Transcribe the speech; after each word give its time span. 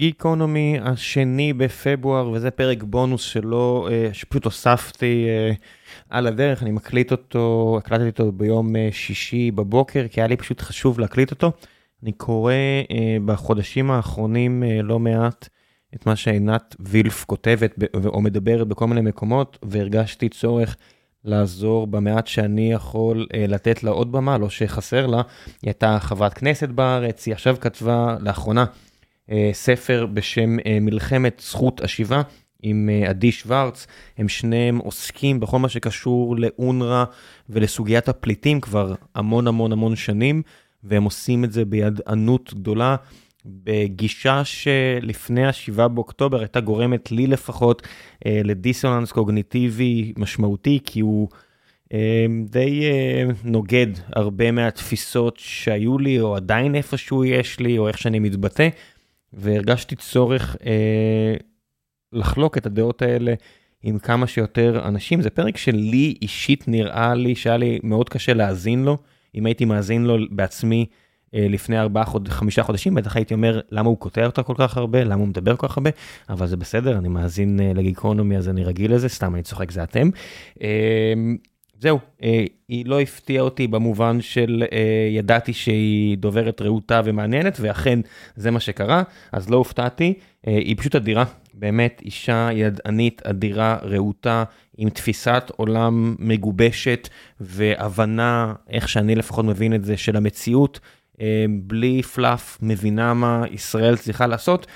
גיקונומי 0.00 0.78
השני 0.82 1.52
בפברואר, 1.52 2.30
וזה 2.30 2.50
פרק 2.50 2.82
בונוס 2.82 3.22
שלו, 3.22 3.88
אה, 3.90 4.08
שפשוט 4.12 4.44
הוספתי 4.44 5.26
אה, 5.28 5.52
על 6.10 6.26
הדרך, 6.26 6.62
אני 6.62 6.70
מקליט 6.70 7.12
אותו, 7.12 7.74
הקלטתי 7.78 8.06
אותו 8.06 8.32
ביום 8.32 8.76
אה, 8.76 8.88
שישי 8.92 9.50
בבוקר, 9.50 10.06
כי 10.10 10.20
היה 10.20 10.28
לי 10.28 10.36
פשוט 10.36 10.60
חשוב 10.60 11.00
להקליט 11.00 11.30
אותו. 11.30 11.52
אני 12.02 12.12
קורא 12.12 12.52
בחודשים 13.24 13.90
האחרונים 13.90 14.62
לא 14.82 14.98
מעט 14.98 15.48
את 15.94 16.06
מה 16.06 16.16
שעינת 16.16 16.76
וילף 16.80 17.24
כותבת 17.24 17.74
או 18.04 18.20
מדברת 18.20 18.68
בכל 18.68 18.86
מיני 18.86 19.00
מקומות, 19.00 19.58
והרגשתי 19.62 20.28
צורך 20.28 20.76
לעזור 21.24 21.86
במעט 21.86 22.26
שאני 22.26 22.72
יכול 22.72 23.26
לתת 23.48 23.82
לה 23.82 23.90
עוד 23.90 24.12
במה, 24.12 24.38
לא 24.38 24.50
שחסר 24.50 25.06
לה. 25.06 25.22
היא 25.46 25.52
הייתה 25.62 25.98
חברת 26.00 26.34
כנסת 26.34 26.68
בארץ, 26.68 27.26
היא 27.26 27.34
עכשיו 27.34 27.56
כתבה 27.60 28.16
לאחרונה. 28.20 28.64
אה, 29.30 29.50
ספר 29.52 30.06
בשם 30.06 30.58
אה, 30.66 30.78
מלחמת 30.80 31.42
זכות 31.44 31.80
השיבה 31.80 32.22
עם 32.62 32.90
אה, 32.92 33.10
עדי 33.10 33.32
שוורץ, 33.32 33.86
הם 34.18 34.28
שניהם 34.28 34.78
עוסקים 34.78 35.40
בכל 35.40 35.58
מה 35.58 35.68
שקשור 35.68 36.36
לאונר"א 36.36 37.04
ולסוגיית 37.48 38.08
הפליטים 38.08 38.60
כבר 38.60 38.94
המון 39.14 39.46
המון 39.46 39.72
המון 39.72 39.96
שנים, 39.96 40.42
והם 40.84 41.04
עושים 41.04 41.44
את 41.44 41.52
זה 41.52 41.64
בידענות 41.64 42.54
גדולה, 42.54 42.96
בגישה 43.46 44.42
שלפני 44.44 45.46
ה-7 45.46 45.88
באוקטובר 45.88 46.40
הייתה 46.40 46.60
גורמת 46.60 47.12
לי 47.12 47.26
לפחות 47.26 47.88
לדיסוננס 48.26 49.12
קוגניטיבי 49.12 50.12
משמעותי, 50.16 50.78
כי 50.84 51.00
הוא 51.00 51.28
די 52.44 52.82
נוגד 53.44 53.86
הרבה 54.12 54.50
מהתפיסות 54.50 55.36
שהיו 55.38 55.98
לי, 55.98 56.20
או 56.20 56.36
עדיין 56.36 56.74
איפשהו 56.74 57.24
יש 57.24 57.60
לי, 57.60 57.78
או 57.78 57.88
איך 57.88 57.98
שאני 57.98 58.18
מתבטא. 58.18 58.68
והרגשתי 59.32 59.96
צורך 59.96 60.56
אה, 60.66 61.34
לחלוק 62.12 62.58
את 62.58 62.66
הדעות 62.66 63.02
האלה 63.02 63.34
עם 63.82 63.98
כמה 63.98 64.26
שיותר 64.26 64.88
אנשים. 64.88 65.22
זה 65.22 65.30
פרק 65.30 65.56
שלי 65.56 66.14
אישית 66.22 66.68
נראה 66.68 67.14
לי 67.14 67.34
שהיה 67.34 67.56
לי 67.56 67.80
מאוד 67.82 68.08
קשה 68.08 68.34
להאזין 68.34 68.84
לו. 68.84 68.98
אם 69.34 69.46
הייתי 69.46 69.64
מאזין 69.64 70.04
לו 70.04 70.16
בעצמי 70.30 70.86
אה, 71.34 71.46
לפני 71.48 71.80
ארבעה 71.80 72.04
חוד, 72.04 72.28
חודשים, 72.62 72.94
בטח 72.94 73.16
הייתי 73.16 73.34
אומר 73.34 73.60
למה 73.70 73.88
הוא 73.88 73.98
קוטע 73.98 74.26
אותה 74.26 74.42
כל 74.42 74.54
כך 74.58 74.76
הרבה, 74.76 75.04
למה 75.04 75.14
הוא 75.14 75.28
מדבר 75.28 75.56
כל 75.56 75.68
כך 75.68 75.76
הרבה, 75.76 75.90
אבל 76.30 76.46
זה 76.46 76.56
בסדר, 76.56 76.98
אני 76.98 77.08
מאזין 77.08 77.60
אה, 77.60 77.72
לגיקונומי 77.74 78.36
אז 78.36 78.48
אני 78.48 78.64
רגיל 78.64 78.94
לזה, 78.94 79.08
סתם 79.08 79.34
אני 79.34 79.42
צוחק, 79.42 79.70
זה 79.70 79.82
אתם. 79.82 80.10
אה, 80.62 81.14
זהו, 81.80 81.98
אה, 82.22 82.44
היא 82.68 82.86
לא 82.86 83.00
הפתיעה 83.00 83.44
אותי 83.44 83.66
במובן 83.66 84.20
של 84.20 84.64
אה, 84.72 85.08
ידעתי 85.10 85.52
שהיא 85.52 86.18
דוברת 86.18 86.62
רהוטה 86.62 87.00
ומעניינת, 87.04 87.56
ואכן 87.60 88.00
זה 88.36 88.50
מה 88.50 88.60
שקרה, 88.60 89.02
אז 89.32 89.50
לא 89.50 89.56
הופתעתי, 89.56 90.14
אה, 90.46 90.52
היא 90.52 90.76
פשוט 90.76 90.96
אדירה, 90.96 91.24
באמת 91.54 92.02
אישה 92.04 92.48
ידענית 92.52 93.22
אדירה, 93.26 93.78
רהוטה, 93.82 94.44
עם 94.76 94.90
תפיסת 94.90 95.50
עולם 95.56 96.16
מגובשת 96.18 97.08
והבנה, 97.40 98.54
איך 98.70 98.88
שאני 98.88 99.14
לפחות 99.14 99.44
מבין 99.44 99.74
את 99.74 99.84
זה, 99.84 99.96
של 99.96 100.16
המציאות, 100.16 100.80
בלי 101.60 102.02
פלאף, 102.02 102.58
מבינה 102.62 103.14
מה 103.14 103.44
ישראל 103.50 103.96
צריכה 103.96 104.26
לעשות. 104.26 104.66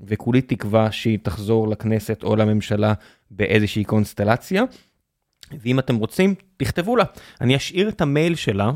וכולי 0.00 0.40
תקווה 0.42 0.92
שהיא 0.92 1.18
תחזור 1.22 1.68
לכנסת 1.68 2.22
או 2.22 2.36
לממשלה 2.36 2.94
באיזושהי 3.30 3.84
קונסטלציה. 3.84 4.64
ואם 5.60 5.78
אתם 5.78 5.96
רוצים, 5.96 6.34
תכתבו 6.56 6.96
לה. 6.96 7.04
אני 7.40 7.56
אשאיר 7.56 7.88
את 7.88 8.00
המייל 8.00 8.34
שלה, 8.34 8.70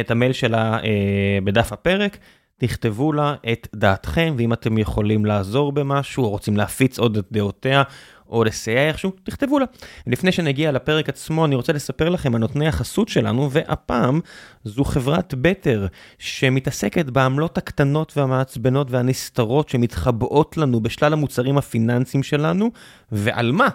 את 0.00 0.10
המייל 0.10 0.32
שלה 0.32 0.78
אה, 0.84 1.38
בדף 1.44 1.72
הפרק, 1.72 2.18
תכתבו 2.56 3.12
לה 3.12 3.34
את 3.52 3.68
דעתכם, 3.74 4.34
ואם 4.38 4.52
אתם 4.52 4.78
יכולים 4.78 5.24
לעזור 5.24 5.72
במשהו, 5.72 6.24
או 6.24 6.30
רוצים 6.30 6.56
להפיץ 6.56 6.98
עוד 6.98 7.16
את 7.16 7.24
דעותיה, 7.32 7.82
או 8.28 8.44
לסייע 8.44 8.88
איכשהו, 8.88 9.12
תכתבו 9.22 9.58
לה. 9.58 9.66
לפני 10.06 10.32
שנגיע 10.32 10.72
לפרק 10.72 11.08
עצמו, 11.08 11.44
אני 11.44 11.54
רוצה 11.54 11.72
לספר 11.72 12.08
לכם 12.08 12.34
על 12.34 12.40
נותני 12.40 12.68
החסות 12.68 13.08
שלנו, 13.08 13.50
והפעם 13.50 14.20
זו 14.64 14.84
חברת 14.84 15.34
בטר, 15.34 15.86
שמתעסקת 16.18 17.06
בעמלות 17.06 17.58
הקטנות 17.58 18.16
והמעצבנות 18.16 18.90
והנסתרות 18.90 19.68
שמתחבאות 19.68 20.56
לנו 20.56 20.80
בשלל 20.80 21.12
המוצרים 21.12 21.58
הפיננסיים 21.58 22.22
שלנו, 22.22 22.70
ועל 23.12 23.52
מה? 23.52 23.68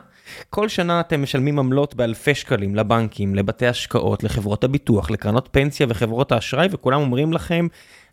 כל 0.49 0.69
שנה 0.69 0.99
אתם 0.99 1.23
משלמים 1.23 1.59
עמלות 1.59 1.95
באלפי 1.95 2.35
שקלים 2.35 2.75
לבנקים, 2.75 3.35
לבתי 3.35 3.67
השקעות, 3.67 4.23
לחברות 4.23 4.63
הביטוח, 4.63 5.11
לקרנות 5.11 5.49
פנסיה 5.51 5.87
וחברות 5.89 6.31
האשראי, 6.31 6.67
וכולם 6.71 7.01
אומרים 7.01 7.33
לכם, 7.33 7.67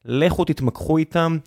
לכו 0.05 0.45
תתמקחו 0.45 0.99
איתם, 0.99 1.39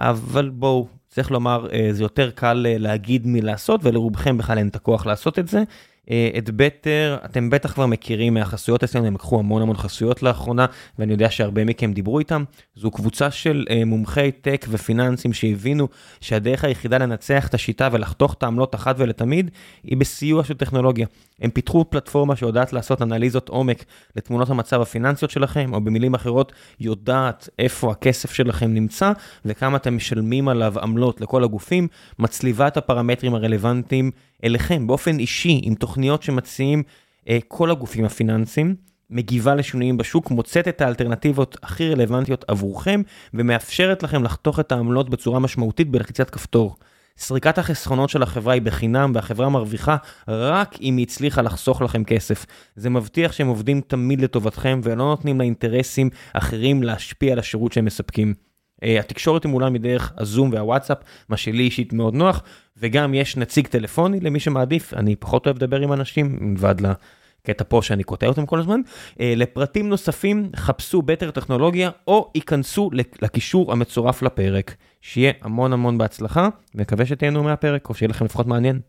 אבל 0.00 0.48
בואו, 0.48 0.86
צריך 1.08 1.30
לומר, 1.30 1.66
אה, 1.72 1.88
זה 1.90 2.02
יותר 2.02 2.30
קל 2.30 2.66
אה, 2.68 2.78
להגיד 2.78 3.22
מלעשות, 3.26 3.80
ולרובכם 3.84 4.38
בכלל 4.38 4.58
אין 4.58 4.68
את 4.68 4.76
הכוח 4.76 5.06
לעשות 5.06 5.38
את 5.38 5.48
זה. 5.48 5.62
אה, 6.10 6.30
את 6.38 6.50
בטר, 6.50 7.16
אתם 7.24 7.50
בטח 7.50 7.72
כבר 7.72 7.86
מכירים 7.86 8.34
מהחסויות 8.34 8.84
אצלנו, 8.84 9.06
הם 9.06 9.14
לקחו 9.14 9.38
המון 9.38 9.62
המון 9.62 9.76
חסויות 9.76 10.22
לאחרונה, 10.22 10.66
ואני 10.98 11.12
יודע 11.12 11.30
שהרבה 11.30 11.64
מכם 11.64 11.92
דיברו 11.92 12.18
איתם. 12.18 12.44
זו 12.74 12.90
קבוצה 12.90 13.30
של 13.30 13.64
אה, 13.70 13.84
מומחי 13.84 14.30
טק 14.40 14.66
ופיננסים 14.70 15.32
שהבינו 15.32 15.88
שהדרך 16.20 16.64
היחידה 16.64 16.98
לנצח 16.98 17.48
את 17.48 17.54
השיטה 17.54 17.88
ולחתוך 17.92 18.34
את 18.34 18.42
העמלות 18.42 18.74
אחת 18.74 18.96
ולתמיד, 18.98 19.50
היא 19.82 19.96
בסיוע 19.96 20.44
של 20.44 20.54
טכנולוגיה. 20.54 21.06
הם 21.40 21.50
פיתחו 21.50 21.84
פלטפורמה 21.90 22.36
שיודעת 22.36 22.72
לעשות 22.72 23.02
אנליזות 23.02 23.48
עומק 23.48 23.84
לתמונות 24.16 24.50
המצב 24.50 24.80
הפיננסיות 24.80 25.30
שלכם, 25.30 25.74
או 25.74 25.80
במילים 25.80 26.14
אחרות, 26.14 26.52
יודעת 26.80 27.48
איפה 27.58 27.90
הכסף 27.90 28.32
שלכם 28.32 28.74
נמצא, 28.74 29.12
וכמה 29.44 29.76
אתם 29.76 29.96
משלמים 29.96 30.48
עליו 30.48 30.74
עמלות 30.82 31.20
לכל 31.20 31.44
הגופים, 31.44 31.88
מצליבה 32.18 32.68
את 32.68 32.76
הפרמטרים 32.76 33.34
הרלוונטיים. 33.34 34.10
אליכם 34.44 34.86
באופן 34.86 35.18
אישי 35.18 35.60
עם 35.62 35.74
תוכניות 35.74 36.22
שמציעים 36.22 36.82
אה, 37.28 37.38
כל 37.48 37.70
הגופים 37.70 38.04
הפיננסיים, 38.04 38.74
מגיבה 39.10 39.54
לשינויים 39.54 39.96
בשוק, 39.96 40.30
מוצאת 40.30 40.68
את 40.68 40.80
האלטרנטיבות 40.80 41.56
הכי 41.62 41.90
רלוונטיות 41.90 42.44
עבורכם 42.48 43.02
ומאפשרת 43.34 44.02
לכם 44.02 44.24
לחתוך 44.24 44.60
את 44.60 44.72
העמלות 44.72 45.10
בצורה 45.10 45.38
משמעותית 45.38 45.90
בלחיצת 45.90 46.30
כפתור. 46.30 46.76
סריקת 47.16 47.58
החסכונות 47.58 48.10
של 48.10 48.22
החברה 48.22 48.54
היא 48.54 48.62
בחינם 48.62 49.12
והחברה 49.14 49.48
מרוויחה 49.48 49.96
רק 50.28 50.76
אם 50.80 50.96
היא 50.96 51.06
הצליחה 51.06 51.42
לחסוך 51.42 51.82
לכם 51.82 52.04
כסף. 52.04 52.46
זה 52.76 52.90
מבטיח 52.90 53.32
שהם 53.32 53.48
עובדים 53.48 53.80
תמיד 53.80 54.20
לטובתכם 54.20 54.80
ולא 54.82 55.04
נותנים 55.04 55.38
לאינטרסים 55.38 56.10
אחרים 56.32 56.82
להשפיע 56.82 57.32
על 57.32 57.38
השירות 57.38 57.72
שהם 57.72 57.84
מספקים. 57.84 58.34
Uh, 58.82 58.84
התקשורת 59.00 59.44
היא 59.44 59.80
דרך 59.80 60.12
הזום 60.18 60.50
והוואטסאפ, 60.52 60.98
מה 61.28 61.36
שלי 61.36 61.62
אישית 61.62 61.92
מאוד 61.92 62.14
נוח, 62.14 62.42
וגם 62.76 63.14
יש 63.14 63.36
נציג 63.36 63.66
טלפוני 63.66 64.20
למי 64.20 64.40
שמעדיף, 64.40 64.94
אני 64.94 65.16
פחות 65.16 65.46
אוהב 65.46 65.56
לדבר 65.56 65.80
עם 65.80 65.92
אנשים, 65.92 66.36
מלבד 66.40 66.74
לקטע 66.80 67.64
פה 67.68 67.82
שאני 67.82 68.04
קוטע 68.04 68.26
אותם 68.26 68.46
כל 68.46 68.58
הזמן. 68.58 68.80
Uh, 69.10 69.16
לפרטים 69.36 69.88
נוספים, 69.88 70.50
חפשו 70.56 71.02
בטר 71.02 71.30
טכנולוגיה, 71.30 71.90
או 72.08 72.30
ייכנסו 72.34 72.90
לקישור 73.22 73.72
המצורף 73.72 74.22
לפרק. 74.22 74.74
שיהיה 75.00 75.32
המון 75.42 75.72
המון 75.72 75.98
בהצלחה, 75.98 76.48
מקווה 76.74 77.06
שתהנו 77.06 77.42
מהפרק, 77.42 77.88
או 77.88 77.94
שיהיה 77.94 78.08
לכם 78.08 78.24
לפחות 78.24 78.46
מעניין. 78.46 78.80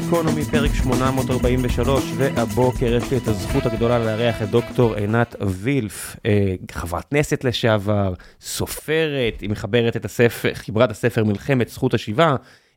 גיקונומי 0.00 0.44
פרק 0.44 0.70
843, 0.74 2.04
והבוקר 2.16 2.86
יש 2.86 3.10
לי 3.10 3.16
את 3.16 3.28
הזכות 3.28 3.66
הגדולה 3.66 3.98
לארח 3.98 4.42
את 4.42 4.50
דוקטור 4.50 4.94
עינת 4.94 5.34
וילף, 5.46 6.16
אה, 6.26 6.54
חברת 6.70 7.04
כנסת 7.10 7.44
לשעבר, 7.44 8.14
סופרת, 8.40 9.40
היא 9.40 9.50
מחברת 9.50 9.96
את 9.96 10.04
הספר, 10.04 10.54
חיברה 10.54 10.84
את 10.84 10.90
הספר 10.90 11.24
מלחמת 11.24 11.68
זכות 11.68 11.94
השיבה, 11.94 12.36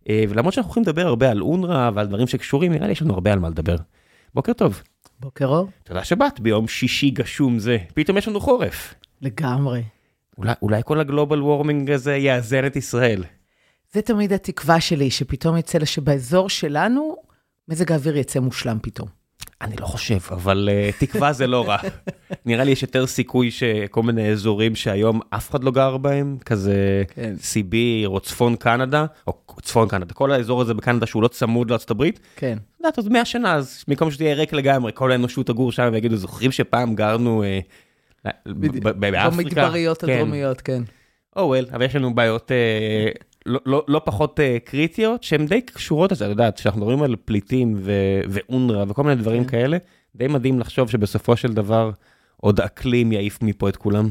אה, 0.09 0.23
ולמרות 0.29 0.53
שאנחנו 0.53 0.71
יכולים 0.71 0.87
לדבר 0.87 1.07
הרבה 1.07 1.31
על 1.31 1.41
אונר"א 1.41 1.89
ועל 1.93 2.07
דברים 2.07 2.27
שקשורים, 2.27 2.71
נראה 2.71 2.85
לי 2.85 2.91
יש 2.91 3.01
לנו 3.01 3.13
הרבה 3.13 3.33
על 3.33 3.39
מה 3.39 3.49
לדבר. 3.49 3.75
בוקר 4.33 4.53
טוב. 4.53 4.81
בוקר 5.19 5.47
אור. 5.47 5.69
תודה 5.83 6.03
שבאת 6.03 6.39
ביום 6.39 6.67
שישי 6.67 7.09
גשום 7.09 7.59
זה, 7.59 7.77
פתאום 7.93 8.17
יש 8.17 8.27
לנו 8.27 8.39
חורף. 8.39 8.93
לגמרי. 9.21 9.83
אולי, 10.37 10.53
אולי 10.61 10.81
כל 10.85 10.99
הגלובל 10.99 11.41
וורמינג 11.41 11.91
הזה 11.91 12.15
יאזן 12.15 12.65
את 12.65 12.75
ישראל. 12.75 13.23
זה 13.93 14.01
תמיד 14.01 14.33
התקווה 14.33 14.81
שלי, 14.81 15.11
שפתאום 15.11 15.57
יצא 15.57 15.77
לה 15.77 15.85
שבאזור 15.85 16.49
שלנו, 16.49 17.15
מזג 17.67 17.91
האוויר 17.91 18.17
יצא 18.17 18.39
מושלם 18.39 18.77
פתאום. 18.81 19.07
אני 19.61 19.75
לא 19.75 19.85
חושב, 19.85 20.17
אבל 20.31 20.69
uh, 20.71 20.99
תקווה 20.99 21.33
זה 21.33 21.47
לא 21.47 21.67
רע. 21.67 21.77
נראה 22.45 22.63
לי 22.63 22.71
יש 22.71 22.81
יותר 22.81 23.07
סיכוי 23.07 23.51
שכל 23.51 24.03
מיני 24.03 24.31
אזורים 24.31 24.75
שהיום 24.75 25.19
אף 25.29 25.49
אחד 25.49 25.63
לא 25.63 25.71
גר 25.71 25.97
בהם, 25.97 26.37
כזה 26.45 27.03
כן. 27.15 27.33
סיביר 27.41 28.09
או 28.09 28.19
צפון 28.19 28.55
קנדה, 28.55 29.05
או 29.27 29.33
צפון 29.61 29.87
קנדה, 29.87 30.13
כל 30.13 30.31
האזור 30.31 30.61
הזה 30.61 30.73
בקנדה 30.73 31.05
שהוא 31.05 31.23
לא 31.23 31.27
צמוד 31.27 31.69
לארצות 31.69 31.91
הברית. 31.91 32.19
כן. 32.35 32.57
את 32.57 32.79
יודעת, 32.79 32.97
עוד 32.97 33.11
100 33.11 33.25
שנה, 33.25 33.55
אז 33.55 33.83
במקום 33.87 34.11
שתהיה 34.11 34.35
ריק 34.35 34.53
לגמרי, 34.53 34.91
כל 34.95 35.11
האנושות 35.11 35.47
תגור 35.47 35.71
שם 35.71 35.89
ויגידו, 35.93 36.15
זוכרים 36.15 36.51
שפעם 36.51 36.95
גרנו 36.95 37.43
uh, 37.43 38.29
באפריקה? 38.73 39.29
במדבריות 39.29 40.01
כן. 40.01 40.09
הדרומיות, 40.11 40.61
כן. 40.61 40.83
או 41.35 41.55
oh, 41.55 41.59
well, 41.59 41.75
אבל 41.75 41.85
יש 41.85 41.95
לנו 41.95 42.15
בעיות 42.15 42.51
uh, 42.51 43.23
לא, 43.49 43.59
לא, 43.65 43.85
לא 43.87 44.01
פחות 44.05 44.39
uh, 44.39 44.69
קריטיות, 44.69 45.23
שהן 45.23 45.45
די 45.45 45.61
קשורות 45.61 46.11
לזה, 46.11 46.25
את 46.25 46.29
יודעת, 46.29 46.55
כשאנחנו 46.55 46.81
מדברים 46.81 47.01
על 47.01 47.15
פליטים 47.25 47.75
ואונר"א 48.29 48.85
וכל 48.87 49.03
מיני 49.03 49.15
דברים 49.15 49.43
כן. 49.43 49.49
כאלה, 49.49 49.77
די 50.15 50.27
מדהים 50.27 50.59
לחשוב 50.59 50.89
שבסופו 50.89 51.37
של 51.37 51.53
דבר 51.53 51.91
עוד 52.37 52.59
אקלים 52.59 53.11
יעיף 53.11 53.41
מפה 53.41 53.69
את 53.69 53.75
כולם? 53.75 54.09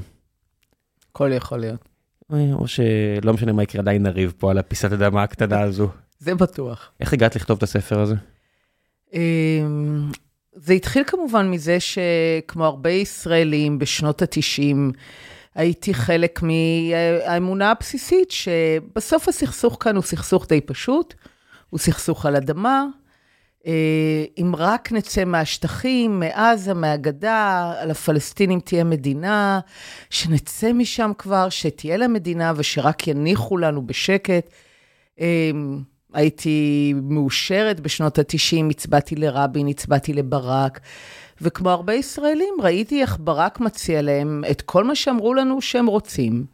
הכל 1.11 1.31
יכול 1.33 1.59
להיות. 1.59 1.89
או 2.53 2.69
שלא 2.69 3.33
משנה 3.33 3.53
מה 3.53 3.63
יקרה, 3.63 3.81
עדיין 3.83 4.03
נריב 4.03 4.35
פה 4.39 4.51
על 4.51 4.59
הפיסת 4.59 4.93
אדמה 4.93 5.23
הקטנה 5.23 5.61
הזו. 5.61 5.89
זה 6.19 6.35
בטוח. 6.35 6.91
איך 7.01 7.13
הגעת 7.13 7.37
לכתוב 7.37 7.57
את 7.57 7.63
הספר 7.63 8.01
הזה? 8.01 8.15
אמ, 9.15 10.11
זה 10.53 10.73
התחיל 10.73 11.05
כמובן 11.07 11.51
מזה 11.51 11.79
שכמו 11.81 12.65
הרבה 12.65 12.91
ישראלים 12.91 13.79
בשנות 13.79 14.23
ה-90, 14.23 14.77
הייתי 15.59 15.95
חלק 15.95 16.41
מהאמונה 16.43 17.71
הבסיסית 17.71 18.31
שבסוף 18.31 19.29
הסכסוך 19.29 19.77
כאן 19.81 19.97
הוא 19.97 20.05
סכסוך 20.05 20.47
די 20.49 20.61
פשוט, 20.61 21.15
הוא 21.71 21.79
סכסוך 21.79 22.27
על 22.27 22.37
אדמה. 22.37 22.85
אה, 23.67 24.25
אם 24.41 24.53
רק 24.57 24.93
נצא 24.93 25.25
מהשטחים, 25.25 26.21
מעזה, 26.21 26.75
מהגדה, 26.75 27.73
על 27.79 27.91
הפלסטינים 27.91 28.61
תהיה 28.61 28.85
מדינה, 28.85 29.61
שנצא 30.11 30.73
משם 30.73 31.13
כבר, 31.19 31.49
שתהיה 31.49 31.97
לה 31.97 32.09
מדינה 32.09 32.53
ושרק 32.57 33.09
יניחו 33.09 33.57
לנו 33.57 33.87
בשקט. 33.87 34.51
אמ, 35.21 35.83
הייתי 36.15 36.95
מאושרת 37.03 37.81
בשנות 37.81 38.19
ה-90, 38.19 38.71
הצבעתי 38.71 39.17
לרבין, 39.17 39.69
הצבעתי 39.69 40.13
לברק, 40.13 40.81
וכמו 41.41 41.71
הרבה 41.71 41.95
ישראלים, 41.95 42.55
ראיתי 42.63 43.03
איך 43.03 43.17
ברק 43.21 43.61
מציע 43.61 44.03
להם 44.03 44.43
את 44.51 44.63
כל 44.63 44.85
מה 44.85 44.95
שאמרו 44.95 45.35
לנו 45.35 45.61
שהם 45.61 45.87
רוצים, 45.87 46.47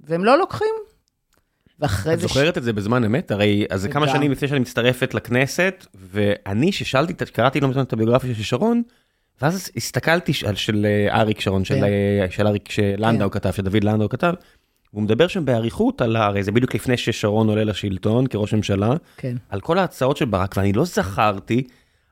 והם 0.00 0.24
לא 0.24 0.38
לוקחים. 0.38 0.74
ואחרי 1.80 2.16
זה... 2.16 2.24
את 2.24 2.28
זוכרת 2.28 2.54
ש... 2.54 2.58
את 2.58 2.62
זה 2.62 2.72
בזמן 2.72 3.04
אמת? 3.04 3.30
הרי 3.30 3.66
אז 3.70 3.82
זה 3.82 3.88
כמה 3.88 4.08
שנים 4.08 4.32
לפני 4.32 4.48
שאני 4.48 4.60
מצטרפת 4.60 5.14
לכנסת, 5.14 5.86
ואני 5.94 6.72
ששאלתי, 6.72 7.14
קראתי 7.32 7.60
לא 7.60 7.68
מזמן 7.68 7.82
את 7.82 7.92
הביוגרפיה 7.92 8.34
של 8.34 8.42
שרון, 8.42 8.82
ואז 9.42 9.70
הסתכלתי 9.76 10.32
על 10.46 10.54
של 10.54 10.86
אה, 10.86 11.20
אריק 11.20 11.40
שרון, 11.40 11.64
של, 11.64 11.74
כן. 11.74 11.84
אה, 11.84 12.26
של 12.30 12.46
אריק 12.46 12.70
שלנדאו 12.70 13.30
כן. 13.30 13.40
כתב, 13.40 13.50
שדוד 13.50 13.84
לנדאו 13.84 14.08
כתב, 14.08 14.32
והוא 14.92 15.02
מדבר 15.02 15.28
שם 15.28 15.44
באריכות 15.44 16.00
על, 16.00 16.16
הרי 16.16 16.42
זה 16.42 16.52
בדיוק 16.52 16.74
לפני 16.74 16.96
ששרון 16.96 17.48
עולה 17.48 17.64
לשלטון 17.64 18.26
כראש 18.26 18.54
ממשלה, 18.54 18.94
כן. 19.16 19.36
על 19.48 19.60
כל 19.60 19.78
ההצעות 19.78 20.16
של 20.16 20.24
ברק, 20.24 20.54
ואני 20.56 20.72
לא 20.72 20.84
זכרתי 20.84 21.66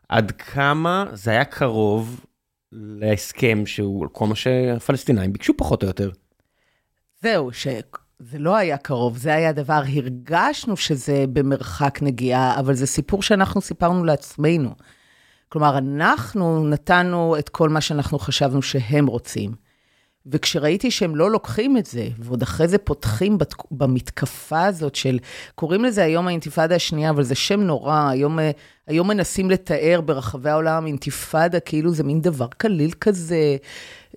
עד 0.08 0.30
כמה 0.30 1.04
זה 1.12 1.30
היה 1.30 1.44
קרוב 1.44 2.24
להסכם 2.72 3.62
שהוא 3.66 4.06
כל 4.12 4.26
מה 4.26 4.34
שהפלסטינאים 4.34 5.32
ביקשו 5.32 5.56
פחות 5.56 5.82
או 5.82 5.88
יותר. 5.88 6.10
זהו, 7.22 7.52
שזה 7.52 8.38
לא 8.38 8.56
היה 8.56 8.76
קרוב, 8.76 9.16
זה 9.16 9.34
היה 9.34 9.52
דבר, 9.52 9.82
הרגשנו 9.96 10.76
שזה 10.76 11.24
במרחק 11.32 11.98
נגיעה, 12.02 12.60
אבל 12.60 12.74
זה 12.74 12.86
סיפור 12.86 13.22
שאנחנו 13.22 13.60
סיפרנו 13.60 14.04
לעצמנו. 14.04 14.70
כלומר, 15.48 15.78
אנחנו 15.78 16.68
נתנו 16.68 17.36
את 17.38 17.48
כל 17.48 17.68
מה 17.68 17.80
שאנחנו 17.80 18.18
חשבנו 18.18 18.62
שהם 18.62 19.06
רוצים. 19.06 19.65
וכשראיתי 20.26 20.90
שהם 20.90 21.16
לא 21.16 21.30
לוקחים 21.30 21.76
את 21.76 21.86
זה, 21.86 22.08
ועוד 22.18 22.42
אחרי 22.42 22.68
זה 22.68 22.78
פותחים 22.78 23.38
בת... 23.38 23.54
במתקפה 23.70 24.64
הזאת 24.64 24.94
של, 24.94 25.18
קוראים 25.54 25.84
לזה 25.84 26.04
היום 26.04 26.28
האינתיפאדה 26.28 26.74
השנייה, 26.74 27.10
אבל 27.10 27.22
זה 27.22 27.34
שם 27.34 27.60
נורא, 27.60 28.08
היום, 28.10 28.38
היום 28.86 29.08
מנסים 29.08 29.50
לתאר 29.50 30.00
ברחבי 30.00 30.50
העולם 30.50 30.86
אינתיפאדה, 30.86 31.60
כאילו 31.60 31.90
זה 31.94 32.04
מין 32.04 32.20
דבר 32.20 32.46
קליל 32.56 32.90
כזה. 33.00 33.56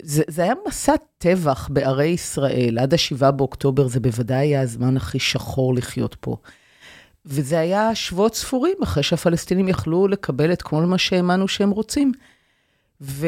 זה, 0.01 0.23
זה 0.27 0.43
היה 0.43 0.53
מסע 0.67 0.93
טבח 1.17 1.69
בערי 1.71 2.07
ישראל, 2.07 2.79
עד 2.79 2.93
ה-7 2.93 3.31
באוקטובר, 3.31 3.87
זה 3.87 3.99
בוודאי 3.99 4.47
היה 4.47 4.61
הזמן 4.61 4.97
הכי 4.97 5.19
שחור 5.19 5.75
לחיות 5.75 6.15
פה. 6.19 6.35
וזה 7.25 7.59
היה 7.59 7.95
שבועות 7.95 8.35
ספורים 8.35 8.75
אחרי 8.83 9.03
שהפלסטינים 9.03 9.67
יכלו 9.67 10.07
לקבל 10.07 10.53
את 10.53 10.61
כל 10.61 10.83
מה 10.83 10.97
שהאמנו 10.97 11.47
שהם 11.47 11.69
רוצים. 11.69 12.11
ו... 13.01 13.27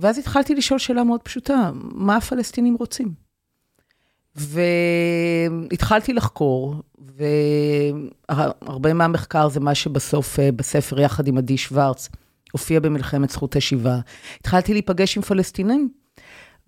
ואז 0.00 0.18
התחלתי 0.18 0.54
לשאול 0.54 0.78
שאלה 0.78 1.04
מאוד 1.04 1.22
פשוטה, 1.22 1.70
מה 1.74 2.16
הפלסטינים 2.16 2.74
רוצים? 2.74 3.14
והתחלתי 4.36 6.12
לחקור, 6.12 6.74
והרבה 8.28 8.92
מהמחקר 8.94 9.48
זה 9.48 9.60
מה 9.60 9.74
שבסוף 9.74 10.40
אה, 10.40 10.52
בספר, 10.52 11.00
יחד 11.00 11.26
עם 11.26 11.38
עדי 11.38 11.56
שוורץ, 11.56 12.08
הופיע 12.52 12.80
במלחמת 12.80 13.30
זכות 13.30 13.56
השיבה. 13.56 13.98
התחלתי 14.40 14.72
להיפגש 14.72 15.16
עם 15.16 15.22
פלסטינים, 15.22 15.88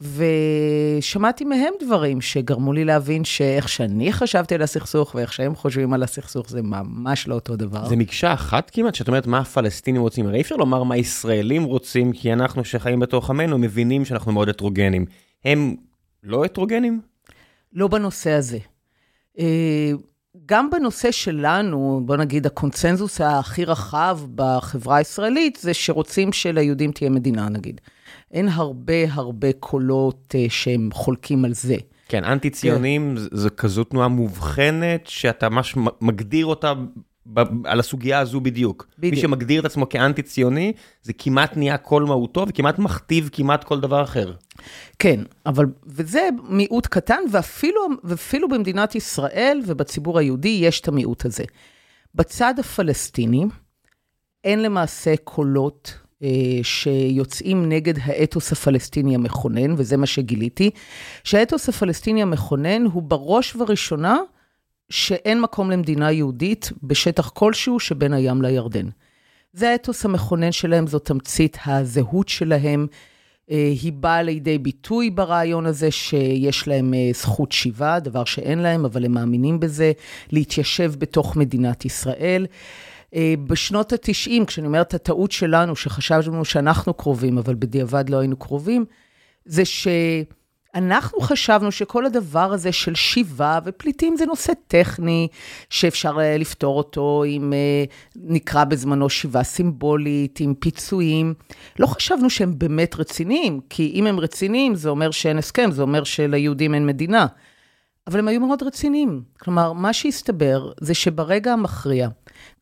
ושמעתי 0.00 1.44
מהם 1.44 1.73
דברים 1.81 2.20
שגרמו 2.20 2.73
לי 2.73 2.85
להבין 2.85 3.25
שאיך 3.25 3.69
שאני 3.69 4.12
חשבתי 4.12 4.55
על 4.55 4.62
הסכסוך 4.62 5.14
ואיך 5.14 5.32
שהם 5.32 5.55
חושבים 5.55 5.93
על 5.93 6.02
הסכסוך 6.02 6.50
זה 6.50 6.62
ממש 6.62 7.29
לא 7.29 7.35
אותו 7.35 7.56
דבר. 7.56 7.88
זה 7.88 7.96
מקשה 7.96 8.32
אחת 8.32 8.70
כמעט, 8.70 8.94
שאת 8.94 9.08
אומרת 9.08 9.26
מה 9.26 9.38
הפלסטינים 9.38 10.00
רוצים, 10.00 10.26
הרי 10.26 10.37
אי 10.37 10.41
אפשר 10.43 10.56
לומר 10.56 10.82
מה 10.82 10.96
ישראלים 10.96 11.64
רוצים, 11.64 12.12
כי 12.12 12.32
אנחנו 12.32 12.64
שחיים 12.64 13.00
בתוך 13.00 13.31
עמנו 13.31 13.58
מבינים 13.58 14.05
שאנחנו 14.05 14.32
מאוד 14.32 14.49
הטרוגנים. 14.49 15.06
הם 15.44 15.76
לא 16.23 16.44
הטרוגנים? 16.44 17.00
לא 17.73 17.88
בנושא 17.88 18.31
הזה. 18.31 18.58
אה, 19.38 19.93
גם 20.46 20.70
בנושא 20.70 21.11
שלנו, 21.11 22.02
בוא 22.05 22.17
נגיד, 22.17 22.46
הקונצנזוס 22.46 23.20
הכי 23.20 23.64
רחב 23.64 24.19
בחברה 24.35 24.96
הישראלית, 24.96 25.58
זה 25.62 25.75
שרוצים 25.75 26.32
שליהודים 26.32 26.93
תהיה 26.93 27.11
מדינה, 27.11 27.49
נגיד. 27.49 27.81
אין 28.34 28.48
הרבה 28.48 29.12
הרבה 29.12 29.52
קולות 29.52 30.34
uh, 30.34 30.50
שהם 30.50 30.88
חולקים 30.92 31.44
על 31.44 31.54
זה. 31.54 31.76
כן, 32.08 32.25
אנטי 32.25 32.50
ציונים 32.50 33.16
כן. 33.16 33.36
זו 33.36 33.48
כזו 33.56 33.84
תנועה 33.84 34.08
מובחנת, 34.08 35.06
שאתה 35.06 35.48
ממש 35.48 35.75
מגדיר 36.00 36.46
אותה 36.46 36.72
ב- 37.26 37.66
על 37.66 37.81
הסוגיה 37.81 38.19
הזו 38.19 38.40
בדיוק. 38.40 38.86
בדיוק. 38.98 39.14
מי 39.14 39.20
שמגדיר 39.20 39.60
את 39.60 39.64
עצמו 39.64 39.88
כאנטי 39.88 40.22
ציוני, 40.22 40.72
זה 41.02 41.12
כמעט 41.12 41.56
נהיה 41.56 41.76
כל 41.76 42.02
מהותו 42.02 42.44
וכמעט 42.48 42.78
מכתיב 42.78 43.28
כמעט 43.32 43.64
כל 43.64 43.81
דבר 43.81 44.02
אחר. 44.02 44.32
כן, 44.98 45.20
אבל, 45.46 45.66
וזה 45.86 46.28
מיעוט 46.48 46.86
קטן, 46.86 47.20
ואפילו, 47.32 47.81
ואפילו 48.04 48.48
במדינת 48.48 48.94
ישראל 48.94 49.60
ובציבור 49.66 50.19
היהודי 50.19 50.58
יש 50.62 50.81
את 50.81 50.88
המיעוט 50.88 51.25
הזה. 51.25 51.44
בצד 52.14 52.54
הפלסטיני, 52.58 53.44
אין 54.44 54.62
למעשה 54.62 55.14
קולות 55.25 55.94
אה, 55.94 56.03
שיוצאים 56.62 57.69
נגד 57.69 57.94
האתוס 58.02 58.52
הפלסטיני 58.52 59.14
המכונן, 59.14 59.75
וזה 59.76 59.96
מה 59.96 60.06
שגיליתי, 60.06 60.70
שהאתוס 61.25 61.69
הפלסטיני 61.69 62.22
המכונן 62.22 62.84
הוא 62.84 63.02
בראש 63.02 63.56
ובראשונה 63.56 64.19
שאין 64.90 65.40
מקום 65.40 65.70
למדינה 65.70 66.12
יהודית 66.12 66.72
בשטח 66.82 67.28
כלשהו 67.28 67.81
שבין 67.81 68.12
הים 68.12 68.43
לירדן. 68.43 68.88
זה 69.52 69.70
האתוס 69.70 70.05
המכונן 70.05 70.52
שלהם, 70.52 70.87
זו 70.87 70.99
תמצית 70.99 71.58
הזהות 71.66 72.28
שלהם. 72.28 72.87
אה, 73.50 73.72
היא 73.82 73.93
באה 73.93 74.22
לידי 74.22 74.58
ביטוי 74.58 75.10
ברעיון 75.10 75.67
הזה 75.67 75.90
שיש 75.90 76.69
להם 76.69 76.94
אה, 76.94 77.10
זכות 77.15 77.53
שיבה, 77.53 78.00
דבר 78.00 78.24
שאין 78.24 78.58
להם, 78.58 78.84
אבל 78.84 79.05
הם 79.05 79.12
מאמינים 79.12 79.60
בזה, 79.60 79.93
להתיישב 80.32 80.93
בתוך 80.98 81.36
מדינת 81.36 81.84
ישראל. 81.84 82.46
אה, 83.14 83.34
בשנות 83.46 83.92
ה-90, 83.92 84.44
כשאני 84.46 84.66
אומרת 84.66 84.94
הטעות 84.94 85.32
שלנו, 85.32 85.76
שחשבנו 85.76 86.44
שאנחנו 86.44 86.94
קרובים, 86.94 87.38
אבל 87.38 87.54
בדיעבד 87.54 88.10
לא 88.10 88.16
היינו 88.16 88.36
קרובים, 88.36 88.84
זה 89.44 89.62
שאנחנו 89.64 91.20
חשבנו 91.20 91.72
שכל 91.72 92.06
הדבר 92.06 92.52
הזה 92.52 92.72
של 92.72 92.94
שיבה 92.94 93.58
ופליטים 93.64 94.16
זה 94.16 94.26
נושא 94.26 94.52
טכני, 94.68 95.28
שאפשר 95.70 96.20
אה, 96.20 96.38
לפתור 96.38 96.78
אותו 96.78 97.24
עם, 97.26 97.52
אה, 97.52 97.84
נקרא 98.16 98.64
בזמנו 98.64 99.08
שיבה 99.08 99.42
סימבולית, 99.42 100.40
עם 100.40 100.54
פיצויים. 100.54 101.34
לא 101.78 101.86
חשבנו 101.86 102.30
שהם 102.30 102.58
באמת 102.58 102.94
רציניים, 102.96 103.60
כי 103.70 103.92
אם 103.94 104.06
הם 104.06 104.20
רציניים, 104.20 104.74
זה 104.74 104.88
אומר 104.88 105.10
שאין 105.10 105.38
הסכם, 105.38 105.70
זה 105.70 105.82
אומר 105.82 106.04
שליהודים 106.04 106.74
אין 106.74 106.86
מדינה. 106.86 107.26
אבל 108.06 108.18
הם 108.18 108.28
היו 108.28 108.40
מאוד 108.40 108.62
רציניים. 108.62 109.22
כלומר, 109.40 109.72
מה 109.72 109.92
שהסתבר 109.92 110.72
זה 110.80 110.94
שברגע 110.94 111.52
המכריע, 111.52 112.08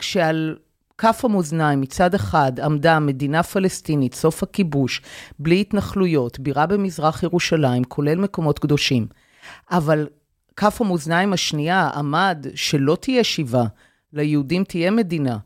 כשעל 0.02 0.56
כף 0.98 1.24
המאזניים 1.24 1.80
מצד 1.80 2.14
אחד 2.14 2.60
עמדה 2.60 3.00
מדינה 3.00 3.42
פלסטינית, 3.42 4.14
סוף 4.14 4.42
הכיבוש, 4.42 5.00
בלי 5.38 5.60
התנחלויות, 5.60 6.38
בירה 6.38 6.66
במזרח 6.66 7.22
ירושלים, 7.22 7.84
כולל 7.84 8.14
מקומות 8.14 8.58
קדושים, 8.58 9.06
אבל 9.70 10.06
כף 10.56 10.80
המאזניים 10.80 11.32
השנייה 11.32 11.90
עמד 11.94 12.46
שלא 12.54 12.96
תהיה 13.00 13.24
שיבה, 13.24 13.64
ליהודים 14.12 14.64
תהיה 14.64 14.90
מדינה, 14.90 15.38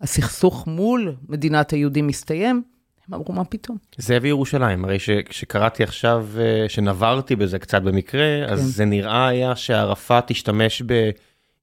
הסכסוך 0.00 0.66
מול 0.66 1.14
מדינת 1.28 1.70
היהודים 1.70 2.06
מסתיים, 2.06 2.62
הם 3.08 3.14
אמרו, 3.14 3.32
מה 3.32 3.44
פתאום? 3.44 3.76
זה 3.96 4.16
הביא 4.16 4.30
ירושלים, 4.30 4.84
הרי 4.84 4.98
שקראתי 5.30 5.82
עכשיו, 5.82 6.26
אה, 6.38 6.68
שנברתי 6.68 7.36
בזה 7.36 7.58
קצת 7.58 7.82
במקרה, 7.82 8.46
כן. 8.46 8.52
אז 8.52 8.60
זה 8.76 8.84
נראה 8.84 9.28
היה 9.28 9.56
שערפאת 9.56 10.30
השתמש 10.30 10.82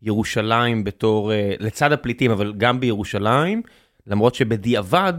בירושלים 0.02 0.84
בתור, 0.84 1.32
אה, 1.34 1.54
לצד 1.60 1.92
הפליטים, 1.92 2.32
אבל 2.32 2.54
גם 2.58 2.80
בירושלים, 2.80 3.62
למרות 4.08 4.36
שבדיעבד, 4.36 5.14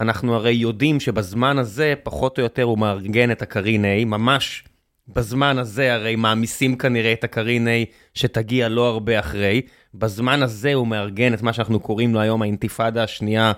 אנחנו 0.00 0.34
הרי 0.34 0.52
יודעים 0.52 1.00
שבזמן 1.00 1.58
הזה, 1.58 1.94
פחות 2.02 2.38
או 2.38 2.42
יותר 2.42 2.62
הוא 2.62 2.78
מארגן 2.78 3.30
את 3.30 3.42
הקרין 3.42 3.84
A, 3.84 4.04
ממש 4.04 4.64
בזמן 5.08 5.58
הזה 5.58 5.94
הרי 5.94 6.16
מעמיסים 6.16 6.76
כנראה 6.76 7.12
את 7.12 7.24
הקרין 7.24 7.68
A 7.68 7.70
שתגיע 8.14 8.68
לא 8.68 8.88
הרבה 8.88 9.18
אחרי, 9.18 9.62
בזמן 9.94 10.42
הזה 10.42 10.74
הוא 10.74 10.86
מארגן 10.86 11.34
את 11.34 11.42
מה 11.42 11.52
שאנחנו 11.52 11.80
קוראים 11.80 12.14
לו 12.14 12.20
היום 12.20 12.42
האינתיפאדה 12.42 13.02
השנייה. 13.04 13.52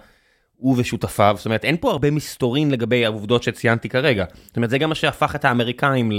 הוא 0.56 0.74
ושותפיו, 0.78 1.34
זאת 1.36 1.46
אומרת, 1.46 1.64
אין 1.64 1.76
פה 1.80 1.90
הרבה 1.90 2.10
מסתורין 2.10 2.70
לגבי 2.70 3.04
העובדות 3.04 3.42
שציינתי 3.42 3.88
כרגע. 3.88 4.24
זאת 4.46 4.56
אומרת, 4.56 4.70
זה 4.70 4.78
גם 4.78 4.88
מה 4.88 4.94
שהפך 4.94 5.34
את 5.34 5.44
האמריקאים 5.44 6.10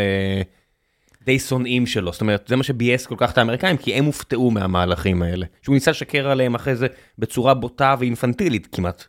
לדי 1.24 1.40
שונאים 1.40 1.86
שלו. 1.86 2.12
זאת 2.12 2.22
אומרת, 2.22 2.46
זה 2.48 2.56
מה 2.56 2.64
שביאס 2.64 3.06
כל 3.06 3.16
כך 3.18 3.32
את 3.32 3.38
האמריקאים, 3.38 3.78
כי 3.78 3.94
הם 3.94 4.06
הופתעו 4.06 4.52
מהמהלכים 4.52 5.22
האלה. 5.22 5.46
שהוא 5.62 5.74
ניסה 5.74 5.92
לשקר 5.92 6.28
עליהם 6.28 6.56
אחרי 6.56 6.76
זה 6.76 6.88
בצורה 7.20 7.54
בוטה 7.54 7.96
ואינפנטילית 8.00 8.68
כמעט. 8.72 9.04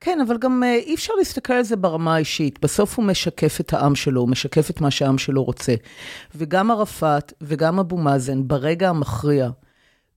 כן, 0.00 0.18
אבל 0.26 0.38
גם 0.38 0.62
אה, 0.62 0.74
אי 0.74 0.94
אפשר 0.94 1.14
להסתכל 1.18 1.52
על 1.52 1.62
זה 1.62 1.76
ברמה 1.76 2.14
האישית. 2.14 2.58
בסוף 2.62 2.98
הוא 2.98 3.04
משקף 3.04 3.60
את 3.60 3.72
העם 3.72 3.94
שלו, 3.94 4.20
הוא 4.20 4.28
משקף 4.28 4.70
את 4.70 4.80
מה 4.80 4.90
שהעם 4.90 5.18
שלו 5.18 5.44
רוצה. 5.44 5.74
וגם 6.34 6.70
ערפאת 6.70 7.32
וגם 7.40 7.78
אבו 7.78 7.96
מאזן, 7.96 8.48
ברגע 8.48 8.88
המכריע, 8.88 9.50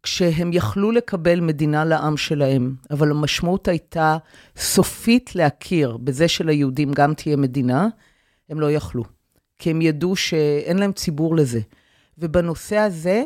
כשהם 0.03 0.53
יכלו 0.53 0.91
לקבל 0.91 1.39
מדינה 1.39 1.85
לעם 1.85 2.17
שלהם, 2.17 2.75
אבל 2.91 3.11
המשמעות 3.11 3.67
הייתה 3.67 4.17
סופית 4.57 5.35
להכיר 5.35 5.97
בזה 5.97 6.27
שליהודים 6.27 6.91
גם 6.91 7.13
תהיה 7.13 7.35
מדינה, 7.35 7.87
הם 8.49 8.59
לא 8.59 8.71
יכלו. 8.71 9.18
כי 9.59 9.69
הם 9.69 9.81
ידעו 9.81 10.15
שאין 10.15 10.77
להם 10.77 10.91
ציבור 10.91 11.35
לזה. 11.35 11.59
ובנושא 12.17 12.77
הזה, 12.77 13.23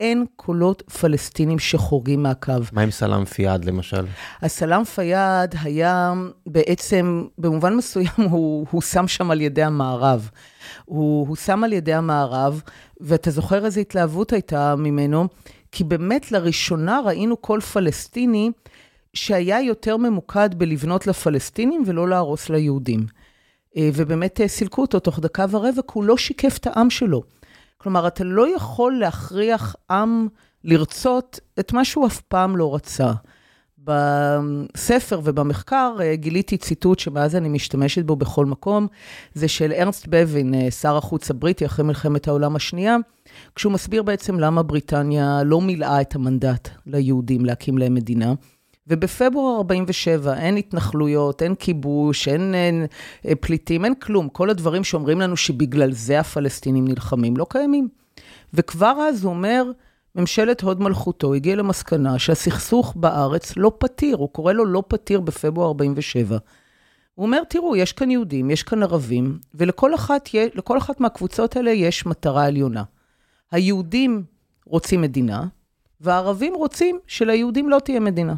אין 0.00 0.24
קולות 0.36 0.82
פלסטינים 0.82 1.58
שחורגים 1.58 2.22
מהקו. 2.22 2.52
מה 2.72 2.82
עם 2.82 2.90
סלאם 2.90 3.24
פיאד 3.24 3.64
למשל? 3.64 4.06
הסלאם 4.42 4.84
פיאד 4.84 5.54
היה 5.62 6.12
בעצם, 6.46 7.24
במובן 7.38 7.76
מסוים, 7.76 8.06
הוא, 8.30 8.66
הוא 8.70 8.82
שם 8.82 9.08
שם 9.08 9.30
על 9.30 9.40
ידי 9.40 9.62
המערב. 9.62 10.30
הוא, 10.84 11.28
הוא 11.28 11.36
שם 11.36 11.64
על 11.64 11.72
ידי 11.72 11.94
המערב, 11.94 12.62
ואתה 13.00 13.30
זוכר 13.30 13.64
איזו 13.64 13.80
התלהבות 13.80 14.32
הייתה 14.32 14.76
ממנו, 14.76 15.28
כי 15.72 15.84
באמת 15.84 16.32
לראשונה 16.32 17.00
ראינו 17.04 17.36
קול 17.36 17.60
פלסטיני 17.60 18.50
שהיה 19.14 19.60
יותר 19.60 19.96
ממוקד 19.96 20.50
בלבנות 20.54 21.06
לפלסטינים 21.06 21.82
ולא 21.86 22.08
להרוס 22.08 22.48
ליהודים. 22.50 23.06
אה, 23.76 23.88
ובאמת 23.94 24.40
אה, 24.40 24.48
סילקו 24.48 24.82
אותו 24.82 25.00
תוך 25.00 25.20
דקה 25.20 25.46
ורבע, 25.50 25.82
כי 25.82 25.92
הוא 25.92 26.04
לא 26.04 26.16
שיקף 26.16 26.56
את 26.56 26.66
העם 26.66 26.90
שלו. 26.90 27.22
כלומר, 27.78 28.06
אתה 28.06 28.24
לא 28.24 28.54
יכול 28.56 28.98
להכריח 28.98 29.76
עם 29.90 30.28
לרצות 30.64 31.40
את 31.60 31.72
מה 31.72 31.84
שהוא 31.84 32.06
אף 32.06 32.20
פעם 32.20 32.56
לא 32.56 32.74
רצה. 32.74 33.12
בספר 33.78 35.20
ובמחקר 35.24 35.96
אה, 36.00 36.16
גיליתי 36.16 36.56
ציטוט 36.56 36.98
שמאז 36.98 37.36
אני 37.36 37.48
משתמשת 37.48 38.04
בו 38.04 38.16
בכל 38.16 38.46
מקום, 38.46 38.86
זה 39.34 39.48
של 39.48 39.72
ארנסט 39.72 40.06
בבין, 40.08 40.70
שר 40.70 40.96
החוץ 40.96 41.30
הבריטי 41.30 41.66
אחרי 41.66 41.84
מלחמת 41.84 42.28
העולם 42.28 42.56
השנייה, 42.56 42.96
כשהוא 43.54 43.72
מסביר 43.72 44.02
בעצם 44.02 44.40
למה 44.40 44.62
בריטניה 44.62 45.42
לא 45.44 45.60
מילאה 45.60 46.00
את 46.00 46.14
המנדט 46.14 46.68
ליהודים 46.86 47.44
להקים 47.44 47.78
להם 47.78 47.94
מדינה. 47.94 48.34
ובפברואר 48.86 49.56
47' 49.56 50.34
אין 50.34 50.56
התנחלויות, 50.56 51.42
אין 51.42 51.54
כיבוש, 51.54 52.28
אין, 52.28 52.54
אין 52.54 52.86
אה, 53.26 53.34
פליטים, 53.34 53.84
אין 53.84 53.94
כלום. 53.94 54.28
כל 54.28 54.50
הדברים 54.50 54.84
שאומרים 54.84 55.20
לנו 55.20 55.36
שבגלל 55.36 55.92
זה 55.92 56.20
הפלסטינים 56.20 56.88
נלחמים 56.88 57.36
לא 57.36 57.46
קיימים. 57.50 57.88
וכבר 58.54 59.06
אז 59.08 59.24
הוא 59.24 59.32
אומר, 59.32 59.70
ממשלת 60.14 60.60
הוד 60.60 60.80
מלכותו 60.80 61.34
הגיעה 61.34 61.56
למסקנה 61.56 62.18
שהסכסוך 62.18 62.92
בארץ 62.96 63.56
לא 63.56 63.72
פתיר, 63.78 64.16
הוא 64.16 64.28
קורא 64.28 64.52
לו 64.52 64.64
לא 64.64 64.82
פתיר 64.88 65.20
בפברואר 65.20 65.68
47'. 65.68 66.38
הוא 67.14 67.26
אומר, 67.26 67.44
תראו, 67.48 67.76
יש 67.76 67.92
כאן 67.92 68.10
יהודים, 68.10 68.50
יש 68.50 68.62
כאן 68.62 68.82
ערבים, 68.82 69.38
ולכל 69.54 69.94
אחת, 69.94 70.28
אחת 70.76 71.00
מהקבוצות 71.00 71.56
האלה 71.56 71.70
יש 71.70 72.06
מטרה 72.06 72.44
עליונה. 72.46 72.82
היהודים 73.52 74.24
רוצים 74.66 75.00
מדינה, 75.00 75.46
והערבים 76.00 76.54
רוצים 76.54 76.98
שליהודים 77.06 77.68
לא 77.68 77.78
תהיה 77.78 78.00
מדינה. 78.00 78.34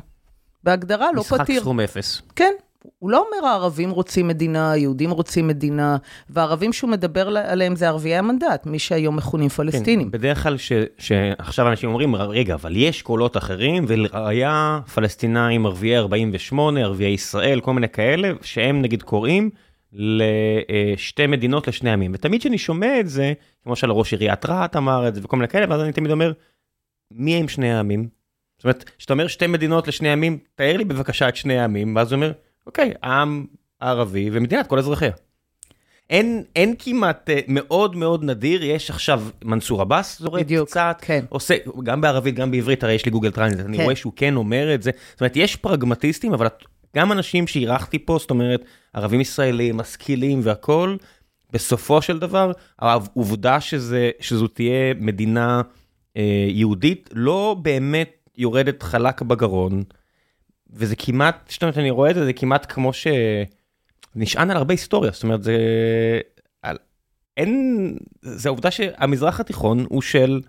בהגדרה 0.67 1.13
לא 1.13 1.23
פתיר. 1.23 1.43
משחק 1.43 1.59
סכום 1.61 1.81
אפס. 1.81 2.23
כן. 2.37 2.53
הוא 2.99 3.11
לא 3.11 3.27
אומר 3.27 3.49
הערבים 3.49 3.91
רוצים 3.91 4.29
מדינה, 4.29 4.73
היהודים 4.73 5.11
רוצים 5.11 5.49
מדינה, 5.49 5.97
והערבים 6.31 6.73
שהוא 6.73 6.91
מדבר 6.91 7.29
עליהם 7.29 7.77
זה 7.77 7.89
ערביי 7.89 8.17
המנדט, 8.17 8.67
מי 8.67 8.79
שהיום 8.79 9.17
מכונים 9.17 9.49
פלסטינים. 9.49 10.11
כן, 10.11 10.19
בדרך 10.19 10.43
כלל 10.43 10.57
ש, 10.57 10.73
שעכשיו 10.99 11.69
אנשים 11.69 11.89
אומרים, 11.89 12.17
רגע, 12.17 12.55
אבל 12.55 12.77
יש 12.77 13.03
קולות 13.03 13.37
אחרים, 13.37 13.85
ולראיה 13.89 14.81
פלסטינאים, 14.95 15.67
ערביי 15.67 15.99
48, 15.99 16.81
ערביי 16.81 17.11
ישראל, 17.11 17.61
כל 17.61 17.73
מיני 17.73 17.89
כאלה, 17.89 18.33
שהם 18.43 18.83
נגיד 18.83 19.03
קוראים 19.03 19.51
לשתי 19.93 21.27
מדינות 21.27 21.69
לשני 21.69 21.91
עמים. 21.91 22.11
ותמיד 22.15 22.41
כשאני 22.41 22.59
שומע 22.59 23.01
את 23.01 23.09
זה, 23.09 23.33
כמו 23.65 23.77
שלראש 23.77 24.13
עיריית 24.13 24.47
רהט 24.47 24.77
אמר 24.77 25.09
את 25.09 25.15
זה 25.15 25.21
וכל 25.25 25.37
מיני 25.37 25.49
כאלה, 25.49 25.67
ואז 25.69 25.81
אני 25.81 25.93
תמיד 25.93 26.11
אומר, 26.11 26.33
מי 27.11 27.35
הם 27.35 27.49
שני 27.49 27.73
העמים? 27.73 28.16
אומרת, 28.67 28.91
כשאתה 28.99 29.13
אומר 29.13 29.27
שתי 29.27 29.47
מדינות 29.47 29.89
לשני 29.89 30.13
עמים, 30.13 30.39
תאר 30.55 30.77
לי 30.77 30.85
בבקשה 30.85 31.29
את 31.29 31.37
שני 31.37 31.59
העמים, 31.59 31.97
ואז 31.97 32.13
הוא 32.13 32.17
אומר, 32.17 32.33
אוקיי, 32.67 32.93
עם 33.05 33.47
ערבי 33.81 34.31
ומדינת 34.33 34.67
כל 34.67 34.79
אזרחיה. 34.79 35.11
אין, 36.11 36.43
אין 36.57 36.75
כמעט, 36.79 37.31
אה, 37.31 37.41
מאוד 37.49 37.97
מאוד 37.97 38.25
נדיר, 38.25 38.65
יש 38.65 38.91
עכשיו 38.91 39.23
מנסור 39.45 39.81
עבאס 39.83 40.19
זורק 40.19 40.41
בדיוק, 40.41 40.69
קצת, 40.69 40.99
כן. 41.01 41.25
עושה, 41.29 41.55
גם 41.83 42.01
בערבית, 42.01 42.35
גם 42.35 42.51
בעברית, 42.51 42.85
הרי 42.85 42.93
יש 42.93 43.05
לי 43.05 43.11
Google 43.11 43.31
Translate, 43.31 43.61
כן. 43.61 43.67
אני 43.67 43.85
רואה 43.85 43.97
שהוא 43.97 44.13
כן 44.17 44.37
אומר 44.37 44.75
את 44.75 44.83
זה. 44.83 44.91
זאת 45.13 45.21
אומרת, 45.21 45.37
יש 45.37 45.57
פרגמטיסטים, 45.57 46.33
אבל 46.33 46.47
גם 46.97 47.13
אנשים 47.13 47.47
שאירחתי 47.47 47.99
פה, 47.99 48.19
זאת 48.21 48.31
אומרת, 48.31 48.65
ערבים 48.93 49.21
ישראלים, 49.21 49.77
משכילים 49.77 50.41
והכול, 50.43 50.99
בסופו 51.53 52.03
של 52.03 52.19
דבר, 52.19 52.53
העובדה 52.79 53.61
שזה, 53.61 54.11
שזו 54.21 54.47
תהיה 54.47 54.95
מדינה 55.01 55.63
אה, 56.17 56.47
יהודית, 56.49 57.11
לא 57.13 57.57
באמת 57.63 58.16
יורדת 58.37 58.83
חלק 58.83 59.23
בגרון, 59.23 59.83
וזה 60.71 60.97
כמעט, 60.97 61.49
זאת 61.53 61.63
אומרת, 61.63 61.79
אני 61.79 61.91
רואה 61.91 62.11
את 62.11 62.15
זה, 62.15 62.25
זה 62.25 62.33
כמעט 62.33 62.73
כמו 62.73 62.93
ש... 62.93 63.07
נשען 64.17 64.51
על 64.51 64.57
הרבה 64.57 64.75
היסטוריה, 64.75 65.11
זאת 65.11 65.23
אומרת, 65.23 65.43
זה... 65.43 65.57
על... 66.63 66.77
אין... 67.37 67.97
זה 68.23 68.49
העובדה 68.49 68.71
שהמזרח 68.71 69.41
התיכון 69.41 69.87
הוא 69.89 70.03
של 70.03 70.41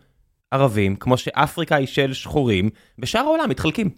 ערבים, 0.52 0.96
כמו 0.96 1.18
שאפריקה 1.18 1.76
היא 1.76 1.88
של 1.88 2.14
שחורים, 2.14 2.70
ושאר 3.00 3.22
העולם 3.22 3.50
מתחלקים. 3.50 3.90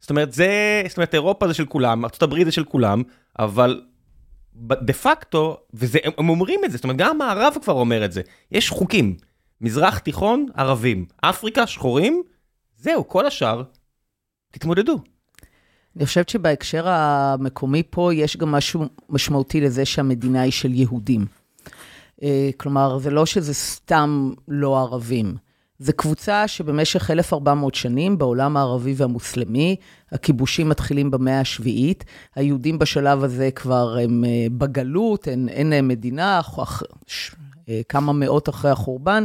זאת 0.00 0.10
אומרת, 0.10 0.32
זה... 0.32 0.82
זאת 0.88 0.96
אומרת, 0.96 1.14
אירופה 1.14 1.48
זה 1.48 1.54
של 1.54 1.66
כולם, 1.66 2.04
ארה"ב 2.04 2.44
זה 2.44 2.52
של 2.52 2.64
כולם, 2.64 3.02
אבל 3.38 3.82
דה 4.56 4.92
פקטו, 4.92 5.56
והם 5.72 6.28
אומרים 6.28 6.60
את 6.64 6.70
זה, 6.70 6.76
זאת 6.76 6.84
אומרת, 6.84 6.96
גם 6.96 7.10
המערב 7.10 7.54
כבר 7.62 7.72
אומר 7.72 8.04
את 8.04 8.12
זה, 8.12 8.22
יש 8.52 8.70
חוקים. 8.70 9.16
מזרח 9.60 9.98
תיכון, 9.98 10.46
ערבים. 10.54 11.06
אפריקה, 11.20 11.66
שחורים, 11.66 12.22
זהו, 12.84 13.08
כל 13.08 13.26
השאר, 13.26 13.62
תתמודדו. 14.50 14.98
אני 15.96 16.06
חושבת 16.06 16.28
שבהקשר 16.28 16.88
המקומי 16.88 17.82
פה 17.90 18.14
יש 18.14 18.36
גם 18.36 18.52
משהו 18.52 18.84
משמעותי 19.08 19.60
לזה 19.60 19.84
שהמדינה 19.84 20.40
היא 20.42 20.52
של 20.52 20.74
יהודים. 20.74 21.26
אה, 22.22 22.50
כלומר, 22.56 22.98
זה 22.98 23.10
לא 23.10 23.26
שזה 23.26 23.54
סתם 23.54 24.32
לא 24.48 24.78
ערבים. 24.78 25.36
זו 25.78 25.92
קבוצה 25.96 26.48
שבמשך 26.48 27.10
1,400 27.10 27.74
שנים 27.74 28.18
בעולם 28.18 28.56
הערבי 28.56 28.94
והמוסלמי, 28.96 29.76
הכיבושים 30.12 30.68
מתחילים 30.68 31.10
במאה 31.10 31.40
השביעית, 31.40 32.04
היהודים 32.34 32.78
בשלב 32.78 33.24
הזה 33.24 33.50
כבר 33.50 33.96
הם 34.02 34.24
אה, 34.24 34.46
בגלות, 34.58 35.28
אין, 35.28 35.70
להם 35.70 35.88
מדינה, 35.88 36.40
אה, 37.68 37.80
כמה 37.88 38.12
מאות 38.12 38.48
אחרי 38.48 38.70
החורבן. 38.70 39.24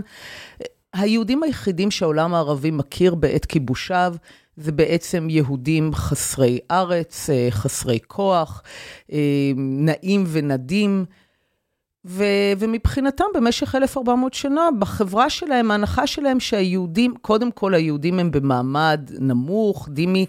היהודים 0.99 1.43
היחידים 1.43 1.91
שהעולם 1.91 2.33
הערבי 2.33 2.71
מכיר 2.71 3.15
בעת 3.15 3.45
כיבושיו, 3.45 4.15
זה 4.57 4.71
בעצם 4.71 5.27
יהודים 5.29 5.93
חסרי 5.93 6.59
ארץ, 6.71 7.29
אה, 7.29 7.47
חסרי 7.51 7.99
כוח, 8.07 8.63
אה, 9.11 9.51
נעים 9.57 10.23
ונדים. 10.27 11.05
ו, 12.11 12.23
ומבחינתם, 12.59 13.25
במשך 13.35 13.75
1,400 13.75 14.33
שנה, 14.33 14.69
בחברה 14.79 15.29
שלהם, 15.29 15.71
ההנחה 15.71 16.07
שלהם 16.07 16.39
שהיהודים, 16.39 17.13
קודם 17.21 17.51
כל 17.51 17.73
היהודים 17.73 18.19
הם 18.19 18.31
במעמד 18.31 19.09
נמוך, 19.19 19.89
דימי, 19.91 20.25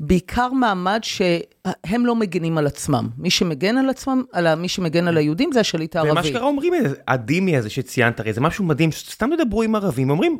בעיקר 0.00 0.52
מעמד 0.52 1.00
שהם 1.02 2.06
לא 2.06 2.14
מגנים 2.14 2.58
על 2.58 2.66
עצמם. 2.66 3.08
מי 3.18 3.30
שמגן 3.30 3.76
על 3.76 3.90
עצמם, 3.90 4.22
על 4.32 4.54
מי 4.54 4.68
שמגן 4.68 5.08
על 5.08 5.16
היהודים 5.16 5.52
זה 5.52 5.60
השליט 5.60 5.96
הערבי. 5.96 6.12
ומה 6.12 6.22
שקרה 6.22 6.46
אומרים, 6.46 6.72
הדימי 7.08 7.56
הזה 7.56 7.70
שציינת, 7.70 8.20
הרי 8.20 8.32
זה 8.32 8.40
משהו 8.40 8.64
מדהים, 8.64 8.92
סתם 8.92 9.30
תדברו 9.36 9.62
עם 9.62 9.74
ערבים, 9.74 10.10
אומרים, 10.10 10.38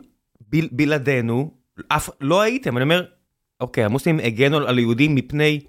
ב, 0.52 0.56
בלעדינו, 0.72 1.50
אף, 1.88 2.10
לא 2.20 2.40
הייתם, 2.40 2.76
אני 2.76 2.82
אומר, 2.82 3.04
אוקיי, 3.60 3.84
המוסלמים 3.84 4.20
הגנו 4.24 4.56
על 4.56 4.78
היהודים 4.78 5.14
מפני 5.14 5.60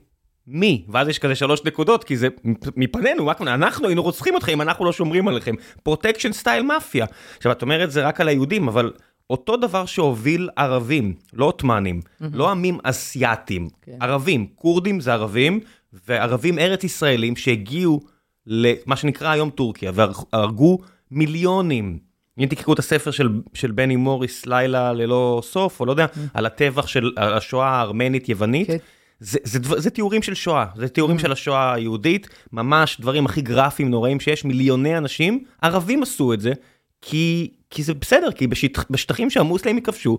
מי? 0.52 0.86
ואז 0.90 1.08
יש 1.08 1.20
כזה 1.20 1.36
שלוש 1.36 1.64
נקודות, 1.66 2.04
כי 2.04 2.18
זה 2.18 2.28
מפנינו, 2.76 3.32
אנחנו 3.42 3.88
היינו 3.88 4.04
רוצחים 4.04 4.38
אתכם 4.38 4.52
אם 4.52 4.62
אנחנו 4.62 4.86
לא 4.86 4.92
שומרים 4.92 5.28
עליכם. 5.28 5.56
protection 5.84 6.32
style 6.32 6.64
מאפיה. 6.64 7.06
עכשיו, 7.38 7.52
את 7.52 7.62
אומרת 7.62 7.92
זה 7.92 8.08
רק 8.08 8.22
על 8.22 8.28
היהודים, 8.28 8.68
אבל 8.68 8.92
אותו 9.30 9.58
דבר 9.58 9.86
שהוביל 9.86 10.50
ערבים, 10.56 11.14
לא 11.34 11.46
עות'מאנים, 11.46 12.00
mm-hmm. 12.00 12.26
לא 12.34 12.52
עמים 12.52 12.78
אסייתים, 12.84 13.68
okay. 13.68 13.86
כן. 13.86 13.98
ערבים, 14.02 14.48
כורדים 14.56 15.00
זה 15.00 15.14
ערבים, 15.14 15.60
וערבים 16.08 16.60
ארץ 16.60 16.84
ישראלים 16.84 17.36
שהגיעו 17.36 18.02
למה 18.48 18.96
שנקרא 18.96 19.32
היום 19.32 19.50
טורקיה, 19.50 19.92
והרגו 19.96 20.80
מיליונים. 21.12 22.00
אם 22.40 22.46
תקראו 22.46 22.74
את 22.74 22.80
הספר 22.80 23.12
של, 23.12 23.30
של 23.54 23.72
בני 23.72 23.96
מוריס, 23.96 24.46
לילה 24.46 24.94
ללא 24.94 25.42
סוף, 25.44 25.80
או 25.80 25.86
לא 25.86 25.92
יודע, 25.92 26.06
mm. 26.06 26.20
על 26.34 26.46
הטבח 26.46 26.88
של 26.88 27.12
השואה 27.18 27.68
הארמנית-יוונית, 27.68 28.70
okay. 28.70 28.99
זה, 29.20 29.40
זה, 29.44 29.60
זה, 29.64 29.80
זה 29.80 29.90
תיאורים 29.90 30.22
של 30.22 30.34
שואה, 30.34 30.66
זה 30.76 30.88
תיאורים 30.88 31.18
mm. 31.18 31.22
של 31.22 31.32
השואה 31.32 31.74
היהודית, 31.74 32.28
ממש 32.54 33.02
דברים 33.02 33.26
הכי 33.26 33.42
גרפיים 33.42 33.90
נוראים 33.90 34.20
שיש, 34.20 34.46
מיליוני 34.46 34.98
אנשים, 34.98 35.44
ערבים 35.62 36.04
עשו 36.04 36.34
את 36.34 36.42
זה, 36.42 36.54
כי, 37.02 37.52
כי 37.70 37.84
זה 37.84 37.94
בסדר, 37.94 38.32
כי 38.32 38.48
בשטח, 38.48 38.86
בשטחים 38.90 39.30
שהמוסלמים 39.30 39.84
כבשו, 39.84 40.18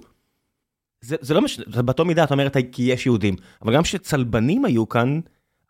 זה, 1.01 1.17
זה 1.21 1.35
לא 1.35 1.41
משנה, 1.41 1.65
זה 1.75 1.83
באותו 1.83 2.05
מידה, 2.05 2.25
את 2.25 2.33
אומרת, 2.33 2.57
כי 2.73 2.83
יש 2.83 3.07
יהודים, 3.07 3.37
אבל 3.63 3.75
גם 3.75 3.83
כשצלבנים 3.83 4.65
היו 4.65 4.89
כאן, 4.89 5.21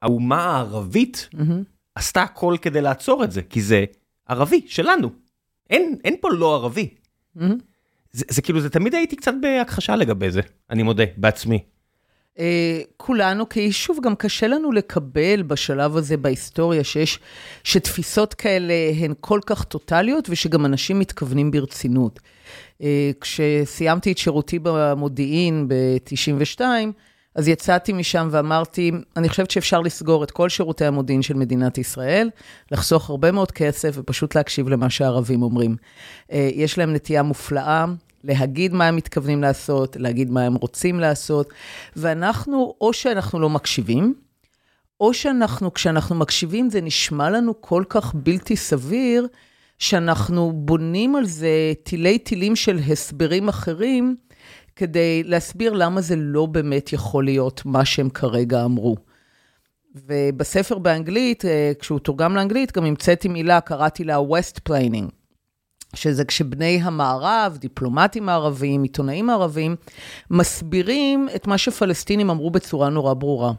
האומה 0.02 0.44
הערבית 0.44 1.28
mm-hmm. 1.34 1.64
עשתה 1.94 2.22
הכל 2.22 2.56
כדי 2.62 2.80
לעצור 2.80 3.24
את 3.24 3.32
זה, 3.32 3.42
כי 3.42 3.62
זה 3.62 3.84
ערבי, 4.28 4.60
שלנו. 4.66 5.10
אין, 5.70 5.96
אין 6.04 6.14
פה 6.20 6.28
לא 6.32 6.54
ערבי. 6.54 6.88
Mm-hmm. 7.36 7.42
זה, 8.12 8.24
זה 8.28 8.42
כאילו, 8.42 8.60
זה 8.60 8.70
תמיד 8.70 8.94
הייתי 8.94 9.16
קצת 9.16 9.34
בהכחשה 9.40 9.96
לגבי 9.96 10.30
זה, 10.30 10.40
אני 10.70 10.82
מודה, 10.82 11.04
בעצמי. 11.16 11.64
Uh, 12.40 12.42
כולנו 12.96 13.48
כיישוב, 13.48 13.98
גם 14.02 14.16
קשה 14.16 14.46
לנו 14.46 14.72
לקבל 14.72 15.42
בשלב 15.42 15.96
הזה 15.96 16.16
בהיסטוריה 16.16 16.84
שיש, 16.84 17.18
שתפיסות 17.64 18.34
כאלה 18.34 18.74
הן 19.00 19.12
כל 19.20 19.40
כך 19.46 19.64
טוטליות 19.64 20.26
ושגם 20.30 20.66
אנשים 20.66 20.98
מתכוונים 20.98 21.50
ברצינות. 21.50 22.20
Uh, 22.78 22.82
כשסיימתי 23.20 24.12
את 24.12 24.18
שירותי 24.18 24.58
במודיעין 24.62 25.68
ב-92, 25.68 26.60
אז 27.34 27.48
יצאתי 27.48 27.92
משם 27.92 28.28
ואמרתי, 28.30 28.92
אני 29.16 29.28
חושבת 29.28 29.50
שאפשר 29.50 29.80
לסגור 29.80 30.24
את 30.24 30.30
כל 30.30 30.48
שירותי 30.48 30.84
המודיעין 30.84 31.22
של 31.22 31.34
מדינת 31.34 31.78
ישראל, 31.78 32.30
לחסוך 32.70 33.10
הרבה 33.10 33.32
מאוד 33.32 33.52
כסף 33.52 33.94
ופשוט 33.94 34.34
להקשיב 34.34 34.68
למה 34.68 34.90
שהערבים 34.90 35.42
אומרים. 35.42 35.76
אה, 36.32 36.50
יש 36.54 36.78
להם 36.78 36.92
נטייה 36.92 37.22
מופלאה. 37.22 37.84
להגיד 38.24 38.72
מה 38.72 38.86
הם 38.86 38.96
מתכוונים 38.96 39.42
לעשות, 39.42 39.96
להגיד 39.96 40.30
מה 40.30 40.42
הם 40.42 40.54
רוצים 40.54 41.00
לעשות, 41.00 41.48
ואנחנו, 41.96 42.74
או 42.80 42.92
שאנחנו 42.92 43.40
לא 43.40 43.50
מקשיבים, 43.50 44.14
או 45.00 45.14
שאנחנו, 45.14 45.74
כשאנחנו 45.74 46.14
מקשיבים, 46.14 46.70
זה 46.70 46.80
נשמע 46.80 47.30
לנו 47.30 47.60
כל 47.60 47.84
כך 47.88 48.14
בלתי 48.14 48.56
סביר, 48.56 49.26
שאנחנו 49.78 50.52
בונים 50.52 51.16
על 51.16 51.24
זה 51.24 51.72
תילי 51.82 52.18
תילים 52.18 52.56
של 52.56 52.78
הסברים 52.92 53.48
אחרים, 53.48 54.16
כדי 54.76 55.22
להסביר 55.22 55.72
למה 55.72 56.00
זה 56.00 56.16
לא 56.16 56.46
באמת 56.46 56.92
יכול 56.92 57.24
להיות 57.24 57.62
מה 57.64 57.84
שהם 57.84 58.10
כרגע 58.10 58.64
אמרו. 58.64 58.96
ובספר 59.94 60.78
באנגלית, 60.78 61.44
אה, 61.44 61.72
כשהוא 61.78 61.98
תורגם 61.98 62.36
לאנגלית, 62.36 62.72
גם 62.72 62.84
המצאתי 62.84 63.28
מילה, 63.28 63.60
קראתי 63.60 64.04
לה 64.04 64.18
West 64.18 64.68
Planning, 64.68 65.10
שזה 65.94 66.24
כשבני 66.24 66.80
המערב, 66.82 67.56
דיפלומטים 67.60 68.26
מערבים, 68.26 68.82
עיתונאים 68.82 69.26
מערבים, 69.26 69.76
מסבירים 70.30 71.28
את 71.36 71.46
מה 71.46 71.58
שפלסטינים 71.58 72.30
אמרו 72.30 72.50
בצורה 72.50 72.88
נורא 72.88 73.14
ברורה. 73.14 73.52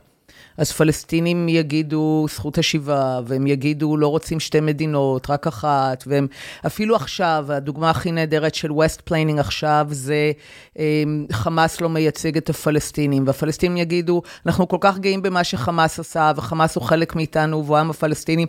אז 0.61 0.71
פלסטינים 0.71 1.49
יגידו 1.49 2.25
זכות 2.29 2.57
השיבה, 2.57 3.19
והם 3.25 3.47
יגידו 3.47 3.97
לא 3.97 4.07
רוצים 4.07 4.39
שתי 4.39 4.59
מדינות, 4.59 5.29
רק 5.29 5.47
אחת, 5.47 6.03
והם 6.07 6.27
אפילו 6.65 6.95
עכשיו, 6.95 7.45
הדוגמה 7.49 7.89
הכי 7.89 8.11
נהדרת 8.11 8.55
של 8.55 8.71
westplaining 8.71 9.39
עכשיו 9.39 9.87
זה 9.89 10.31
אמ, 10.79 11.25
חמאס 11.31 11.81
לא 11.81 11.89
מייצג 11.89 12.37
את 12.37 12.49
הפלסטינים, 12.49 13.27
והפלסטינים 13.27 13.77
יגידו, 13.77 14.21
אנחנו 14.45 14.67
כל 14.67 14.77
כך 14.81 14.99
גאים 14.99 15.21
במה 15.21 15.43
שחמאס 15.43 15.99
עשה, 15.99 16.31
וחמאס 16.35 16.75
הוא 16.75 16.83
חלק 16.83 17.15
מאיתנו, 17.15 17.65
והוא 17.65 17.77
העם 17.77 17.89
הפלסטיני, 17.89 18.45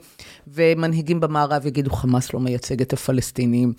ומנהיגים 0.49 1.21
במערב 1.21 1.67
יגידו, 1.67 1.91
חמאס 1.91 2.35
לא 2.35 2.41
מייצג 2.41 2.81
את 2.81 2.93
הפלסטינים. 2.93 3.73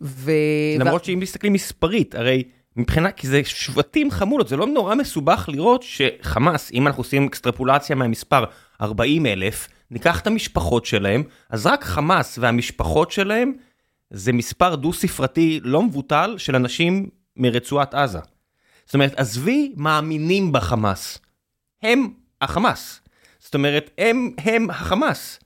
ו... 0.00 0.30
למרות 0.78 1.04
שאם 1.04 1.18
מסתכלים 1.20 1.52
מספרית, 1.52 2.14
הרי... 2.14 2.42
מבחינה, 2.76 3.10
כי 3.10 3.26
זה 3.26 3.40
שבטים 3.44 4.10
חמולות, 4.10 4.48
זה 4.48 4.56
לא 4.56 4.66
נורא 4.66 4.94
מסובך 4.94 5.48
לראות 5.52 5.82
שחמאס, 5.82 6.72
אם 6.72 6.86
אנחנו 6.86 7.00
עושים 7.00 7.26
אקסטרפולציה 7.26 7.96
מהמספר 7.96 8.44
40 8.80 9.26
אלף, 9.26 9.68
ניקח 9.90 10.20
את 10.20 10.26
המשפחות 10.26 10.86
שלהם, 10.86 11.22
אז 11.50 11.66
רק 11.66 11.84
חמאס 11.84 12.38
והמשפחות 12.38 13.10
שלהם 13.10 13.52
זה 14.10 14.32
מספר 14.32 14.74
דו-ספרתי 14.74 15.60
לא 15.62 15.82
מבוטל 15.82 16.34
של 16.38 16.56
אנשים 16.56 17.08
מרצועת 17.36 17.94
עזה. 17.94 18.18
זאת 18.84 18.94
אומרת, 18.94 19.14
עזבי 19.16 19.72
מאמינים 19.76 20.52
בחמאס. 20.52 21.18
הם 21.82 22.08
החמאס. 22.40 23.00
זאת 23.38 23.54
אומרת, 23.54 23.90
הם, 23.98 24.30
הם 24.38 24.70
החמאס. 24.70 25.40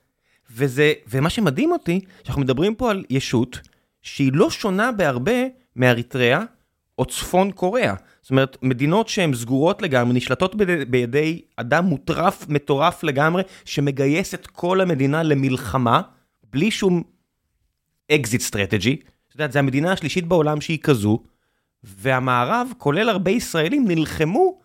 וזה, 0.51 0.93
ומה 1.09 1.31
שמדהים 1.31 1.73
אותי, 1.73 2.01
שאנחנו 2.25 2.43
מדברים 2.43 2.75
פה 2.75 2.91
על 2.91 3.05
ישות 3.11 3.61
שהיא 4.03 4.31
לא 4.35 4.51
שונה 4.51 4.93
בהרבה 4.93 5.33
מאריתריאה, 5.77 6.43
או 7.01 7.05
צפון 7.05 7.51
קוריאה. 7.53 7.95
זאת 8.23 8.31
אומרת, 8.31 8.57
מדינות 8.63 9.09
שהן 9.09 9.35
סגורות 9.35 9.83
לגמרי, 9.83 10.15
נשלטות 10.15 10.55
בידי, 10.55 10.85
בידי 10.85 11.41
אדם 11.57 11.85
מוטרף, 11.85 12.49
מטורף 12.49 13.05
לגמרי, 13.05 13.43
שמגייס 13.65 14.35
את 14.35 14.47
כל 14.47 14.81
המדינה 14.81 15.23
למלחמה, 15.23 16.01
בלי 16.53 16.71
שום 16.71 17.03
exit 18.13 18.41
strategy. 18.41 18.97
את 19.29 19.35
יודעת, 19.35 19.53
זו 19.53 19.59
המדינה 19.59 19.93
השלישית 19.93 20.27
בעולם 20.27 20.61
שהיא 20.61 20.79
כזו, 20.79 21.19
והמערב, 21.85 22.69
כולל 22.79 23.09
הרבה 23.09 23.31
ישראלים, 23.31 23.89
נלחמו 23.89 24.61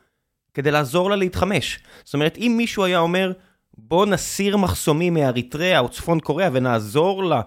כדי 0.54 0.72
לעזור 0.72 1.10
לה 1.10 1.16
להתחמש. 1.16 1.80
זאת 2.04 2.14
אומרת, 2.14 2.38
אם 2.38 2.54
מישהו 2.58 2.84
היה 2.84 3.00
אומר, 3.00 3.32
בוא 3.78 4.06
נסיר 4.06 4.58
מחסומים 4.58 5.14
מאריתריאה 5.14 5.80
או 5.80 5.90
צפון 5.90 6.20
קוריאה 6.20 6.50
ונעזור 6.54 7.24
לה 7.24 7.42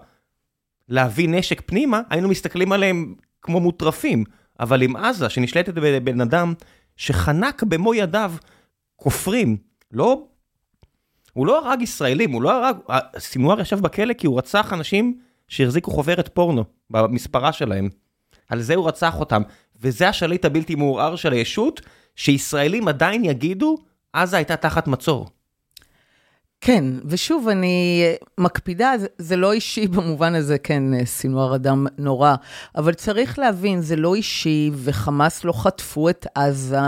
להביא 0.87 1.29
נשק 1.29 1.61
פנימה, 1.65 2.01
היינו 2.09 2.29
מסתכלים 2.29 2.71
עליהם 2.71 3.15
כמו 3.41 3.59
מוטרפים. 3.59 4.23
אבל 4.59 4.81
עם 4.81 4.95
עזה, 4.95 5.29
שנשלטת 5.29 5.73
בבן 5.73 6.21
אדם 6.21 6.53
שחנק 6.97 7.63
במו 7.63 7.93
ידיו 7.93 8.33
כופרים, 8.95 9.57
לא... 9.91 10.23
הוא 11.33 11.47
לא 11.47 11.59
הרג 11.59 11.81
ישראלים, 11.81 12.31
הוא 12.31 12.41
לא 12.41 12.65
הרג... 12.65 12.77
סינואר 13.17 13.61
ישב 13.61 13.79
בכלא 13.79 14.13
כי 14.13 14.27
הוא 14.27 14.37
רצח 14.37 14.73
אנשים 14.73 15.19
שהחזיקו 15.47 15.91
חוברת 15.91 16.29
פורנו 16.33 16.63
במספרה 16.89 17.51
שלהם. 17.51 17.89
על 18.49 18.61
זה 18.61 18.75
הוא 18.75 18.87
רצח 18.87 19.19
אותם. 19.19 19.41
וזה 19.81 20.09
השליט 20.09 20.45
הבלתי 20.45 20.75
מעורער 20.75 21.15
של 21.15 21.33
הישות, 21.33 21.81
שישראלים 22.15 22.87
עדיין 22.87 23.25
יגידו, 23.25 23.77
עזה 24.13 24.37
הייתה 24.37 24.55
תחת 24.55 24.87
מצור. 24.87 25.29
כן, 26.61 26.83
ושוב, 27.05 27.47
אני 27.47 28.03
מקפידה, 28.37 28.93
זה, 29.17 29.35
לא 29.35 29.51
אישי 29.53 29.87
במובן 29.95 30.35
הזה, 30.35 30.57
כן, 30.57 31.05
סינואר 31.05 31.55
אדם 31.55 31.87
נורא, 31.97 32.35
אבל 32.75 32.93
צריך 32.93 33.39
להבין, 33.39 33.81
זה 33.81 33.95
לא 33.95 34.15
אישי, 34.15 34.71
וחמאס 34.73 35.43
לא 35.43 35.53
חטפו 35.53 36.09
את 36.09 36.27
עזה, 36.35 36.79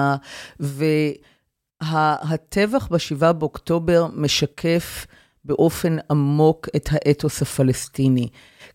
והטבח 1.82 2.88
ב-7 2.92 3.34
באוקטובר 3.34 4.08
משקף 4.14 5.06
באופן 5.46 5.98
עמוק 6.12 6.70
את 6.76 6.90
האתוס 6.92 7.42
הפלסטיני. 7.42 8.28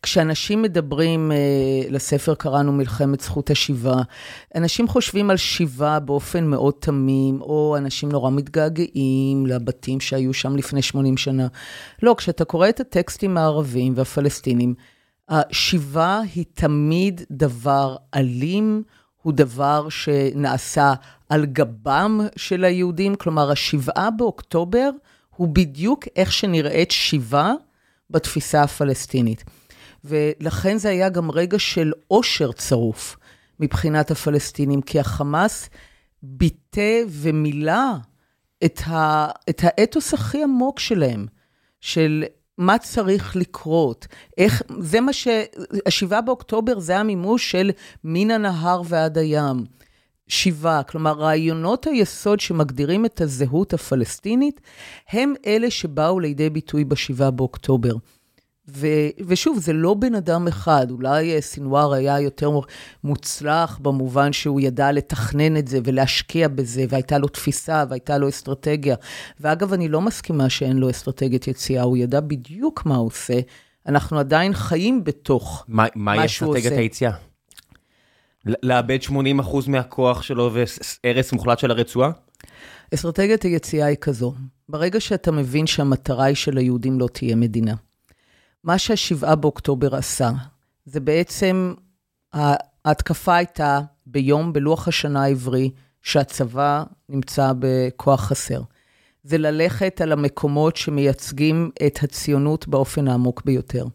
כשאנשים 0.07 0.63
מדברים, 0.63 1.33
אה, 1.33 1.37
לספר 1.91 2.35
קראנו 2.35 2.73
מלחמת 2.73 3.21
זכות 3.21 3.51
השיבה, 3.51 3.97
אנשים 4.55 4.89
חושבים 4.89 5.31
על 5.31 5.37
שיבה 5.37 6.01
באופן 6.01 6.45
מאוד 6.45 6.75
תמים, 6.79 7.41
או 7.41 7.75
אנשים 7.79 8.09
נורא 8.09 8.31
מתגעגעים 8.31 9.47
לבתים 9.47 10.01
שהיו 10.01 10.35
שם 10.35 10.57
לפני 10.57 10.83
80 10.83 11.17
שנה. 11.17 11.47
לא, 12.03 12.15
כשאתה 12.19 12.45
קורא 12.45 12.69
את 12.69 12.81
הטקסטים 12.81 13.37
הערבים 13.37 13.93
והפלסטינים, 13.97 14.75
השיבה 15.29 16.21
היא 16.35 16.45
תמיד 16.55 17.21
דבר 17.31 17.97
אלים, 18.15 18.83
הוא 19.23 19.33
דבר 19.33 19.89
שנעשה 19.89 20.95
על 21.29 21.47
גבם 21.47 22.21
של 22.37 22.65
היהודים, 22.65 23.15
כלומר, 23.15 23.51
השבעה 23.51 24.11
באוקטובר 24.11 24.91
הוא 25.37 25.49
בדיוק 25.49 26.05
איך 26.17 26.33
שנראית 26.33 26.91
שיבה 26.91 27.53
בתפיסה 28.11 28.63
הפלסטינית. 28.63 29.45
ולכן 30.07 30.79
זה 30.79 30.89
היה 30.89 31.09
גם 31.09 31.31
רגע 31.31 31.59
של 31.59 31.93
עושר 32.09 32.53
צרוף 32.53 33.17
מבחינת 33.61 34.11
הפלסטינים, 34.11 34.83
כי 34.83 35.01
החמאס 35.01 35.71
ביטא 36.23 37.03
ומילא 37.09 37.83
את, 38.65 38.81
ה, 38.87 39.27
את 39.51 39.61
האתוס 39.65 40.15
הכי 40.15 40.43
עמוק 40.43 40.81
שלהם, 40.81 41.27
של 41.81 42.25
מה 42.59 42.79
צריך 42.79 43.37
לקרות, 43.37 44.07
איך, 44.39 44.63
זה 44.81 45.01
מה 45.01 45.13
ש... 45.13 45.29
השבעה 45.87 46.21
באוקטובר 46.21 46.79
זה 46.79 46.99
המימוש 46.99 47.51
של 47.51 47.71
מן 48.05 48.31
הנהר 48.31 48.83
ועד 48.85 49.19
הים. 49.19 49.65
שיבה, 50.29 50.83
כלומר 50.83 51.13
רעיונות 51.13 51.87
היסוד 51.87 52.41
שמגדירים 52.41 53.07
את 53.07 53.21
הזהות 53.21 53.75
הפלסטינית, 53.75 54.61
הם 55.09 55.35
אלה 55.47 55.71
שבאו 55.71 56.21
לידי 56.21 56.51
ביטוי 56.51 56.85
בשבעה 56.85 57.31
באוקטובר. 57.31 57.93
ו, 58.69 58.87
ושוב, 59.27 59.59
זה 59.59 59.73
לא 59.73 59.95
בן 59.95 60.15
אדם 60.15 60.49
אחד, 60.49 60.91
אולי 60.91 61.35
אה, 61.35 61.41
סינואר 61.41 61.93
היה 61.93 62.21
יותר 62.21 62.51
מוצלח 63.05 63.79
במובן 63.83 64.33
שהוא 64.33 64.61
ידע 64.61 64.93
לתכנן 64.93 65.57
את 65.57 65.69
זה 65.69 65.79
ולהשקיע 65.85 66.49
בזה, 66.49 66.85
והייתה 66.89 67.19
לו 67.19 67.29
תפיסה 67.29 67.85
והייתה 67.89 68.19
לו 68.19 68.29
אסטרטגיה. 68.29 68.97
ואגב, 69.41 69.73
אני 69.73 69.89
לא 69.89 70.01
מסכימה 70.01 70.51
שאין 70.51 70.77
לו 70.77 70.91
אסטרטגיית 70.91 71.49
יציאה, 71.49 71.83
הוא 71.83 71.97
ידע 71.97 72.21
בדיוק 72.21 72.87
מה 72.87 72.97
הוא 72.97 73.07
עושה. 73.07 73.41
אנחנו 73.87 74.19
עדיין 74.19 74.55
חיים 74.55 75.05
בתוך 75.05 75.65
מה, 75.69 75.87
מה 75.95 76.29
שהוא 76.29 76.49
עושה. 76.49 76.61
מהי 76.61 76.61
אסטרטגיית 76.61 76.81
היציאה? 76.81 77.13
לאבד 78.63 78.99
80% 79.03 79.13
מהכוח 79.69 80.23
שלו 80.23 80.51
והרס 81.05 81.33
מוחלט 81.33 81.59
של 81.59 81.71
הרצועה? 81.71 82.11
אסטרטגיית 82.95 83.43
היציאה 83.43 83.87
היא 83.87 83.97
כזו, 84.01 84.35
ברגע 84.69 85.01
שאתה 85.01 85.33
מבין 85.33 85.67
שהמטרה 85.67 86.25
היא 86.25 86.37
שליהודים 86.37 87.01
לא 87.01 87.09
תהיה 87.13 87.37
מדינה. 87.37 87.75
מה 88.67 88.79
שהשבעה 88.79 89.37
באוקטובר 89.37 89.97
עשה, 89.97 90.31
זה 90.85 91.01
בעצם, 91.01 91.75
ההתקפה 92.85 93.37
הייתה 93.37 93.81
ביום, 94.07 94.53
בלוח 94.53 94.89
השנה 94.89 95.23
העברי, 95.23 95.71
שהצבא 96.03 96.85
נמצא 97.09 97.53
בכוח 97.59 98.21
חסר. 98.21 98.61
זה 99.25 99.39
ללכת 99.39 100.01
על 100.01 100.13
המקומות 100.13 100.77
שמייצגים 100.77 101.71
את 101.87 101.99
הציונות 102.03 102.69
באופן 102.69 103.09
העמוק 103.09 103.43
ביותר. 103.45 103.87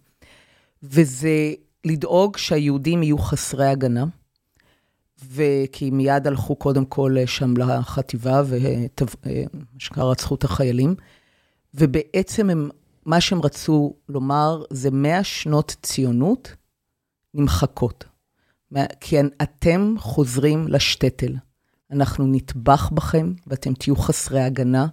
וזה 0.83 1.53
לדאוג 1.85 2.37
שהיהודים 2.37 3.03
יהיו 3.03 3.17
חסרי 3.17 3.67
הגנה, 3.67 4.05
וכי 5.31 5.89
מיד 5.91 6.27
הלכו 6.27 6.55
קודם 6.55 6.85
כל 6.85 7.15
שם 7.25 7.57
לחטיבה, 7.57 8.43
ומה 8.47 8.87
שנקרא 9.79 10.03
רצחו 10.03 10.35
את 10.35 10.43
החיילים, 10.43 10.95
ובעצם 11.73 12.49
הם, 12.49 12.69
מה 13.05 13.21
שהם 13.21 13.41
רצו 13.41 13.93
לומר 14.09 14.63
זה 14.69 14.91
100 14.91 15.23
שנות 15.23 15.75
ציונות 15.81 16.55
נמחקות. 17.33 18.05
כי 18.99 19.15
אתם 19.41 19.95
חוזרים 19.97 20.67
לשטטל. 20.67 21.35
אנחנו 21.91 22.27
נטבח 22.27 22.89
בכם 22.89 23.33
ואתם 23.47 23.73
תהיו 23.73 23.95
חסרי 23.95 24.41
הגנה, 24.41 24.87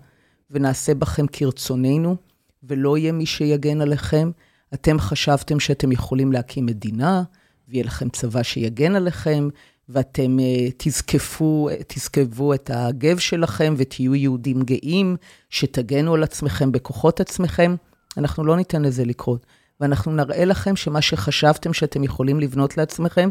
ונעשה 0.51 0.94
בכם 0.94 1.27
כרצוננו, 1.27 2.16
ולא 2.62 2.99
יהיה 2.99 3.12
מי 3.12 3.27
שיגן 3.27 3.81
עליכם. 3.81 4.31
אתם 4.75 4.99
חשבתם 4.99 5.61
שאתם 5.61 5.92
יכולים 5.92 6.33
להקים 6.33 6.66
מדינה, 6.66 7.23
ויהיה 7.68 7.85
לכם 7.85 8.09
צבא 8.09 8.42
שיגן 8.42 8.97
עליכם, 8.97 9.49
ואתם 9.88 10.38
uh, 10.38 10.73
תזקפו, 10.77 11.68
תזקפו 11.87 12.55
את 12.55 12.71
הגב 12.75 13.18
שלכם 13.18 13.75
ותהיו 13.77 14.14
יהודים 14.14 14.62
גאים, 14.62 15.16
שתגנו 15.51 16.14
על 16.14 16.23
עצמכם 16.23 16.73
בכוחות 16.73 17.21
עצמכם. 17.21 17.77
אנחנו 18.19 18.45
לא 18.45 18.57
ניתן 18.57 18.83
לזה 18.83 19.05
לקרות, 19.05 19.47
ואנחנו 19.81 20.13
נראה 20.13 20.45
לכם 20.45 20.77
שמה 20.77 21.03
שחשבתם 21.03 21.73
שאתם 21.73 22.05
יכולים 22.05 22.41
לבנות 22.41 22.77
לעצמכם, 22.77 23.31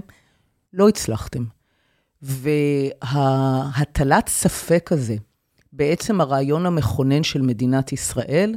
לא 0.74 0.90
הצלחתם. 0.90 1.44
והטלת 2.22 4.30
ספק 4.30 4.90
הזה, 4.92 5.16
בעצם 5.74 6.22
הרעיון 6.22 6.66
המכונן 6.66 7.24
של 7.24 7.42
מדינת 7.42 7.94
ישראל, 7.94 8.56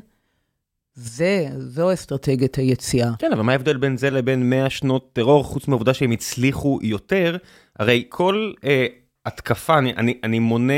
זה, 0.94 1.48
זו 1.58 1.92
אסטרטגיית 1.92 2.56
היציאה. 2.56 3.10
כן, 3.18 3.32
אבל 3.32 3.42
מה 3.42 3.52
ההבדל 3.52 3.76
בין 3.76 3.96
זה 3.96 4.10
לבין 4.10 4.50
100 4.50 4.70
שנות 4.70 5.10
טרור, 5.12 5.44
חוץ 5.44 5.68
מהעובדה 5.68 5.94
שהם 5.94 6.10
הצליחו 6.10 6.78
יותר? 6.82 7.36
הרי 7.78 8.04
כל 8.08 8.52
אה, 8.64 8.86
התקפה, 9.26 9.78
אני, 9.78 9.92
אני, 9.96 10.18
אני 10.24 10.38
מונה, 10.38 10.72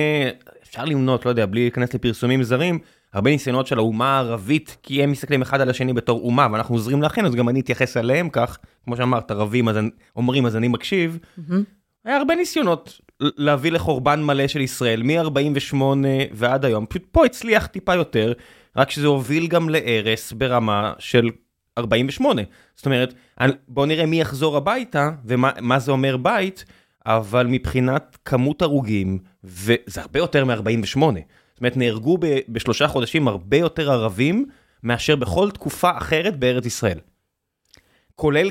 אפשר 0.62 0.84
למנות, 0.84 1.24
לא 1.24 1.30
יודע, 1.30 1.46
בלי 1.46 1.60
להיכנס 1.60 1.94
לפרסומים 1.94 2.42
זרים, 2.42 2.78
הרבה 3.12 3.30
ניסיונות 3.30 3.66
של 3.66 3.78
האומה 3.78 4.16
הערבית, 4.16 4.76
כי 4.82 5.02
הם 5.02 5.10
מסתכלים 5.10 5.42
אחד 5.42 5.60
על 5.60 5.70
השני 5.70 5.92
בתור 5.92 6.20
אומה, 6.20 6.48
ואנחנו 6.52 6.74
עוזרים 6.74 7.02
לכם, 7.02 7.24
אז 7.24 7.34
גם 7.34 7.48
אני 7.48 7.60
אתייחס 7.60 7.96
אליהם 7.96 8.28
כך, 8.30 8.58
כמו 8.84 8.96
שאמרת, 8.96 9.30
ערבים 9.30 9.68
אז 9.68 9.76
אומרים, 10.16 10.46
אז 10.46 10.56
אני 10.56 10.68
מקשיב. 10.68 11.18
Mm-hmm. 11.38 11.52
היה 12.04 12.16
הרבה 12.16 12.34
ניסיונות 12.34 13.00
להביא 13.20 13.72
לחורבן 13.72 14.22
מלא 14.22 14.48
של 14.48 14.60
ישראל, 14.60 15.02
מ-48 15.02 15.76
ועד 16.32 16.64
היום, 16.64 16.86
פשוט 16.86 17.02
פה 17.12 17.26
הצליח 17.26 17.66
טיפה 17.66 17.94
יותר, 17.94 18.32
רק 18.76 18.90
שזה 18.90 19.06
הוביל 19.06 19.46
גם 19.46 19.68
להרס 19.68 20.32
ברמה 20.32 20.92
של 20.98 21.30
48. 21.78 22.42
זאת 22.76 22.86
אומרת, 22.86 23.14
בואו 23.68 23.86
נראה 23.86 24.06
מי 24.06 24.20
יחזור 24.20 24.56
הביתה, 24.56 25.10
ומה 25.24 25.78
זה 25.78 25.92
אומר 25.92 26.16
בית, 26.16 26.64
אבל 27.06 27.46
מבחינת 27.46 28.18
כמות 28.24 28.62
הרוגים, 28.62 29.18
וזה 29.44 30.00
הרבה 30.00 30.18
יותר 30.18 30.44
מ-48. 30.44 31.02
זאת 31.62 31.64
אומרת, 31.64 31.76
נהרגו 31.76 32.18
בשלושה 32.48 32.88
חודשים 32.88 33.28
הרבה 33.28 33.56
יותר 33.56 33.90
ערבים, 33.90 34.46
מאשר 34.82 35.16
בכל 35.16 35.50
תקופה 35.50 35.90
אחרת 35.98 36.38
בארץ 36.38 36.66
ישראל. 36.66 36.98
כולל, 38.14 38.50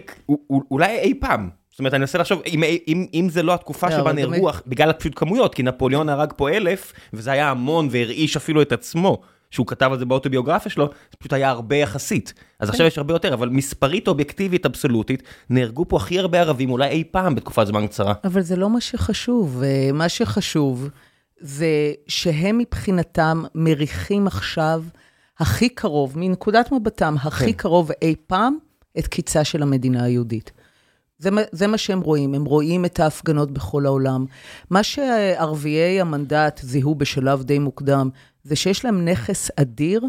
אולי 0.72 1.00
אי 1.00 1.14
פעם. 1.20 1.50
זאת 1.70 1.80
אומרת, 1.80 1.94
אני 1.94 2.00
מנסה 2.00 2.18
לחשוב, 2.18 2.42
אם, 2.48 2.64
אם, 2.88 3.06
אם 3.14 3.28
זה 3.30 3.44
לא 3.44 3.54
התקופה 3.54 3.90
לא, 3.90 3.98
שבה 3.98 4.14
נהרגו. 4.14 4.50
בגלל 4.68 4.94
פשוט 4.94 5.14
כמויות, 5.16 5.56
כי 5.56 5.64
נפוליאון 5.64 6.10
הרג 6.10 6.34
פה 6.36 6.50
אלף, 6.50 6.94
וזה 7.14 7.32
היה 7.32 7.50
המון 7.50 7.88
והרעיש 7.92 8.38
אפילו 8.38 8.62
את 8.62 8.72
עצמו. 8.72 9.22
שהוא 9.52 9.68
כתב 9.68 9.90
על 9.92 10.00
זה 10.00 10.06
באוטוביוגרפיה 10.06 10.72
שלו, 10.72 10.86
זה 11.12 11.18
פשוט 11.18 11.34
היה 11.34 11.50
הרבה 11.50 11.76
יחסית. 11.76 12.34
אז 12.60 12.70
עכשיו 12.70 12.88
יש 12.88 12.98
הרבה 12.98 13.14
יותר, 13.14 13.34
אבל 13.34 13.50
מספרית 13.50 14.08
אובייקטיבית 14.08 14.66
אבסולוטית, 14.66 15.24
נהרגו 15.50 15.88
פה 15.88 15.98
הכי 15.98 16.20
הרבה 16.20 16.40
ערבים 16.40 16.72
אולי 16.72 16.88
אי 16.88 17.04
פעם 17.12 17.36
בתקופת 17.36 17.68
זמן 17.68 17.88
קצרה. 17.88 18.14
אבל 18.24 18.42
זה 18.42 18.56
לא 18.56 18.70
מה 18.70 18.82
שחשוב. 18.82 19.64
אה, 19.64 19.90
מה 19.94 20.10
שחשוב 20.10 20.90
זה 21.42 21.94
שהם 22.08 22.58
מבחינתם 22.58 23.44
מריחים 23.56 24.28
עכשיו 24.28 24.84
הכי 25.40 25.70
קרוב, 25.70 26.14
מנקודת 26.16 26.72
מבטם, 26.72 27.16
הכי 27.22 27.46
כן. 27.46 27.52
קרוב 27.52 27.92
אי 28.02 28.16
פעם, 28.28 28.58
את 29.00 29.08
קיצה 29.08 29.44
של 29.44 29.62
המדינה 29.62 30.04
היהודית. 30.04 30.52
זה, 31.18 31.30
זה 31.52 31.68
מה 31.68 31.78
שהם 31.78 32.02
רואים, 32.02 32.34
הם 32.34 32.46
רואים 32.46 32.86
את 32.86 33.00
ההפגנות 33.00 33.52
בכל 33.52 33.86
העולם. 33.86 34.26
מה 34.70 34.84
שערביי 34.84 36.02
המנדט 36.02 36.60
זיהו 36.64 36.96
בשלב 36.96 37.44
די 37.44 37.60
מוקדם, 37.60 38.10
זה 38.44 38.56
שיש 38.56 38.86
להם 38.86 39.06
נכס 39.06 39.52
אדיר 39.56 40.04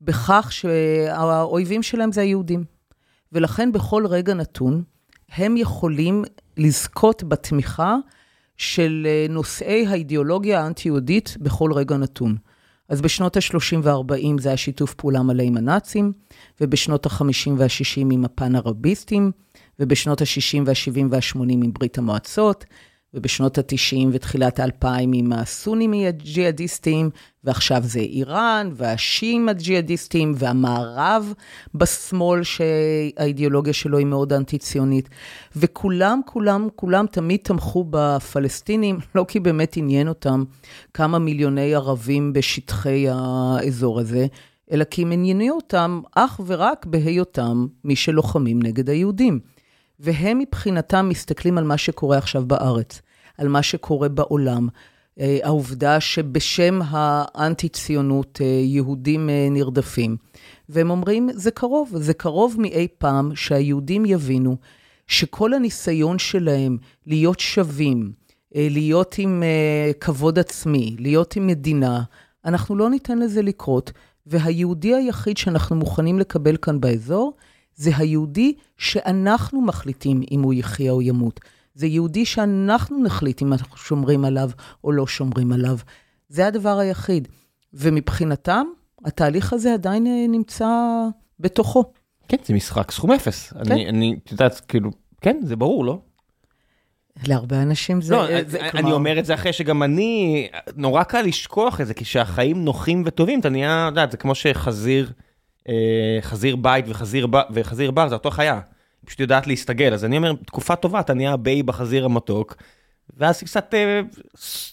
בכך 0.00 0.48
שהאויבים 0.50 1.82
שלהם 1.82 2.12
זה 2.12 2.20
היהודים. 2.20 2.64
ולכן 3.32 3.72
בכל 3.72 4.06
רגע 4.06 4.34
נתון, 4.34 4.82
הם 5.36 5.56
יכולים 5.56 6.24
לזכות 6.56 7.24
בתמיכה 7.24 7.96
של 8.62 9.06
אה, 9.06 9.26
נושאי 9.28 9.86
האידיאולוגיה 9.86 10.60
האנטי-יהודית 10.62 11.36
בכל 11.40 11.72
רגע 11.72 11.96
נתון. 11.96 12.36
אז 12.88 13.00
בשנות 13.00 13.36
ה-30 13.36 13.76
וה-40 13.82 14.40
זה 14.40 14.48
היה 14.48 14.56
שיתוף 14.56 14.94
פעולה 14.94 15.22
מלא 15.22 15.42
עם 15.42 15.56
הנאצים, 15.56 16.12
ובשנות 16.60 17.06
ה-50 17.06 17.50
וה-60 17.56 18.00
עם 18.12 18.24
הפן-ערביסטים, 18.24 19.30
ובשנות 19.80 20.20
ה-60 20.20 20.62
וה-70 20.66 21.06
וה-80 21.10 21.40
עם 21.50 21.72
ברית 21.72 21.98
המועצות, 21.98 22.64
ובשנות 23.14 23.58
ה-90 23.58 24.08
ותחילת 24.12 24.60
ה-2000 24.60 24.86
עם 25.14 25.32
הסונים 25.32 25.92
הג'יהאדיסטים, 25.92 27.10
ועכשיו 27.44 27.82
זה 27.84 27.98
איראן, 27.98 28.70
והשיעים 28.74 29.48
הג'יהאדיסטים, 29.48 30.34
והמערב 30.36 31.32
בשמאל, 31.74 32.42
שהאידיאולוגיה 32.42 33.72
שלו 33.72 33.98
היא 33.98 34.06
מאוד 34.06 34.32
אנטי-ציונית. 34.32 35.08
וכולם, 35.56 36.20
כולם, 36.26 36.68
כולם 36.76 37.06
תמיד 37.06 37.40
תמכו 37.42 37.84
בפלסטינים, 37.90 38.98
לא 39.14 39.24
כי 39.28 39.40
באמת 39.40 39.76
עניין 39.76 40.08
אותם 40.08 40.44
כמה 40.94 41.18
מיליוני 41.18 41.74
ערבים 41.74 42.32
בשטחי 42.32 43.06
האזור 43.10 44.00
הזה, 44.00 44.26
אלא 44.72 44.84
כי 44.84 45.02
הם 45.02 45.12
עניינו 45.12 45.54
אותם 45.54 46.00
אך 46.14 46.40
ורק 46.46 46.86
בהיותם 46.86 47.66
מי 47.84 47.96
שלוחמים 47.96 48.62
נגד 48.62 48.90
היהודים. 48.90 49.40
והם 50.02 50.38
מבחינתם 50.38 51.08
מסתכלים 51.08 51.58
על 51.58 51.64
מה 51.64 51.78
שקורה 51.78 52.18
עכשיו 52.18 52.46
בארץ, 52.46 53.02
על 53.38 53.48
מה 53.48 53.62
שקורה 53.62 54.08
בעולם. 54.08 54.68
אה, 55.20 55.38
העובדה 55.42 56.00
שבשם 56.00 56.80
האנטי-ציונות 56.84 58.38
אה, 58.40 58.46
יהודים 58.46 59.30
אה, 59.30 59.48
נרדפים. 59.50 60.16
והם 60.68 60.90
אומרים, 60.90 61.28
זה 61.32 61.50
קרוב, 61.50 61.92
זה 61.96 62.14
קרוב 62.14 62.56
מאי 62.58 62.88
פעם 62.98 63.36
שהיהודים 63.36 64.04
יבינו 64.04 64.56
שכל 65.06 65.54
הניסיון 65.54 66.18
שלהם 66.18 66.76
להיות 67.06 67.40
שווים, 67.40 68.12
להיות 68.54 69.14
עם 69.18 69.42
כבוד 70.00 70.38
עצמי, 70.38 70.96
להיות 70.98 71.36
עם 71.36 71.46
מדינה, 71.46 72.02
אנחנו 72.44 72.76
לא 72.76 72.90
ניתן 72.90 73.18
לזה 73.18 73.42
לקרות, 73.42 73.92
והיהודי 74.26 74.94
היחיד 74.94 75.36
שאנחנו 75.36 75.76
מוכנים 75.76 76.18
לקבל 76.18 76.56
כאן 76.56 76.80
באזור, 76.80 77.32
זה 77.74 77.90
היהודי 77.96 78.54
שאנחנו 78.78 79.60
מחליטים 79.60 80.22
אם 80.30 80.42
הוא 80.42 80.54
יחיה 80.54 80.92
או 80.92 81.02
ימות. 81.02 81.40
זה 81.74 81.86
יהודי 81.86 82.24
שאנחנו 82.24 83.02
נחליט 83.02 83.42
אם 83.42 83.52
אנחנו 83.52 83.76
שומרים 83.76 84.24
עליו 84.24 84.50
או 84.84 84.92
לא 84.92 85.06
שומרים 85.06 85.52
עליו. 85.52 85.76
זה 86.28 86.46
הדבר 86.46 86.78
היחיד. 86.78 87.28
ומבחינתם, 87.74 88.66
התהליך 89.04 89.52
הזה 89.52 89.74
עדיין 89.74 90.06
אה, 90.06 90.26
נמצא 90.28 90.68
בתוכו. 91.40 91.84
כן, 92.28 92.36
זה 92.44 92.54
משחק 92.54 92.90
סכום 92.90 93.12
אפס. 93.12 93.52
כן. 93.52 93.72
אני, 93.72 93.88
אני, 93.88 94.16
את 94.24 94.32
יודעת, 94.32 94.60
כאילו, 94.60 94.90
כן, 95.20 95.40
זה 95.42 95.56
ברור, 95.56 95.84
לא? 95.84 95.98
להרבה 97.26 97.62
אנשים 97.62 98.00
זה... 98.00 98.14
לא, 98.14 98.26
זה, 98.46 98.60
אני 98.60 98.70
כלומר... 98.70 98.94
אומר 98.94 99.18
את 99.18 99.24
זה 99.24 99.34
אחרי 99.34 99.52
שגם 99.52 99.82
אני, 99.82 100.48
נורא 100.76 101.02
קל 101.02 101.22
לשכוח 101.22 101.80
את 101.80 101.86
זה, 101.86 101.94
כי 101.94 102.04
כשהחיים 102.04 102.64
נוחים 102.64 103.02
וטובים, 103.06 103.40
אתה 103.40 103.48
נהיה, 103.48 103.88
את 103.88 103.92
יודעת, 103.92 104.10
זה 104.10 104.16
כמו 104.16 104.34
שחזיר... 104.34 105.12
אה, 105.68 106.18
חזיר 106.20 106.56
בית 106.56 106.84
וחזיר, 106.88 107.26
וחזיר 107.50 107.90
בר 107.90 108.08
זה 108.08 108.14
אותו 108.14 108.30
חיה, 108.30 108.54
היא 108.54 109.06
פשוט 109.06 109.20
יודעת 109.20 109.46
להסתגל, 109.46 109.94
אז 109.94 110.04
אני 110.04 110.16
אומר, 110.16 110.32
תקופה 110.46 110.76
טובה, 110.76 111.00
אתה 111.00 111.14
נהיה 111.14 111.36
ביי 111.36 111.62
בחזיר 111.62 112.04
המתוק, 112.04 112.56
ואז 113.16 113.42
קצת, 113.42 113.74
אה, 113.74 114.00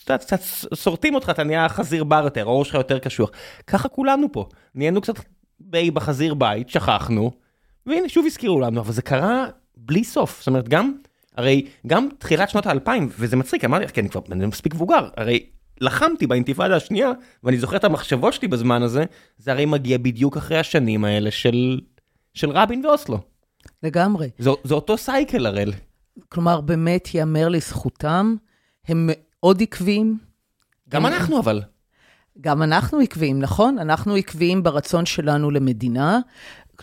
קצת, 0.04 0.24
קצת 0.24 0.40
שורטים 0.76 1.16
אותך, 1.16 1.30
אתה 1.30 1.44
נהיה 1.44 1.70
חזיר 1.70 2.04
בר 2.04 2.22
יותר, 2.24 2.50
הראש 2.50 2.68
שלך 2.68 2.76
יותר 2.76 3.00
קשוח. 3.00 3.32
ככה 3.68 3.90
כולנו 3.90 4.32
פה, 4.32 4.46
נהיינו 4.76 5.02
קצת 5.02 5.16
ביי 5.60 5.92
בחזיר 5.92 6.34
בית, 6.34 6.70
שכחנו, 6.70 7.32
והנה 7.86 8.10
שוב 8.10 8.26
הזכירו 8.26 8.60
לנו, 8.60 8.82
אבל 8.82 8.92
זה 8.92 9.02
קרה 9.02 9.46
בלי 9.78 10.04
סוף, 10.04 10.40
זאת 10.40 10.48
אומרת, 10.48 10.70
גם, 10.70 10.94
הרי 11.38 11.66
גם 11.88 12.08
תחילת 12.18 12.50
שנות 12.50 12.66
האלפיים, 12.66 13.10
וזה 13.20 13.36
מצחיק, 13.36 13.66
אמרתי 13.66 13.86
לך, 13.86 13.92
כי 13.92 14.02
אני 14.02 14.10
כבר 14.10 14.22
אני 14.32 14.46
מספיק 14.46 14.76
מבוגר, 14.76 15.10
הרי 15.18 15.46
לחמתי 15.82 16.28
באינתיפאדה 16.28 16.76
השנייה, 16.76 17.12
ואני 17.44 17.58
זוכר 17.58 17.78
את 17.78 17.84
המחשבות 17.84 18.34
שלי 18.34 18.48
בזמן 18.48 18.84
הזה, 18.84 19.06
זה 19.38 19.52
הרי 19.52 19.66
מגיע 19.66 19.98
בדיוק 19.98 20.38
אחרי 20.38 20.58
השנים 20.58 21.06
האלה 21.06 21.32
של, 21.32 21.80
של 22.34 22.50
רבין 22.50 22.86
ואוסלו. 22.86 23.20
לגמרי. 23.84 24.30
זה, 24.40 24.50
זה 24.64 24.74
אותו 24.74 24.98
סייקל 24.98 25.46
הראל. 25.46 25.74
כלומר, 26.30 26.62
באמת 26.62 27.16
ייאמר 27.16 27.50
לזכותם, 27.50 28.36
הם 28.88 29.10
מאוד 29.12 29.62
עקביים. 29.62 30.18
גם 30.90 31.06
הם... 31.06 31.14
אנחנו 31.14 31.40
אבל. 31.40 31.62
גם 32.42 32.64
אנחנו 32.64 33.00
עקביים, 33.00 33.40
נכון? 33.40 33.80
אנחנו 33.80 34.16
עקביים 34.16 34.64
ברצון 34.64 35.06
שלנו 35.06 35.52
למדינה. 35.52 36.20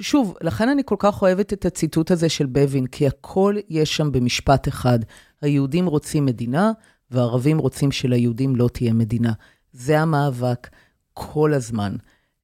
שוב, 0.01 0.37
לכן 0.41 0.69
אני 0.69 0.83
כל 0.85 0.97
כך 0.99 1.23
אוהבת 1.23 1.53
את 1.53 1.65
הציטוט 1.67 2.11
הזה 2.11 2.29
של 2.29 2.47
בווין, 2.47 2.87
כי 2.87 3.07
הכל 3.07 3.55
יש 3.69 3.97
שם 3.97 4.13
במשפט 4.13 4.69
אחד. 4.69 4.99
היהודים 5.43 5.87
רוצים 5.87 6.25
מדינה, 6.25 6.73
והערבים 7.11 7.59
רוצים 7.59 7.93
שליהודים 7.93 8.57
לא 8.57 8.69
תהיה 8.73 8.93
מדינה. 8.93 9.33
זה 9.73 10.01
המאבק 10.01 10.69
כל 11.15 11.55
הזמן. 11.55 11.97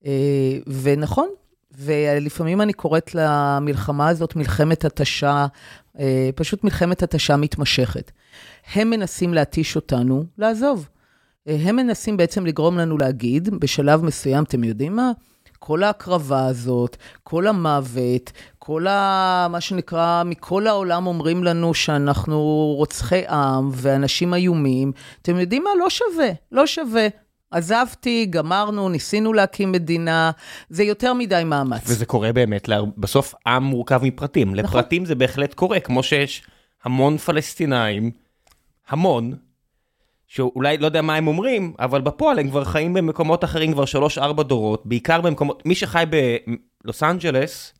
אה, 0.06 0.58
ונכון, 0.82 1.28
ולפעמים 1.78 2.60
אני 2.60 2.72
קוראת 2.72 3.14
למלחמה 3.14 4.08
הזאת 4.08 4.36
מלחמת 4.36 4.84
התשה, 4.84 5.46
אה, 5.98 6.30
פשוט 6.34 6.64
מלחמת 6.64 7.02
התשה 7.02 7.36
מתמשכת. 7.36 8.10
הם 8.74 8.90
מנסים 8.90 9.34
להתיש 9.34 9.76
אותנו 9.76 10.24
לעזוב. 10.38 10.88
אה, 11.48 11.56
הם 11.62 11.76
מנסים 11.76 12.16
בעצם 12.16 12.46
לגרום 12.46 12.78
לנו 12.78 12.98
להגיד, 12.98 13.48
בשלב 13.60 14.04
מסוים, 14.04 14.44
אתם 14.44 14.64
יודעים 14.64 14.96
מה? 14.96 15.12
כל 15.58 15.82
ההקרבה 15.82 16.46
הזאת, 16.46 16.96
כל 17.22 17.46
המוות, 17.46 18.32
כל 18.64 18.86
ה... 18.86 19.46
מה 19.50 19.60
שנקרא, 19.60 20.22
מכל 20.24 20.66
העולם 20.66 21.06
אומרים 21.06 21.44
לנו 21.44 21.74
שאנחנו 21.74 22.38
רוצחי 22.76 23.26
עם 23.28 23.70
ואנשים 23.72 24.34
איומים. 24.34 24.92
אתם 25.22 25.38
יודעים 25.38 25.64
מה? 25.64 25.70
לא 25.78 25.90
שווה, 25.90 26.28
לא 26.52 26.66
שווה. 26.66 27.08
עזבתי, 27.50 28.26
גמרנו, 28.30 28.88
ניסינו 28.88 29.32
להקים 29.32 29.72
מדינה, 29.72 30.30
זה 30.68 30.82
יותר 30.82 31.14
מדי 31.14 31.42
מאמץ. 31.44 31.82
וזה 31.86 32.06
קורה 32.06 32.32
באמת, 32.32 32.68
בסוף 32.98 33.34
עם 33.46 33.62
מורכב 33.62 34.00
מפרטים. 34.02 34.54
נכון. 34.54 34.64
לפרטים 34.64 35.04
זה 35.04 35.14
בהחלט 35.14 35.54
קורה, 35.54 35.80
כמו 35.80 36.02
שיש 36.02 36.42
המון 36.84 37.18
פלסטינאים, 37.18 38.10
המון, 38.88 39.34
שאולי 40.26 40.78
לא 40.78 40.86
יודע 40.86 41.02
מה 41.02 41.14
הם 41.14 41.26
אומרים, 41.26 41.74
אבל 41.78 42.00
בפועל 42.00 42.38
הם 42.38 42.50
כבר 42.50 42.64
חיים 42.64 42.94
במקומות 42.94 43.44
אחרים 43.44 43.72
כבר 43.72 43.84
3-4 44.38 44.42
דורות, 44.42 44.86
בעיקר 44.86 45.20
במקומות, 45.20 45.66
מי 45.66 45.74
שחי 45.74 46.04
בלוס 46.84 47.02
אנג'לס, 47.02 47.74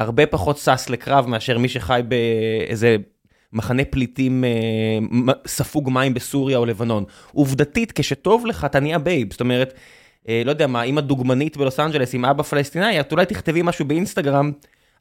הרבה 0.00 0.26
פחות 0.26 0.58
שש 0.58 0.90
לקרב 0.90 1.26
מאשר 1.26 1.58
מי 1.58 1.68
שחי 1.68 2.00
באיזה 2.08 2.96
מחנה 3.52 3.84
פליטים 3.84 4.44
אה, 4.44 5.32
ספוג 5.46 5.90
מים 5.90 6.14
בסוריה 6.14 6.58
או 6.58 6.66
לבנון. 6.66 7.04
עובדתית, 7.32 7.92
כשטוב 7.92 8.46
לך, 8.46 8.64
אתה 8.64 8.80
נהיה 8.80 8.98
babe, 8.98 9.32
זאת 9.32 9.40
אומרת, 9.40 9.74
אה, 10.28 10.42
לא 10.44 10.50
יודע 10.50 10.66
מה, 10.66 10.82
אם 10.82 10.98
את 10.98 11.11
דוגמנית 11.11 11.56
בלוס 11.56 11.80
אנג'לס 11.80 12.14
עם 12.14 12.24
אבא 12.24 12.42
פלסטיני, 12.42 13.00
את 13.00 13.12
אולי 13.12 13.26
תכתבי 13.26 13.60
משהו 13.62 13.84
באינסטגרם, 13.84 14.52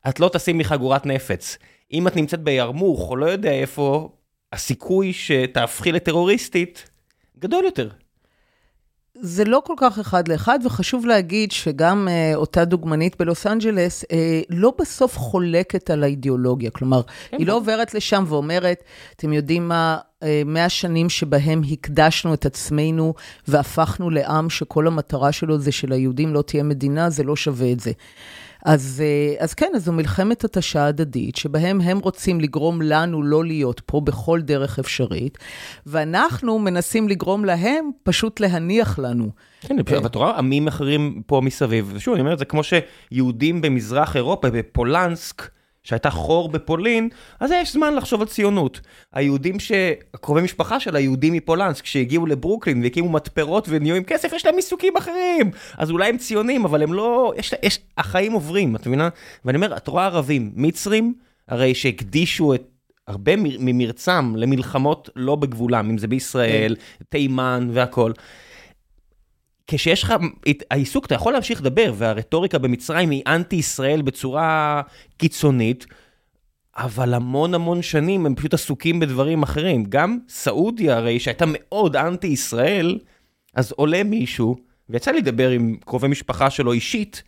את 0.09 0.19
לא 0.19 0.29
תשימי 0.33 0.63
חגורת 0.63 1.05
נפץ. 1.05 1.57
אם 1.93 2.07
את 2.07 2.15
נמצאת 2.15 2.39
בירמוך 2.39 3.09
או 3.09 3.15
לא 3.15 3.25
יודע 3.25 3.51
איפה, 3.51 4.09
הסיכוי 4.53 5.13
שתהפכי 5.13 5.91
לטרוריסטית 5.91 6.89
גדול 7.39 7.65
יותר. 7.65 7.89
זה 9.21 9.45
לא 9.45 9.62
כל 9.65 9.73
כך 9.77 9.99
אחד 9.99 10.27
לאחד, 10.27 10.60
וחשוב 10.65 11.05
להגיד 11.05 11.51
שגם 11.51 12.08
אה, 12.08 12.36
אותה 12.36 12.65
דוגמנית 12.65 13.15
בלוס 13.19 13.47
אנג'לס 13.47 14.05
אה, 14.12 14.41
לא 14.49 14.73
בסוף 14.79 15.17
חולקת 15.17 15.89
על 15.89 16.03
האידיאולוגיה. 16.03 16.69
כלומר, 16.69 17.01
כן. 17.03 17.38
היא 17.38 17.47
לא 17.47 17.53
עוברת 17.53 17.93
לשם 17.93 18.23
ואומרת, 18.27 18.84
אתם 19.15 19.34
יודעים 19.34 19.67
מה, 19.67 19.97
אה, 20.23 20.41
מאה 20.45 20.69
שנים 20.69 21.10
שבהם 21.10 21.62
הקדשנו 21.71 22.34
את 22.34 22.45
עצמנו 22.45 23.13
והפכנו 23.47 24.10
לעם 24.10 24.49
שכל 24.49 24.88
המטרה 24.88 25.32
שלו 25.32 25.60
זה 25.60 25.71
שליהודים 25.71 26.34
לא 26.34 26.41
תהיה 26.41 26.63
מדינה, 26.63 27.10
זה 27.10 27.23
לא 27.23 27.36
שווה 27.36 27.71
את 27.71 27.79
זה. 27.79 27.91
אז, 28.65 29.04
אה, 29.06 29.43
אז 29.43 29.54
כן, 29.54 29.72
אז 29.76 29.86
זו 29.86 29.93
מלחמת 29.93 30.43
התשה 30.43 30.86
הדדית, 30.86 31.36
שבהם 31.36 31.82
הם 31.82 32.00
רוצים 32.00 32.41
לגרום 32.41 32.82
לנו 32.82 33.24
לא 33.24 33.45
להיות 33.45 33.82
פה 33.86 34.02
בכל 34.02 34.41
דרך 34.41 34.80
אפשרית, 34.80 35.38
ואנחנו 35.86 36.60
מנסים 36.60 37.10
לגרום 37.10 37.45
להם 37.45 37.89
פשוט 38.04 38.39
להניח 38.39 39.00
לנו. 39.00 39.30
כן, 39.62 39.76
ואת 40.04 40.15
רואה 40.15 40.38
עמים 40.38 40.67
אחרים 40.67 41.22
פה 41.26 41.41
מסביב, 41.43 41.91
ושוב, 41.95 42.13
אני 42.13 42.22
אומר, 42.22 42.38
זה 42.38 42.45
כמו 42.45 42.62
שיהודים 42.63 43.62
במזרח 43.62 44.15
אירופה, 44.15 44.50
בפולנסק, 44.50 45.50
שהייתה 45.89 46.10
חור 46.10 46.49
בפולין, 46.49 47.10
אז 47.39 47.52
יש 47.52 47.73
זמן 47.73 47.95
לחשוב 47.95 48.21
על 48.21 48.28
ציונות. 48.28 48.80
היהודים 49.13 49.58
הקרובי 50.13 50.41
משפחה 50.41 50.80
של 50.80 50.95
היהודים 50.95 51.34
מפולנסק, 51.34 51.86
שהגיעו 51.86 52.25
לברוקלין 52.25 52.84
והקימו 52.84 53.10
מתפרות 53.10 53.65
ונהיו 53.69 53.95
עם 53.95 54.04
כסף, 54.04 54.34
יש 54.34 54.45
להם 54.45 54.56
עיסוקים 54.56 54.97
אחרים. 54.97 55.52
אז 55.78 55.91
אולי 55.91 56.10
הם 56.10 56.17
ציונים, 56.17 56.65
אבל 56.65 56.84
הם 56.84 56.93
לא... 56.93 57.34
יש, 57.38 57.54
יש, 57.63 57.80
החיים 57.97 58.32
עוברים, 58.32 58.75
את 58.75 58.88
מבינה? 58.88 59.10
ואני 59.45 59.56
אומר, 59.56 59.78
את 59.78 59.88
רואה 59.88 60.06
ערבים, 60.06 60.52
מצרים, 60.56 61.13
הרי 61.47 61.75
שהקדישו 61.75 62.54
את 62.54 62.63
הרבה 63.08 63.32
ממרצם 63.36 64.34
למלחמות 64.36 65.10
לא 65.15 65.36
בגבולם, 65.36 65.89
אם 65.89 65.97
זה 65.97 66.08
בישראל, 66.08 66.75
כן. 66.75 67.06
תימן 67.10 67.69
והכל. 67.73 68.12
כשיש 69.69 70.03
לך, 70.03 70.13
העיסוק, 70.71 71.05
אתה 71.05 71.15
יכול 71.15 71.34
להמשיך 71.34 71.62
לדבר, 71.62 71.93
והרטוריקה 71.97 72.58
במצרים 72.58 73.10
היא 73.10 73.23
אנטי-ישראל 73.27 74.01
בצורה 74.01 74.82
קיצונית, 75.17 75.86
אבל 76.75 77.13
המון 77.13 77.53
המון 77.53 77.82
שנים 77.82 78.25
הם 78.25 78.36
פשוט 78.36 78.53
עסוקים 78.53 78.99
בדברים 78.99 79.43
אחרים. 79.43 79.84
גם 79.89 80.19
סעודיה 80.29 80.97
הרי, 80.97 81.19
שהייתה 81.19 81.45
מאוד 81.47 81.95
אנטי-ישראל, 81.95 82.99
אז 83.55 83.71
עולה 83.71 84.03
מישהו, 84.03 84.55
ויצא 84.89 85.12
לי 85.12 85.17
לדבר 85.17 85.49
עם 85.49 85.75
קרובי 85.86 86.08
משפחה 86.08 86.49
שלו 86.49 86.73
אישית, 86.73 87.23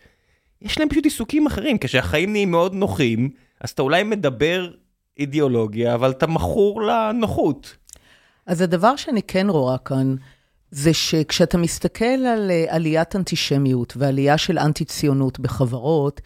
יש 0.62 0.80
להם 0.80 0.89
פשוט 0.89 1.04
עיסוקים 1.04 1.47
אחרים. 1.47 1.77
כשהחיים 1.77 2.32
נהיים 2.32 2.51
מאוד 2.51 2.73
נוחים, 2.73 3.30
אז 3.62 3.69
אתה 3.69 3.82
אולי 3.82 4.04
מדבר 4.04 4.71
אידיאולוגיה, 5.19 5.93
אבל 5.95 6.12
אתה 6.12 6.27
מכור 6.27 6.82
לנוחות. 6.82 7.77
אז 8.45 8.62
הדבר 8.62 8.95
שאני 8.95 9.21
כן 9.21 9.47
רואה 9.49 9.77
כאן, 9.77 10.15
זה 10.71 10.93
שכשאתה 10.93 11.57
מסתכל 11.57 12.05
על 12.05 12.51
אה, 12.51 12.65
עליית 12.67 13.15
אנטישמיות 13.15 13.93
ועלייה 13.97 14.38
של 14.38 14.60
אנטי-ציונות 14.60 15.39
בחברות, 15.39 16.21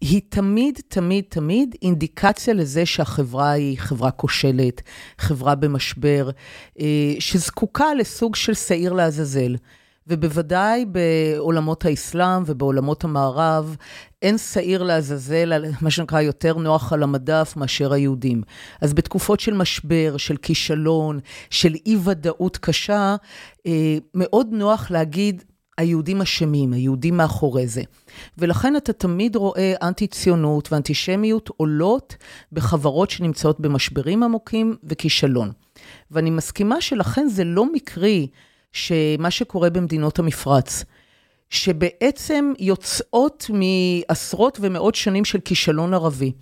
היא 0.00 0.20
תמיד, 0.28 0.80
תמיד, 0.88 1.24
תמיד 1.28 1.74
אינדיקציה 1.82 2.54
לזה 2.54 2.86
שהחברה 2.86 3.50
היא 3.50 3.78
חברה 3.78 4.10
כושלת, 4.10 4.82
חברה 5.18 5.54
במשבר, 5.54 6.30
אה, 6.80 7.14
שזקוקה 7.18 7.94
לסוג 7.94 8.36
של 8.36 8.54
שעיר 8.54 8.92
לעזאזל. 8.92 9.56
ובוודאי 10.06 10.84
בעולמות 10.84 11.84
האסלאם 11.84 12.42
ובעולמות 12.46 13.04
המערב, 13.04 13.76
אין 14.22 14.38
שעיר 14.38 14.82
לעזאזל, 14.82 15.64
מה 15.80 15.90
שנקרא, 15.90 16.20
יותר 16.20 16.56
נוח 16.56 16.92
על 16.92 17.02
המדף 17.02 17.54
מאשר 17.56 17.92
היהודים. 17.92 18.42
אז 18.80 18.94
בתקופות 18.94 19.40
של 19.40 19.54
משבר, 19.54 20.16
של 20.16 20.36
כישלון, 20.36 21.18
של 21.50 21.74
אי-ודאות 21.86 22.56
קשה, 22.56 23.16
אה, 23.66 23.98
מאוד 24.14 24.48
נוח 24.52 24.90
להגיד, 24.90 25.42
היהודים 25.78 26.20
אשמים, 26.20 26.72
היהודים 26.72 27.16
מאחורי 27.16 27.66
זה. 27.66 27.82
ולכן 28.38 28.76
אתה 28.76 28.92
תמיד 28.92 29.36
רואה 29.36 29.74
אנטי-ציונות 29.82 30.72
ואנטישמיות 30.72 31.50
עולות 31.56 32.16
בחברות 32.52 33.10
שנמצאות 33.10 33.60
במשברים 33.60 34.22
עמוקים 34.22 34.76
וכישלון. 34.84 35.52
ואני 36.10 36.30
מסכימה 36.30 36.80
שלכן 36.80 37.28
זה 37.28 37.44
לא 37.44 37.72
מקרי 37.72 38.28
שמה 38.72 39.30
שקורה 39.30 39.70
במדינות 39.70 40.18
המפרץ, 40.18 40.84
שבעצם 41.50 42.52
יוצאות 42.58 43.50
מעשרות 43.50 44.58
ומאות 44.60 44.94
שנים 44.94 45.24
של 45.24 45.40
כישלון 45.40 45.94
ערבי, 45.94 46.32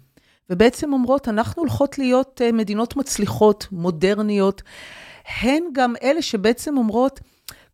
ובעצם 0.50 0.92
אומרות, 0.92 1.28
אנחנו 1.28 1.62
הולכות 1.62 1.98
להיות 1.98 2.40
אה, 2.44 2.52
מדינות 2.52 2.96
מצליחות, 2.96 3.66
מודרניות, 3.72 4.62
הן 5.40 5.62
גם 5.72 5.94
אלה 6.02 6.22
שבעצם 6.22 6.76
אומרות, 6.76 7.20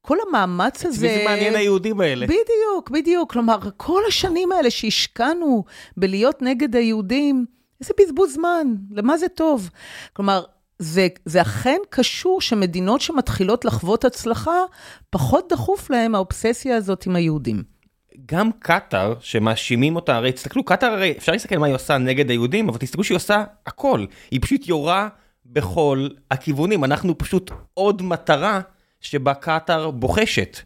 כל 0.03 0.17
המאמץ 0.29 0.87
הזה... 0.87 1.07
מי 1.07 1.15
זה 1.15 1.25
מעניין 1.25 1.57
היהודים 1.57 2.01
האלה? 2.01 2.27
בדיוק, 2.27 2.91
בדיוק. 2.91 3.33
כלומר, 3.33 3.59
כל 3.77 4.03
השנים 4.09 4.53
האלה 4.53 4.71
שהשקענו 4.71 5.65
בלהיות 5.97 6.43
נגד 6.43 6.77
היהודים, 6.77 7.47
איזה 7.81 7.95
בזבוז 8.01 8.35
זמן, 8.35 8.67
למה 8.91 9.19
זה 9.19 9.29
טוב? 9.29 9.71
כלומר, 10.13 10.45
זה, 10.81 11.09
זה 11.25 11.43
אכן 11.43 11.79
קשור 11.91 12.41
שמדינות 12.41 13.01
שמתחילות 13.01 13.65
לחוות 13.65 14.05
הצלחה, 14.05 14.59
פחות 15.11 15.53
דחוף 15.53 15.91
להם 15.91 16.15
האובססיה 16.15 16.77
הזאת 16.77 17.07
עם 17.07 17.17
היהודים. 17.17 17.63
גם 18.27 18.51
קטאר, 18.59 19.15
שמאשימים 19.21 19.97
אותה, 19.97 20.17
הרי 20.17 20.33
תסתכלו, 20.33 20.65
קטאר 20.65 20.89
הרי, 20.89 21.15
אפשר 21.19 21.33
להסתכל 21.33 21.59
מה 21.59 21.67
היא 21.67 21.75
עושה 21.75 21.99
נגד 21.99 22.31
היהודים, 22.31 22.69
אבל 22.69 22.79
תסתכלו 22.79 23.05
שהיא 23.05 23.17
עושה 23.17 23.45
הכל. 23.67 24.05
היא 24.31 24.41
פשוט 24.43 24.69
יורה 24.69 25.09
בכל 25.47 26.09
הכיוונים. 26.31 26.85
אנחנו 26.85 27.19
פשוט 27.19 27.51
עוד 27.75 28.03
מטרה 28.03 28.61
שבה 29.01 29.35
קטאר 29.35 29.91
בוחשת. 29.91 30.59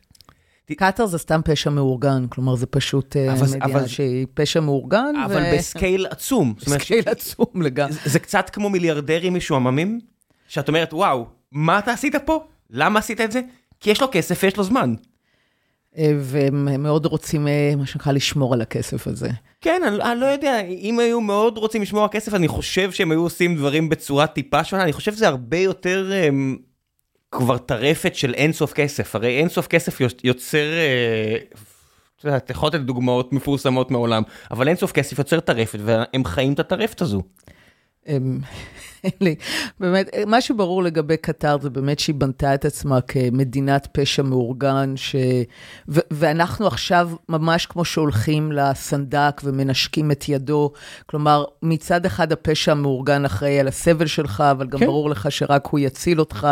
קטאר 0.72 1.06
זה 1.06 1.18
סתם 1.18 1.40
פשע 1.44 1.70
מאורגן, 1.70 2.26
כלומר 2.28 2.54
זה 2.54 2.66
פשוט 2.66 3.16
אה, 3.16 3.32
אבל, 3.32 3.46
מדינה 3.46 3.64
אבל, 3.64 3.86
שהיא 3.86 4.26
פשע 4.34 4.60
מאורגן. 4.60 5.12
אבל 5.24 5.42
ו... 5.42 5.56
בסקייל 5.56 6.06
עצום. 6.10 6.54
בסקייל 6.56 7.04
עצום 7.06 7.62
לגמרי. 7.62 7.92
זה, 7.92 8.00
זה 8.04 8.18
קצת 8.18 8.50
כמו 8.50 8.70
מיליארדרים 8.70 9.34
משועממים, 9.34 10.00
שאת 10.48 10.68
אומרת, 10.68 10.92
וואו, 10.92 11.26
מה 11.52 11.78
אתה 11.78 11.92
עשית 11.92 12.14
פה? 12.24 12.44
למה 12.70 12.98
עשית 12.98 13.20
את 13.20 13.32
זה? 13.32 13.40
כי 13.80 13.90
יש 13.90 14.00
לו 14.00 14.08
כסף 14.12 14.40
ויש 14.42 14.56
לו 14.56 14.64
זמן. 14.64 14.94
אה, 15.98 16.12
והם 16.18 16.82
מאוד 16.82 17.06
רוצים, 17.06 17.48
אה, 17.48 17.72
מה 17.76 17.86
שנקרא, 17.86 18.12
לשמור 18.12 18.54
על 18.54 18.60
הכסף 18.60 19.06
הזה. 19.06 19.28
כן, 19.60 19.82
אני, 19.86 19.96
אני 19.96 20.20
לא 20.20 20.26
יודע, 20.26 20.60
אם 20.60 20.98
היו 20.98 21.20
מאוד 21.20 21.58
רוצים 21.58 21.82
לשמור 21.82 22.02
על 22.02 22.08
כסף, 22.12 22.34
אני 22.34 22.48
חושב 22.48 22.92
שהם 22.92 23.10
היו 23.10 23.22
עושים 23.22 23.56
דברים 23.56 23.88
בצורה 23.88 24.26
טיפה 24.26 24.64
שונה, 24.64 24.82
אני 24.82 24.92
חושב 24.92 25.12
שזה 25.12 25.28
הרבה 25.28 25.56
יותר 25.56 26.10
um, 26.28 26.58
כבר 27.38 27.58
טרפת 27.58 28.14
של 28.14 28.34
אינסוף 28.34 28.72
כסף. 28.72 29.14
הרי 29.14 29.38
אינסוף 29.38 29.66
כסף 29.66 29.98
יוצר, 30.24 30.64
יודע, 32.24 32.36
אתה 32.36 32.52
יכול 32.52 32.68
לתת 32.68 32.80
דוגמאות 32.80 33.32
מפורסמות 33.32 33.90
מעולם, 33.90 34.22
אבל 34.50 34.68
אינסוף 34.68 34.92
כסף 34.92 35.18
יוצר 35.18 35.40
טרפת, 35.40 35.78
והם 35.82 36.24
חיים 36.24 36.52
את 36.52 36.58
הטרפת 36.58 37.00
הזו. 37.00 37.22
באמת, 39.80 40.10
מה 40.26 40.40
שברור 40.40 40.82
לגבי 40.82 41.16
קטר 41.16 41.56
זה 41.60 41.70
באמת 41.70 41.98
שהיא 41.98 42.14
בנתה 42.14 42.54
את 42.54 42.64
עצמה 42.64 43.00
כמדינת 43.00 43.88
פשע 43.92 44.22
מאורגן, 44.22 44.92
ש... 44.96 45.16
ו- 45.88 46.00
ואנחנו 46.10 46.66
עכשיו 46.66 47.10
ממש 47.28 47.66
כמו 47.66 47.84
שהולכים 47.84 48.52
לסנדק 48.52 49.40
ומנשקים 49.44 50.10
את 50.10 50.28
ידו, 50.28 50.72
כלומר, 51.06 51.44
מצד 51.62 52.06
אחד 52.06 52.32
הפשע 52.32 52.72
המאורגן 52.72 53.24
אחראי 53.24 53.60
על 53.60 53.68
הסבל 53.68 54.06
שלך, 54.06 54.44
אבל 54.50 54.66
גם 54.66 54.78
כן. 54.78 54.86
ברור 54.86 55.10
לך 55.10 55.32
שרק 55.32 55.66
הוא 55.66 55.80
יציל 55.80 56.20
אותך, 56.20 56.48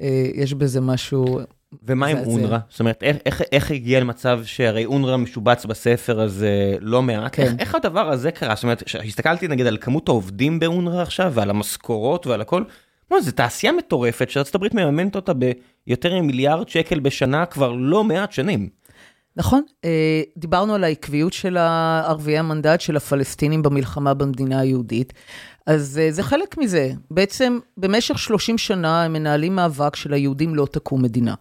אה, 0.00 0.26
יש 0.34 0.54
בזה 0.54 0.80
משהו... 0.80 1.40
ומה 1.82 2.06
עם 2.06 2.18
אונר"א? 2.18 2.58
זאת 2.70 2.80
אומרת, 2.80 3.02
איך, 3.02 3.16
איך, 3.26 3.42
איך 3.52 3.70
הגיע 3.70 4.00
למצב 4.00 4.40
שהרי 4.44 4.84
אונר"א 4.84 5.16
משובץ 5.16 5.64
בספר 5.64 6.20
הזה 6.20 6.76
לא 6.80 7.02
מעט? 7.02 7.36
כן. 7.36 7.42
איך, 7.42 7.54
איך 7.58 7.74
הדבר 7.74 8.08
הזה 8.10 8.30
קרה? 8.30 8.54
זאת 8.54 8.62
אומרת, 8.62 8.82
הסתכלתי 9.06 9.48
נגיד 9.48 9.66
על 9.66 9.76
כמות 9.80 10.08
העובדים 10.08 10.58
באונר"א 10.58 11.02
עכשיו, 11.02 11.32
ועל 11.34 11.50
המשכורות 11.50 12.26
ועל 12.26 12.40
הכל, 12.40 12.64
לא, 13.10 13.20
זו 13.20 13.32
תעשייה 13.32 13.72
מטורפת 13.72 14.30
שארצות 14.30 14.54
הברית 14.54 14.74
מממנת 14.74 15.16
אותה 15.16 15.32
ביותר 15.86 16.14
ממיליארד 16.20 16.68
שקל 16.68 17.00
בשנה 17.00 17.46
כבר 17.46 17.72
לא 17.72 18.04
מעט 18.04 18.32
שנים. 18.32 18.68
נכון, 19.36 19.62
אה, 19.84 20.22
דיברנו 20.36 20.74
על 20.74 20.84
העקביות 20.84 21.32
של 21.32 21.56
ערביי 21.56 22.38
המנדט 22.38 22.80
של 22.80 22.96
הפלסטינים 22.96 23.62
במלחמה 23.62 24.14
במדינה 24.14 24.60
היהודית. 24.60 25.12
אז 25.66 26.00
uh, 26.02 26.12
זה 26.12 26.22
חלק 26.22 26.58
מזה. 26.58 26.92
בעצם 27.10 27.58
במשך 27.76 28.18
30 28.18 28.58
שנה 28.58 29.02
הם 29.02 29.12
מנהלים 29.12 29.56
מאבק 29.56 29.96
של 29.96 30.12
היהודים 30.12 30.54
לא 30.54 30.66
תקום 30.70 31.02
מדינה. 31.02 31.34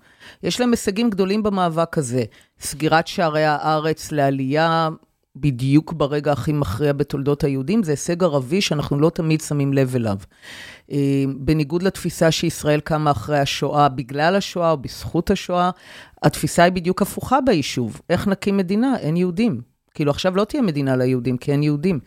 יש 0.43 0.59
להם 0.59 0.71
הישגים 0.71 1.09
גדולים 1.09 1.43
במאבק 1.43 1.97
הזה. 1.97 2.23
סגירת 2.59 3.07
שערי 3.07 3.43
הארץ 3.43 4.11
לעלייה 4.11 4.89
בדיוק 5.35 5.93
ברגע 5.93 6.31
הכי 6.31 6.53
מכריע 6.53 6.93
בתולדות 6.93 7.43
היהודים, 7.43 7.83
זה 7.83 7.91
הישג 7.91 8.23
ערבי 8.23 8.61
שאנחנו 8.61 8.99
לא 8.99 9.09
תמיד 9.09 9.41
שמים 9.41 9.73
לב 9.73 9.95
אליו. 9.95 10.17
Uh, 10.89 10.93
בניגוד 11.37 11.83
לתפיסה 11.83 12.31
שישראל 12.31 12.79
קמה 12.79 13.11
אחרי 13.11 13.39
השואה 13.39 13.89
בגלל 13.89 14.35
השואה 14.35 14.71
או 14.71 14.77
בזכות 14.77 15.31
השואה, 15.31 15.69
התפיסה 16.23 16.63
היא 16.63 16.71
בדיוק 16.71 17.01
הפוכה 17.01 17.41
ביישוב. 17.41 18.01
איך 18.09 18.27
נקים 18.27 18.57
מדינה? 18.57 18.97
אין 18.97 19.17
יהודים. 19.17 19.61
כאילו 19.93 20.11
עכשיו 20.11 20.35
לא 20.35 20.43
תהיה 20.43 20.61
מדינה 20.61 20.95
ליהודים, 20.95 21.37
כי 21.37 21.51
אין 21.51 21.63
יהודים. 21.63 21.99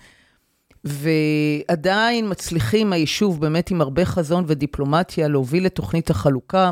ועדיין 0.84 2.30
מצליחים 2.30 2.92
היישוב 2.92 3.40
באמת 3.40 3.70
עם 3.70 3.80
הרבה 3.80 4.04
חזון 4.04 4.44
ודיפלומטיה 4.46 5.28
להוביל 5.28 5.66
את 5.66 5.74
תוכנית 5.74 6.10
החלוקה, 6.10 6.64
אה, 6.64 6.70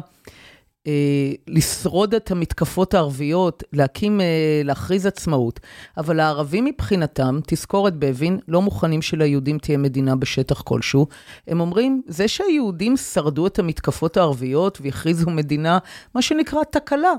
לשרוד 1.48 2.14
את 2.14 2.30
המתקפות 2.30 2.94
הערביות, 2.94 3.64
להקים, 3.72 4.20
אה, 4.20 4.26
להכריז 4.64 5.06
עצמאות. 5.06 5.60
אבל 5.96 6.20
הערבים 6.20 6.64
מבחינתם, 6.64 7.40
תזכורת 7.46 7.96
בבין, 7.96 8.38
לא 8.48 8.62
מוכנים 8.62 9.02
שליהודים 9.02 9.58
תהיה 9.58 9.78
מדינה 9.78 10.16
בשטח 10.16 10.62
כלשהו. 10.62 11.06
הם 11.46 11.60
אומרים, 11.60 12.02
זה 12.06 12.28
שהיהודים 12.28 12.96
שרדו 12.96 13.46
את 13.46 13.58
המתקפות 13.58 14.16
הערביות 14.16 14.78
והכריזו 14.82 15.30
מדינה, 15.30 15.78
מה 16.14 16.22
שנקרא 16.22 16.62
תקלה, 16.70 17.12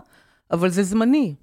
אבל 0.52 0.70
זה 0.70 0.84
זמני. 0.84 1.36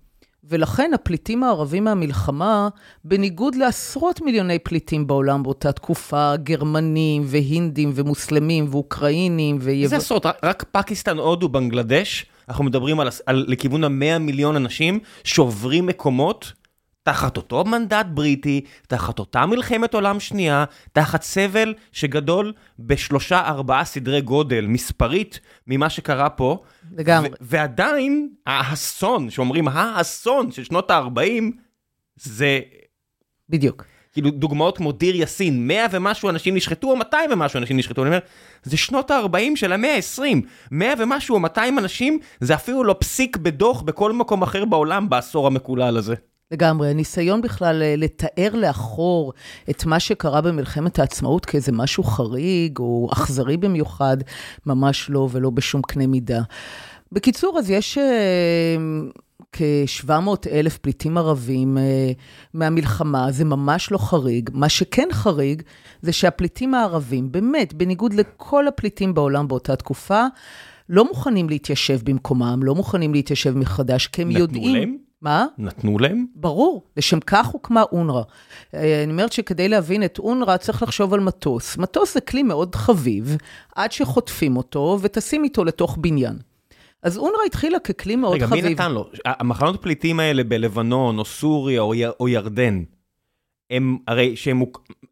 ולכן 0.49 0.91
הפליטים 0.95 1.43
הערבים 1.43 1.85
מהמלחמה, 1.85 2.69
בניגוד 3.05 3.55
לעשרות 3.55 4.21
מיליוני 4.21 4.59
פליטים 4.59 5.07
בעולם 5.07 5.43
באותה 5.43 5.73
תקופה, 5.73 6.37
גרמנים 6.37 7.23
והינדים 7.27 7.93
ומוסלמים 7.95 8.67
ואוקראינים 8.71 9.59
ויו... 9.61 9.83
איזה 9.83 9.97
עשרות? 9.97 10.27
רק 10.43 10.65
פקיסטן, 10.73 11.19
הודו, 11.19 11.49
בנגלדש, 11.49 12.27
אנחנו 12.49 12.65
מדברים 12.65 13.01
על, 13.01 13.09
על 13.27 13.45
לכיוון 13.49 13.85
המאה 13.85 14.19
מיליון 14.19 14.57
אנשים 14.57 14.99
שעוברים 15.25 15.87
מקומות 15.87 16.53
תחת 17.05 17.37
אותו 17.37 17.65
מנדט 17.65 18.07
בריטי, 18.07 18.61
תחת 18.89 19.19
אותה 19.19 19.47
מלחמת 19.47 19.95
עולם 19.95 20.21
שנייה, 20.21 20.65
תחת 20.93 21.23
סבל 21.23 21.75
שגדול 21.93 22.53
בשלושה 22.79 23.41
ארבעה 23.41 23.85
סדרי 23.85 24.21
גודל, 24.21 24.67
מספרית, 24.67 25.41
ממה 25.67 25.91
שקרה 25.91 26.31
פה. 26.31 26.63
לגמרי. 26.97 27.29
ועדיין, 27.41 28.29
האסון, 28.47 29.31
שאומרים 29.31 29.69
האסון 29.69 30.51
של 30.53 30.65
שנות 30.65 30.91
ה-40, 30.91 31.43
זה... 32.17 32.61
בדיוק. 33.49 33.85
כאילו 34.13 34.31
דוגמאות 34.31 34.77
כמו 34.77 34.93
דיר 34.93 35.17
יאסין, 35.17 35.67
100 35.67 35.87
ומשהו 35.91 36.31
אנשים 36.31 36.57
נשחטו 36.57 36.91
או 36.91 36.97
200 36.97 37.33
ומשהו 37.33 37.59
אנשים 37.59 37.77
נשחטו, 37.77 38.03
אני 38.03 38.09
אומר, 38.09 38.19
זה 38.63 38.77
שנות 38.77 39.11
ה-40 39.11 39.57
של 39.57 39.73
המאה 39.73 39.97
ה-20, 39.97 40.47
100 40.71 40.93
ומשהו 40.99 41.35
או 41.35 41.41
200 41.41 41.79
אנשים, 41.79 42.19
זה 42.41 42.55
אפילו 42.55 42.85
לא 42.85 42.97
פסיק 43.01 43.37
בדוח 43.37 43.83
בכל 43.83 44.13
מקום 44.13 44.43
אחר 44.43 44.65
בעולם 44.65 45.09
בעשור 45.09 45.47
המקולל 45.47 45.97
הזה. 45.97 46.15
לגמרי, 46.55 46.91
הניסיון 46.91 47.43
בכלל 47.43 47.83
אה, 47.83 47.95
לתאר 47.97 48.51
לאחור 48.55 49.33
את 49.71 49.87
מה 49.87 50.01
שקרה 50.01 50.41
במלחמת 50.41 50.99
העצמאות 50.99 51.47
כאיזה 51.47 51.73
משהו 51.73 52.03
חריג 52.05 52.79
או 52.79 53.09
אכזרי 53.13 53.57
במיוחד, 53.57 54.17
ממש 54.67 55.11
לא 55.11 55.29
ולא 55.33 55.51
בשום 55.51 55.83
קנה 55.83 56.07
מידה. 56.07 56.43
בקיצור, 57.13 57.59
אז 57.59 57.71
יש 57.71 57.99
uh, 57.99 59.21
כ-700 59.53 60.51
אלף 60.51 60.79
פליטים 60.79 61.19
ערבים 61.19 61.77
uh, 61.77 61.81
מהמלחמה, 62.55 63.31
זה 63.31 63.45
ממש 63.45 63.93
לא 63.93 63.99
חריג. 63.99 64.51
מה 64.53 64.69
שכן 64.69 65.09
חריג, 65.13 65.63
זה 66.03 66.13
שהפליטים 66.13 66.75
הערבים, 66.75 67.33
באמת, 67.33 67.75
בניגוד 67.75 68.15
לכל 68.15 68.69
הפליטים 68.69 69.15
בעולם 69.15 69.49
באותה 69.49 69.77
תקופה, 69.77 70.25
לא 70.89 71.05
מוכנים 71.05 71.49
להתיישב 71.49 71.99
במקומם, 72.05 72.61
לא 72.63 72.75
מוכנים 72.75 73.15
להתיישב 73.15 73.59
מחדש, 73.59 74.07
כי 74.07 74.23
הם 74.23 74.31
יודעים... 74.31 74.63
נתנו 74.63 74.79
להם? 74.79 75.04
מה? 75.25 75.47
נתנו 75.59 75.99
להם? 75.99 76.27
ברור, 76.35 76.83
לשם 76.97 77.21
כך 77.21 77.47
הוקמה 77.47 77.83
אונר"א. 77.93 78.23
אה, 78.75 79.03
אני 79.05 79.13
אומרת 79.13 79.33
שכדי 79.33 79.69
להבין 79.69 80.05
את 80.05 80.19
אונר"א 80.19 80.57
צריך 80.57 80.83
לחשוב 80.83 81.15
על 81.15 81.21
מטוס. 81.21 81.79
מטוס 81.79 82.15
זה 82.15 82.21
כלי 82.21 82.43
מאוד 82.43 82.75
חביב, 82.75 83.37
עד 83.75 83.93
שחוטפים 83.93 84.57
אותו 84.57 84.99
וטסים 85.03 85.45
איתו 85.45 85.65
לתוך 85.65 85.97
בניין. 86.01 86.37
אז 87.03 87.19
אונר"א 87.19 87.47
התחילה 87.47 87.79
ככלי 87.79 88.17
מאוד 88.17 88.35
רגע, 88.35 88.47
חביב. 88.47 88.65
רגע, 88.65 88.69
מי 88.69 88.75
נתן 88.75 88.93
לו? 88.93 89.11
המחנות 89.25 89.83
פליטים 89.83 90.21
האלה 90.21 90.45
בלבנון, 90.45 91.19
או 91.19 91.25
סוריה, 91.25 91.81
או, 91.81 91.95
י... 91.95 92.07
או 92.21 92.29
ירדן, 92.29 92.83
הם 93.71 93.99
הרי 94.09 94.37
שהם, 94.37 94.63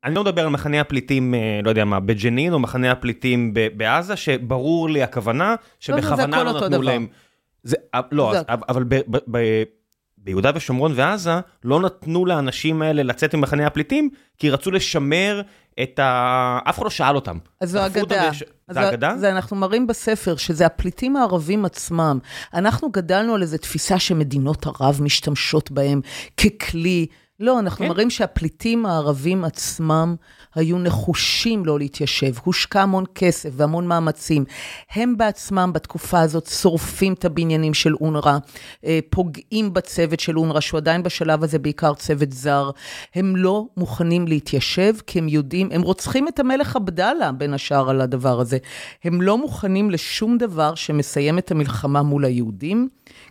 אני 0.04 0.14
לא 0.14 0.22
מדבר 0.22 0.42
על 0.42 0.48
מחנה 0.48 0.80
הפליטים, 0.80 1.34
אה, 1.34 1.60
לא 1.64 1.70
יודע 1.70 1.84
מה, 1.84 2.00
בג'נין, 2.00 2.52
או 2.52 2.58
מחנה 2.58 2.92
הפליטים 2.92 3.54
בעזה, 3.76 4.16
שברור 4.16 4.90
לי 4.90 5.02
הכוונה, 5.02 5.54
שבכוונה 5.80 6.44
לא, 6.44 6.52
לא 6.52 6.60
נתנו 6.60 6.82
להם. 6.82 7.06
זה, 7.62 7.76
אה, 7.94 8.00
לא, 8.12 8.32
זה... 8.34 8.40
אבל 8.48 8.84
ב, 8.84 8.94
ב, 8.94 9.18
ב, 9.30 9.62
ביהודה 10.24 10.50
ושומרון 10.54 10.92
ועזה 10.94 11.40
לא 11.64 11.80
נתנו 11.80 12.26
לאנשים 12.26 12.82
האלה 12.82 13.02
לצאת 13.02 13.34
ממחנה 13.34 13.66
הפליטים, 13.66 14.10
כי 14.38 14.50
רצו 14.50 14.70
לשמר 14.70 15.42
את 15.82 15.98
ה... 15.98 16.58
אף 16.68 16.74
אחד 16.74 16.84
לא 16.84 16.90
שאל 16.90 17.14
אותם. 17.14 17.38
אז 17.60 17.70
זו 17.70 17.86
אגדה. 17.86 18.30
בש... 18.30 18.42
זה 18.70 18.88
אגדה? 18.88 19.16
זה 19.16 19.30
אנחנו 19.30 19.56
מראים 19.56 19.86
בספר, 19.86 20.36
שזה 20.36 20.66
הפליטים 20.66 21.16
הערבים 21.16 21.64
עצמם. 21.64 22.18
אנחנו 22.54 22.90
גדלנו 22.90 23.34
על 23.34 23.42
איזו 23.42 23.58
תפיסה 23.58 23.98
שמדינות 23.98 24.66
ערב 24.66 25.00
משתמשות 25.02 25.70
בהם 25.70 26.00
ככלי. 26.36 27.06
לא, 27.42 27.58
אנחנו 27.58 27.84
כן. 27.84 27.90
מראים 27.90 28.10
שהפליטים 28.10 28.86
הערבים 28.86 29.44
עצמם 29.44 30.14
היו 30.54 30.78
נחושים 30.78 31.64
לא 31.64 31.78
להתיישב. 31.78 32.32
הושקע 32.44 32.82
המון 32.82 33.04
כסף 33.14 33.50
והמון 33.52 33.86
מאמצים. 33.86 34.44
הם 34.94 35.16
בעצמם 35.16 35.70
בתקופה 35.74 36.20
הזאת 36.20 36.46
שורפים 36.46 37.12
את 37.12 37.24
הבניינים 37.24 37.74
של 37.74 37.94
אונר"א, 38.00 38.38
אה, 38.84 38.98
פוגעים 39.10 39.72
בצוות 39.72 40.20
של 40.20 40.38
אונר"א, 40.38 40.60
שהוא 40.60 40.78
עדיין 40.78 41.02
בשלב 41.02 41.44
הזה 41.44 41.58
בעיקר 41.58 41.94
צוות 41.94 42.32
זר. 42.32 42.70
הם 43.14 43.36
לא 43.36 43.66
מוכנים 43.76 44.28
להתיישב, 44.28 44.94
כי 45.06 45.18
הם 45.18 45.28
יודעים, 45.28 45.68
הם 45.72 45.82
רוצחים 45.82 46.28
את 46.28 46.40
המלך 46.40 46.76
עבדאללה, 46.76 47.32
בין 47.32 47.54
השאר, 47.54 47.90
על 47.90 48.00
הדבר 48.00 48.40
הזה. 48.40 48.58
הם 49.04 49.22
לא 49.22 49.38
מוכנים 49.38 49.90
לשום 49.90 50.38
דבר 50.38 50.74
שמסיים 50.74 51.38
את 51.38 51.50
המלחמה 51.50 52.02
מול 52.02 52.24
היהודים, 52.24 52.88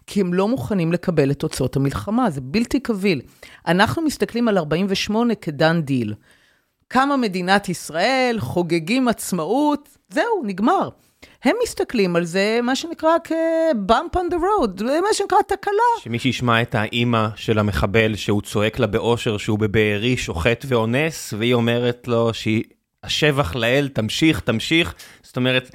כי 0.07 0.21
הם 0.21 0.33
לא 0.33 0.47
מוכנים 0.47 0.91
לקבל 0.93 1.31
את 1.31 1.39
תוצאות 1.39 1.75
המלחמה, 1.75 2.29
זה 2.29 2.41
בלתי 2.41 2.79
קביל. 2.79 3.21
אנחנו 3.67 4.01
מסתכלים 4.01 4.47
על 4.47 4.57
48 4.57 5.35
כדן 5.35 5.81
דיל. 5.81 6.13
קמה 6.87 7.17
מדינת 7.17 7.69
ישראל, 7.69 8.35
חוגגים 8.39 9.07
עצמאות, 9.07 9.89
זהו, 10.09 10.43
נגמר. 10.43 10.89
הם 11.43 11.55
מסתכלים 11.63 12.15
על 12.15 12.25
זה, 12.25 12.59
מה 12.63 12.75
שנקרא 12.75 13.09
כ-bump 13.23 14.15
on 14.15 14.33
the 14.33 14.35
road, 14.35 14.83
מה 14.83 15.13
שנקרא 15.13 15.37
תקלה. 15.47 15.73
שמי 16.03 16.19
שישמע 16.19 16.61
את 16.61 16.75
האימא 16.75 17.27
של 17.35 17.59
המחבל 17.59 18.15
שהוא 18.15 18.41
צועק 18.41 18.79
לה 18.79 18.87
באושר 18.87 19.37
שהוא 19.37 19.59
בבארי 19.59 20.17
שוחט 20.17 20.65
ואונס, 20.67 21.33
והיא 21.37 21.53
אומרת 21.53 22.07
לו 22.07 22.31
שהשבח 22.33 23.55
לאל, 23.55 23.87
תמשיך, 23.93 24.39
תמשיך. 24.39 24.93
זאת 25.23 25.37
אומרת, 25.37 25.71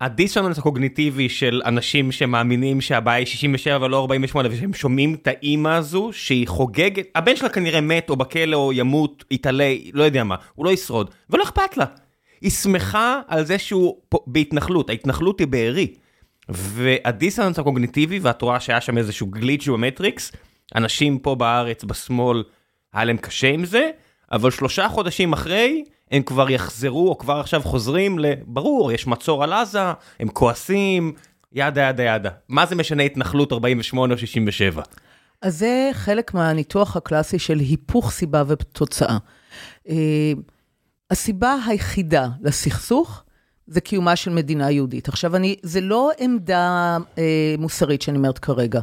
הדיסוננס 0.00 0.58
הקוגניטיבי 0.58 1.28
של 1.28 1.62
אנשים 1.64 2.12
שמאמינים 2.12 2.80
שהבעיה 2.80 3.18
היא 3.18 3.26
67 3.26 3.78
ולא 3.84 4.00
48 4.00 4.48
ושהם 4.52 4.74
שומעים 4.74 5.14
את 5.14 5.26
האימא 5.26 5.68
הזו 5.68 6.10
שהיא 6.12 6.48
חוגגת, 6.48 7.06
הבן 7.14 7.36
שלה 7.36 7.48
כנראה 7.48 7.80
מת 7.80 8.10
או 8.10 8.16
בכלא 8.16 8.56
או 8.56 8.72
ימות, 8.72 9.24
יתעלה, 9.30 9.74
לא 9.92 10.02
יודע 10.02 10.24
מה, 10.24 10.36
הוא 10.54 10.66
לא 10.66 10.70
ישרוד, 10.70 11.10
ולא 11.30 11.42
אכפת 11.42 11.76
לה. 11.76 11.84
היא 12.40 12.50
שמחה 12.50 13.20
על 13.28 13.44
זה 13.44 13.58
שהוא 13.58 13.96
פה, 14.08 14.18
בהתנחלות, 14.26 14.90
ההתנחלות 14.90 15.38
היא 15.38 15.46
בארי. 15.46 15.94
והדיסוננס 16.48 17.58
הקוגניטיבי, 17.58 18.18
ואת 18.18 18.42
רואה 18.42 18.60
שהיה 18.60 18.80
שם 18.80 18.98
איזשהו 18.98 19.26
גליץ' 19.26 19.68
במטריקס, 19.68 20.32
אנשים 20.74 21.18
פה 21.18 21.34
בארץ, 21.34 21.84
בשמאל, 21.84 22.42
היה 22.92 23.04
להם 23.04 23.16
קשה 23.16 23.48
עם 23.48 23.64
זה, 23.64 23.90
אבל 24.34 24.50
שלושה 24.50 24.88
חודשים 24.88 25.32
אחרי, 25.32 25.84
הם 26.10 26.22
כבר 26.22 26.50
יחזרו, 26.50 27.08
או 27.08 27.18
כבר 27.18 27.40
עכשיו 27.40 27.62
חוזרים 27.62 28.18
לברור, 28.18 28.92
יש 28.92 29.06
מצור 29.06 29.44
על 29.44 29.52
עזה, 29.52 29.92
הם 30.20 30.28
כועסים, 30.28 31.12
ידה 31.52 31.82
ידה 31.82 32.02
ידה. 32.02 32.30
מה 32.48 32.66
זה 32.66 32.74
משנה 32.74 33.02
התנחלות 33.02 33.52
48 33.52 34.14
או 34.14 34.18
67? 34.18 34.82
אז 35.42 35.58
זה 35.58 35.90
חלק 35.92 36.34
מהניתוח 36.34 36.96
הקלאסי 36.96 37.38
של 37.38 37.58
היפוך 37.58 38.10
סיבה 38.10 38.42
ותוצאה. 38.46 39.18
אה, 39.88 40.32
הסיבה 41.10 41.56
היחידה 41.66 42.28
לסכסוך 42.42 43.22
זה 43.66 43.80
קיומה 43.80 44.16
של 44.16 44.30
מדינה 44.30 44.70
יהודית. 44.70 45.08
עכשיו, 45.08 45.36
אני, 45.36 45.56
זה 45.62 45.80
לא 45.80 46.10
עמדה 46.18 46.98
אה, 47.18 47.54
מוסרית 47.58 48.02
שאני 48.02 48.18
אומרת 48.18 48.38
כרגע. 48.38 48.80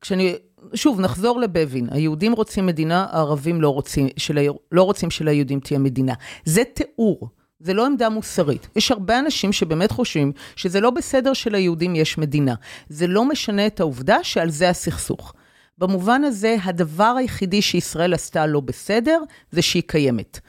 כשאני, 0.00 0.34
שוב, 0.74 1.00
נחזור 1.00 1.40
לבבין. 1.40 1.88
היהודים 1.90 2.32
רוצים 2.32 2.66
מדינה, 2.66 3.06
הערבים 3.10 3.60
לא 3.60 3.68
רוצים, 3.68 4.08
של, 4.16 4.48
לא 4.72 4.82
רוצים 4.82 5.10
שליהודים 5.10 5.60
תהיה 5.60 5.78
מדינה. 5.78 6.14
זה 6.44 6.62
תיאור. 6.74 7.28
זה 7.60 7.74
לא 7.74 7.86
עמדה 7.86 8.08
מוסרית. 8.08 8.68
יש 8.76 8.90
הרבה 8.90 9.18
אנשים 9.18 9.52
שבאמת 9.52 9.90
חושבים 9.90 10.32
שזה 10.56 10.80
לא 10.80 10.90
בסדר 10.90 11.32
שליהודים 11.32 11.96
יש 11.96 12.18
מדינה. 12.18 12.54
זה 12.88 13.06
לא 13.06 13.24
משנה 13.24 13.66
את 13.66 13.80
העובדה 13.80 14.18
שעל 14.22 14.50
זה 14.50 14.70
הסכסוך. 14.70 15.34
במובן 15.78 16.24
הזה, 16.24 16.56
הדבר 16.64 17.14
היחידי 17.18 17.62
שישראל 17.62 18.14
עשתה 18.14 18.46
לא 18.46 18.60
בסדר, 18.60 19.22
זה 19.50 19.62
שהיא 19.62 19.82
קיימת. 19.86 20.40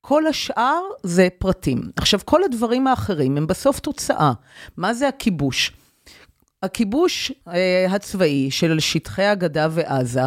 כל 0.00 0.26
השאר 0.26 0.80
זה 1.02 1.28
פרטים. 1.38 1.82
עכשיו, 1.96 2.20
כל 2.24 2.44
הדברים 2.44 2.86
האחרים 2.86 3.36
הם 3.36 3.46
בסוף 3.46 3.80
תוצאה. 3.80 4.32
מה 4.76 4.94
זה 4.94 5.08
הכיבוש? 5.08 5.72
הכיבוש 6.64 7.32
אה, 7.48 7.86
הצבאי 7.90 8.50
של 8.50 8.80
שטחי 8.80 9.22
הגדה 9.22 9.68
ועזה 9.70 10.22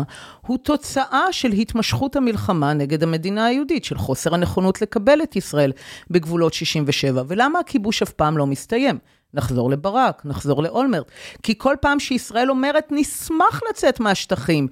הוא 0.48 0.58
תוצאה 0.58 1.26
של 1.32 1.52
התמשכות 1.52 2.16
המלחמה 2.16 2.74
נגד 2.74 3.04
המדינה 3.04 3.46
היהודית, 3.46 3.86
של 3.86 3.98
חוסר 3.98 4.34
הנכונות 4.34 4.82
לקבל 4.82 5.24
את 5.24 5.36
ישראל 5.36 5.72
בגבולות 6.10 6.54
67. 6.54 7.24
ולמה 7.28 7.60
הכיבוש 7.60 8.02
אף 8.02 8.12
פעם 8.12 8.38
לא 8.38 8.48
מסתיים? 8.48 8.98
נחזור 9.34 9.70
לברק, 9.70 10.22
נחזור 10.26 10.64
לאולמרט. 10.64 11.12
כי 11.44 11.54
כל 11.58 11.76
פעם 11.82 12.00
שישראל 12.00 12.50
אומרת, 12.50 12.88
נשמח 12.92 13.62
לצאת 13.70 14.00
מהשטחים, 14.00 14.68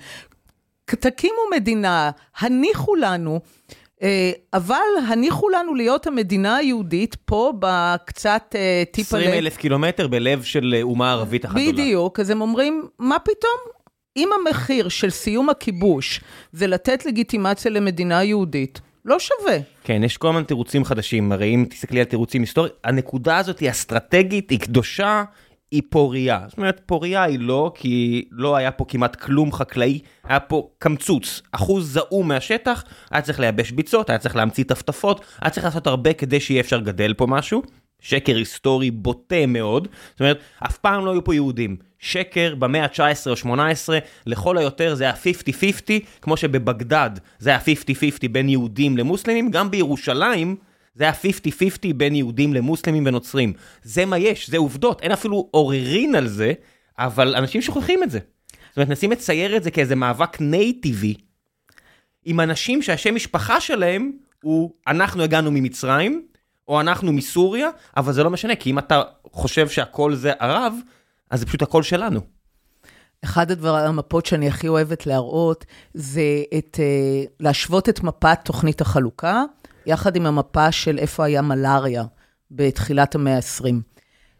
תקימו 0.85 1.41
מדינה, 1.55 2.11
הניחו 2.39 2.95
לנו, 2.95 3.39
אבל 4.53 4.75
הניחו 5.07 5.49
לנו 5.49 5.75
להיות 5.75 6.07
המדינה 6.07 6.55
היהודית 6.55 7.15
פה 7.25 7.53
בקצת 7.59 8.55
אה, 8.55 8.83
טיפה... 8.91 9.17
20 9.17 9.33
אלף 9.33 9.57
קילומטר 9.57 10.07
בלב 10.07 10.43
של 10.43 10.73
אה, 10.77 10.81
אומה 10.81 11.11
ערבית 11.11 11.45
אחת 11.45 11.55
גדולה. 11.55 11.71
בדיוק, 11.71 12.19
אז 12.19 12.29
הם 12.29 12.41
אומרים, 12.41 12.87
מה 12.99 13.19
פתאום? 13.19 13.75
אם 14.17 14.29
המחיר 14.39 14.89
של 14.89 15.09
סיום 15.09 15.49
הכיבוש 15.49 16.21
זה 16.53 16.67
לתת 16.67 17.05
לגיטימציה 17.05 17.71
למדינה 17.71 18.23
יהודית, 18.23 18.81
לא 19.05 19.19
שווה. 19.19 19.57
כן, 19.83 20.03
יש 20.03 20.17
כל 20.17 20.33
מיני 20.33 20.45
תירוצים 20.45 20.85
חדשים, 20.85 21.31
הרי 21.31 21.55
אם 21.55 21.65
תסתכלי 21.69 21.99
על 21.99 22.05
תירוצים 22.05 22.41
היסטוריים, 22.41 22.73
הנקודה 22.83 23.37
הזאת 23.37 23.59
היא 23.59 23.69
אסטרטגית, 23.69 24.49
היא 24.49 24.59
קדושה, 24.59 25.23
היא 25.71 25.81
פוריה. 25.89 26.39
זאת 26.47 26.57
אומרת, 26.57 26.81
פוריה 26.85 27.23
היא 27.23 27.39
לא, 27.39 27.71
כי 27.75 28.25
לא 28.31 28.55
היה 28.55 28.71
פה 28.71 28.85
כמעט 28.87 29.15
כלום 29.15 29.51
חקלאי, 29.51 29.99
היה 30.23 30.39
פה 30.39 30.69
קמצוץ, 30.79 31.41
אחוז 31.51 31.93
זעום 31.93 32.27
מהשטח, 32.27 32.83
היה 33.11 33.21
צריך 33.21 33.39
לייבש 33.39 33.71
ביצות, 33.71 34.09
היה 34.09 34.19
צריך 34.19 34.35
להמציא 34.35 34.63
טפטפות, 34.63 35.25
היה 35.41 35.49
צריך 35.49 35.65
לעשות 35.65 35.87
הרבה 35.87 36.13
כדי 36.13 36.39
שיהיה 36.39 36.61
אפשר 36.61 36.77
לגדל 36.77 37.13
פה 37.13 37.27
משהו. 37.27 37.61
שקר 37.99 38.35
היסטורי 38.35 38.91
בוטה 38.91 39.45
מאוד, 39.47 39.87
זאת 40.11 40.19
אומרת, 40.19 40.39
אף 40.65 40.77
פעם 40.77 41.05
לא 41.05 41.11
היו 41.11 41.23
פה 41.23 41.35
יהודים. 41.35 41.77
שקר 41.99 42.55
במאה 42.55 42.83
ה-19 42.83 43.29
או 43.29 43.35
18, 43.35 43.99
לכל 44.25 44.57
היותר 44.57 44.95
זה 44.95 45.03
היה 45.03 45.13
50-50, 45.13 46.05
כמו 46.21 46.37
שבבגדד 46.37 47.09
זה 47.39 47.49
היה 47.49 47.59
50-50 47.59 47.61
בין 48.31 48.49
יהודים 48.49 48.97
למוסלמים, 48.97 49.51
גם 49.51 49.71
בירושלים 49.71 50.55
זה 50.95 51.03
היה 51.03 51.13
50-50 51.13 51.93
בין 51.95 52.15
יהודים 52.15 52.53
למוסלמים 52.53 53.05
ונוצרים. 53.07 53.53
זה 53.83 54.05
מה 54.05 54.17
יש, 54.17 54.49
זה 54.49 54.57
עובדות, 54.57 55.01
אין 55.01 55.11
אפילו 55.11 55.47
עוררין 55.51 56.15
על 56.15 56.27
זה, 56.27 56.53
אבל 56.99 57.35
אנשים 57.35 57.61
שוכחים 57.61 58.03
את 58.03 58.11
זה. 58.11 58.19
זאת 58.69 58.77
אומרת, 58.77 58.89
מנסים 58.89 59.11
לצייר 59.11 59.57
את 59.57 59.63
זה 59.63 59.71
כאיזה 59.71 59.95
מאבק 59.95 60.41
נייטיבי, 60.41 61.15
עם 62.25 62.39
אנשים 62.39 62.81
שהשם 62.81 63.15
משפחה 63.15 63.61
שלהם 63.61 64.11
הוא 64.43 64.73
אנחנו 64.87 65.23
הגענו 65.23 65.51
ממצרים, 65.51 66.27
או 66.67 66.81
אנחנו 66.81 67.13
מסוריה, 67.13 67.69
אבל 67.97 68.13
זה 68.13 68.23
לא 68.23 68.29
משנה, 68.29 68.55
כי 68.55 68.69
אם 68.69 68.79
אתה 68.79 69.01
חושב 69.31 69.69
שהכל 69.69 70.15
זה 70.15 70.31
ערב, 70.39 70.73
אז 71.29 71.39
זה 71.39 71.45
פשוט 71.45 71.61
הכל 71.61 71.83
שלנו. 71.83 72.19
אחד 73.23 73.51
הדבר, 73.51 73.75
המפות 73.75 74.25
שאני 74.25 74.47
הכי 74.47 74.67
אוהבת 74.67 75.05
להראות, 75.05 75.65
זה 75.93 76.43
את, 76.57 76.79
uh, 76.79 77.29
להשוות 77.39 77.89
את 77.89 78.03
מפת 78.03 78.39
תוכנית 78.43 78.81
החלוקה 78.81 79.43
יחד 79.85 80.15
עם 80.15 80.25
המפה 80.25 80.71
של 80.71 80.97
איפה 80.97 81.25
היה 81.25 81.41
מלאריה 81.41 82.03
בתחילת 82.51 83.15
המאה 83.15 83.35
ה-20. 83.35 83.73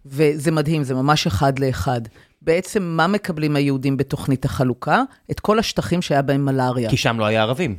וזה 0.06 0.52
מדהים, 0.52 0.84
זה 0.84 0.94
ממש 0.94 1.28
אחד 1.28 1.60
לאחד. 1.60 2.02
בעצם, 2.42 2.84
מה 2.84 3.08
מקבלים 3.08 3.56
היהודים 3.56 3.98
בתוכנית 3.98 4.46
החלוקה? 4.46 5.04
את 5.32 5.40
כל 5.40 5.60
השטחים 5.60 6.02
שהיה 6.02 6.22
בהם 6.22 6.46
מלאריה. 6.46 6.90
כי 6.90 6.98
שם 6.98 7.20
לא 7.20 7.26
היה 7.26 7.42
ערבים. 7.42 7.76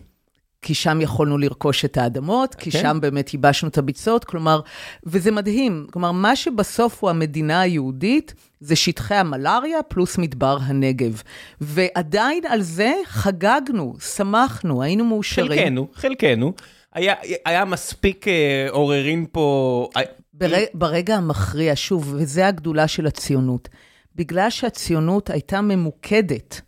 כי 0.63 0.75
שם 0.75 1.01
יכולנו 1.01 1.39
לרכוש 1.39 1.85
את 1.85 1.97
האדמות, 1.97 2.55
כי 2.55 2.71
כן. 2.71 2.83
שם 2.83 2.99
באמת 3.01 3.35
ייבשנו 3.35 3.69
את 3.69 3.79
הביצות, 3.79 4.25
כלומר, 4.25 4.61
וזה 5.05 5.31
מדהים, 5.31 5.87
כלומר, 5.93 6.13
מה 6.13 6.37
שבסוף 6.37 7.03
הוא 7.03 7.11
המדינה 7.11 7.61
היהודית, 7.61 8.35
זה 8.61 8.77
שטחי 8.77 9.15
המלאריה 9.15 9.83
פלוס 9.83 10.19
מדבר 10.19 10.59
הנגב. 10.63 11.23
ועדיין 11.61 12.43
על 12.49 12.63
זה 12.63 12.95
חגגנו, 13.05 13.95
שמחנו, 14.01 14.83
היינו 14.83 15.05
מאושרים. 15.05 15.49
חלקנו, 15.49 15.89
חלקנו. 15.95 16.53
היה, 16.97 17.15
היה 17.45 17.65
מספיק 17.65 18.29
אה, 18.29 18.67
עוררין 18.71 19.27
פה... 19.33 19.89
בר, 20.35 20.53
ברגע 20.75 21.17
המכריע, 21.17 21.73
שוב, 21.77 22.15
וזה 22.17 22.47
הגדולה 22.47 22.89
של 22.89 23.07
הציונות. 23.07 23.69
בגלל 24.15 24.51
שהציונות 24.51 25.31
הייתה 25.31 25.61
ממוקדת 25.61 26.61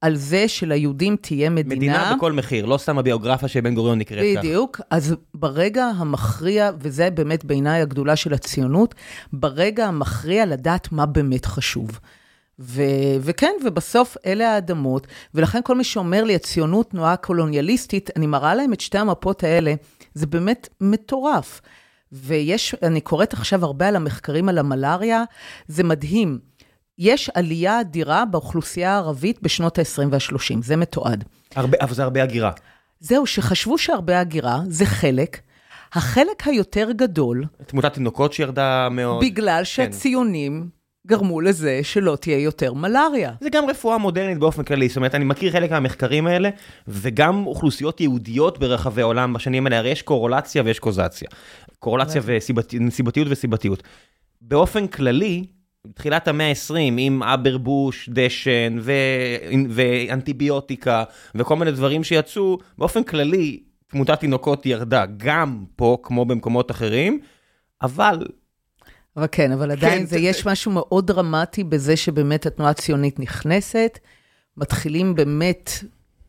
על 0.00 0.16
זה 0.16 0.48
שליהודים 0.48 1.16
תהיה 1.16 1.50
מדינה... 1.50 1.74
מדינה 1.74 2.14
בכל 2.16 2.32
מחיר, 2.32 2.66
לא 2.66 2.78
סתם 2.78 2.98
הביוגרפיה 2.98 3.48
של 3.48 3.60
בן 3.60 3.74
גוריון 3.74 3.98
נקראת 3.98 4.24
כך. 4.34 4.38
בדיוק, 4.38 4.80
אז 4.90 5.14
ברגע 5.34 5.84
המכריע, 5.84 6.70
וזה 6.78 7.10
באמת 7.10 7.44
בעיניי 7.44 7.82
הגדולה 7.82 8.16
של 8.16 8.34
הציונות, 8.34 8.94
ברגע 9.32 9.86
המכריע 9.86 10.46
לדעת 10.46 10.92
מה 10.92 11.06
באמת 11.06 11.46
חשוב. 11.46 12.00
ו- 12.58 13.16
וכן, 13.20 13.52
ובסוף 13.64 14.16
אלה 14.26 14.54
האדמות, 14.54 15.06
ולכן 15.34 15.60
כל 15.64 15.76
מי 15.76 15.84
שאומר 15.84 16.24
לי, 16.24 16.34
הציונות 16.34 16.90
תנועה 16.90 17.16
קולוניאליסטית, 17.16 18.10
אני 18.16 18.26
מראה 18.26 18.54
להם 18.54 18.72
את 18.72 18.80
שתי 18.80 18.98
המפות 18.98 19.44
האלה, 19.44 19.74
זה 20.14 20.26
באמת 20.26 20.68
מטורף. 20.80 21.60
ויש, 22.12 22.74
אני 22.82 23.00
קוראת 23.00 23.32
עכשיו 23.32 23.64
הרבה 23.64 23.88
על 23.88 23.96
המחקרים 23.96 24.48
על 24.48 24.58
המלאריה, 24.58 25.24
זה 25.68 25.84
מדהים. 25.84 26.38
יש 26.98 27.30
עלייה 27.34 27.80
אדירה 27.80 28.24
באוכלוסייה 28.24 28.92
הערבית 28.92 29.42
בשנות 29.42 29.78
ה-20 29.78 30.02
וה-30, 30.10 30.62
זה 30.62 30.76
מתועד. 30.76 31.24
הרבה, 31.56 31.78
אבל 31.80 31.94
זה 31.94 32.02
הרבה 32.02 32.22
הגירה. 32.22 32.50
זהו, 33.00 33.26
שחשבו 33.26 33.78
שהרבה 33.78 34.20
הגירה, 34.20 34.60
זה 34.68 34.86
חלק. 34.86 35.40
החלק 35.92 36.46
היותר 36.46 36.88
גדול... 36.92 37.44
תמותת 37.66 37.94
תינוקות 37.94 38.32
שירדה 38.32 38.88
מאוד. 38.90 39.24
בגלל 39.24 39.58
כן. 39.58 39.64
שהציונים 39.64 40.68
גרמו 41.06 41.40
לזה 41.40 41.80
שלא 41.82 42.16
תהיה 42.20 42.38
יותר 42.38 42.72
מלאריה. 42.72 43.32
זה 43.40 43.50
גם 43.50 43.70
רפואה 43.70 43.98
מודרנית 43.98 44.38
באופן 44.38 44.62
כללי, 44.62 44.88
זאת 44.88 44.96
אומרת, 44.96 45.14
אני 45.14 45.24
מכיר 45.24 45.52
חלק 45.52 45.70
מהמחקרים 45.70 46.26
האלה, 46.26 46.50
וגם 46.88 47.46
אוכלוסיות 47.46 48.00
יהודיות 48.00 48.58
ברחבי 48.58 49.02
העולם 49.02 49.32
בשנים 49.32 49.66
האלה, 49.66 49.78
הרי 49.78 49.90
יש 49.90 50.02
קורולציה 50.02 50.62
ויש 50.66 50.78
קוזציה. 50.78 51.28
קורולציה 51.78 52.22
ונסיבתיות 52.24 53.28
וסיבתיות. 53.30 53.82
באופן 54.40 54.86
כללי, 54.86 55.44
בתחילת 55.86 56.28
המאה 56.28 56.48
ה-20, 56.48 56.74
עם 56.98 57.22
אברבוש, 57.22 58.08
דשן 58.12 58.76
ו... 58.80 58.92
ואנטיביוטיקה 59.70 61.04
וכל 61.34 61.56
מיני 61.56 61.70
דברים 61.72 62.04
שיצאו, 62.04 62.58
באופן 62.78 63.02
כללי, 63.02 63.60
תמותת 63.86 64.20
תינוקות 64.20 64.66
ירדה 64.66 65.04
גם 65.16 65.64
פה, 65.76 65.98
כמו 66.02 66.24
במקומות 66.24 66.70
אחרים, 66.70 67.20
אבל 67.82 68.26
אבל 69.16 69.26
כן, 69.32 69.52
אבל 69.52 69.70
עדיין 69.70 69.98
כן, 69.98 70.06
זה, 70.06 70.18
יש 70.18 70.46
משהו 70.46 70.72
מאוד 70.72 71.06
דרמטי 71.06 71.64
בזה 71.64 71.96
שבאמת 71.96 72.46
התנועה 72.46 72.70
הציונית 72.70 73.20
נכנסת, 73.20 73.98
מתחילים 74.56 75.14
באמת 75.14 75.70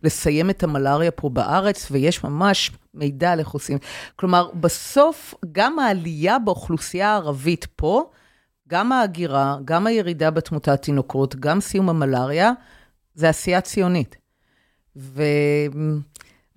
לסיים 0.04 0.50
את 0.50 0.64
המלאריה 0.64 1.12
פה 1.12 1.30
בארץ, 1.30 1.88
ויש 1.92 2.24
ממש 2.24 2.72
מידע 2.94 3.32
על 3.32 3.40
איך 3.40 3.50
עושים. 3.50 3.78
כלומר, 4.16 4.50
בסוף, 4.54 5.34
גם 5.52 5.80
העלייה 5.80 6.40
באוכלוסייה 6.40 7.10
הערבית 7.12 7.68
פה, 7.76 8.10
גם 8.68 8.92
ההגירה, 8.92 9.58
גם 9.66 9.88
הירידה 9.88 10.32
בתמותת 10.32 10.82
תינוקות, 10.82 11.36
גם 11.36 11.62
סיום 11.62 11.90
המלאריה, 11.90 12.52
זה 13.16 13.30
עשייה 13.30 13.62
ציונית. 13.62 14.16
ו... 14.96 15.24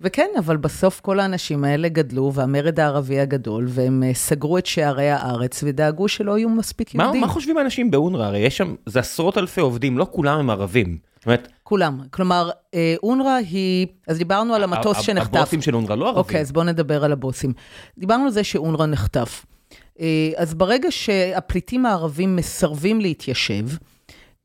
וכן, 0.01 0.27
אבל 0.39 0.57
בסוף 0.57 0.99
כל 0.99 1.19
האנשים 1.19 1.63
האלה 1.63 1.89
גדלו, 1.89 2.31
והמרד 2.33 2.79
הערבי 2.79 3.19
הגדול, 3.19 3.65
והם 3.69 4.03
אה, 4.03 4.13
סגרו 4.13 4.57
את 4.57 4.65
שערי 4.65 5.09
הארץ 5.09 5.63
ודאגו 5.63 6.07
שלא 6.07 6.37
יהיו 6.37 6.49
מספיק 6.49 6.95
מה, 6.95 7.03
יהודים. 7.03 7.21
מה 7.21 7.27
חושבים 7.27 7.57
האנשים 7.57 7.91
באונר"א? 7.91 8.25
הרי 8.25 8.39
יש 8.39 8.57
שם, 8.57 8.75
זה 8.85 8.99
עשרות 8.99 9.37
אלפי 9.37 9.61
עובדים, 9.61 9.97
לא 9.97 10.07
כולם 10.11 10.39
הם 10.39 10.49
ערבים. 10.49 10.97
זאת 11.15 11.25
אומרת, 11.25 11.47
כולם. 11.63 11.99
כלומר, 12.11 12.49
אה, 12.73 12.95
אונר"א 13.03 13.39
היא, 13.49 13.87
אז 14.07 14.17
דיברנו 14.17 14.55
על 14.55 14.63
המטוס 14.63 15.01
שנחטף. 15.01 15.35
הבוסים 15.35 15.61
של 15.61 15.75
אונר"א 15.75 15.95
לא 15.95 16.05
ערבים. 16.05 16.19
אוקיי, 16.19 16.41
אז 16.41 16.51
בואו 16.51 16.65
נדבר 16.65 17.03
על 17.03 17.11
הבוסים. 17.11 17.53
דיברנו 17.97 18.25
על 18.25 18.31
זה 18.31 18.43
שאונר"א 18.43 18.85
נחטף. 18.85 19.45
אה, 19.99 20.31
אז 20.37 20.53
ברגע 20.53 20.91
שהפליטים 20.91 21.85
הערבים 21.85 22.35
מסרבים 22.35 23.01
להתיישב, 23.01 23.65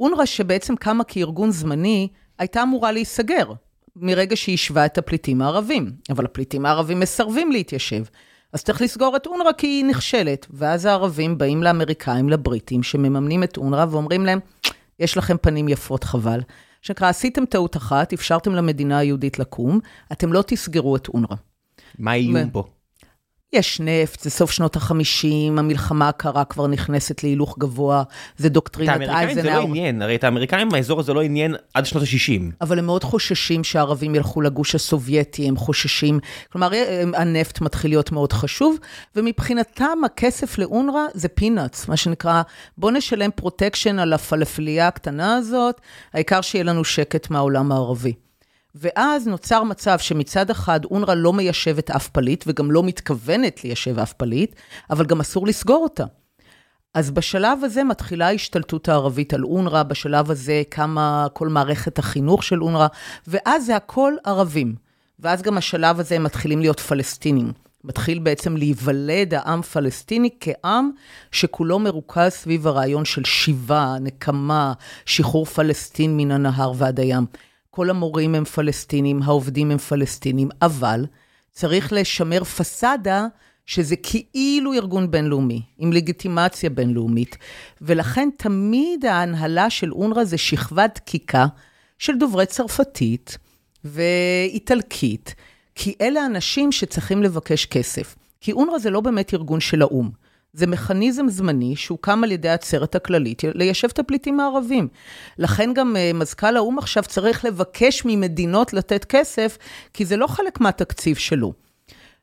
אונר"א 0.01 0.25
שבעצם 0.25 0.77
קמה 0.77 1.05
כארגון 1.05 1.51
זמני, 1.51 2.09
הייתה 2.39 2.63
אמורה 2.63 2.93
להיסגר, 2.93 3.53
מרגע 3.97 4.37
שהיא 4.37 4.55
השווה 4.55 4.87
את 4.87 4.99
הפליטים 4.99 5.43
הערבים. 5.43 5.93
אבל 6.11 6.25
הפליטים 6.25 6.67
הערבים 6.67 7.01
מסרבים 7.01 7.53
להתיישב. 7.53 8.05
אז 8.53 8.65
צריך 8.65 8.83
לסגור 8.83 9.17
את 9.17 9.27
אונר"א 9.27 9.53
כי 9.53 9.67
היא 9.67 9.85
נכשלת. 9.85 10.47
ואז 10.51 10.85
הערבים 10.85 11.39
באים 11.39 11.63
לאמריקאים, 11.63 12.29
לבריטים, 12.29 12.83
שמממנים 12.83 13.43
את 13.43 13.57
אונר"א 13.57 13.87
ואומרים 13.91 14.27
להם, 14.27 14.39
יש 15.01 15.17
לכם 15.17 15.37
פנים 15.41 15.69
יפות, 15.69 16.05
חבל. 16.05 16.41
שנקרא, 16.83 17.09
עשיתם 17.09 17.45
טעות 17.45 17.77
אחת, 17.77 18.13
אפשרתם 18.13 18.53
למדינה 18.53 18.99
היהודית 18.99 19.39
לקום, 19.39 19.81
אתם 20.13 20.33
לא 20.33 20.43
תסגרו 20.47 20.97
את 20.97 21.09
אונר"א. 21.09 21.35
מה 21.99 22.11
האיום 22.11 22.35
ו- 22.35 22.53
פה? 22.53 22.65
יש 23.57 23.81
נפט, 23.81 24.21
זה 24.21 24.31
סוף 24.31 24.51
שנות 24.51 24.77
ה-50, 24.77 25.27
המלחמה 25.59 26.09
הקרה 26.09 26.45
כבר 26.45 26.67
נכנסת 26.67 27.23
להילוך 27.23 27.59
גבוה, 27.59 28.03
זה 28.37 28.47
את 28.49 28.53
דוקטרינת 28.53 28.91
האמריקאים 29.01 29.35
זה 29.35 29.43
לא. 29.43 29.61
עניין, 29.61 30.03
הרי 30.03 30.17
את 30.17 30.25
האמריקאים 30.25 30.75
האזור 30.75 31.01
הזה 31.01 31.15
לא 31.15 31.23
עניין 31.23 31.55
עד 31.75 31.87
שנות 31.87 32.03
ה-60. 32.03 32.43
אבל 32.61 32.79
הם 32.79 32.87
מאוד 32.87 33.05
חוששים 33.05 33.65
שהערבים 33.65 34.15
ילכו 34.15 34.41
לגוש 34.41 34.75
הסובייטי, 34.75 35.49
הם 35.49 35.57
חוששים, 35.57 36.19
כלומר, 36.53 36.71
הם- 36.89 37.15
הנפט 37.15 37.61
מתחיל 37.61 37.91
להיות 37.91 38.13
מאוד 38.13 38.33
חשוב, 38.33 38.77
ומבחינתם 39.17 39.99
הכסף 40.07 40.59
לאונר"א 40.59 41.01
זה 41.15 41.29
peanuts, 41.29 41.89
מה 41.89 41.97
שנקרא, 41.97 42.43
בוא 42.79 42.91
נשלם 42.91 43.31
פרוטקשן 43.35 43.99
על 43.99 44.13
הפלאפלייה 44.13 44.89
הקטנה 44.89 45.37
הזאת, 45.37 45.81
העיקר 46.15 46.41
שיהיה 46.41 46.65
לנו 46.65 46.85
שקט 46.85 47.31
מהעולם 47.31 47.73
הערבי. 47.73 48.13
ואז 48.81 49.29
נוצר 49.29 49.63
מצב 49.63 49.99
שמצד 49.99 50.51
אחד 50.51 50.85
אונר"א 50.85 51.15
לא 51.15 51.33
מיישבת 51.33 51.91
אף 51.91 52.09
פליט, 52.09 52.45
וגם 52.47 52.71
לא 52.71 52.83
מתכוונת 52.83 53.65
ליישב 53.65 53.99
אף 53.99 54.13
פליט, 54.13 54.57
אבל 54.91 55.07
גם 55.07 55.21
אסור 55.21 55.47
לסגור 55.47 55.83
אותה. 55.83 56.05
אז 56.95 57.11
בשלב 57.11 57.65
הזה 57.65 57.85
מתחילה 57.85 58.27
ההשתלטות 58.27 58.89
הערבית 58.89 59.35
על 59.35 59.45
אונר"א, 59.45 59.83
בשלב 59.83 60.31
הזה 60.31 60.63
קמה 60.69 61.27
כל 61.33 61.49
מערכת 61.49 61.99
החינוך 61.99 62.43
של 62.43 62.63
אונר"א, 62.63 62.87
ואז 63.27 63.67
זה 63.67 63.77
הכל 63.77 64.15
ערבים. 64.25 64.75
ואז 65.19 65.43
גם 65.43 65.59
השלב 65.59 66.01
הזה 66.01 66.15
הם 66.17 66.23
מתחילים 66.23 66.61
להיות 66.61 66.81
פלסטינים. 66.81 67.53
מתחיל 67.85 68.19
בעצם 68.19 68.57
להיוולד 68.57 69.35
העם 69.35 69.63
פלסטיני 69.63 70.31
כעם 70.41 70.91
שכולו 71.33 71.79
מרוכז 71.79 72.33
סביב 72.33 72.67
הרעיון 72.67 73.05
של 73.05 73.25
שיבה, 73.25 73.97
נקמה, 74.01 74.73
שחרור 75.07 75.45
פלסטין 75.45 76.17
מן 76.17 76.31
הנהר 76.31 76.73
ועד 76.77 77.01
הים. 77.01 77.27
כל 77.77 77.91
המורים 77.91 78.35
הם 78.35 78.45
פלסטינים, 78.45 79.23
העובדים 79.23 79.71
הם 79.71 79.79
פלסטינים, 79.79 80.49
אבל 80.63 81.07
צריך 81.53 81.93
לשמר 81.93 82.45
פסאדה 82.45 83.27
שזה 83.67 83.97
כאילו 83.97 84.73
ארגון 84.73 85.11
בינלאומי, 85.11 85.63
עם 85.79 85.93
לגיטימציה 85.93 86.71
בינלאומית, 86.71 87.37
ולכן 87.81 88.29
תמיד 88.37 89.05
ההנהלה 89.05 89.71
של 89.71 89.93
אונר"א 89.93 90.25
זה 90.25 90.39
שכבת 90.39 90.95
דקיקה 90.95 91.47
של 91.99 92.19
דוברי 92.19 92.47
צרפתית 92.47 93.39
ואיטלקית, 93.85 95.35
כי 95.75 95.95
אלה 96.01 96.27
אנשים 96.27 96.73
שצריכים 96.73 97.23
לבקש 97.23 97.67
כסף. 97.67 98.17
כי 98.41 98.53
אונר"א 98.53 98.79
זה 98.79 98.91
לא 98.91 99.01
באמת 99.01 99.35
ארגון 99.35 99.61
של 99.61 99.83
האו"ם. 99.83 100.11
זה 100.57 100.67
מכניזם 100.67 101.29
זמני 101.29 101.77
שהוקם 101.77 102.25
על 102.25 102.33
ידי 102.33 102.49
העצרת 102.49 102.95
הכללית 102.95 103.43
ליישב 103.55 103.89
את 103.93 103.99
הפליטים 103.99 104.41
הערבים. 104.41 104.89
לכן 105.39 105.75
גם 105.75 105.97
uh, 105.97 106.17
מזכ"ל 106.17 106.57
האו"ם 106.57 106.79
עכשיו 106.79 107.03
צריך 107.03 107.45
לבקש 107.45 108.03
ממדינות 108.05 108.73
לתת 108.73 109.05
כסף, 109.05 109.59
כי 109.95 110.05
זה 110.05 110.17
לא 110.17 110.27
חלק 110.27 110.61
מהתקציב 110.61 111.17
שלו. 111.17 111.53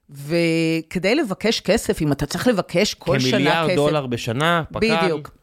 וכדי 0.09 1.15
לבקש 1.15 1.59
כסף, 1.59 2.01
אם 2.01 2.11
אתה 2.11 2.25
צריך 2.25 2.47
לבקש 2.47 2.93
כל 2.93 3.19
שנה 3.19 3.29
כסף... 3.29 3.31
כמיליארד 3.31 3.75
דולר 3.75 4.07
בשנה, 4.07 4.63
פק"ל. 4.71 4.97
בדיוק. 5.01 5.42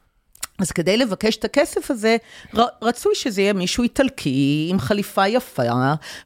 אז 0.60 0.72
כדי 0.72 0.96
לבקש 0.96 1.36
את 1.36 1.44
הכסף 1.44 1.90
הזה, 1.90 2.16
ר, 2.56 2.62
רצוי 2.82 3.14
שזה 3.14 3.42
יהיה 3.42 3.52
מישהו 3.52 3.82
איטלקי 3.82 4.68
עם 4.70 4.78
חליפה 4.78 5.28
יפה, 5.28 5.62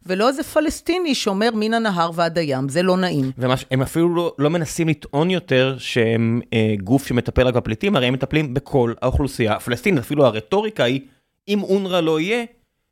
ולא 0.06 0.28
איזה 0.28 0.42
פלסטיני 0.42 1.14
שאומר 1.14 1.50
מן 1.54 1.74
הנהר 1.74 2.10
ועד 2.14 2.38
הים, 2.38 2.68
זה 2.68 2.82
לא 2.82 2.96
נעים. 2.96 3.32
והם 3.38 3.82
אפילו 3.82 4.14
לא, 4.14 4.34
לא 4.38 4.50
מנסים 4.50 4.88
לטעון 4.88 5.30
יותר 5.30 5.76
שהם 5.78 6.40
אה, 6.52 6.74
גוף 6.84 7.06
שמטפל 7.06 7.46
רק 7.46 7.54
בפליטים, 7.54 7.96
הרי 7.96 8.06
הם 8.06 8.14
מטפלים 8.14 8.54
בכל 8.54 8.92
האוכלוסייה 9.02 9.52
הפלסטינית, 9.52 10.00
אפילו 10.00 10.26
הרטוריקה 10.26 10.84
היא, 10.84 11.00
אם 11.48 11.62
אונר"א 11.62 12.00
לא 12.00 12.20
יהיה, 12.20 12.44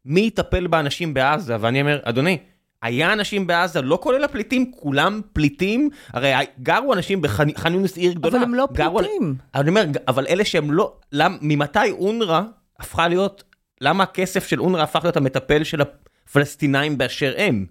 מי 0.04 0.20
יטפל 0.20 0.66
באנשים 0.66 1.14
בעזה? 1.14 1.56
ואני 1.60 1.80
אומר, 1.80 2.00
אדוני, 2.04 2.38
היה 2.82 3.12
אנשים 3.12 3.46
בעזה, 3.46 3.82
לא 3.82 3.98
כולל 4.02 4.24
הפליטים, 4.24 4.72
כולם 4.76 5.20
פליטים, 5.32 5.90
הרי 6.12 6.32
גרו 6.62 6.94
אנשים 6.94 7.22
בח'אן 7.22 7.72
יונס 7.74 7.96
עיר 7.96 8.12
גדולה. 8.12 8.36
אבל 8.36 8.44
הם 8.44 8.54
לא 8.54 8.68
פליטים. 8.74 9.34
אני 9.54 9.68
אומר, 9.68 9.84
אבל 10.08 10.26
אלה 10.28 10.44
שהם 10.44 10.72
לא, 10.72 10.92
למ, 11.12 11.36
ממתי 11.40 11.90
אונר"א 11.90 12.40
הפכה 12.78 13.08
להיות, 13.08 13.44
למה 13.80 14.02
הכסף 14.02 14.46
של 14.46 14.60
אונר"א 14.60 14.82
הפך 14.82 15.00
להיות 15.02 15.16
המטפל 15.16 15.64
של 15.64 15.82
הפלסטינאים 15.82 16.98
באשר 16.98 17.34
הם? 17.36 17.66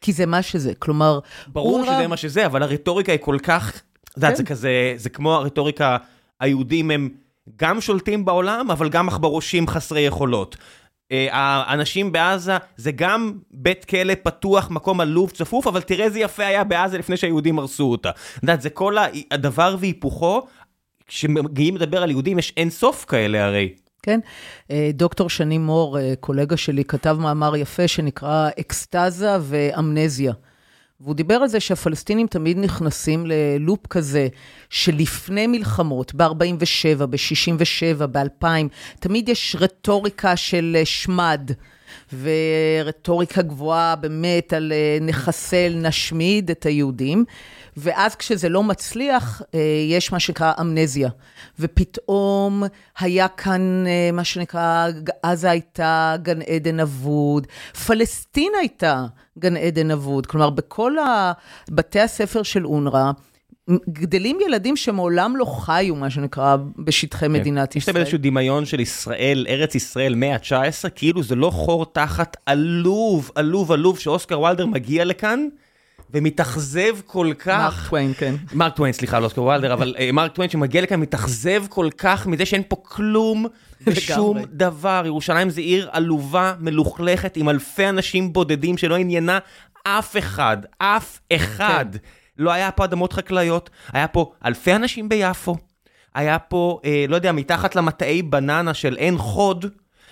כי 0.00 0.12
זה 0.12 0.26
מה 0.26 0.42
שזה, 0.42 0.72
כלומר, 0.78 1.18
ברור 1.46 1.78
אונר"א- 1.78 1.92
שזה 1.94 2.08
מה 2.08 2.16
שזה, 2.16 2.46
אבל 2.46 2.62
הרטוריקה 2.62 3.12
היא 3.12 3.20
כל 3.20 3.36
כך, 3.42 3.82
את 4.04 4.16
יודעת, 4.16 4.30
כן. 4.30 4.36
זה 4.36 4.44
כזה, 4.44 4.94
זה 4.96 5.10
כמו 5.10 5.34
הרטוריקה, 5.34 5.96
היהודים 6.40 6.90
הם 6.90 7.08
גם 7.56 7.80
שולטים 7.80 8.24
בעולם, 8.24 8.70
אבל 8.70 8.88
גם 8.88 9.08
עכברושים 9.08 9.68
חסרי 9.68 10.00
יכולות. 10.00 10.56
אה, 11.12 11.28
האנשים 11.32 12.12
בעזה 12.12 12.56
זה 12.76 12.92
גם 12.92 13.32
בית 13.50 13.84
כלא 13.84 14.14
פתוח, 14.22 14.70
מקום 14.70 15.00
עלוב, 15.00 15.30
צפוף, 15.30 15.66
אבל 15.66 15.80
תראה 15.80 16.04
איזה 16.04 16.20
יפה 16.20 16.46
היה 16.46 16.64
בעזה 16.64 16.98
לפני 16.98 17.16
שהיהודים 17.16 17.58
הרסו 17.58 17.90
אותה. 17.90 18.10
את 18.10 18.42
יודעת, 18.42 18.62
זה 18.62 18.70
כל 18.70 18.96
הדבר 19.30 19.76
והיפוכו, 19.78 20.46
כשמגיעים 21.06 21.76
לדבר 21.76 22.02
על 22.02 22.10
יהודים 22.10 22.38
יש 22.38 22.52
אין 22.56 22.70
סוף 22.70 23.04
כאלה 23.04 23.44
הרי. 23.44 23.74
כן? 24.02 24.20
אה, 24.70 24.90
דוקטור 24.94 25.30
שני 25.30 25.58
מור, 25.58 25.98
אה, 25.98 26.12
קולגה 26.20 26.56
שלי, 26.56 26.84
כתב 26.84 27.16
מאמר 27.20 27.56
יפה 27.56 27.88
שנקרא 27.88 28.50
אקסטזה 28.60 29.36
ואמנזיה. 29.40 30.32
והוא 31.02 31.14
דיבר 31.14 31.34
על 31.34 31.48
זה 31.48 31.60
שהפלסטינים 31.60 32.26
תמיד 32.26 32.58
נכנסים 32.58 33.26
ללופ 33.26 33.86
כזה 33.86 34.28
שלפני 34.70 35.46
מלחמות, 35.46 36.14
ב-47, 36.14 37.06
ב-67, 37.06 38.06
ב-2000, 38.06 38.46
תמיד 39.00 39.28
יש 39.28 39.56
רטוריקה 39.60 40.36
של 40.36 40.76
אה, 40.78 40.84
שמד. 40.84 41.50
ורטוריקה 42.22 43.42
גבוהה 43.42 43.96
באמת 43.96 44.52
על 44.52 44.72
אה, 44.72 44.98
נחסל, 45.00 45.72
נשמיד 45.76 46.50
את 46.50 46.66
היהודים. 46.66 47.24
ואז 47.76 48.14
כשזה 48.14 48.48
לא 48.48 48.62
מצליח, 48.62 49.42
אה, 49.54 49.60
יש 49.88 50.12
מה 50.12 50.20
שנקרא 50.20 50.52
אמנזיה. 50.60 51.08
ופתאום 51.58 52.62
היה 52.98 53.28
כאן 53.28 53.84
מה 54.12 54.24
שנקרא, 54.24 54.88
עזה 55.22 55.50
הייתה 55.50 56.16
גן 56.22 56.42
עדן 56.42 56.80
אבוד, 56.80 57.46
פלסטין 57.86 58.52
הייתה 58.60 59.04
גן 59.38 59.56
עדן 59.56 59.90
אבוד. 59.90 60.26
כלומר, 60.26 60.50
בכל 60.50 60.96
בתי 61.70 62.00
הספר 62.00 62.42
של 62.42 62.66
אונר"א, 62.66 63.10
גדלים 63.88 64.38
ילדים 64.46 64.76
שמעולם 64.76 65.36
לא 65.36 65.44
חיו, 65.44 65.94
מה 65.94 66.10
שנקרא, 66.10 66.56
בשטחי 66.78 67.28
מדינת 67.28 67.76
יש 67.76 67.88
להם 67.88 67.92
ישראל. 67.92 68.02
איזשהו 68.02 68.18
דמיון 68.18 68.64
של 68.64 68.80
ישראל, 68.80 69.46
ארץ 69.48 69.74
ישראל, 69.74 70.14
מאה 70.14 70.34
ה-19, 70.34 70.90
כאילו 70.94 71.22
זה 71.22 71.34
לא 71.34 71.50
חור 71.50 71.86
תחת 71.92 72.36
עלוב, 72.46 73.30
עלוב, 73.34 73.72
עלוב, 73.72 73.98
שאוסקר 73.98 74.40
וולדר 74.40 74.66
מגיע 74.66 75.04
לכאן 75.04 75.48
ומתאכזב 76.14 77.00
כל 77.06 77.32
כך. 77.38 77.76
מרק 77.78 77.88
טוויין, 77.88 78.12
כן. 78.18 78.34
מרק 78.52 78.76
טוויין, 78.76 78.92
סליחה, 78.92 79.20
לא 79.20 79.24
אוסקר 79.24 79.42
וולדר, 79.42 79.72
אבל 79.76 79.94
אה, 79.98 80.12
מרק 80.12 80.32
טוויין 80.32 80.50
שמגיע 80.50 80.82
לכאן 80.82 81.00
מתאכזב 81.00 81.64
כל 81.68 81.88
כך 81.98 82.26
מזה 82.26 82.46
שאין 82.46 82.62
פה 82.68 82.76
כלום 82.82 83.46
ושום. 83.86 84.38
דבר. 84.52 85.02
ירושלים 85.06 85.50
זה 85.50 85.60
עיר 85.60 85.88
עלובה, 85.92 86.54
מלוכלכת, 86.60 87.36
עם 87.36 87.48
אלפי 87.48 87.88
אנשים 87.88 88.32
בודדים 88.32 88.78
שלא 88.78 88.96
עניינה 88.96 89.38
אף 89.84 90.16
אחד, 90.16 90.56
אף 90.78 91.18
אחד. 91.32 91.86
לא 92.38 92.50
היה 92.50 92.70
פה 92.70 92.84
אדמות 92.84 93.12
חקלאיות, 93.12 93.70
היה 93.92 94.08
פה 94.08 94.32
אלפי 94.44 94.74
אנשים 94.76 95.08
ביפו, 95.08 95.56
היה 96.14 96.38
פה, 96.38 96.80
אה, 96.84 97.04
לא 97.08 97.16
יודע, 97.16 97.32
מתחת 97.32 97.76
למטעי 97.76 98.22
בננה 98.22 98.74
של 98.74 98.94
עין 98.94 99.18
חוד, 99.18 99.66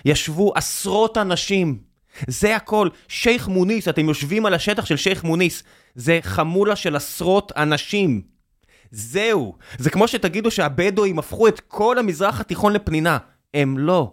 ישבו 0.05 0.53
עשרות 0.55 1.17
אנשים. 1.17 1.91
זה 2.27 2.55
הכל. 2.55 2.89
שייח' 3.07 3.47
מוניס, 3.47 3.87
אתם 3.87 4.07
יושבים 4.07 4.45
על 4.45 4.53
השטח 4.53 4.85
של 4.85 4.97
שייח' 4.97 5.23
מוניס, 5.23 5.63
זה 5.95 6.19
חמולה 6.21 6.75
של 6.75 6.95
עשרות 6.95 7.51
אנשים. 7.57 8.21
זהו. 8.91 9.55
זה 9.77 9.89
כמו 9.89 10.07
שתגידו 10.07 10.51
שהבדואים 10.51 11.19
הפכו 11.19 11.47
את 11.47 11.59
כל 11.59 11.97
המזרח 11.97 12.39
התיכון 12.39 12.73
לפנינה. 12.73 13.17
הם 13.53 13.77
לא. 13.77 14.11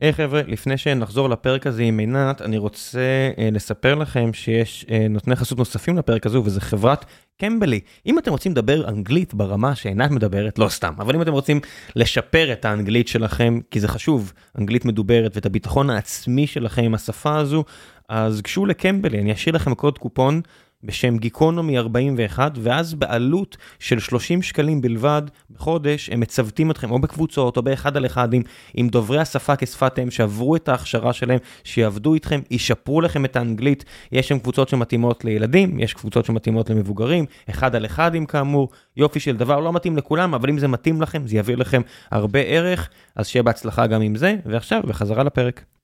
היי 0.00 0.10
hey, 0.10 0.12
חבר'ה, 0.12 0.42
לפני 0.46 0.78
שנחזור 0.78 1.28
לפרק 1.28 1.66
הזה 1.66 1.82
עם 1.82 1.98
עינת, 1.98 2.42
אני 2.42 2.58
רוצה 2.58 3.30
uh, 3.36 3.40
לספר 3.54 3.94
לכם 3.94 4.32
שיש 4.32 4.86
uh, 4.88 4.92
נותני 5.10 5.36
חסות 5.36 5.58
נוספים 5.58 5.98
לפרק 5.98 6.26
הזו, 6.26 6.42
וזה 6.44 6.60
חברת 6.60 7.04
קמבלי. 7.40 7.80
אם 8.06 8.18
אתם 8.18 8.30
רוצים 8.30 8.52
לדבר 8.52 8.88
אנגלית 8.88 9.34
ברמה 9.34 9.74
שעינת 9.74 10.10
מדברת, 10.10 10.58
לא 10.58 10.68
סתם, 10.68 10.92
אבל 10.98 11.14
אם 11.14 11.22
אתם 11.22 11.32
רוצים 11.32 11.60
לשפר 11.96 12.52
את 12.52 12.64
האנגלית 12.64 13.08
שלכם, 13.08 13.60
כי 13.70 13.80
זה 13.80 13.88
חשוב, 13.88 14.32
אנגלית 14.58 14.84
מדוברת 14.84 15.32
ואת 15.34 15.46
הביטחון 15.46 15.90
העצמי 15.90 16.46
שלכם 16.46 16.82
עם 16.82 16.94
השפה 16.94 17.36
הזו, 17.36 17.64
אז 18.08 18.42
גשו 18.42 18.66
לקמבלי, 18.66 19.20
אני 19.20 19.32
אשאיר 19.32 19.54
לכם 19.54 19.74
קוד 19.74 19.98
קופון 19.98 20.40
בשם 20.86 21.18
גיקונומי 21.18 21.78
41, 21.78 22.52
ואז 22.62 22.94
בעלות 22.94 23.56
של 23.78 23.98
30 23.98 24.42
שקלים 24.42 24.80
בלבד 24.80 25.22
בחודש, 25.50 26.10
הם 26.10 26.20
מצוותים 26.20 26.70
אתכם 26.70 26.90
או 26.90 26.98
בקבוצות 26.98 27.56
או 27.56 27.62
באחד 27.62 27.96
על 27.96 28.06
אחד 28.06 28.34
עם, 28.34 28.42
עם 28.74 28.88
דוברי 28.88 29.18
השפה 29.18 29.56
כשפת 29.56 29.98
אם, 30.02 30.10
שעברו 30.10 30.56
את 30.56 30.68
ההכשרה 30.68 31.12
שלהם, 31.12 31.38
שיעבדו 31.64 32.14
איתכם, 32.14 32.40
ישפרו 32.50 33.00
לכם 33.00 33.24
את 33.24 33.36
האנגלית. 33.36 33.84
יש 34.12 34.28
שם 34.28 34.38
קבוצות 34.38 34.68
שמתאימות 34.68 35.24
לילדים, 35.24 35.78
יש 35.78 35.94
קבוצות 35.94 36.24
שמתאימות 36.24 36.70
למבוגרים, 36.70 37.24
אחד 37.50 37.74
על 37.74 37.86
אחד 37.86 38.14
עם 38.14 38.26
כאמור, 38.26 38.68
יופי 38.96 39.20
של 39.20 39.36
דבר, 39.36 39.60
לא 39.60 39.72
מתאים 39.72 39.96
לכולם, 39.96 40.34
אבל 40.34 40.48
אם 40.48 40.58
זה 40.58 40.68
מתאים 40.68 41.02
לכם, 41.02 41.26
זה 41.26 41.36
יביא 41.36 41.56
לכם 41.56 41.82
הרבה 42.10 42.40
ערך, 42.40 42.88
אז 43.16 43.26
שיהיה 43.26 43.42
בהצלחה 43.42 43.86
גם 43.86 44.02
עם 44.02 44.16
זה, 44.16 44.36
ועכשיו, 44.46 44.82
בחזרה 44.86 45.22
לפרק. 45.22 45.75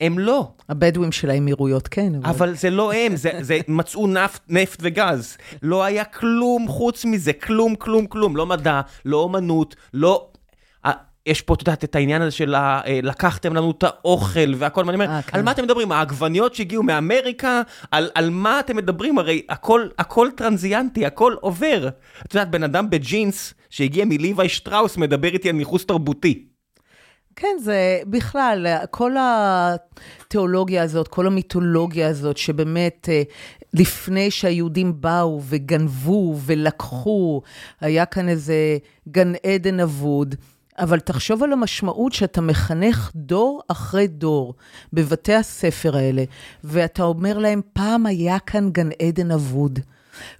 הם 0.00 0.18
לא. 0.18 0.48
הבדואים 0.68 1.12
של 1.12 1.30
האמירויות 1.30 1.88
כן. 1.88 2.14
אבל, 2.14 2.28
אבל 2.28 2.54
זה 2.54 2.70
לא 2.70 2.92
הם, 2.92 3.16
זה, 3.16 3.30
זה 3.40 3.58
מצאו 3.68 4.06
נפט, 4.06 4.40
נפט 4.48 4.78
וגז. 4.82 5.36
לא 5.62 5.84
היה 5.84 6.04
כלום 6.04 6.68
חוץ 6.68 7.04
מזה, 7.04 7.32
כלום, 7.32 7.74
כלום, 7.74 8.06
כלום. 8.06 8.36
לא 8.36 8.46
מדע, 8.46 8.80
לא 9.04 9.16
אומנות, 9.16 9.76
לא... 9.94 10.26
יש 11.26 11.40
פה, 11.40 11.54
את 11.54 11.60
יודעת, 11.60 11.84
את 11.84 11.96
העניין 11.96 12.22
הזה 12.22 12.30
של 12.30 12.54
לקחתם 13.02 13.54
לנו 13.54 13.70
את 13.70 13.82
האוכל 13.82 14.54
והכל, 14.56 14.84
ואני 14.86 14.94
אומר, 14.94 15.18
아, 15.18 15.22
כן. 15.22 15.38
על 15.38 15.42
מה 15.42 15.50
אתם 15.50 15.62
מדברים? 15.62 15.92
העגבניות 15.92 16.54
שהגיעו 16.54 16.82
מאמריקה? 16.82 17.62
על, 17.90 18.10
על 18.14 18.30
מה 18.30 18.60
אתם 18.60 18.76
מדברים? 18.76 19.18
הרי 19.18 19.42
הכל, 19.48 19.88
הכל 19.98 20.28
טרנזיאנטי, 20.36 21.06
הכל 21.06 21.34
עובר. 21.40 21.88
את 22.26 22.34
יודעת, 22.34 22.50
בן 22.50 22.62
אדם 22.62 22.90
בג'ינס 22.90 23.54
שהגיע 23.70 24.04
מליוואי 24.04 24.48
שטראוס 24.48 24.96
מדבר 24.96 25.28
איתי 25.28 25.48
על 25.48 25.54
ניחוס 25.54 25.86
תרבותי. 25.86 26.49
כן, 27.40 27.56
זה 27.60 28.00
בכלל, 28.06 28.66
כל 28.90 29.12
התיאולוגיה 29.20 30.82
הזאת, 30.82 31.08
כל 31.08 31.26
המיתולוגיה 31.26 32.08
הזאת, 32.08 32.36
שבאמת 32.36 33.08
אה, 33.12 33.22
לפני 33.74 34.30
שהיהודים 34.30 35.00
באו 35.00 35.40
וגנבו 35.48 36.36
ולקחו, 36.46 37.42
היה 37.80 38.06
כאן 38.06 38.28
איזה 38.28 38.78
גן 39.08 39.32
עדן 39.46 39.80
אבוד. 39.80 40.34
אבל 40.78 41.00
תחשוב 41.00 41.42
על 41.42 41.52
המשמעות 41.52 42.12
שאתה 42.12 42.40
מחנך 42.40 43.10
דור 43.14 43.62
אחרי 43.68 44.06
דור 44.06 44.54
בבתי 44.92 45.34
הספר 45.34 45.96
האלה, 45.96 46.24
ואתה 46.64 47.02
אומר 47.02 47.38
להם, 47.38 47.60
פעם 47.72 48.06
היה 48.06 48.38
כאן 48.38 48.70
גן 48.70 48.88
עדן 49.02 49.30
אבוד. 49.30 49.78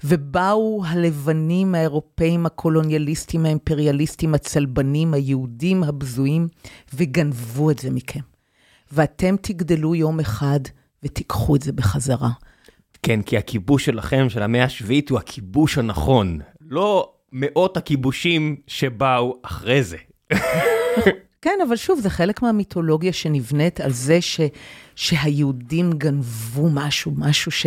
ובאו 0.05 0.83
הלבנים 0.87 1.75
האירופאים 1.75 2.47
הקולוניאליסטים, 2.47 3.47
האימפריאליסטים, 3.47 4.35
הצלבנים, 4.35 5.15
היהודים 5.15 5.83
הבזויים, 5.83 6.49
וגנבו 6.95 7.71
את 7.71 7.79
זה 7.79 7.91
מכם. 7.91 8.21
ואתם 8.93 9.37
תגדלו 9.41 9.95
יום 9.95 10.21
אחד 10.21 10.61
ותיקחו 11.03 11.57
את 11.57 11.63
זה 11.63 11.73
בחזרה. 11.73 12.31
כן, 13.03 13.23
כי 13.23 13.37
הכיבוש 13.37 13.85
שלכם, 13.85 14.27
של 14.29 14.43
המאה 14.43 14.65
השביעית, 14.65 15.11
הוא 15.11 15.19
הכיבוש 15.19 15.79
הנכון. 15.79 16.39
לא 16.61 17.13
מאות 17.33 17.77
הכיבושים 17.77 18.57
שבאו 18.67 19.39
אחרי 19.43 19.83
זה. 19.83 19.97
כן, 21.43 21.59
אבל 21.69 21.77
שוב, 21.77 22.01
זה 22.01 22.11
חלק 22.11 22.43
מהמיתולוגיה 22.43 23.13
שנבנית 23.13 23.81
על 23.81 23.93
זה 23.93 24.21
ש, 24.21 24.41
שהיהודים 25.01 25.93
גנבו 25.93 26.69
משהו, 26.71 27.13
משהו 27.17 27.53
ש... 27.53 27.67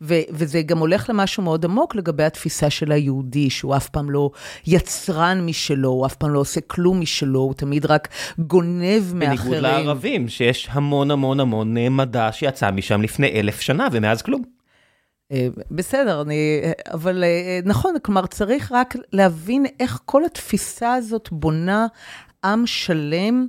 ו, 0.00 0.14
וזה 0.30 0.62
גם 0.62 0.78
הולך 0.78 1.10
למשהו 1.10 1.42
מאוד 1.42 1.64
עמוק 1.64 1.94
לגבי 1.94 2.22
התפיסה 2.22 2.70
של 2.70 2.92
היהודי, 2.92 3.50
שהוא 3.50 3.76
אף 3.76 3.88
פעם 3.88 4.10
לא 4.10 4.30
יצרן 4.66 5.46
משלו, 5.46 5.88
הוא 5.88 6.06
אף 6.06 6.14
פעם 6.14 6.30
לא 6.30 6.38
עושה 6.38 6.60
כלום 6.60 7.00
משלו, 7.00 7.40
הוא 7.40 7.54
תמיד 7.54 7.86
רק 7.86 8.08
גונב 8.38 9.14
מאחרים. 9.14 9.36
בניגוד 9.36 9.56
לערבים, 9.56 10.28
שיש 10.28 10.68
המון 10.70 11.10
המון 11.10 11.40
המון 11.40 11.74
מדע 11.90 12.28
שיצא 12.32 12.70
משם 12.70 13.02
לפני 13.02 13.28
אלף 13.28 13.60
שנה, 13.60 13.88
ומאז 13.92 14.22
כלום. 14.22 14.42
אה, 15.32 15.48
בסדר, 15.70 16.22
אני, 16.22 16.60
אבל 16.92 17.24
אה, 17.24 17.60
נכון, 17.64 17.94
כלומר 18.02 18.26
צריך 18.26 18.72
רק 18.72 18.96
להבין 19.12 19.66
איך 19.80 20.00
כל 20.04 20.24
התפיסה 20.24 20.94
הזאת 20.94 21.28
בונה 21.32 21.86
עם 22.44 22.66
שלם. 22.66 23.46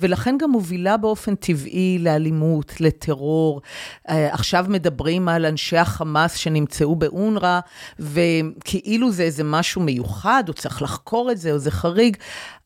ולכן 0.00 0.38
גם 0.38 0.50
מובילה 0.50 0.96
באופן 0.96 1.34
טבעי 1.34 1.98
לאלימות, 2.00 2.80
לטרור. 2.80 3.60
אה, 4.08 4.34
עכשיו 4.34 4.66
מדברים 4.68 5.28
על 5.28 5.46
אנשי 5.46 5.76
החמאס 5.76 6.34
שנמצאו 6.34 6.96
באונר"א, 6.96 7.60
וכאילו 7.98 9.12
זה 9.12 9.22
איזה 9.22 9.44
משהו 9.44 9.82
מיוחד, 9.82 10.44
או 10.48 10.54
צריך 10.54 10.82
לחקור 10.82 11.30
את 11.30 11.38
זה, 11.38 11.52
או 11.52 11.58
זה 11.58 11.70
חריג, 11.70 12.16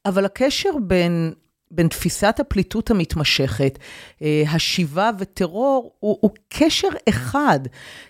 אבל 0.07 0.25
הקשר 0.25 0.71
בין 0.83 1.33
בין 1.71 1.89
תפיסת 1.89 2.37
הפליטות 2.41 2.91
המתמשכת, 2.91 3.79
אה, 4.23 4.43
השיבה 4.49 5.11
וטרור, 5.19 5.93
הוא, 6.01 6.19
הוא 6.21 6.31
קשר 6.49 6.89
אחד. 7.09 7.61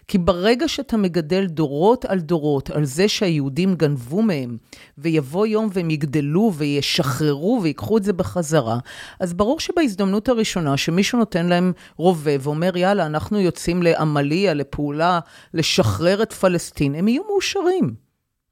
כי 0.09 0.19
ברגע 0.19 0.69
שאתה 0.69 0.97
מגדל 0.97 1.47
דורות 1.47 2.05
על 2.05 2.21
דורות 2.21 2.71
על 2.71 2.85
זה 2.85 3.09
שהיהודים 3.09 3.75
גנבו 3.75 4.23
מהם, 4.23 4.57
ויבוא 4.99 5.47
יום 5.47 5.69
והם 5.73 5.91
יגדלו 5.91 6.53
וישחררו 6.55 7.61
ויקחו 7.63 7.99
את 7.99 8.03
זה 8.03 8.13
בחזרה, 8.13 8.79
אז 9.21 9.35
ברור 9.35 9.61
שבהזדמנות 9.61 10.29
הראשונה 10.29 10.77
שמישהו 10.77 11.19
נותן 11.19 11.47
להם 11.47 11.73
רובה 11.97 12.33
ואומר, 12.41 12.77
יאללה, 12.77 13.07
אנחנו 13.07 13.41
יוצאים 13.41 13.83
לעמליה, 13.83 14.55
לפעולה, 14.55 15.21
לשחרר 15.55 16.23
את 16.23 16.33
פלסטין, 16.33 16.95
הם 16.95 17.09
יהיו 17.09 17.23
מאושרים. 17.31 17.95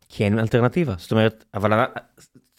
כי 0.08 0.24
אין 0.24 0.38
אלטרנטיבה, 0.38 0.94
זאת 0.98 1.12
אומרת, 1.12 1.44
אבל 1.54 1.72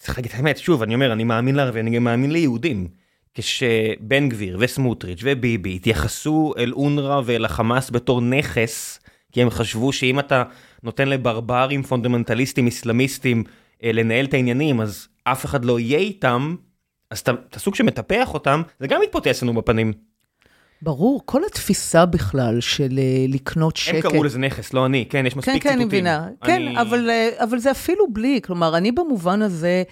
צריך 0.08 0.18
להגיד 0.18 0.32
את 0.32 0.38
האמת, 0.38 0.58
שוב, 0.58 0.82
אני 0.84 0.95
אומר, 0.95 1.14
אני 1.14 1.24
מאמין 1.24 1.55
לערבי, 1.55 1.80
אני 1.80 1.95
גם 1.95 2.03
מאמין 2.03 2.32
ליהודים. 2.32 2.88
כשבן 3.34 4.30
גביר 4.30 4.58
וסמוטריץ' 4.60 5.20
וביבי 5.24 5.76
התייחסו 5.76 6.53
אל 6.58 6.74
אונר"א 6.74 7.22
ואל 7.26 7.45
החמאס 7.45 7.89
בתור 7.89 8.22
נכס, 8.22 8.99
כי 9.32 9.41
הם 9.41 9.49
חשבו 9.49 9.93
שאם 9.93 10.20
אתה 10.20 10.43
נותן 10.84 11.08
לברברים 11.08 11.84
פונדמנטליסטים 11.84 12.68
אסלאמיסטים 12.68 13.43
אה, 13.84 13.91
לנהל 13.91 14.26
את 14.26 14.34
העניינים, 14.34 14.82
אז 14.82 15.08
אף 15.24 15.45
אחד 15.45 15.66
לא 15.66 15.80
יהיה 15.80 15.99
איתם, 15.99 16.55
אז 17.12 17.20
אתה 17.20 17.60
סוג 17.60 17.76
שמטפח 17.76 18.34
אותם, 18.34 18.62
זה 18.80 18.88
גם 18.88 19.01
מתפוצץ 19.03 19.43
לנו 19.43 19.53
בפנים. 19.53 19.93
ברור, 20.82 21.22
כל 21.26 21.42
התפיסה 21.46 22.06
בכלל 22.06 22.60
של 22.60 23.00
אה, 23.00 23.26
לקנות 23.28 23.78
שקט. 23.78 24.06
הם 24.06 24.12
קראו 24.12 24.24
לזה 24.24 24.40
נכס, 24.40 24.74
לא 24.74 24.86
אני, 24.86 25.06
כן, 25.10 25.26
יש 25.26 25.36
מספיק 25.36 25.54
ציטוטים. 25.54 25.70
כן, 25.70 25.70
כן, 25.70 25.76
אני 25.76 25.86
מבינה. 25.86 26.28
כן, 26.46 26.78
אבל, 26.78 27.10
אה, 27.10 27.30
אבל 27.44 27.60
זה 27.60 27.72
אפילו 27.72 28.14
בלי, 28.14 28.40
כלומר, 28.44 28.78
אני 28.78 28.92
במובן 28.92 29.42
הזה, 29.42 29.84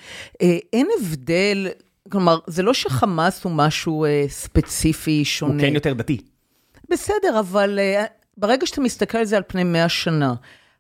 אה, 0.42 0.58
אין 0.74 0.88
הבדל, 1.00 1.68
כלומר, 2.12 2.38
זה 2.48 2.64
לא 2.64 2.74
שחמאס 2.74 3.44
הוא 3.44 3.52
משהו 3.52 4.06
ספציפי, 4.28 5.26
שונה. 5.26 5.54
הוא 5.54 5.62
כן 5.62 5.74
יותר 5.74 5.94
דתי. 5.94 6.18
בסדר, 6.90 7.40
אבל 7.40 7.80
ברגע 8.38 8.66
שאתה 8.66 8.82
מסתכל 8.82 9.18
על 9.18 9.26
זה 9.26 9.38
על 9.38 9.44
פני 9.48 9.64
100 9.64 9.90
שנה, 9.90 10.34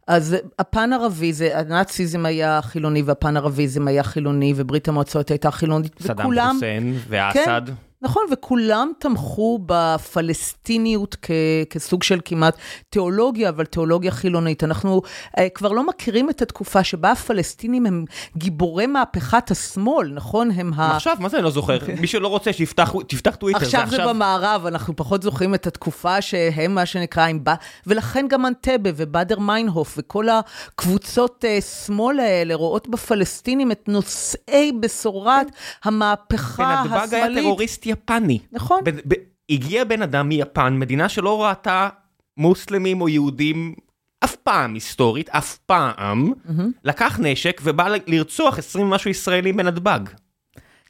אז 0.07 0.35
הפן 0.59 0.93
ערבי, 0.93 1.33
זה, 1.33 1.59
הנאציזם 1.59 2.25
היה 2.25 2.59
חילוני 2.61 3.01
והפן 3.01 3.37
ערביזם 3.37 3.87
היה 3.87 4.03
חילוני, 4.03 4.53
וברית 4.55 4.87
המועצות 4.87 5.31
הייתה 5.31 5.51
חילונית, 5.51 5.95
וכולם... 6.01 6.17
סדאם 6.25 6.53
חוסיין 6.53 6.97
ואסד. 7.07 7.61
כן, 7.65 7.73
נכון, 8.01 8.23
וכולם 8.31 8.91
תמכו 8.99 9.59
בפלסטיניות 9.65 11.15
כ, 11.21 11.31
כסוג 11.69 12.03
של 12.03 12.19
כמעט 12.25 12.57
תיאולוגיה, 12.89 13.49
אבל 13.49 13.65
תיאולוגיה 13.65 14.11
חילונית. 14.11 14.63
אנחנו 14.63 15.01
uh, 15.05 15.41
כבר 15.53 15.71
לא 15.71 15.87
מכירים 15.87 16.29
את 16.29 16.41
התקופה 16.41 16.83
שבה 16.83 17.11
הפלסטינים 17.11 17.85
הם 17.85 18.05
גיבורי 18.37 18.87
מהפכת 18.87 19.51
השמאל, 19.51 20.07
נכון? 20.13 20.51
הם 20.51 20.73
ה... 20.73 20.95
עכשיו, 20.95 21.17
מה 21.19 21.29
זה 21.29 21.37
אני 21.37 21.43
לא 21.43 21.51
זוכר? 21.51 21.77
מי 21.99 22.07
שלא 22.07 22.27
רוצה, 22.27 22.53
שיפתח 22.53 22.91
טוויטר. 23.39 23.59
עכשיו 23.59 23.87
זה 23.87 23.95
עכשיו... 23.95 24.09
במערב, 24.09 24.65
אנחנו 24.65 24.95
פחות 24.95 25.23
זוכרים 25.23 25.55
את 25.55 25.67
התקופה 25.67 26.21
שהם 26.21 26.75
מה 26.75 26.85
שנקרא 26.85 27.25
עם... 27.25 27.39
ולכן 27.87 28.25
גם 28.29 28.45
אנטבה 28.45 28.89
ובאדר 28.95 29.39
מיינהוף 29.39 29.93
וכל 29.97 30.25
הקבוצות 30.29 31.45
uh, 31.45 31.63
שמאל 31.63 32.19
האלה 32.19 32.55
רואות 32.55 32.87
בפלסטינים 32.87 33.71
את 33.71 33.83
נושאי 33.87 34.71
בשורת 34.79 35.47
המהפכה 35.83 36.83
השמאלית. 36.91 37.84
בנתב"ג 37.85 37.89
היה 37.89 37.95
טרוריסט 37.95 38.11
יפני. 38.11 38.39
נכון. 38.51 38.81
ב- 38.85 38.89
ב- 38.89 39.23
הגיע 39.49 39.83
בן 39.83 40.01
אדם 40.01 40.29
מיפן, 40.29 40.77
מדינה 40.79 41.09
שלא 41.09 41.43
ראתה 41.43 41.89
מוסלמים 42.37 43.01
או 43.01 43.09
יהודים 43.09 43.75
אף 44.23 44.35
פעם 44.35 44.73
היסטורית, 44.73 45.29
אף 45.29 45.57
פעם, 45.57 46.31
mm-hmm. 46.31 46.61
לקח 46.83 47.19
נשק 47.21 47.61
ובא 47.63 47.87
לרצוח 48.07 48.57
20 48.57 48.89
משהו 48.89 49.09
ישראלים 49.09 49.57
בנתב"ג. 49.57 49.99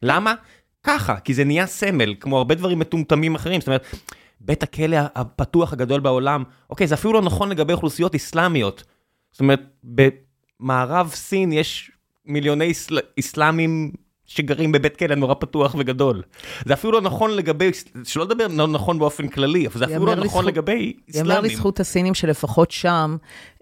למה? 0.01 0.33
ככה, 0.83 1.19
כי 1.19 1.33
זה 1.33 1.43
נהיה 1.43 1.67
סמל, 1.67 2.15
כמו 2.19 2.37
הרבה 2.37 2.55
דברים 2.55 2.79
מטומטמים 2.79 3.35
אחרים. 3.35 3.61
זאת 3.61 3.67
אומרת, 3.67 3.85
בית 4.41 4.63
הכלא 4.63 4.97
הפתוח 5.15 5.73
הגדול 5.73 5.99
בעולם, 5.99 6.43
אוקיי, 6.69 6.87
זה 6.87 6.95
אפילו 6.95 7.13
לא 7.13 7.21
נכון 7.21 7.49
לגבי 7.49 7.73
אוכלוסיות 7.73 8.15
אסלאמיות. 8.15 8.83
זאת 9.31 9.39
אומרת, 9.39 9.61
במערב 9.83 11.11
סין 11.13 11.51
יש 11.51 11.91
מיליוני 12.25 12.65
איסל... 12.65 12.99
איסלאמים 13.17 13.91
שגרים 14.27 14.71
בבית 14.71 14.97
כלא 14.97 15.15
נורא 15.15 15.33
פתוח 15.33 15.75
וגדול. 15.79 16.21
זה 16.65 16.73
אפילו 16.73 16.93
לא 16.93 17.01
נכון 17.01 17.35
לגבי, 17.35 17.71
שלא 18.03 18.25
לדבר 18.25 18.47
לא 18.47 18.67
נכון 18.67 18.99
באופן 18.99 19.27
כללי, 19.27 19.67
אבל 19.67 19.79
זה 19.79 19.85
אפילו 19.85 20.05
לא 20.05 20.15
נכון 20.15 20.25
לזכות, 20.25 20.45
לגבי 20.45 20.93
איסלאמים. 21.07 21.31
יאמר 21.31 21.41
לזכות 21.41 21.79
הסינים 21.79 22.13
שלפחות 22.13 22.71
שם 22.71 23.17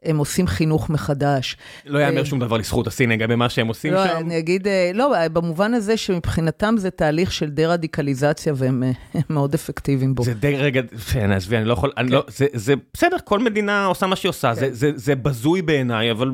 הם 0.05 0.17
עושים 0.17 0.47
חינוך 0.47 0.89
מחדש. 0.89 1.57
לא 1.85 1.99
יאמר 1.99 2.19
אה, 2.19 2.25
שום 2.25 2.39
דבר 2.39 2.57
לזכות 2.57 2.87
הסינים 2.87 3.19
לגבי 3.19 3.35
מה 3.35 3.49
שהם 3.49 3.67
עושים 3.67 3.93
לא, 3.93 4.07
שם. 4.07 4.17
אני 4.17 4.39
אגיד, 4.39 4.67
אה, 4.67 4.91
לא, 4.93 5.27
במובן 5.27 5.73
הזה 5.73 5.97
שמבחינתם 5.97 6.75
זה 6.77 6.89
תהליך 6.89 7.31
של 7.31 7.49
דה-רדיקליזציה 7.49 8.53
והם 8.55 8.83
אה, 8.83 9.21
מאוד 9.29 9.53
אפקטיביים 9.53 10.15
בו. 10.15 10.23
זה 10.23 10.33
די 10.33 10.55
רגע, 10.55 10.81
כן, 11.13 11.31
עזבי, 11.31 11.57
אני 11.57 11.65
לא 11.65 11.73
יכול, 11.73 11.91
אני 11.97 12.11
לא, 12.11 12.23
זה, 12.27 12.45
זה 12.53 12.73
בסדר, 12.93 13.17
כל 13.23 13.39
מדינה 13.39 13.85
עושה 13.85 14.07
מה 14.07 14.15
שהיא 14.15 14.29
עושה, 14.29 14.53
זה, 14.53 14.65
כן. 14.65 14.73
זה, 14.73 14.91
זה 14.95 15.15
בזוי 15.15 15.61
בעיניי, 15.61 16.11
אבל 16.11 16.31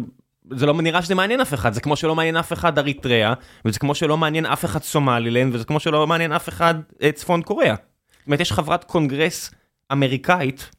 זה 0.52 0.66
לא 0.66 0.82
נראה 0.82 1.02
שזה 1.02 1.16
מעניין 1.16 1.42
אף 1.42 1.54
אחד, 1.54 1.74
זה 1.74 1.82
כמו 1.82 1.96
שלא 1.96 2.16
מעניין 2.16 2.38
אף 2.38 2.54
אחד 2.54 2.80
אריתריאה, 2.80 3.34
וזה 3.66 3.80
כמו 3.80 3.96
שלא 3.96 4.18
מעניין 4.18 4.46
אף 4.46 4.66
אחד 4.66 4.84
סומלילנד, 4.84 5.56
וזה 5.56 5.66
כמו 5.66 5.80
שלא 5.80 6.08
מעניין 6.08 6.32
אף 6.32 6.50
אחד 6.50 6.76
אה, 7.04 7.12
צפון 7.12 7.42
קוריאה. 7.42 7.76
זאת 8.20 8.26
אומרת, 8.28 8.40
יש 8.40 8.52
חברת 8.52 8.84
קונגרס 8.84 9.52
אמריקאית 9.92 10.70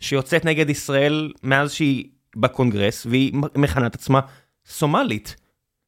שיוצאת 0.00 0.44
נגד 0.44 0.70
ישראל 0.70 1.32
מאז 1.42 1.72
שהיא 1.72 2.04
בקונגרס, 2.36 3.06
והיא 3.06 3.32
מכנה 3.56 3.86
את 3.86 3.94
עצמה 3.94 4.20
סומלית. 4.66 5.36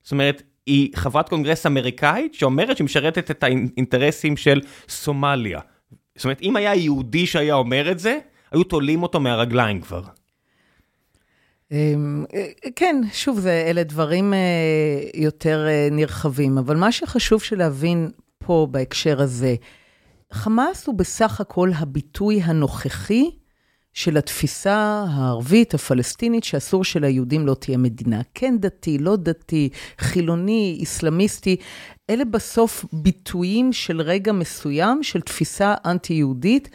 זאת 0.03 0.13
אומרת, 0.13 0.43
היא 0.67 0.91
חברת 0.95 1.29
קונגרס 1.29 1.67
אמריקאית 1.67 2.35
שאומרת 2.35 2.77
שהיא 2.77 2.85
משרתת 2.85 3.31
את 3.31 3.43
האינטרסים 3.43 4.37
של 4.37 4.61
סומליה. 4.89 5.61
זאת 6.17 6.25
אומרת, 6.25 6.43
אם 6.43 6.57
היה 6.57 6.75
יהודי 6.75 7.27
שהיה 7.27 7.55
אומר 7.55 7.91
את 7.91 7.99
זה, 7.99 8.19
היו 8.53 8.65
תולים 8.65 9.03
אותו 9.03 9.21
מהרגליים 9.21 9.81
כבר. 9.81 10.03
אמ, 11.75 12.25
כן, 12.77 13.01
שוב, 13.13 13.41
זה, 13.41 13.65
אלה 13.67 13.83
דברים 13.83 14.35
אה, 14.35 14.39
יותר 15.15 15.67
אה, 15.69 15.89
נרחבים, 15.91 16.59
אבל 16.59 16.77
מה 16.77 16.93
שחשוב 16.93 17.43
שלהבין 17.43 18.11
פה 18.39 18.67
בהקשר 18.71 19.23
הזה, 19.23 19.55
חמאס 20.33 20.87
הוא 20.87 20.95
בסך 20.95 21.41
הכל 21.41 21.71
הביטוי 21.75 22.41
הנוכחי 22.43 23.31
של 23.93 24.17
התפיסה 24.17 25.05
הערבית, 25.09 25.75
הפלסטינית, 25.75 26.45
שאסור 26.45 26.85
שליהודים 26.85 27.47
לא 27.47 27.55
תהיה 27.55 27.79
מדינה. 27.79 28.21
כן 28.35 28.57
דתי, 28.59 28.99
לא 28.99 29.17
דתי, 29.17 29.69
חילוני, 29.99 30.77
איסלאמיסטי, 30.81 31.57
אלה 32.11 32.25
בסוף 32.25 32.85
ביטויים 32.93 33.73
של 33.73 34.01
רגע 34.01 34.33
מסוים, 34.33 35.03
של 35.03 35.21
תפיסה 35.21 35.75
אנטי-יהודית, 35.85 36.71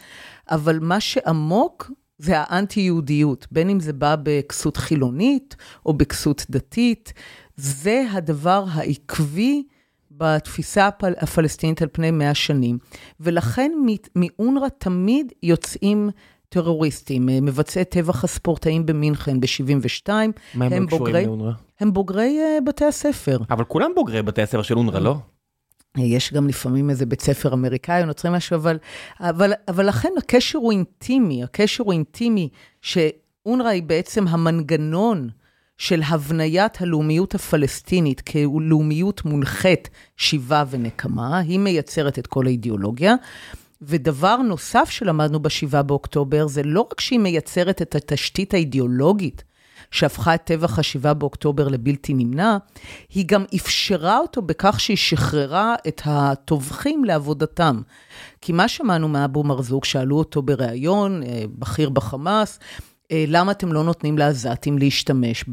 אבל 0.50 0.78
מה 0.80 1.00
שעמוק 1.00 1.90
זה 2.20 2.34
האנטי-יהודיות, 2.36 3.46
בין 3.50 3.70
אם 3.70 3.80
זה 3.80 3.92
בא 3.92 4.16
בכסות 4.22 4.76
חילונית 4.76 5.56
או 5.86 5.92
בכסות 5.92 6.46
דתית, 6.50 7.12
זה 7.56 8.04
הדבר 8.12 8.64
העקבי 8.72 9.62
בתפיסה 10.10 10.86
הפל, 10.86 11.12
הפלסטינית 11.18 11.82
על 11.82 11.88
פני 11.92 12.10
מאה 12.10 12.34
שנים. 12.34 12.78
ולכן 13.20 13.72
מאונר"א 14.16 14.68
תמיד 14.78 15.32
יוצאים 15.42 16.10
טרוריסטים, 16.48 17.26
מבצעי 17.26 17.84
טבח 17.84 18.24
הספורטאים 18.24 18.86
במינכן 18.86 19.40
ב-72. 19.40 20.08
מה 20.54 20.64
הם, 20.64 20.72
הם 20.72 20.82
לא 20.82 20.86
קשורים 20.96 21.26
לאונר"א? 21.26 21.52
הם 21.80 21.92
בוגרי 21.92 22.38
uh, 22.38 22.64
בתי 22.64 22.84
הספר. 22.84 23.38
אבל 23.50 23.64
כולם 23.64 23.90
בוגרי 23.94 24.22
בתי 24.22 24.42
הספר 24.42 24.62
של 24.62 24.76
אונר"א, 24.76 24.98
לא? 24.98 25.16
יש 25.96 26.32
גם 26.32 26.48
לפעמים 26.48 26.90
איזה 26.90 27.06
בית 27.06 27.20
ספר 27.20 27.52
אמריקאי 27.54 28.04
נוצרי 28.04 28.30
משהו, 28.30 28.56
אבל, 28.56 28.78
אבל, 29.20 29.52
אבל 29.68 29.88
לכן 29.88 30.08
הקשר 30.18 30.58
הוא 30.58 30.72
אינטימי, 30.72 31.44
הקשר 31.44 31.84
הוא 31.84 31.92
אינטימי, 31.92 32.48
שאונר"א 32.82 33.68
היא 33.68 33.82
בעצם 33.82 34.28
המנגנון 34.28 35.28
של 35.78 36.02
הבניית 36.06 36.80
הלאומיות 36.80 37.34
הפלסטינית 37.34 38.20
כלאומיות 38.20 39.24
מונחית 39.24 39.90
שיבה 40.16 40.64
ונקמה, 40.70 41.38
היא 41.38 41.58
מייצרת 41.58 42.18
את 42.18 42.26
כל 42.26 42.46
האידיאולוגיה. 42.46 43.14
ודבר 43.82 44.36
נוסף 44.36 44.90
שלמדנו 44.90 45.40
ב-7 45.40 45.82
באוקטובר, 45.82 46.46
זה 46.46 46.62
לא 46.62 46.80
רק 46.80 47.00
שהיא 47.00 47.18
מייצרת 47.18 47.82
את 47.82 47.94
התשתית 47.94 48.54
האידיאולוגית 48.54 49.44
שהפכה 49.90 50.34
את 50.34 50.44
טבח 50.44 50.78
ה-7 50.78 51.14
באוקטובר 51.14 51.68
לבלתי 51.68 52.14
נמנע, 52.14 52.56
היא 53.14 53.24
גם 53.26 53.44
אפשרה 53.56 54.18
אותו 54.18 54.42
בכך 54.42 54.80
שהיא 54.80 54.96
שחררה 54.96 55.74
את 55.88 56.02
הטובחים 56.04 57.04
לעבודתם. 57.04 57.80
כי 58.40 58.52
מה 58.52 58.68
שמענו 58.68 59.08
מאבו 59.08 59.42
מרזוק, 59.42 59.84
שאלו 59.84 60.18
אותו 60.18 60.42
בריאיון, 60.42 61.22
אה, 61.22 61.42
בכיר 61.58 61.88
בחמאס, 61.90 62.58
אה, 63.12 63.24
למה 63.28 63.52
אתם 63.52 63.72
לא 63.72 63.84
נותנים 63.84 64.18
לעזתים 64.18 64.78
להשתמש 64.78 65.44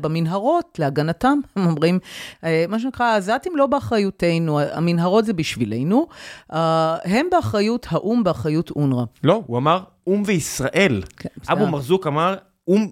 במנהרות 0.00 0.78
להגנתם? 0.78 1.38
הם 1.56 1.66
אומרים, 1.66 1.98
אה, 2.44 2.64
מה 2.68 2.78
שנקרא, 2.78 3.06
העזתים 3.06 3.56
לא 3.56 3.66
באחריותנו, 3.66 4.60
המנהרות 4.60 5.24
זה 5.24 5.32
בשבילנו, 5.32 6.06
הם 6.50 7.26
באחריות 7.30 7.86
האו"ם, 7.90 8.24
באחריות 8.24 8.70
אונר"א. 8.70 9.04
לא, 9.24 9.42
הוא 9.46 9.58
אמר 9.58 9.82
או"ם 10.06 10.22
וישראל. 10.26 11.02
כן, 11.16 11.28
אבו 11.48 11.66
מרזוק 11.66 12.06
אמר, 12.06 12.36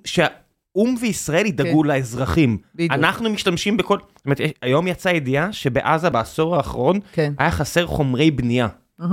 שהאו"ם 0.05 0.95
וישראל 1.01 1.47
ידאגו 1.47 1.83
כן. 1.83 1.89
לאזרחים. 1.89 2.59
בדיוק. 2.75 2.93
אנחנו 2.93 3.31
משתמשים 3.31 3.77
בכל... 3.77 3.99
זאת 4.17 4.25
אומרת, 4.25 4.41
היום 4.63 4.87
יצאה 4.87 5.13
ידיעה 5.13 5.53
שבעזה 5.53 6.11
בעשור 6.11 6.57
האחרון 6.57 7.01
כן. 7.13 7.33
היה 7.39 7.51
חסר 7.51 7.87
חומרי 7.87 8.31
בנייה. 8.31 8.69
Uh-huh. 9.01 9.05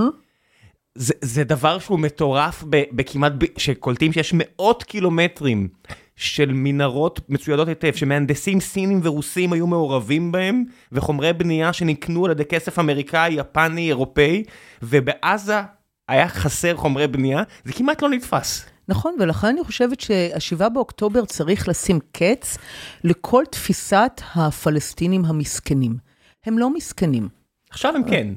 זה, 0.96 1.14
זה 1.22 1.44
דבר 1.44 1.80
שהוא 1.80 2.00
מטורף 2.00 2.64
בכמעט, 2.70 3.34
שקולטים 3.58 4.14
שיש 4.14 4.34
מאות 4.34 4.84
קילומטרים 4.84 5.68
של 6.16 6.52
מנהרות 6.54 7.20
מצוידות 7.30 7.68
היטב, 7.68 7.96
שמהנדסים 7.96 8.60
סינים 8.60 9.00
ורוסים 9.04 9.54
היו 9.54 9.68
מעורבים 9.68 10.32
בהם, 10.32 10.64
וחומרי 10.92 11.34
בנייה 11.34 11.74
שנקנו 11.74 12.26
על 12.26 12.32
ידי 12.32 12.46
כסף 12.46 12.80
אמריקאי, 12.80 13.34
יפני, 13.34 13.88
אירופאי, 13.88 14.44
ובעזה 14.82 15.62
היה 16.08 16.28
חסר 16.28 16.76
חומרי 16.76 17.08
בנייה, 17.08 17.44
זה 17.64 17.74
כמעט 17.74 18.02
לא 18.02 18.10
נתפס. 18.10 18.66
נכון, 18.88 19.16
ולכן 19.20 19.48
אני 19.48 19.64
חושבת 19.64 20.00
שהשבעה 20.00 20.70
באוקטובר 20.70 21.26
צריך 21.26 21.68
לשים 21.68 22.00
קץ 22.12 22.58
לכל 23.04 23.44
תפיסת 23.52 24.22
הפלסטינים 24.36 25.26
המסכנים. 25.26 25.98
הם 26.46 26.58
לא 26.58 26.74
מסכנים. 26.74 27.30
עכשיו 27.70 27.96
הם 27.96 28.04
כן. 28.04 28.28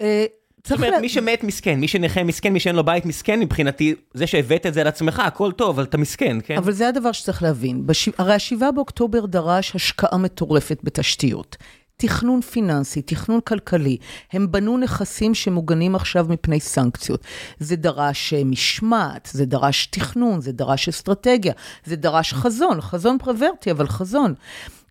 אה, 0.00 0.26
זאת 0.68 0.78
אומרת, 0.78 1.00
מי 1.00 1.08
שמת 1.08 1.44
מסכן, 1.44 1.80
מי 1.80 1.88
שנכה 1.88 2.24
מסכן, 2.24 2.52
מי 2.52 2.60
שאין 2.60 2.76
לו 2.76 2.84
בית 2.84 3.06
מסכן, 3.06 3.40
מבחינתי, 3.40 3.94
זה 4.14 4.26
שהבאת 4.26 4.66
את 4.66 4.74
זה 4.74 4.80
על 4.80 4.86
עצמך, 4.86 5.18
הכל 5.18 5.52
טוב, 5.52 5.68
אבל 5.68 5.84
אתה 5.84 5.98
מסכן, 5.98 6.36
כן? 6.44 6.56
אבל 6.56 6.72
זה 6.72 6.88
הדבר 6.88 7.12
שצריך 7.12 7.42
להבין. 7.42 7.86
הרי 8.18 8.34
השבעה 8.34 8.72
באוקטובר 8.72 9.26
דרש 9.26 9.74
השקעה 9.74 10.18
מטורפת 10.18 10.78
בתשתיות. 10.82 11.56
תכנון 12.00 12.40
פיננסי, 12.40 13.02
תכנון 13.02 13.40
כלכלי. 13.40 13.96
הם 14.32 14.52
בנו 14.52 14.78
נכסים 14.78 15.34
שמוגנים 15.34 15.94
עכשיו 15.94 16.26
מפני 16.28 16.60
סנקציות. 16.60 17.24
זה 17.58 17.76
דרש 17.76 18.34
אה, 18.34 18.44
משמעת, 18.44 19.28
זה 19.32 19.46
דרש 19.46 19.86
תכנון, 19.86 20.40
זה 20.40 20.52
דרש 20.52 20.88
אסטרטגיה, 20.88 21.52
זה 21.84 21.96
דרש 21.96 22.32
חזון, 22.32 22.80
חזון 22.80 23.18
פרוורטי, 23.18 23.70
אבל 23.70 23.88
חזון. 23.88 24.34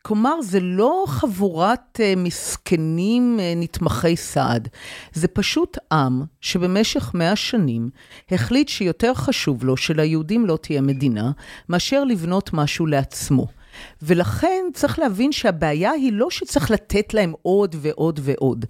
כלומר, 0.01 0.41
זה 0.41 0.59
לא 0.59 1.03
חבורת 1.07 1.99
uh, 1.99 2.19
מסכנים 2.19 3.39
uh, 3.39 3.41
נתמכי 3.63 4.15
סעד, 4.15 4.67
זה 5.13 5.27
פשוט 5.27 5.77
עם 5.91 6.23
שבמשך 6.41 7.11
מאה 7.13 7.35
שנים 7.35 7.89
החליט 8.31 8.69
שיותר 8.69 9.13
חשוב 9.13 9.63
לו 9.63 9.77
שליהודים 9.77 10.45
לא 10.45 10.57
תהיה 10.61 10.81
מדינה, 10.81 11.31
מאשר 11.69 12.03
לבנות 12.03 12.49
משהו 12.53 12.85
לעצמו. 12.85 13.56
ולכן 14.01 14.65
צריך 14.73 14.99
להבין 14.99 15.31
שהבעיה 15.31 15.91
היא 15.91 16.13
לא 16.13 16.29
שצריך 16.29 16.71
לתת 16.71 17.13
להם 17.13 17.33
עוד 17.41 17.75
ועוד 17.79 18.19
ועוד. 18.23 18.65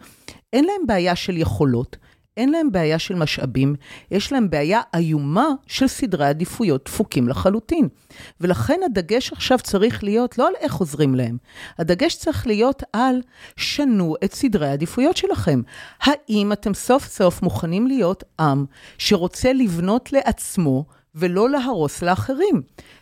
אין 0.54 0.66
להם 0.66 0.88
בעיה 0.88 1.16
של 1.16 1.38
יכולות, 1.38 1.98
אין 2.38 2.50
להם 2.50 2.72
בעיה 2.72 3.00
של 3.00 3.16
משאבים, 3.16 3.76
יש 4.12 4.32
להם 4.32 4.50
בעיה 4.50 4.82
איומה 4.96 5.48
של 5.68 5.88
סדרי 5.88 6.26
עדיפויות 6.26 6.86
דפוקים 6.86 7.28
לחלוטין. 7.28 7.88
ולכן 8.42 8.80
הדגש 8.86 9.32
עכשיו 9.34 9.60
צריך 9.64 10.04
להיות 10.04 10.38
לא 10.38 10.48
על 10.48 10.54
איך 10.60 10.76
עוזרים 10.76 11.16
להם, 11.16 11.38
הדגש 11.80 12.16
צריך 12.16 12.48
להיות 12.48 12.84
על 12.94 13.22
שנו 13.56 14.16
את 14.24 14.34
סדרי 14.34 14.68
העדיפויות 14.68 15.18
שלכם. 15.18 15.62
האם 16.02 16.52
אתם 16.52 16.74
סוף 16.74 17.08
סוף 17.08 17.42
מוכנים 17.42 17.88
להיות 17.88 18.24
עם 18.40 18.66
שרוצה 18.98 19.54
לבנות 19.54 20.14
לעצמו 20.14 20.86
ולא 21.18 21.50
להרוס 21.50 22.02
לאחרים? 22.02 22.62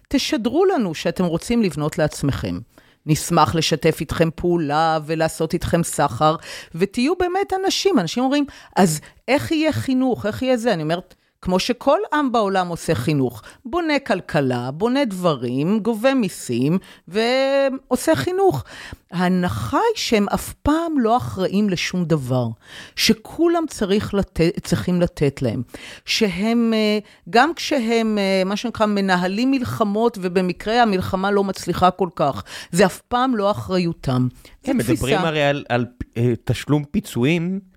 תשדרו 0.10 0.66
לנו 0.66 0.96
שאתם 0.96 1.26
רוצים 1.26 1.64
לבנות 1.64 1.98
לעצמכם. 1.98 2.60
נשמח 3.06 3.56
לשתף 3.56 3.98
איתכם 4.02 4.30
פעולה 4.36 5.00
ולעשות 5.06 5.54
איתכם 5.54 5.84
סחר, 5.84 6.36
ותהיו 6.76 7.16
באמת 7.16 7.54
אנשים. 7.66 8.00
אנשים 8.00 8.24
אומרים, 8.24 8.46
אז 8.76 9.02
איך 9.28 9.52
יהיה 9.52 9.72
חינוך, 9.72 10.26
איך 10.26 10.42
יהיה 10.42 10.58
זה? 10.58 10.74
אני 10.74 10.84
אומרת, 10.84 11.16
כמו 11.46 11.60
שכל 11.60 12.00
עם 12.14 12.32
בעולם 12.32 12.68
עושה 12.68 12.96
חינוך. 12.96 13.42
בונה 13.66 14.00
כלכלה, 14.00 14.72
בונה 14.72 15.06
דברים, 15.06 15.80
גובה 15.80 16.14
מיסים 16.14 16.78
ועושה 17.08 18.16
חינוך. 18.16 18.64
ההנחה 19.12 19.78
היא 19.78 20.02
שהם 20.02 20.30
אף 20.30 20.54
פעם 20.54 21.00
לא 21.00 21.18
אחראים 21.18 21.70
לשום 21.70 22.06
דבר, 22.06 22.48
שכולם 22.96 23.64
צריך 23.68 24.14
לת... 24.14 24.40
צריכים 24.64 25.02
לתת 25.02 25.42
להם, 25.42 25.62
שהם, 26.06 26.74
אה, 26.74 27.00
גם 27.30 27.54
כשהם, 27.56 28.18
אה, 28.18 28.44
מה 28.46 28.56
שנקרא, 28.56 28.86
מנהלים 28.86 29.52
מלחמות, 29.52 30.18
ובמקרה 30.22 30.82
המלחמה 30.82 31.32
לא 31.32 31.44
מצליחה 31.44 31.92
כל 31.92 32.10
כך, 32.16 32.44
זה 32.72 32.86
אף 32.86 33.02
פעם 33.02 33.36
לא 33.36 33.52
אחריותם. 33.52 34.28
כן, 34.64 34.78
מדברים 34.78 35.20
הרי 35.20 35.44
על, 35.44 35.66
על 35.70 35.86
אה, 36.02 36.20
תשלום 36.46 36.84
פיצויים. 36.84 37.75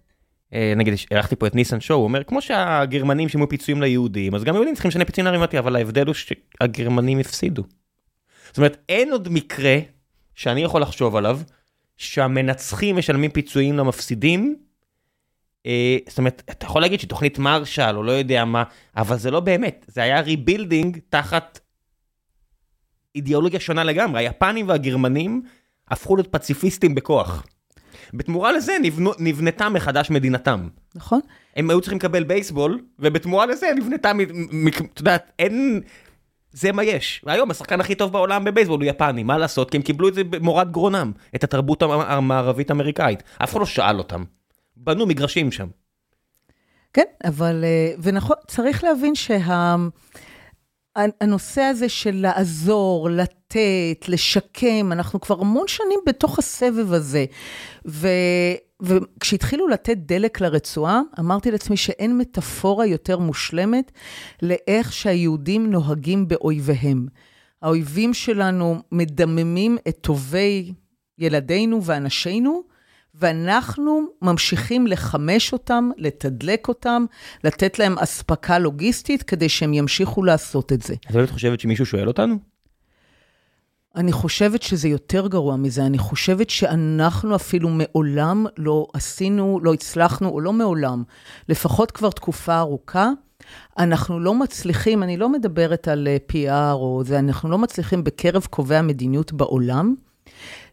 אה, 0.53 0.57
נגיד, 0.77 0.95
אירחתי 1.11 1.37
פה 1.37 1.47
את 1.47 1.55
ניסן 1.55 1.81
שור, 1.81 1.99
הוא 1.99 2.05
אומר, 2.05 2.25
כמו 2.25 2.43
שהגרמנים 2.43 3.29
שילמו 3.29 3.49
פיצויים 3.49 3.83
ליהודים, 3.83 4.35
אז 4.35 4.45
גם 4.45 4.55
היהודים 4.55 4.75
צריכים 4.75 4.89
לשלם 4.89 5.05
פיצויים 5.05 5.27
לערבים, 5.27 5.59
אבל 5.59 5.77
ההבדל 5.77 6.07
הוא 6.07 6.15
שהגרמנים 6.15 7.19
הפסידו. 7.19 7.63
זאת 8.49 8.57
אומרת, 8.57 8.77
אין 8.89 9.13
עוד 9.13 9.29
מקרה 9.29 9.79
שאני 10.35 10.61
יכול 10.61 10.83
לחשוב 10.83 11.17
עליו, 11.17 11.41
שהמנצחים 11.97 12.97
משלמים 12.97 13.31
פיצויים 13.31 13.77
למפסידים. 13.77 14.57
אה, 15.67 15.97
זאת 16.09 16.19
אומרת, 16.19 16.43
אתה 16.51 16.67
יכול 16.67 16.83
להגיד 16.83 17.01
שתוכנית 17.01 17.39
מרשל 17.39 17.97
או 17.97 18.03
לא 18.03 18.13
יודע 18.13 18.45
מה, 18.45 18.63
אבל 18.97 19.17
זה 19.17 19.31
לא 19.31 19.41
באמת, 19.41 19.85
זה 19.89 20.03
היה 20.03 20.21
rebuilding 20.21 20.99
תחת 21.09 21.61
אידיאולוגיה 23.15 23.61
שונה 23.61 23.85
לגמרי. 23.85 24.21
היפנים 24.21 24.69
והגרמנים 24.69 25.43
הפכו 25.89 26.17
להיות 26.17 26.33
פציפיסטים 26.33 26.95
בכוח. 26.95 27.47
בתמורה 28.15 28.53
לזה 28.53 28.73
נבנו, 28.83 29.13
נבנתה 29.19 29.69
מחדש 29.69 30.11
מדינתם. 30.11 30.69
נכון. 30.95 31.21
הם 31.57 31.71
היו 31.71 31.81
צריכים 31.81 31.99
לקבל 31.99 32.25
בייסבול, 32.25 32.81
ובתמורה 32.99 33.47
לזה 33.47 33.67
נבנתה, 33.77 34.13
את 34.93 34.99
יודעת, 34.99 35.33
אין, 35.39 35.81
זה 36.53 36.73
מה 36.73 36.85
יש. 36.85 37.23
והיום 37.25 37.51
השחקן 37.51 37.81
הכי 37.81 37.95
טוב 37.95 38.13
בעולם 38.13 38.45
בבייסבול 38.45 38.81
הוא 38.81 38.91
יפני, 38.91 39.23
מה 39.23 39.39
לעשות? 39.39 39.71
כי 39.71 39.77
הם 39.77 39.83
קיבלו 39.83 40.09
את 40.09 40.15
זה 40.15 40.25
במורת 40.25 40.71
גרונם, 40.71 41.13
את 41.35 41.45
התרבות 41.45 41.83
המערבית-אמריקאית. 41.83 43.23
אף 43.43 43.51
אחד 43.53 43.61
לא 43.61 43.67
שאל 43.67 43.99
אותם. 43.99 44.25
בנו 44.77 45.07
מגרשים 45.07 45.53
שם. 45.53 45.67
כן, 46.93 47.05
אבל, 47.25 47.65
אה, 47.65 47.93
ונכון, 48.03 48.37
צריך 48.47 48.85
להבין 48.85 49.15
שהנושא 49.15 49.89
שה... 51.39 51.69
הזה 51.71 51.89
של 51.89 52.17
לעזור, 52.17 53.11
לתת, 53.11 54.09
לשקם, 54.09 54.93
אנחנו 54.93 55.21
כבר 55.21 55.41
המון 55.41 55.69
שנים 55.69 56.01
בתוך 56.07 56.39
הסבב 56.39 56.93
הזה. 56.93 57.25
ו... 57.87 58.09
וכשהתחילו 58.83 59.69
לתת 59.69 59.97
דלק 59.97 60.41
לרצועה, 60.41 61.01
אמרתי 61.21 61.51
לעצמי 61.51 61.77
שאין 61.77 62.19
מטאפורה 62.19 62.87
יותר 62.87 63.19
מושלמת 63.19 63.93
לאיך 64.43 64.93
שהיהודים 64.93 65.71
נוהגים 65.71 66.29
באויביהם. 66.29 67.07
האויבים 67.63 68.15
שלנו 68.15 68.83
מדממים 68.93 69.79
את 69.89 69.99
טובי 70.01 70.73
ילדינו 71.19 71.85
ואנשינו, 71.85 72.63
ואנחנו 73.21 74.07
ממשיכים 74.23 74.87
לחמש 74.87 75.53
אותם, 75.53 75.91
לתדלק 75.97 76.69
אותם, 76.69 77.05
לתת 77.45 77.79
להם 77.79 77.99
אספקה 77.99 78.59
לוגיסטית 78.59 79.23
כדי 79.23 79.49
שהם 79.49 79.75
ימשיכו 79.75 80.23
לעשות 80.23 80.73
את 80.73 80.83
זה. 80.83 80.95
את 81.25 81.31
חושבת 81.31 81.61
שמישהו 81.61 81.87
שואל 81.87 82.09
אותנו? 82.09 82.39
אני 83.97 84.13
חושבת 84.13 84.63
שזה 84.63 84.89
יותר 84.89 85.29
גרוע 85.29 85.57
מזה, 85.57 85.87
אני 85.87 85.99
חושבת 85.99 86.51
שאנחנו 86.51 87.37
אפילו 87.37 87.69
מעולם 87.69 88.47
לא 88.59 88.87
עשינו, 88.93 89.61
לא 89.63 89.75
הצלחנו, 89.75 90.29
או 90.29 90.41
לא 90.41 90.53
מעולם, 90.53 91.03
לפחות 91.49 91.91
כבר 91.91 92.11
תקופה 92.11 92.59
ארוכה, 92.59 93.11
אנחנו 93.79 94.21
לא 94.21 94.35
מצליחים, 94.35 95.03
אני 95.03 95.17
לא 95.17 95.29
מדברת 95.29 95.89
על 95.89 96.09
אה, 96.09 96.17
PR 96.33 96.73
או 96.73 97.03
זה, 97.07 97.19
אנחנו 97.19 97.51
לא 97.51 97.59
מצליחים 97.59 98.05
בקרב 98.05 98.47
קובעי 98.51 98.79
המדיניות 98.79 99.33
בעולם, 99.33 99.95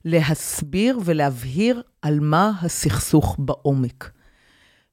להסביר 0.05 0.99
ולהבהיר 1.05 1.81
על 2.01 2.19
מה 2.19 2.51
הסכסוך 2.61 3.35
בעומק. 3.39 4.11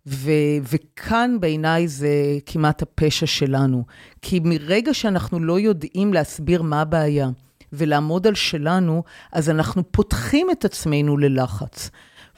ו- 0.07 0.59
וכאן 0.73 1.37
בעיניי 1.41 1.89
זה 1.89 2.09
כמעט 2.47 2.83
הפשע 2.83 3.27
שלנו. 3.27 3.85
כי 4.23 4.41
מרגע 4.45 4.95
שאנחנו 4.95 5.41
לא 5.41 5.61
יודעים 5.61 6.15
להסביר 6.15 6.63
מה 6.63 6.81
הבעיה, 6.81 7.31
ולעמוד 7.73 8.27
על 8.27 8.35
שלנו, 8.35 9.03
אז 9.33 9.51
אנחנו 9.51 9.93
פותחים 9.93 10.51
את 10.51 10.65
עצמנו 10.65 11.17
ללחץ. 11.17 11.91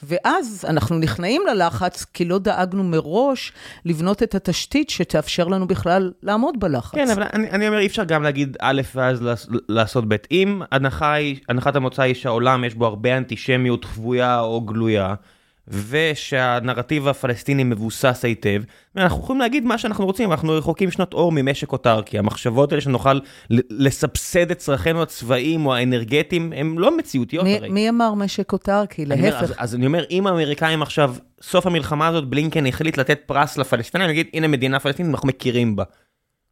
ואז 0.03 0.65
אנחנו 0.69 0.97
נכנעים 0.97 1.41
ללחץ, 1.51 2.05
כי 2.13 2.25
לא 2.25 2.39
דאגנו 2.39 2.83
מראש 2.83 3.51
לבנות 3.85 4.23
את 4.23 4.35
התשתית 4.35 4.89
שתאפשר 4.89 5.47
לנו 5.47 5.67
בכלל 5.67 6.11
לעמוד 6.23 6.59
בלחץ. 6.59 6.95
כן, 6.95 7.09
אבל 7.09 7.23
אני, 7.33 7.51
אני 7.51 7.67
אומר, 7.67 7.79
אי 7.79 7.85
אפשר 7.85 8.03
גם 8.03 8.23
להגיד 8.23 8.57
א' 8.59 8.81
ואז 8.95 9.27
לעשות 9.69 10.03
ב'. 10.07 10.15
אם 10.31 10.61
הנחת 11.47 11.75
המוצא 11.75 12.01
היא 12.01 12.15
שהעולם 12.15 12.63
יש 12.63 12.75
בו 12.75 12.85
הרבה 12.85 13.17
אנטישמיות 13.17 13.85
חבויה 13.85 14.39
או 14.39 14.61
גלויה, 14.61 15.15
ושהנרטיב 15.67 17.07
הפלסטיני 17.07 17.63
מבוסס 17.63 18.25
היטב, 18.25 18.61
אנחנו 18.97 19.23
יכולים 19.23 19.41
להגיד 19.41 19.65
מה 19.65 19.77
שאנחנו 19.77 20.05
רוצים, 20.05 20.31
אנחנו 20.31 20.53
רחוקים 20.53 20.91
שנות 20.91 21.13
אור 21.13 21.31
ממשק 21.31 21.71
אוטרקי, 21.71 22.19
המחשבות 22.19 22.71
האלה 22.71 22.81
שנוכל 22.81 23.19
לסבסד 23.49 24.51
את 24.51 24.57
צרכינו 24.57 25.01
הצבאיים 25.01 25.65
או 25.65 25.75
האנרגטיים, 25.75 26.53
הן 26.55 26.75
לא 26.77 26.97
מציאותיות 26.97 27.43
מי, 27.43 27.55
הרי. 27.55 27.69
מי 27.69 27.89
אמר 27.89 28.13
משק 28.13 28.53
אוטרקי? 28.53 29.05
להפך. 29.05 29.43
אז, 29.43 29.53
אז 29.57 29.75
אני 29.75 29.85
אומר, 29.85 30.03
אם 30.11 30.27
האמריקאים 30.27 30.81
עכשיו, 30.81 31.15
סוף 31.41 31.67
המלחמה 31.67 32.07
הזאת, 32.07 32.27
בלינקן 32.27 32.65
החליט 32.65 32.97
לתת 32.97 33.19
פרס 33.25 33.57
לפלסטינים, 33.57 34.07
נגיד, 34.07 34.27
הנה 34.33 34.47
מדינה 34.47 34.79
פלסטינית, 34.79 35.11
אנחנו 35.11 35.27
מכירים 35.27 35.75
בה. 35.75 35.83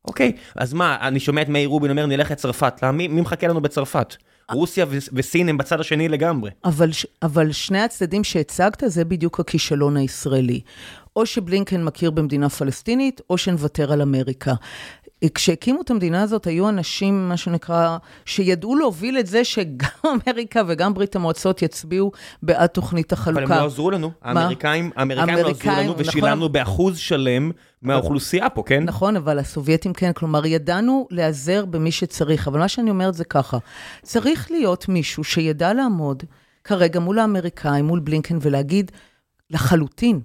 אוקיי, 0.06 0.32
אז 0.56 0.74
מה, 0.74 0.98
אני 1.02 1.20
שומע 1.20 1.42
את 1.42 1.50
מאיר 1.50 1.70
רובין 1.70 1.92
אומר, 1.92 2.06
נלך 2.06 2.32
לצרפת, 2.32 2.84
מי, 2.84 3.08
מי 3.08 3.22
מחכה 3.22 3.48
לנו 3.48 3.62
בצרפת? 3.62 4.16
רוסיה 4.52 4.86
וסין 5.14 5.50
הם 5.50 5.58
בצד 5.58 5.80
השני 5.80 6.10
לגמרי. 6.10 6.52
אבל, 6.66 6.90
אבל 7.22 7.52
שני 7.52 7.82
הצדדים 7.82 8.24
שהצגת, 8.24 8.84
זה 8.88 9.06
בדיוק 9.06 9.40
הכישלון 9.40 9.98
הישראלי. 9.98 10.62
או 11.16 11.26
שבלינקן 11.26 11.84
מכיר 11.84 12.12
במדינה 12.12 12.50
פלסטינית, 12.50 13.22
או 13.30 13.38
שנוותר 13.38 13.92
על 13.92 14.02
אמריקה. 14.02 14.54
כשהקימו 15.30 15.82
את 15.82 15.92
המדינה 15.92 16.22
הזאת, 16.22 16.48
היו 16.48 16.70
אנשים, 16.70 17.30
מה 17.30 17.38
שנקרא, 17.38 17.98
שידעו 18.26 18.76
להוביל 18.76 19.20
את 19.20 19.28
זה 19.28 19.44
שגם 19.44 19.90
אמריקה 20.28 20.62
וגם 20.68 20.94
ברית 20.94 21.16
המועצות 21.16 21.62
יצביעו 21.62 22.12
בעד 22.44 22.70
תוכנית 22.70 23.14
החלוקה. 23.14 23.44
אבל 23.44 23.54
הם 23.54 23.60
לא 23.60 23.66
עזרו 23.66 23.92
לנו. 23.92 24.12
האמריקאים, 24.22 24.92
האמריקאים 24.96 25.38
לא 25.38 25.50
עזרו 25.50 25.72
לנו, 25.72 25.92
נכון. 25.92 25.96
ושילמנו 25.98 26.36
נכון, 26.36 26.52
באחוז 26.52 26.98
שלם 26.98 27.52
מהאוכלוסייה 27.82 28.50
פה, 28.50 28.64
כן? 28.66 28.84
נכון, 28.84 29.16
אבל 29.16 29.40
הסובייטים 29.40 29.94
כן. 29.94 30.12
כלומר, 30.14 30.46
ידענו 30.46 31.08
להיעזר 31.12 31.66
במי 31.66 31.92
שצריך. 31.92 32.48
אבל 32.48 32.60
מה 32.60 32.68
שאני 32.68 32.90
אומרת 32.90 33.14
זה 33.14 33.24
ככה, 33.24 33.58
צריך 34.02 34.52
להיות 34.52 34.90
מישהו 34.90 35.24
שידע 35.24 35.74
לעמוד 35.74 36.24
כרגע 36.64 37.00
מול 37.00 37.20
האמריקאים, 37.20 37.86
מול 37.86 38.00
בלינקן, 38.00 38.38
ולהגיד, 38.42 38.92
לחלוטין, 39.50 40.20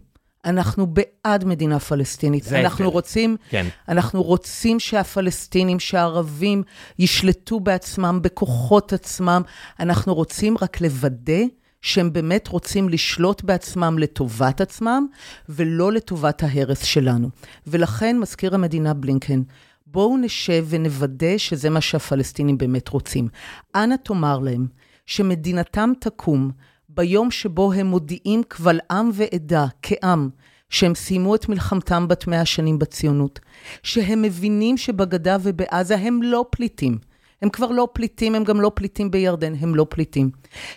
אנחנו 0.49 0.87
בעד 0.87 1.45
מדינה 1.45 1.79
פלסטינית. 1.79 2.45
זה 2.45 2.61
אנחנו 2.61 2.85
ההבדל. 2.85 2.95
רוצים, 2.97 3.37
כן. 3.49 3.67
אנחנו 3.89 4.23
רוצים 4.23 4.81
שהפלסטינים, 4.81 5.81
שהערבים, 5.81 6.63
ישלטו 6.99 7.61
בעצמם, 7.61 8.19
בכוחות 8.23 8.93
עצמם. 8.93 9.43
אנחנו 9.81 10.15
רוצים 10.15 10.57
רק 10.63 10.81
לוודא 10.81 11.43
שהם 11.83 12.13
באמת 12.13 12.49
רוצים 12.49 12.89
לשלוט 12.89 13.43
בעצמם 13.43 13.99
לטובת 13.99 14.61
עצמם, 14.61 15.07
ולא 15.49 15.93
לטובת 15.93 16.43
ההרס 16.43 16.85
שלנו. 16.85 17.29
ולכן 17.67 18.19
מזכיר 18.19 18.55
המדינה 18.55 18.95
בלינקן, 18.95 19.43
בואו 19.87 20.17
נשב 20.17 20.67
ונוודא 20.69 21.39
שזה 21.39 21.71
מה 21.71 21.81
שהפלסטינים 21.81 22.59
באמת 22.59 22.89
רוצים. 22.89 23.29
אנא 23.75 23.95
תאמר 24.05 24.39
להם 24.39 24.67
שמדינתם 25.07 25.93
תקום 26.01 26.51
ביום 26.99 27.31
שבו 27.31 27.73
הם 27.73 27.87
מודיעים 27.87 28.43
קבל 28.49 28.79
עם 28.91 29.11
ועדה, 29.15 29.67
כעם, 29.83 30.29
שהם 30.71 30.95
סיימו 30.95 31.35
את 31.35 31.49
מלחמתם 31.49 32.09
בת 32.09 32.27
מאה 32.27 32.45
שנים 32.45 32.79
בציונות, 32.79 33.41
שהם 33.83 34.23
מבינים 34.23 34.77
שבגדה 34.77 35.37
ובעזה 35.43 35.97
הם 35.97 36.23
לא 36.23 36.45
פליטים. 36.51 36.99
הם 37.43 37.49
כבר 37.49 37.67
לא 37.67 37.89
פליטים, 37.93 38.35
הם 38.35 38.45
גם 38.45 38.61
לא 38.61 38.73
פליטים 38.75 39.11
בירדן, 39.11 39.53
הם 39.61 39.75
לא 39.75 39.87
פליטים. 39.89 40.31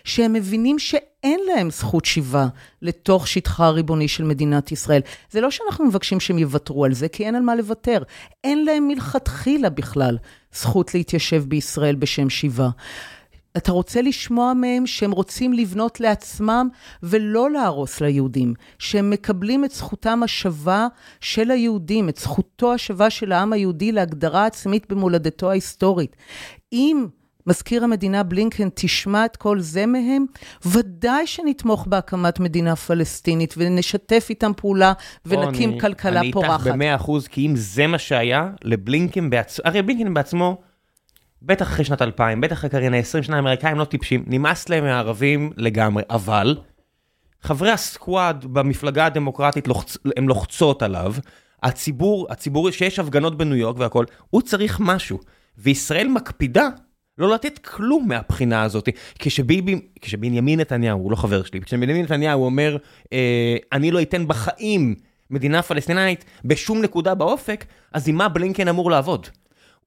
שהם 0.03 0.33
מבינים 0.33 0.79
שאין 0.79 1.39
להם 1.47 1.69
זכות 1.69 2.05
שיבה 2.05 2.47
לתוך 2.81 3.27
שטחה 3.27 3.65
הריבוני 3.65 4.07
של 4.07 4.23
מדינת 4.23 4.71
ישראל. 4.71 5.01
זה 5.31 5.41
לא 5.41 5.51
שאנחנו 5.51 5.85
מבקשים 5.85 6.19
שהם 6.19 6.37
יוותרו 6.37 6.85
על 6.85 6.93
זה, 6.93 7.07
כי 7.07 7.25
אין 7.25 7.35
על 7.35 7.41
מה 7.41 7.55
לוותר. 7.55 8.03
אין 8.43 8.65
להם 8.65 8.87
מלכתחילה 8.87 9.69
בכלל 9.69 10.17
זכות 10.53 10.93
להתיישב 10.93 11.43
בישראל 11.47 11.95
בשם 11.95 12.29
שיבה. 12.29 12.69
אתה 13.57 13.71
רוצה 13.71 14.01
לשמוע 14.01 14.53
מהם 14.53 14.87
שהם 14.87 15.11
רוצים 15.11 15.53
לבנות 15.53 15.99
לעצמם 15.99 16.67
ולא 17.03 17.51
להרוס 17.51 18.01
ליהודים, 18.01 18.53
שהם 18.79 19.09
מקבלים 19.09 19.65
את 19.65 19.71
זכותם 19.71 20.23
השווה 20.23 20.87
של 21.21 21.51
היהודים, 21.51 22.09
את 22.09 22.17
זכותו 22.17 22.73
השווה 22.73 23.09
של 23.09 23.31
העם 23.31 23.53
היהודי 23.53 23.91
להגדרה 23.91 24.45
עצמית 24.45 24.85
במולדתו 24.91 25.49
ההיסטורית. 25.49 26.15
אם 26.73 27.05
מזכיר 27.47 27.83
המדינה 27.83 28.23
בלינקן, 28.23 28.67
תשמע 28.73 29.25
את 29.25 29.35
כל 29.37 29.59
זה 29.59 29.85
מהם, 29.85 30.25
ודאי 30.65 31.27
שנתמוך 31.27 31.87
בהקמת 31.87 32.39
מדינה 32.39 32.75
פלסטינית 32.75 33.53
ונשתף 33.57 34.27
איתם 34.29 34.51
פעולה 34.57 34.93
ונקים 35.25 35.69
אני- 35.69 35.79
כלכלה 35.79 36.19
אני 36.19 36.31
פורחת. 36.31 36.59
איתך 36.67 36.73
במאה 36.75 36.95
אחוז, 36.95 37.27
כי 37.27 37.45
אם 37.45 37.55
זה 37.55 37.87
מה 37.87 37.97
שהיה, 37.97 38.49
לבלינקן 38.63 39.29
בעצמו, 39.29 39.63
הרי 39.67 39.81
בלינקן 39.81 40.13
בעצמו, 40.13 40.61
בטח 41.41 41.67
אחרי 41.67 41.85
שנת 41.85 42.01
2000, 42.01 42.41
בטח 42.41 42.53
אחרי 42.55 42.69
קריינה 42.69 42.97
20 42.97 43.23
שנה, 43.23 43.35
האמריקאים 43.35 43.79
לא 43.79 43.85
טיפשים, 43.85 44.23
נמאס 44.27 44.69
להם 44.69 44.83
מהערבים 44.83 45.51
לגמרי, 45.57 46.03
אבל 46.09 46.57
חברי 47.41 47.71
הסקוואד 47.71 48.45
במפלגה 48.45 49.05
הדמוקרטית 49.05 49.67
לוחצ... 49.67 49.97
הם 50.17 50.27
לוחצות 50.27 50.83
עליו, 50.83 51.13
הציבור, 51.63 52.27
הציבור, 52.29 52.71
שיש 52.71 52.99
הפגנות 52.99 53.37
בניו 53.37 53.55
יורק 53.55 53.79
והכל, 53.79 54.05
הוא 54.29 54.41
צריך 54.41 54.79
משהו. 54.79 55.19
וישראל 55.57 56.07
מקפידה 56.07 56.67
לא 57.17 57.33
לתת 57.33 57.57
כלום 57.57 58.07
מהבחינה 58.07 58.63
הזאת. 58.63 58.89
כשביבי, 59.19 59.81
כשבנימין 60.01 60.59
נתניהו, 60.59 60.99
הוא 60.99 61.11
לא 61.11 61.15
חבר 61.15 61.43
שלי, 61.43 61.61
כשבנימין 61.61 62.03
נתניהו 62.03 62.45
אומר, 62.45 62.77
אה, 63.13 63.55
אני 63.71 63.91
לא 63.91 64.01
אתן 64.01 64.27
בחיים 64.27 64.95
מדינה 65.29 65.61
פלסטינאית 65.61 66.25
בשום 66.45 66.81
נקודה 66.81 67.15
באופק, 67.15 67.65
אז 67.93 68.09
עם 68.09 68.15
מה 68.15 68.29
בלינקן 68.29 68.67
אמור 68.67 68.91
לעבוד? 68.91 69.27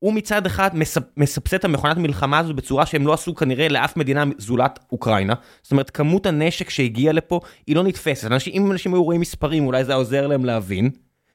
הוא 0.04 0.14
מצד 0.14 0.46
אחד. 0.46 0.70
מסבסד 1.16 1.54
את 1.54 1.64
המכונת 1.64 1.96
מלחמה 1.96 2.38
הזו 2.38 2.54
בצורה 2.54 2.86
שהם 2.86 3.06
לא 3.06 3.12
עשו 3.12 3.34
כנראה 3.34 3.68
לאף 3.68 3.96
מדינה 3.96 4.24
זולת 4.38 4.78
אוקראינה. 4.92 5.34
זאת 5.62 5.72
אומרת, 5.72 5.90
כמות 5.90 6.26
הנשק 6.26 6.70
שהגיעה 6.70 7.12
לפה 7.12 7.40
היא 7.66 7.76
לא 7.76 7.82
נתפסת. 7.82 8.26
אנשים, 8.26 8.52
אם 8.62 8.72
אנשים 8.72 8.94
היו 8.94 9.04
רואים 9.04 9.20
מספרים, 9.20 9.66
אולי 9.66 9.84
זה 9.84 9.92
היה 9.92 9.96
עוזר 9.96 10.26
להם 10.26 10.44
להבין. 10.44 10.90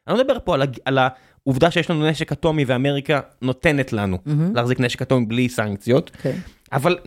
אני 0.08 0.18
לא 0.18 0.24
מדבר 0.24 0.38
פה 0.44 0.54
על. 0.54 0.62
על 0.86 1.00
העובדה 1.46 1.72
שיש 1.72 1.90
לנו 1.90 2.10
נשק 2.10 2.32
אטומי 2.32 2.66
ואמריקה 2.68 3.20
נותנת 3.42 3.94
לנו 3.94 4.16
mm-hmm. 4.16 4.30
להחזיק 4.56 4.80
נשק 4.80 5.02
אטומי 5.02 5.26
בלי 5.26 5.50
סנקציות, 5.50 6.12
כן. 6.22 6.38
אבל 6.72 6.98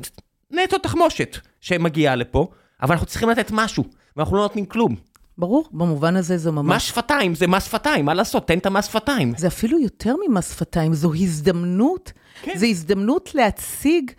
נטו 0.50 0.78
תחמושת 0.78 1.36
שמגיעה 1.60 2.16
לפה, 2.16 2.46
אבל 2.82 2.92
אנחנו 2.92 3.06
צריכים 3.06 3.28
לתת 3.28 3.50
משהו, 3.50 3.84
ואנחנו 4.16 4.36
לא 4.36 4.42
נותנים 4.42 4.66
כלום. 4.66 4.96
ברור, 5.38 5.68
במובן 5.72 6.16
הזה 6.16 6.38
זה 6.38 6.50
ממש... 6.50 6.76
מס 6.76 6.82
שפתיים 6.82 7.34
זה 7.34 7.46
מס 7.46 7.64
שפתיים, 7.64 8.04
מה 8.04 8.14
לעשות? 8.14 8.48
תן 8.48 8.58
את 8.58 8.66
המס 8.66 8.86
שפתיים. 8.86 9.32
זה 9.36 9.46
אפילו 9.46 9.78
יותר 9.78 10.14
ממס 10.28 10.52
שפתיים, 10.54 10.94
זו 10.94 11.14
הזדמנות, 11.14 12.12
כן. 12.42 12.58
זו 12.58 12.66
הזדמנות 12.66 13.34
להציג 13.34 14.10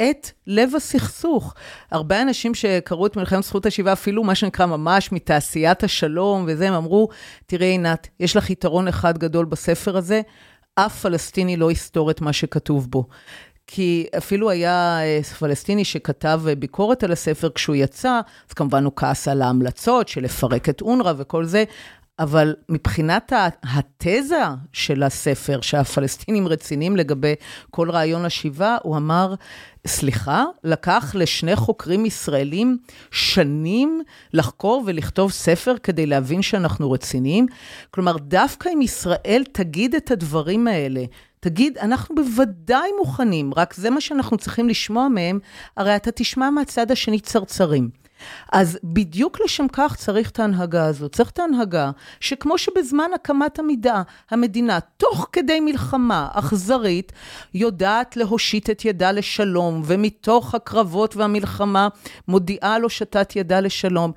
את 0.00 0.30
לב 0.46 0.74
הסכסוך. 0.76 1.54
הרבה 1.90 2.22
אנשים 2.22 2.54
שקראו 2.54 3.06
את 3.06 3.16
מלחמת 3.16 3.44
זכות 3.44 3.66
השיבה, 3.66 3.92
אפילו 3.92 4.24
מה 4.24 4.34
שנקרא 4.34 4.66
ממש 4.66 5.12
מתעשיית 5.12 5.84
השלום 5.84 6.44
וזה, 6.46 6.68
הם 6.68 6.74
אמרו, 6.74 7.08
תראי 7.46 7.66
עינת, 7.66 8.08
יש 8.20 8.36
לך 8.36 8.50
יתרון 8.50 8.88
אחד 8.88 9.18
גדול 9.18 9.44
בספר 9.44 9.96
הזה, 9.96 10.20
אף 10.74 11.00
פלסטיני 11.00 11.56
לא 11.56 11.70
יסתור 11.70 12.10
את 12.10 12.20
מה 12.20 12.32
שכתוב 12.32 12.90
בו. 12.90 13.06
כי 13.72 14.06
אפילו 14.18 14.50
היה 14.50 14.98
אה, 15.00 15.22
פלסטיני 15.38 15.84
שכתב 15.84 16.40
אה, 16.48 16.54
ביקורת 16.54 17.04
על 17.04 17.12
הספר 17.12 17.48
כשהוא 17.54 17.76
יצא, 17.76 18.20
אז 18.48 18.52
כמובן 18.52 18.84
הוא 18.84 18.92
כעס 18.96 19.28
על 19.28 19.42
ההמלצות 19.42 20.08
של 20.08 20.20
לפרק 20.24 20.68
את 20.68 20.82
אונר"א 20.82 21.12
וכל 21.16 21.44
זה, 21.44 21.64
אבל 22.18 22.54
מבחינת 22.68 23.32
התזה 23.62 24.42
של 24.72 25.02
הספר, 25.02 25.60
שהפלסטינים 25.60 26.48
רציניים 26.48 26.96
לגבי 26.96 27.34
כל 27.70 27.90
רעיון 27.90 28.24
השיבה, 28.24 28.76
הוא 28.82 28.96
אמר, 28.96 29.34
סליחה, 29.86 30.44
לקח 30.64 31.14
לשני 31.14 31.56
חוקרים 31.56 32.06
ישראלים 32.06 32.78
שנים 33.10 34.02
לחקור 34.32 34.82
ולכתוב 34.86 35.30
ספר 35.30 35.74
כדי 35.82 36.06
להבין 36.06 36.42
שאנחנו 36.42 36.90
רציניים? 36.90 37.46
כלומר, 37.90 38.16
דווקא 38.16 38.68
אם 38.74 38.82
ישראל 38.82 39.44
תגיד 39.52 39.94
את 39.94 40.10
הדברים 40.10 40.68
האלה, 40.68 41.04
תגיד, 41.40 41.78
אנחנו 41.78 42.14
בוודאי 42.14 42.90
מוכנים, 42.98 43.52
רק 43.56 43.74
זה 43.74 43.90
מה 43.90 44.00
שאנחנו 44.00 44.36
צריכים 44.36 44.68
לשמוע 44.68 45.08
מהם, 45.08 45.38
הרי 45.76 45.96
אתה 45.96 46.10
תשמע 46.10 46.50
מהצד 46.50 46.90
השני 46.90 47.20
צרצרים. 47.20 47.90
אז 48.52 48.78
בדיוק 48.84 49.40
לשם 49.44 49.66
כך 49.72 49.96
צריך 49.96 50.30
את 50.30 50.40
ההנהגה 50.40 50.86
הזאת. 50.86 51.14
צריך 51.14 51.30
את 51.30 51.38
ההנהגה 51.38 51.90
שכמו 52.20 52.58
שבזמן 52.58 53.10
הקמת 53.14 53.58
המידה, 53.58 54.02
המדינה, 54.30 54.80
תוך 54.80 55.28
כדי 55.32 55.60
מלחמה 55.60 56.28
אכזרית, 56.32 57.12
יודעת 57.54 58.16
להושיט 58.16 58.70
את 58.70 58.84
ידה 58.84 59.12
לשלום, 59.12 59.82
ומתוך 59.84 60.54
הקרבות 60.54 61.16
והמלחמה 61.16 61.88
מודיעה 62.28 62.74
על 62.74 62.82
הושטת 62.82 63.36
ידה 63.36 63.60
לשלום. 63.60 64.12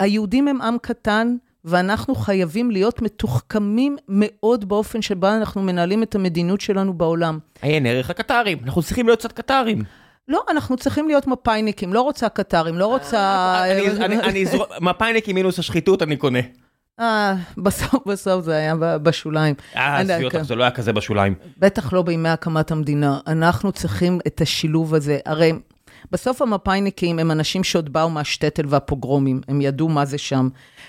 היהודים 0.00 0.48
הם 0.48 0.62
עם 0.62 0.78
קטן, 0.82 1.36
ואנחנו 1.64 2.14
חייבים 2.14 2.70
להיות 2.70 3.02
מתוחכמים 3.02 3.96
מאוד 4.08 4.68
באופן 4.68 5.02
שבה 5.02 5.36
אנחנו 5.36 5.62
מנהלים 5.62 6.02
את 6.02 6.14
המדיניות 6.14 6.60
שלנו 6.60 6.94
בעולם. 6.94 7.38
עיין 7.62 7.86
ערך 7.86 8.10
הקטרים, 8.10 8.58
אנחנו 8.64 8.82
צריכים 8.82 9.06
להיות 9.06 9.18
קצת 9.18 9.32
קטרים. 9.32 9.82
לא, 10.28 10.42
אנחנו 10.50 10.76
צריכים 10.76 11.08
להיות 11.08 11.26
מפאיניקים, 11.26 11.92
לא 11.92 12.00
רוצה 12.00 12.28
קטרים, 12.28 12.78
לא 12.78 12.86
רוצה... 12.86 13.54
אני- 13.64 13.90
אני- 14.04 14.20
אני 14.20 14.46
זרוק, 14.46 14.68
מפאיניקים 14.80 15.34
מינוס 15.34 15.58
השחיתות 15.58 16.02
אני 16.02 16.16
קונה. 16.16 16.38
אה, 17.00 17.34
בסוף, 17.58 17.94
בסוף 18.06 18.44
זה 18.44 18.56
היה 18.56 18.74
בשוליים. 19.02 19.54
אה, 19.76 19.98
עזבי 19.98 20.24
אותך, 20.24 20.36
כן. 20.36 20.42
זה 20.42 20.54
לא 20.54 20.62
היה 20.64 20.70
כזה 20.70 20.92
בשוליים. 20.92 21.34
בטח 21.58 21.92
לא 21.92 22.02
בימי 22.02 22.28
הקמת 22.28 22.70
המדינה. 22.70 23.18
אנחנו 23.26 23.72
צריכים 23.72 24.18
את 24.26 24.40
השילוב 24.40 24.94
הזה. 24.94 25.18
הרי 25.26 25.52
בסוף 26.12 26.42
המפאיניקים 26.42 27.18
הם 27.18 27.30
אנשים 27.30 27.64
שעוד 27.64 27.92
באו 27.92 28.10
מהשטטל 28.10 28.62
והפוגרומים, 28.68 29.40
הם 29.48 29.60
ידעו 29.60 29.88
מה 29.88 30.04
זה 30.04 30.18
שם. 30.18 30.48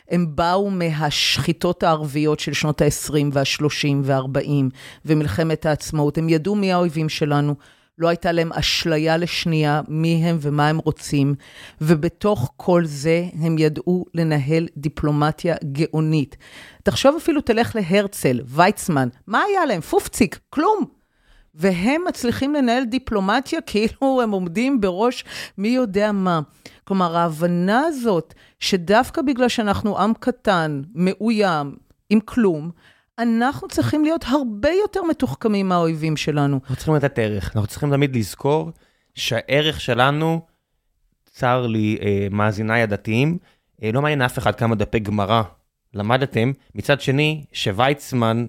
הם 0.09 0.35
באו 0.35 0.69
מהשחיטות 0.69 1.83
הערביות 1.83 2.39
של 2.39 2.53
שנות 2.53 2.81
ה-20 2.81 3.13
וה-30 3.33 3.87
וה-40 4.03 4.75
ומלחמת 5.05 5.65
העצמאות. 5.65 6.17
הם 6.17 6.29
ידעו 6.29 6.55
מי 6.55 6.73
האויבים 6.73 7.09
שלנו. 7.09 7.55
לא 7.97 8.07
הייתה 8.07 8.31
להם 8.31 8.53
אשליה 8.53 9.17
לשנייה 9.17 9.81
מי 9.87 10.21
הם 10.25 10.37
ומה 10.41 10.67
הם 10.67 10.77
רוצים, 10.77 11.35
ובתוך 11.81 12.51
כל 12.57 12.85
זה 12.85 13.25
הם 13.41 13.57
ידעו 13.57 14.05
לנהל 14.13 14.67
דיפלומטיה 14.77 15.55
גאונית. 15.71 16.37
תחשוב 16.83 17.15
אפילו, 17.21 17.41
תלך 17.41 17.75
להרצל, 17.75 18.39
ויצמן, 18.45 19.09
מה 19.27 19.41
היה 19.49 19.65
להם? 19.65 19.81
פופציק, 19.81 20.39
כלום. 20.49 21.00
והם 21.55 22.01
מצליחים 22.07 22.53
לנהל 22.53 22.83
דיפלומטיה 22.83 23.61
כאילו 23.71 24.21
הם 24.23 24.31
עומדים 24.31 24.81
בראש 24.81 25.25
מי 25.57 25.67
יודע 25.67 26.11
מה. 26.11 26.39
כלומר, 26.83 27.17
ההבנה 27.17 27.79
הזאת, 27.79 28.33
שדווקא 28.59 29.21
בגלל 29.21 29.49
שאנחנו 29.49 29.99
עם 29.99 30.13
קטן, 30.19 30.81
מאוים, 30.95 31.75
עם 32.09 32.19
כלום, 32.19 32.71
אנחנו 33.19 33.67
צריכים 33.67 34.03
להיות 34.03 34.25
הרבה 34.27 34.69
יותר 34.69 35.03
מתוחכמים 35.03 35.69
מהאויבים 35.69 36.17
שלנו. 36.17 36.59
אנחנו 36.61 36.75
צריכים 36.75 36.95
לתת 36.95 37.19
ערך, 37.19 37.55
אנחנו 37.55 37.67
צריכים 37.67 37.89
תמיד 37.91 38.15
לזכור 38.15 38.71
שהערך 39.15 39.81
שלנו, 39.81 40.41
צר 41.25 41.67
לי, 41.67 41.97
אה, 42.01 42.27
מאזיניי 42.31 42.81
הדתיים, 42.81 43.37
אה, 43.83 43.91
לא 43.93 44.01
מעניין 44.01 44.21
אף 44.21 44.37
אחד 44.37 44.55
כמה 44.55 44.75
דפי 44.75 44.99
גמרא 44.99 45.43
למדתם. 45.93 46.51
מצד 46.75 47.01
שני, 47.01 47.45
שוויצמן 47.53 48.45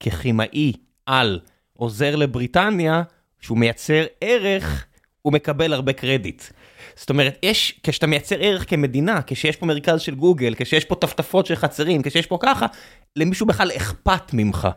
ככימאי 0.00 0.72
על 1.06 1.40
עוזר 1.78 2.16
לבריטניה, 2.16 3.02
שהוא 3.40 3.58
מייצר 3.58 4.04
ערך, 4.20 4.86
הוא 5.22 5.32
מקבל 5.32 5.72
הרבה 5.72 5.92
קרדיט. 5.92 6.42
זאת 6.96 7.10
אומרת, 7.10 7.38
יש, 7.42 7.80
כשאתה 7.82 8.06
מייצר 8.06 8.36
ערך 8.40 8.70
כמדינה, 8.70 9.20
כשיש 9.26 9.56
פה 9.56 9.66
מרכז 9.66 10.00
של 10.00 10.14
גוגל, 10.14 10.54
כשיש 10.54 10.84
פה 10.84 10.94
טפטפות 10.94 11.46
של 11.46 11.54
חצרים, 11.56 12.02
כשיש 12.02 12.26
פה 12.26 12.38
ככה, 12.42 12.66
למישהו 13.16 13.46
בכלל 13.46 13.70
אכפת 13.76 14.32
ממך. 14.32 14.68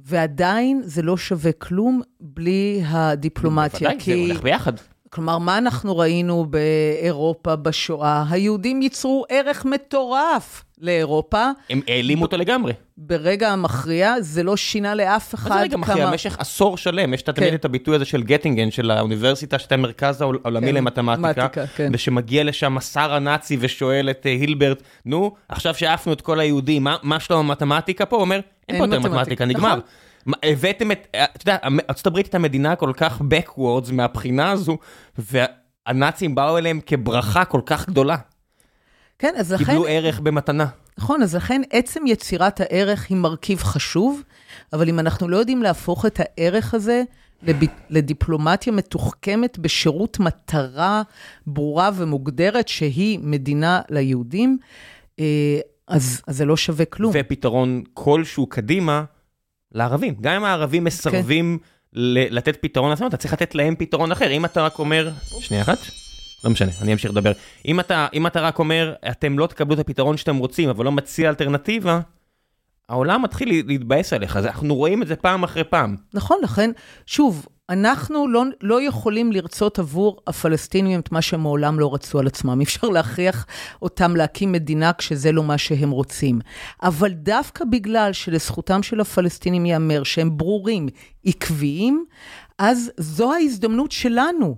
ועדיין 0.00 0.82
זה 0.84 1.02
לא 1.02 1.16
שווה 1.16 1.52
כלום 1.52 2.02
בלי 2.20 2.82
הדיפלומטיה. 2.86 3.90
בוודאי, 3.90 4.04
זה 4.04 4.14
הולך 4.14 4.42
ביחד. 4.42 4.72
כלומר, 5.10 5.38
מה 5.38 5.58
אנחנו 5.58 5.98
ראינו 5.98 6.46
באירופה 6.50 7.56
בשואה? 7.56 8.24
היהודים 8.30 8.82
ייצרו 8.82 9.24
ערך 9.28 9.64
מטורף 9.64 10.64
לאירופה. 10.80 11.44
הם 11.70 11.80
העלימו 11.88 12.22
אותו 12.24 12.36
לגמרי. 12.36 12.72
ברגע 12.96 13.48
המכריע, 13.50 14.14
זה 14.20 14.42
לא 14.42 14.56
שינה 14.56 14.94
לאף 14.94 15.34
אחד 15.34 15.50
מה 15.50 15.56
זה 15.56 15.62
רגע 15.62 15.76
מכריע? 15.76 16.06
במשך 16.10 16.36
עשור 16.38 16.76
שלם, 16.76 17.14
יש 17.14 17.22
תמיד 17.22 17.48
כן. 17.48 17.54
את 17.54 17.64
הביטוי 17.64 17.96
הזה 17.96 18.04
של 18.04 18.22
גטינגן, 18.22 18.70
של 18.70 18.90
האוניברסיטה, 18.90 19.58
שאתה 19.58 19.76
מרכז 19.76 20.20
העול- 20.22 20.38
העולמי 20.44 20.66
כן, 20.66 20.74
למתמטיקה, 20.74 21.28
מתמטיקה, 21.28 21.66
כן. 21.66 21.90
ושמגיע 21.92 22.44
לשם 22.44 22.76
השר 22.76 23.14
הנאצי 23.14 23.56
ושואל 23.60 24.10
את 24.10 24.26
אה, 24.26 24.30
הילברט, 24.30 24.82
נו, 25.06 25.34
עכשיו 25.48 25.74
שהעפנו 25.74 26.12
את 26.12 26.20
כל 26.20 26.40
היהודים, 26.40 26.84
מה- 26.84 26.96
מה 27.02 27.20
שלום 27.20 27.40
המתמטיקה 27.50 28.06
פה? 28.06 28.16
הוא 28.16 28.20
אומר, 28.22 28.40
אין 28.68 28.78
פה 28.78 28.84
יותר 28.84 28.98
מתמטיקה." 28.98 29.20
מתמטיקה, 29.20 29.44
נגמר. 29.44 29.78
הבאתם 30.42 30.92
את, 30.92 31.06
אה, 31.14 31.24
אתה 31.24 31.42
יודע, 31.42 31.56
ארה"ב 31.64 32.16
הייתה 32.16 32.38
מדינה 32.38 32.76
כל 32.76 32.92
כך 32.96 33.20
backwards 33.20 33.92
מהבחינה 33.92 34.50
הזו, 34.50 34.78
והנאצים 35.18 36.34
באו 36.34 36.58
אליהם 36.58 36.80
כברכה 36.86 37.44
כל 37.44 37.60
כך 37.66 37.88
גדולה. 37.88 38.16
כן, 39.18 39.34
אז 39.38 39.52
לכן, 39.52 39.64
קיבלו 39.64 39.86
ערך 39.88 40.20
במתנה. 40.20 40.66
נכון, 40.98 41.22
אז 41.22 41.34
לכן 41.34 41.62
עצם 41.70 42.06
יצירת 42.06 42.60
הערך 42.60 43.06
היא 43.08 43.16
מרכיב 43.16 43.58
חשוב, 43.62 44.22
אבל 44.72 44.88
אם 44.88 44.98
אנחנו 44.98 45.28
לא 45.28 45.36
יודעים 45.36 45.62
להפוך 45.62 46.06
את 46.06 46.20
הערך 46.22 46.74
הזה 46.74 47.02
לב... 47.42 47.56
לדיפלומטיה 47.90 48.72
מתוחכמת 48.72 49.58
בשירות 49.58 50.20
מטרה 50.20 51.02
ברורה 51.46 51.90
ומוגדרת, 51.94 52.68
שהיא 52.68 53.18
מדינה 53.22 53.80
ליהודים, 53.90 54.58
אה, 55.20 55.60
אז, 55.88 56.22
אז 56.26 56.36
זה 56.36 56.44
לא 56.44 56.56
שווה 56.56 56.84
כלום. 56.84 57.12
ופתרון 57.14 57.82
כלשהו 57.94 58.46
קדימה 58.46 59.04
לערבים. 59.72 60.14
גם 60.20 60.34
אם 60.34 60.44
הערבים 60.44 60.84
מסרבים 60.84 61.58
לתת 61.92 62.56
פתרון 62.60 62.90
לעצמם, 62.90 63.06
אתה 63.06 63.16
צריך 63.16 63.32
לתת 63.32 63.54
להם 63.54 63.76
פתרון 63.76 64.12
אחר. 64.12 64.30
אם 64.30 64.44
אתה 64.44 64.62
רק 64.62 64.78
אומר, 64.78 65.10
שנייה 65.40 65.62
אחת, 65.62 65.78
לא 66.44 66.50
משנה, 66.50 66.70
אני 66.82 66.92
אמשיך 66.92 67.10
לדבר. 67.10 67.32
אם 67.66 67.80
אתה, 67.80 68.06
אם 68.14 68.26
אתה 68.26 68.40
רק 68.40 68.58
אומר, 68.58 68.94
אתם 69.10 69.38
לא 69.38 69.46
תקבלו 69.46 69.74
את 69.74 69.78
הפתרון 69.78 70.16
שאתם 70.16 70.36
רוצים, 70.36 70.68
אבל 70.68 70.84
לא 70.84 70.92
מציע 70.92 71.28
אלטרנטיבה, 71.28 72.00
העולם 72.88 73.22
מתחיל 73.22 73.62
להתבאס 73.66 74.12
עליך, 74.12 74.36
אז 74.36 74.46
אנחנו 74.46 74.74
רואים 74.74 75.02
את 75.02 75.08
זה 75.08 75.16
פעם 75.16 75.44
אחרי 75.44 75.64
פעם. 75.64 75.96
נכון, 76.14 76.38
לכן, 76.42 76.70
שוב, 77.06 77.46
אנחנו 77.70 78.28
לא, 78.28 78.44
לא 78.60 78.82
יכולים 78.82 79.32
לרצות 79.32 79.78
עבור 79.78 80.20
הפלסטינים 80.26 81.00
את 81.00 81.12
מה 81.12 81.22
שהם 81.22 81.40
מעולם 81.40 81.80
לא 81.80 81.94
רצו 81.94 82.18
על 82.18 82.26
עצמם. 82.26 82.60
אי 82.60 82.64
אפשר 82.64 82.88
להכריח 82.88 83.46
אותם 83.82 84.16
להקים 84.16 84.52
מדינה 84.52 84.92
כשזה 84.92 85.32
לא 85.32 85.42
מה 85.42 85.58
שהם 85.58 85.90
רוצים. 85.90 86.40
אבל 86.82 87.12
דווקא 87.12 87.64
בגלל 87.64 88.12
שלזכותם 88.12 88.82
של 88.82 89.00
הפלסטינים 89.00 89.66
ייאמר 89.66 90.02
שהם 90.02 90.36
ברורים, 90.36 90.88
עקביים, 91.24 92.04
אז 92.58 92.90
זו 92.96 93.32
ההזדמנות 93.32 93.92
שלנו. 93.92 94.56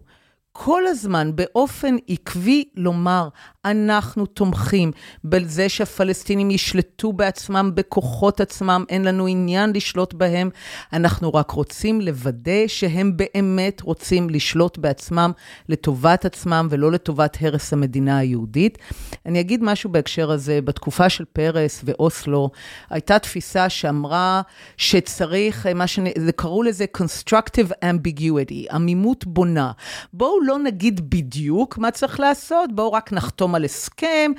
כל 0.52 0.86
הזמן 0.86 1.36
באופן 1.36 1.96
עקבי 2.08 2.64
לומר, 2.76 3.28
אנחנו 3.64 4.26
תומכים 4.26 4.92
בזה 5.24 5.68
שהפלסטינים 5.68 6.50
ישלטו 6.50 7.12
בעצמם, 7.12 7.70
בכוחות 7.74 8.40
עצמם, 8.40 8.84
אין 8.88 9.04
לנו 9.04 9.26
עניין 9.26 9.72
לשלוט 9.74 10.14
בהם, 10.14 10.50
אנחנו 10.92 11.34
רק 11.34 11.50
רוצים 11.50 12.00
לוודא 12.00 12.66
שהם 12.66 13.16
באמת 13.16 13.80
רוצים 13.80 14.30
לשלוט 14.30 14.78
בעצמם 14.78 15.32
לטובת 15.68 16.24
עצמם 16.24 16.68
ולא 16.70 16.92
לטובת 16.92 17.36
הרס 17.40 17.72
המדינה 17.72 18.18
היהודית. 18.18 18.78
אני 19.26 19.40
אגיד 19.40 19.62
משהו 19.62 19.90
בהקשר 19.90 20.30
הזה, 20.30 20.60
בתקופה 20.60 21.08
של 21.08 21.24
פרס 21.24 21.80
ואוסלו, 21.84 22.50
הייתה 22.90 23.18
תפיסה 23.18 23.68
שאמרה 23.68 24.42
שצריך, 24.76 25.66
מה 25.74 25.86
שקראו 25.86 26.62
לזה 26.62 26.84
constructive 26.98 27.72
ambiguity, 27.84 28.74
עמימות 28.74 29.26
בונה. 29.26 29.72
בואו 30.12 30.40
לא 30.40 30.58
נגיד 30.58 31.10
בדיוק 31.10 31.78
מה 31.78 31.90
צריך 31.90 32.20
לעשות, 32.20 32.74
בואו 32.74 32.92
רק 32.92 33.12
נחתום 33.12 33.49
על 33.54 33.64
הסכם, 33.64 34.32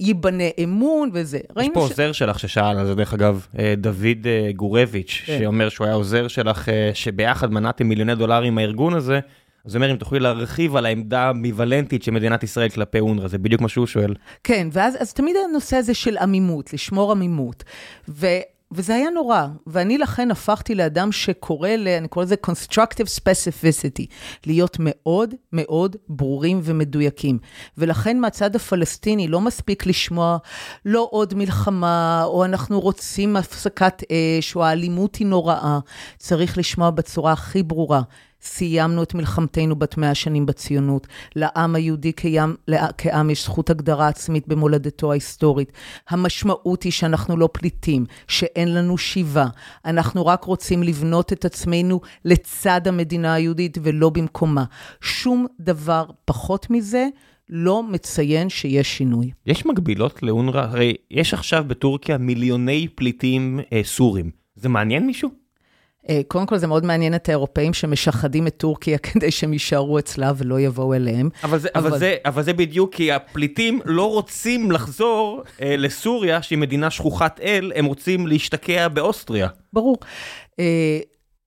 ייבנה 0.00 0.44
אמון 0.64 1.10
וזה. 1.12 1.38
יש 1.60 1.68
פה 1.74 1.86
ש... 1.86 1.90
עוזר 1.90 2.12
שלך 2.12 2.38
ששאל 2.38 2.78
על 2.78 2.86
זה, 2.86 2.94
דרך 2.94 3.14
אגב, 3.14 3.46
אה, 3.58 3.74
דוד 3.76 4.26
אה, 4.26 4.50
גורביץ', 4.56 5.22
כן. 5.26 5.38
שאומר 5.38 5.68
שהוא 5.68 5.84
היה 5.84 5.94
עוזר 5.94 6.28
שלך, 6.28 6.68
אה, 6.68 6.90
שביחד 6.94 7.52
מנעתם 7.52 7.86
מיליוני 7.86 8.14
דולרים 8.14 8.54
מהארגון 8.54 8.94
הזה. 8.94 9.20
אז 9.64 9.76
אומר, 9.76 9.90
אם 9.90 9.96
תוכלי 9.96 10.20
להרחיב 10.20 10.76
על 10.76 10.86
העמדה 10.86 11.20
האמביוולנטית 11.20 12.02
של 12.02 12.10
מדינת 12.10 12.42
ישראל 12.42 12.68
כלפי 12.68 13.00
אונר"א, 13.00 13.28
זה 13.28 13.38
בדיוק 13.38 13.60
מה 13.60 13.68
שהוא 13.68 13.86
שואל. 13.86 14.14
כן, 14.44 14.68
ואז 14.72 15.12
תמיד 15.12 15.36
הנושא 15.48 15.76
הזה 15.76 15.94
של 15.94 16.16
עמימות, 16.16 16.72
לשמור 16.72 17.12
עמימות. 17.12 17.64
ו... 18.08 18.26
וזה 18.72 18.94
היה 18.94 19.10
נורא, 19.10 19.46
ואני 19.66 19.98
לכן 19.98 20.30
הפכתי 20.30 20.74
לאדם 20.74 21.12
שקורא 21.12 21.68
ל... 21.68 21.88
אני 21.88 22.08
קורא 22.08 22.24
לזה 22.24 22.34
constructive 22.46 23.20
specificity, 23.20 24.06
להיות 24.46 24.76
מאוד 24.80 25.34
מאוד 25.52 25.96
ברורים 26.08 26.60
ומדויקים. 26.64 27.38
ולכן 27.78 28.20
מהצד 28.20 28.56
הפלסטיני 28.56 29.28
לא 29.28 29.40
מספיק 29.40 29.86
לשמוע 29.86 30.38
לא 30.84 31.08
עוד 31.10 31.34
מלחמה, 31.34 32.24
או 32.24 32.44
אנחנו 32.44 32.80
רוצים 32.80 33.36
הפסקת 33.36 34.02
אש, 34.12 34.56
או 34.56 34.64
האלימות 34.64 35.16
היא 35.16 35.26
נוראה. 35.26 35.78
צריך 36.18 36.58
לשמוע 36.58 36.90
בצורה 36.90 37.32
הכי 37.32 37.62
ברורה. 37.62 38.02
סיימנו 38.44 39.02
את 39.02 39.14
מלחמתנו 39.14 39.76
בת 39.76 39.96
מאה 39.96 40.14
שנים 40.14 40.46
בציונות. 40.46 41.06
לעם 41.36 41.74
היהודי 41.74 42.12
כעם, 42.16 42.54
כעם 42.98 43.30
יש 43.30 43.44
זכות 43.44 43.70
הגדרה 43.70 44.08
עצמית 44.08 44.48
במולדתו 44.48 45.10
ההיסטורית. 45.10 45.72
המשמעות 46.08 46.82
היא 46.82 46.92
שאנחנו 46.92 47.36
לא 47.36 47.48
פליטים, 47.52 48.06
שאין 48.28 48.74
לנו 48.74 48.98
שיבה. 48.98 49.46
אנחנו 49.84 50.26
רק 50.26 50.44
רוצים 50.44 50.82
לבנות 50.82 51.32
את 51.32 51.44
עצמנו 51.44 52.00
לצד 52.24 52.88
המדינה 52.88 53.34
היהודית 53.34 53.78
ולא 53.82 54.10
במקומה. 54.10 54.64
שום 55.00 55.46
דבר 55.60 56.04
פחות 56.24 56.70
מזה. 56.70 57.08
לא 57.48 57.82
מציין 57.82 58.48
שיש 58.48 58.96
שינוי. 58.96 59.30
יש 59.46 59.66
מקבילות 59.66 60.22
לאונר"א? 60.22 60.60
הרי 60.60 60.94
יש 61.10 61.34
עכשיו 61.34 61.64
בטורקיה 61.66 62.18
מיליוני 62.18 62.88
פליטים 62.94 63.60
אה, 63.72 63.80
סורים. 63.84 64.30
זה 64.56 64.68
מעניין 64.68 65.06
מישהו? 65.06 65.43
אה, 66.08 66.20
קודם 66.28 66.46
כל, 66.46 66.58
זה 66.58 66.66
מאוד 66.66 66.84
מעניין 66.84 67.14
את 67.14 67.28
האירופאים 67.28 67.74
שמשחדים 67.74 68.46
את 68.46 68.56
טורקיה 68.56 68.98
כדי 69.12 69.30
שהם 69.30 69.52
יישארו 69.52 69.98
אצלה 69.98 70.32
ולא 70.36 70.60
יבואו 70.60 70.94
אליהם. 70.94 71.28
אבל 71.44 71.58
זה, 71.58 71.68
אבל... 71.74 71.86
אבל 71.86 71.98
זה, 71.98 72.16
אבל 72.24 72.42
זה 72.42 72.52
בדיוק 72.52 72.94
כי 72.94 73.12
הפליטים 73.12 73.80
לא 73.84 74.10
רוצים 74.10 74.72
לחזור 74.72 75.42
אה, 75.62 75.76
לסוריה, 75.76 76.42
שהיא 76.42 76.58
מדינה 76.58 76.90
שכוחת 76.90 77.40
אל, 77.40 77.72
הם 77.74 77.84
רוצים 77.84 78.26
להשתקע 78.26 78.88
באוסטריה. 78.88 79.48
ברור. 79.72 79.96
אה, 80.60 80.98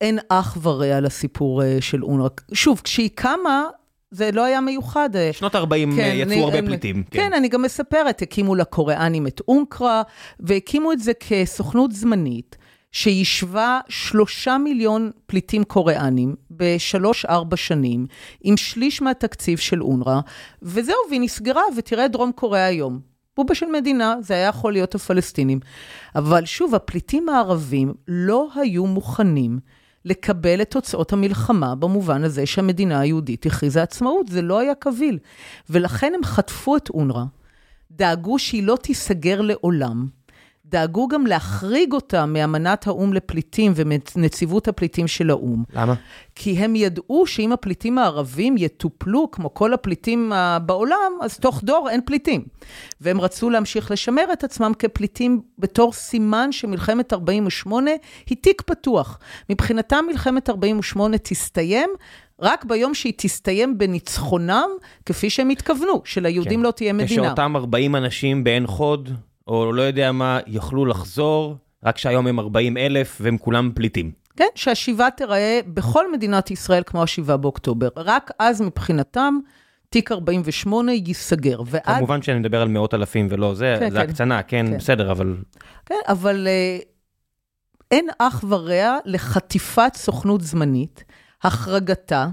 אין 0.02 0.20
אח 0.30 0.58
ורע 0.62 1.00
לסיפור 1.00 1.64
אה, 1.64 1.78
של 1.82 2.04
אונר"א. 2.04 2.28
שוב, 2.54 2.82
כשהיא 2.84 3.10
קמה, 3.16 3.64
זה 4.12 4.32
לא 4.32 4.44
היה 4.44 4.62
מיוחד. 4.62 5.16
אה, 5.16 5.30
שנות 5.34 5.56
40 5.56 5.96
כן, 5.96 6.12
יצאו 6.16 6.32
אני, 6.34 6.44
הרבה 6.44 6.60
אני, 6.60 6.68
פליטים. 6.68 7.04
כן. 7.12 7.20
כן, 7.20 7.34
אני 7.34 7.48
גם 7.48 7.62
מספרת, 7.62 8.22
הקימו 8.22 8.56
לקוריאנים 8.56 9.28
את 9.28 9.42
אונקרה, 9.48 10.02
והקימו 10.40 10.92
את 10.92 11.00
זה 11.00 11.12
כסוכנות 11.14 11.92
זמנית. 11.92 12.58
שיישבה 12.98 13.80
שלושה 13.90 14.58
מיליון 14.58 15.12
פליטים 15.26 15.64
קוריאנים 15.64 16.36
בשלוש-ארבע 16.52 17.58
שנים, 17.58 18.06
עם 18.42 18.58
שליש 18.58 19.02
מהתקציב 19.02 19.58
של 19.58 19.84
אונר"א, 19.84 20.20
וזהו, 20.62 20.96
והיא 21.10 21.22
נסגרה, 21.22 21.62
ותראה 21.78 22.08
דרום 22.08 22.32
קוריאה 22.32 22.66
היום. 22.66 23.00
בובה 23.38 23.56
של 23.56 23.66
מדינה, 23.66 24.16
זה 24.22 24.34
היה 24.34 24.48
יכול 24.48 24.74
להיות 24.74 24.96
הפלסטינים. 24.96 25.60
אבל 26.16 26.46
שוב, 26.46 26.76
הפליטים 26.76 27.30
הערבים 27.30 27.94
לא 28.08 28.48
היו 28.56 28.86
מוכנים 28.86 29.60
לקבל 30.06 30.62
את 30.62 30.72
תוצאות 30.72 31.14
המלחמה 31.14 31.76
במובן 31.76 32.24
הזה 32.24 32.46
שהמדינה 32.46 33.00
היהודית 33.00 33.46
הכריזה 33.46 33.84
עצמאות, 33.84 34.28
זה 34.28 34.42
לא 34.42 34.60
היה 34.60 34.76
קביל. 34.76 35.20
ולכן 35.70 36.14
הם 36.16 36.24
חטפו 36.24 36.78
את 36.78 36.90
אונר"א, 36.90 37.24
דאגו 37.92 38.40
שהיא 38.40 38.64
לא 38.64 38.78
תיסגר 38.82 39.42
לעולם, 39.42 40.17
דאגו 40.70 41.08
גם 41.08 41.26
להחריג 41.26 41.94
אותה 41.94 42.26
מאמנת 42.26 42.88
האו"ם 42.88 43.14
לפליטים 43.14 43.74
ונציבות 43.76 44.68
הפליטים 44.68 45.08
של 45.08 45.30
האו"ם. 45.30 45.64
למה? 45.74 45.94
כי 46.36 46.52
הם 46.52 46.76
ידעו 46.76 47.24
שאם 47.28 47.52
הפליטים 47.52 47.98
הערבים 47.98 48.56
יטופלו 48.58 49.32
כמו 49.32 49.54
כל 49.54 49.74
הפליטים 49.74 50.32
בעולם, 50.66 51.12
אז 51.22 51.38
תוך 51.38 51.64
דור 51.64 51.90
אין 51.90 52.02
פליטים. 52.06 52.46
והם 53.02 53.22
רצו 53.22 53.50
להמשיך 53.50 53.92
לשמר 53.92 54.24
את 54.34 54.44
עצמם 54.44 54.72
כפליטים 54.80 55.42
בתור 55.60 55.94
סימן 55.94 56.52
שמלחמת 56.52 57.14
48 57.14 57.92
היא 58.30 58.38
תיק 58.42 58.62
פתוח. 58.62 59.20
מבחינתם 59.50 60.06
מלחמת 60.08 60.50
48 60.50 61.18
תסתיים 61.18 61.90
רק 62.40 62.66
ביום 62.66 62.94
שהיא 62.94 63.14
תסתיים 63.18 63.78
בניצחונם, 63.78 64.70
כפי 65.06 65.30
שהם 65.30 65.50
התכוונו, 65.50 66.02
שליהודים 66.06 66.60
כן. 66.60 66.66
לא 66.66 66.72
תהיה 66.72 66.94
מדינה. 66.94 67.24
כשאותם 67.24 67.56
40 67.56 67.96
אנשים 67.96 68.44
בעין 68.44 68.68
חוד 68.68 69.10
או 69.48 69.74
לא 69.74 69.82
יודע 69.82 70.12
מה, 70.12 70.40
יוכלו 70.48 70.86
לחזור, 70.86 71.56
רק 71.86 71.98
שהיום 71.98 72.28
הם 72.28 72.40
40 72.40 72.78
אלף 72.78 73.18
והם 73.22 73.38
כולם 73.38 73.72
פליטים. 73.76 74.12
כן, 74.38 74.48
שהשיבה 74.56 75.08
תיראה 75.18 75.60
בכל 75.68 76.12
מדינת 76.12 76.52
ישראל 76.52 76.84
כמו 76.86 77.04
השיבה 77.04 77.38
באוקטובר. 77.38 77.88
רק 77.96 78.32
אז 78.40 78.62
מבחינתם, 78.62 79.38
תיק 79.90 80.12
48 80.12 80.92
ייסגר. 80.92 81.62
ועד... 81.66 81.98
כמובן 81.98 82.22
שאני 82.22 82.40
מדבר 82.40 82.62
על 82.62 82.68
מאות 82.68 82.94
אלפים 82.94 83.28
ולא 83.32 83.54
זה, 83.54 83.76
כן, 83.80 83.90
זה 83.90 83.98
כן. 83.98 84.10
הקצנה, 84.10 84.44
כן, 84.44 84.66
כן, 84.70 84.78
בסדר, 84.78 85.12
אבל... 85.12 85.36
כן, 85.86 85.96
אבל 86.08 86.48
uh, 86.48 86.86
אין 87.92 88.08
אח 88.20 88.44
ורע 88.48 88.98
לחטיפת 89.06 89.92
סוכנות 89.96 90.42
זמנית, 90.42 91.04
החרגתה, 91.44 92.28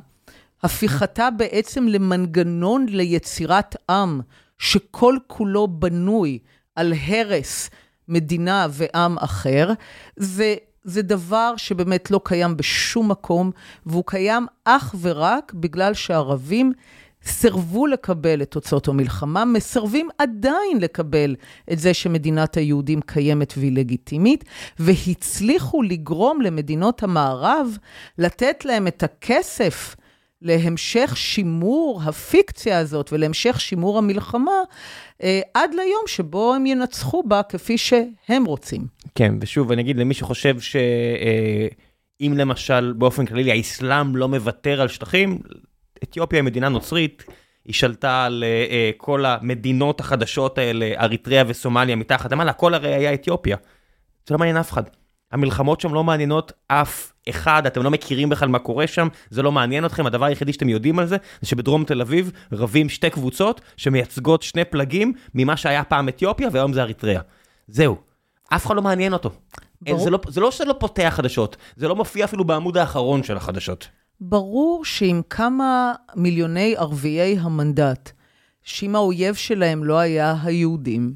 הפיכתה 0.62 1.28
בעצם 1.30 1.88
למנגנון 1.88 2.86
ליצירת 2.88 3.76
עם 3.90 4.20
שכל 4.58 5.16
כולו 5.26 5.68
בנוי 5.68 6.38
על 6.76 6.92
הרס 7.07 7.71
מדינה 8.09 8.67
ועם 8.71 9.18
אחר, 9.18 9.71
זה, 10.17 10.55
זה 10.84 11.03
דבר 11.03 11.55
שבאמת 11.57 12.11
לא 12.11 12.21
קיים 12.25 12.57
בשום 12.57 13.11
מקום, 13.11 13.51
והוא 13.87 14.05
קיים 14.07 14.46
אך 14.64 14.95
ורק 15.01 15.53
בגלל 15.53 15.95
שהערבים 15.95 16.72
סירבו 17.26 17.87
לקבל 17.87 18.42
את 18.42 18.51
תוצאות 18.51 18.88
המלחמה, 18.88 19.45
מסרבים 19.45 20.09
עדיין 20.18 20.80
לקבל 20.80 21.37
את 21.72 21.79
זה 21.79 21.95
שמדינת 21.95 22.57
היהודים 22.57 23.01
קיימת 23.01 23.55
והיא 23.57 23.72
לגיטימית, 23.72 24.45
והצליחו 24.79 25.83
לגרום 25.83 26.41
למדינות 26.41 27.03
המערב 27.03 27.79
לתת 28.18 28.64
להם 28.64 28.87
את 28.87 29.03
הכסף 29.03 29.96
להמשך 30.45 31.12
שימור 31.16 32.03
הפיקציה 32.04 32.79
הזאת 32.79 33.12
ולהמשך 33.12 33.61
שימור 33.61 33.99
המלחמה, 33.99 34.53
אה, 35.22 35.41
עד 35.54 35.71
ליום 35.75 36.03
שבו 36.07 36.54
הם 36.54 36.66
ינצחו 36.66 37.22
בה 37.22 37.42
כפי 37.42 37.79
שהם 37.79 38.45
רוצים. 38.45 38.87
כן, 39.14 39.34
ושוב, 39.41 39.72
אני 39.72 39.83
אגיד 39.83 39.96
למי 39.96 40.14
שחושב 40.14 40.61
שאם 40.61 42.33
אה, 42.33 42.38
למשל 42.38 42.92
באופן 42.92 43.26
כללי 43.26 43.53
האסלאם 43.53 44.16
לא 44.16 44.29
מוותר 44.29 44.80
על 44.80 44.88
שטחים, 44.88 45.38
אתיופיה 46.03 46.38
היא 46.38 46.45
מדינה 46.45 46.68
נוצרית, 46.68 47.25
היא 47.64 47.75
שלטה 47.75 48.25
על 48.25 48.45
אה, 48.46 48.91
כל 48.96 49.25
המדינות 49.25 50.00
החדשות 50.00 50.58
האלה, 50.58 50.92
אריתריאה 50.99 51.42
וסומליה 51.46 51.96
מתחת 51.96 52.33
למעלה, 52.33 52.50
הכל 52.50 52.75
הרי 52.75 52.95
היה 52.95 53.14
אתיופיה. 53.14 53.57
זה 54.26 54.34
לא 54.34 54.38
מעניין 54.38 54.57
אף 54.57 54.72
אחד. 54.72 54.83
המלחמות 55.34 55.80
שם 55.80 55.94
לא 55.94 56.04
מעניינות 56.04 56.52
אף 56.68 57.12
אחד, 57.28 57.66
אתם 57.66 57.82
לא 57.82 57.90
מכירים 57.90 58.28
בכלל 58.28 58.48
מה 58.48 58.58
קורה 58.58 58.86
שם, 58.86 59.08
זה 59.30 59.42
לא 59.42 59.52
מעניין 59.52 59.84
אתכם, 59.84 60.06
הדבר 60.06 60.24
היחידי 60.24 60.52
שאתם 60.52 60.68
יודעים 60.68 60.98
על 60.98 61.06
זה, 61.06 61.16
זה 61.40 61.48
שבדרום 61.48 61.84
תל 61.84 62.00
אביב 62.00 62.32
רבים 62.52 62.88
שתי 62.88 63.11
קבוצות 63.11 63.61
שמייצגות 63.76 64.42
שני 64.42 64.64
פלגים 64.64 65.12
ממה 65.34 65.56
שהיה 65.56 65.84
פעם 65.84 66.08
אתיופיה 66.08 66.48
והיום 66.52 66.72
זה 66.72 66.82
אריתריאה. 66.82 67.20
זהו. 67.68 67.96
אף 68.48 68.66
אחד 68.66 68.76
לא 68.76 68.82
מעניין 68.82 69.12
אותו. 69.12 69.30
זה 69.98 70.11
לא, 70.11 70.18
זה 70.28 70.40
לא 70.40 70.50
שזה 70.50 70.64
לא 70.64 70.74
פותח 70.80 71.12
חדשות, 71.16 71.56
זה 71.76 71.88
לא 71.88 71.96
מופיע 71.96 72.24
אפילו 72.24 72.44
בעמוד 72.44 72.76
האחרון 72.76 73.22
של 73.22 73.36
החדשות. 73.36 73.88
ברור 74.20 74.84
שעם 74.84 75.22
כמה 75.30 75.92
מיליוני 76.16 76.74
ערביי 76.76 77.38
המנדט, 77.40 78.11
שאם 78.62 78.96
האויב 78.96 79.34
שלהם 79.34 79.84
לא 79.84 79.98
היה 79.98 80.34
היהודים, 80.42 81.14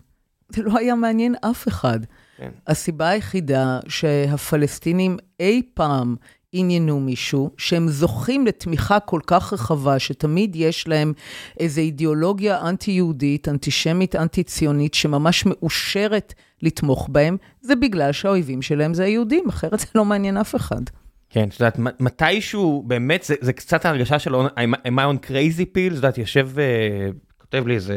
זה 0.48 0.62
לא 0.62 0.78
היה 0.78 0.94
מעניין 0.94 1.34
אף 1.50 1.68
אחד. 1.68 2.00
כן. 2.38 2.50
הסיבה 2.66 3.08
היחידה 3.08 3.80
שהפלסטינים 3.88 5.16
אי 5.40 5.62
פעם 5.74 6.16
עניינו 6.52 7.00
מישהו, 7.00 7.50
שהם 7.56 7.88
זוכים 7.88 8.46
לתמיכה 8.46 9.00
כל 9.00 9.20
כך 9.26 9.52
רחבה, 9.52 9.98
שתמיד 9.98 10.56
יש 10.56 10.88
להם 10.88 11.12
איזו 11.60 11.80
אידיאולוגיה 11.80 12.60
אנטי-יהודית, 12.68 13.48
אנטישמית, 13.48 14.16
אנטי-ציונית, 14.16 14.94
שממש 14.94 15.46
מאושרת 15.46 16.34
לתמוך 16.62 17.08
בהם, 17.12 17.36
זה 17.60 17.76
בגלל 17.76 18.12
שהאויבים 18.12 18.62
שלהם 18.62 18.94
זה 18.94 19.04
היהודים, 19.04 19.44
אחרת 19.48 19.78
זה 19.80 19.86
לא 19.94 20.04
מעניין 20.04 20.36
אף 20.36 20.54
אחד. 20.54 20.82
כן, 21.30 21.48
את 21.48 21.60
יודעת, 21.60 21.78
מתישהו, 22.00 22.84
באמת, 22.86 23.22
זה, 23.22 23.34
זה 23.40 23.52
קצת 23.52 23.84
ההרגשה 23.84 24.18
של 24.18 24.34
am 24.34 24.74
I 24.84 24.88
on 24.88 25.26
crazy 25.26 25.64
pill, 25.74 25.90
את 25.90 25.96
יודעת, 25.96 26.18
יושב, 26.18 26.48
uh, 26.54 27.27
כותב 27.50 27.66
לי 27.66 27.74
איזה 27.74 27.96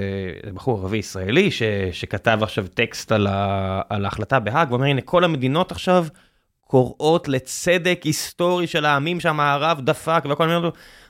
בחור 0.54 0.80
ערבי 0.80 0.98
ישראלי, 0.98 1.52
ש, 1.52 1.64
שכתב 1.92 2.40
עכשיו 2.42 2.66
טקסט 2.74 3.12
על, 3.12 3.28
ה, 3.28 3.82
על 3.90 4.06
ההחלטה 4.06 4.40
בהאג, 4.40 4.72
ואומר, 4.72 4.86
הנה, 4.86 5.02
כל 5.02 5.24
המדינות 5.24 5.72
עכשיו 5.72 6.06
קוראות 6.68 7.28
לצדק 7.28 8.02
היסטורי 8.04 8.68
של 8.68 8.86
העמים 8.86 9.20
שהמערב 9.20 9.82
דפק 9.82 10.24
וכל 10.30 10.48
מיני, 10.48 10.58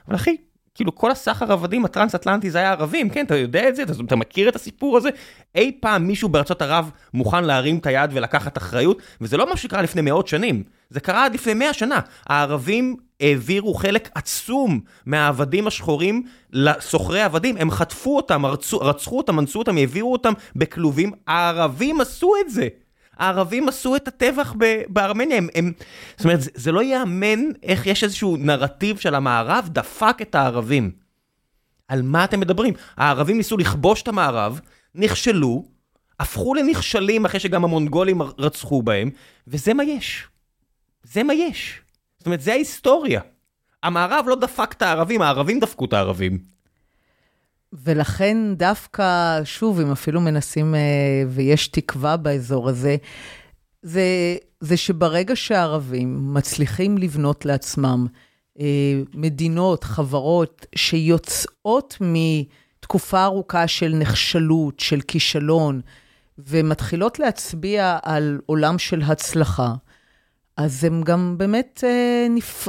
אבל 0.08 0.16
אחי, 0.16 0.36
כאילו 0.74 0.94
כל 0.94 1.10
הסחר 1.10 1.52
עבדים 1.52 1.84
הטרנס-אטלנטי 1.84 2.50
זה 2.50 2.58
היה 2.58 2.70
ערבים, 2.70 3.10
כן, 3.10 3.26
אתה 3.26 3.36
יודע 3.36 3.68
את 3.68 3.76
זה, 3.76 3.82
אתה, 3.82 3.92
אתה 4.06 4.16
מכיר 4.16 4.48
את 4.48 4.56
הסיפור 4.56 4.96
הזה? 4.96 5.08
אי 5.54 5.78
פעם 5.80 6.06
מישהו 6.06 6.28
בארצות 6.28 6.62
ערב 6.62 6.90
מוכן 7.14 7.44
להרים 7.44 7.78
את 7.78 7.86
היד 7.86 8.10
ולקחת 8.12 8.58
אחריות, 8.58 9.02
וזה 9.20 9.36
לא 9.36 9.52
משהו 9.52 9.58
שקרה 9.68 9.82
לפני 9.82 10.02
מאות 10.02 10.28
שנים, 10.28 10.62
זה 10.90 11.00
קרה 11.00 11.24
עד 11.24 11.34
לפני 11.34 11.54
מאה 11.54 11.72
שנה. 11.72 12.00
הערבים 12.26 12.96
העבירו 13.22 13.74
חלק 13.74 14.10
עצום 14.14 14.80
מהעבדים 15.06 15.66
השחורים 15.66 16.26
לסוחרי 16.52 17.22
עבדים, 17.22 17.56
הם 17.56 17.70
חטפו 17.70 18.16
אותם, 18.16 18.46
רצו, 18.46 18.78
רצחו 18.78 19.18
אותם, 19.18 19.38
אנסו 19.38 19.58
אותם, 19.58 19.76
העבירו 19.76 20.12
אותם 20.12 20.32
בכלובים, 20.56 21.12
הערבים 21.26 22.00
עשו 22.00 22.32
את 22.40 22.50
זה. 22.50 22.68
הערבים 23.16 23.68
עשו 23.68 23.96
את 23.96 24.08
הטבח 24.08 24.54
בארמניה, 24.88 25.36
הם, 25.36 25.48
הם, 25.54 25.72
זאת 26.16 26.24
אומרת, 26.24 26.40
זה, 26.40 26.50
זה 26.54 26.72
לא 26.72 26.82
ייאמן 26.82 27.40
איך 27.62 27.86
יש 27.86 28.04
איזשהו 28.04 28.36
נרטיב 28.36 28.98
של 28.98 29.14
המערב 29.14 29.68
דפק 29.72 30.16
את 30.22 30.34
הערבים. 30.34 30.90
על 31.88 32.02
מה 32.02 32.24
אתם 32.24 32.40
מדברים? 32.40 32.74
הערבים 32.96 33.36
ניסו 33.36 33.56
לכבוש 33.56 34.02
את 34.02 34.08
המערב, 34.08 34.60
נכשלו, 34.94 35.64
הפכו 36.20 36.54
לנכשלים 36.54 37.24
אחרי 37.24 37.40
שגם 37.40 37.64
המונגולים 37.64 38.22
רצחו 38.22 38.82
בהם, 38.82 39.10
וזה 39.46 39.74
מה 39.74 39.84
יש. 39.84 40.28
זה 41.02 41.22
מה 41.22 41.34
יש. 41.34 41.81
זאת 42.22 42.26
אומרת, 42.26 42.40
זה 42.40 42.52
ההיסטוריה. 42.52 43.20
המערב 43.82 44.24
לא 44.28 44.36
דפק 44.36 44.72
את 44.76 44.82
הערבים, 44.82 45.22
הערבים 45.22 45.60
דפקו 45.60 45.84
את 45.84 45.92
הערבים. 45.92 46.38
ולכן 47.72 48.36
דווקא, 48.56 49.40
שוב, 49.44 49.80
אם 49.80 49.90
אפילו 49.92 50.20
מנסים, 50.20 50.74
אה, 50.74 50.80
ויש 51.28 51.68
תקווה 51.68 52.16
באזור 52.16 52.68
הזה, 52.68 52.96
זה, 53.82 54.36
זה 54.60 54.76
שברגע 54.76 55.36
שהערבים 55.36 56.34
מצליחים 56.34 56.98
לבנות 56.98 57.44
לעצמם 57.44 58.06
אה, 58.60 59.00
מדינות, 59.14 59.84
חברות, 59.84 60.66
שיוצאות 60.74 61.96
מתקופה 62.00 63.24
ארוכה 63.24 63.68
של 63.68 63.94
נחשלות, 63.94 64.80
של 64.80 65.00
כישלון, 65.00 65.80
ומתחילות 66.38 67.18
להצביע 67.18 67.98
על 68.02 68.40
עולם 68.46 68.78
של 68.78 69.02
הצלחה, 69.02 69.74
אז 70.56 70.84
הן 70.84 71.02
גם 71.02 71.34
באמת 71.38 71.84
אה, 71.86 72.26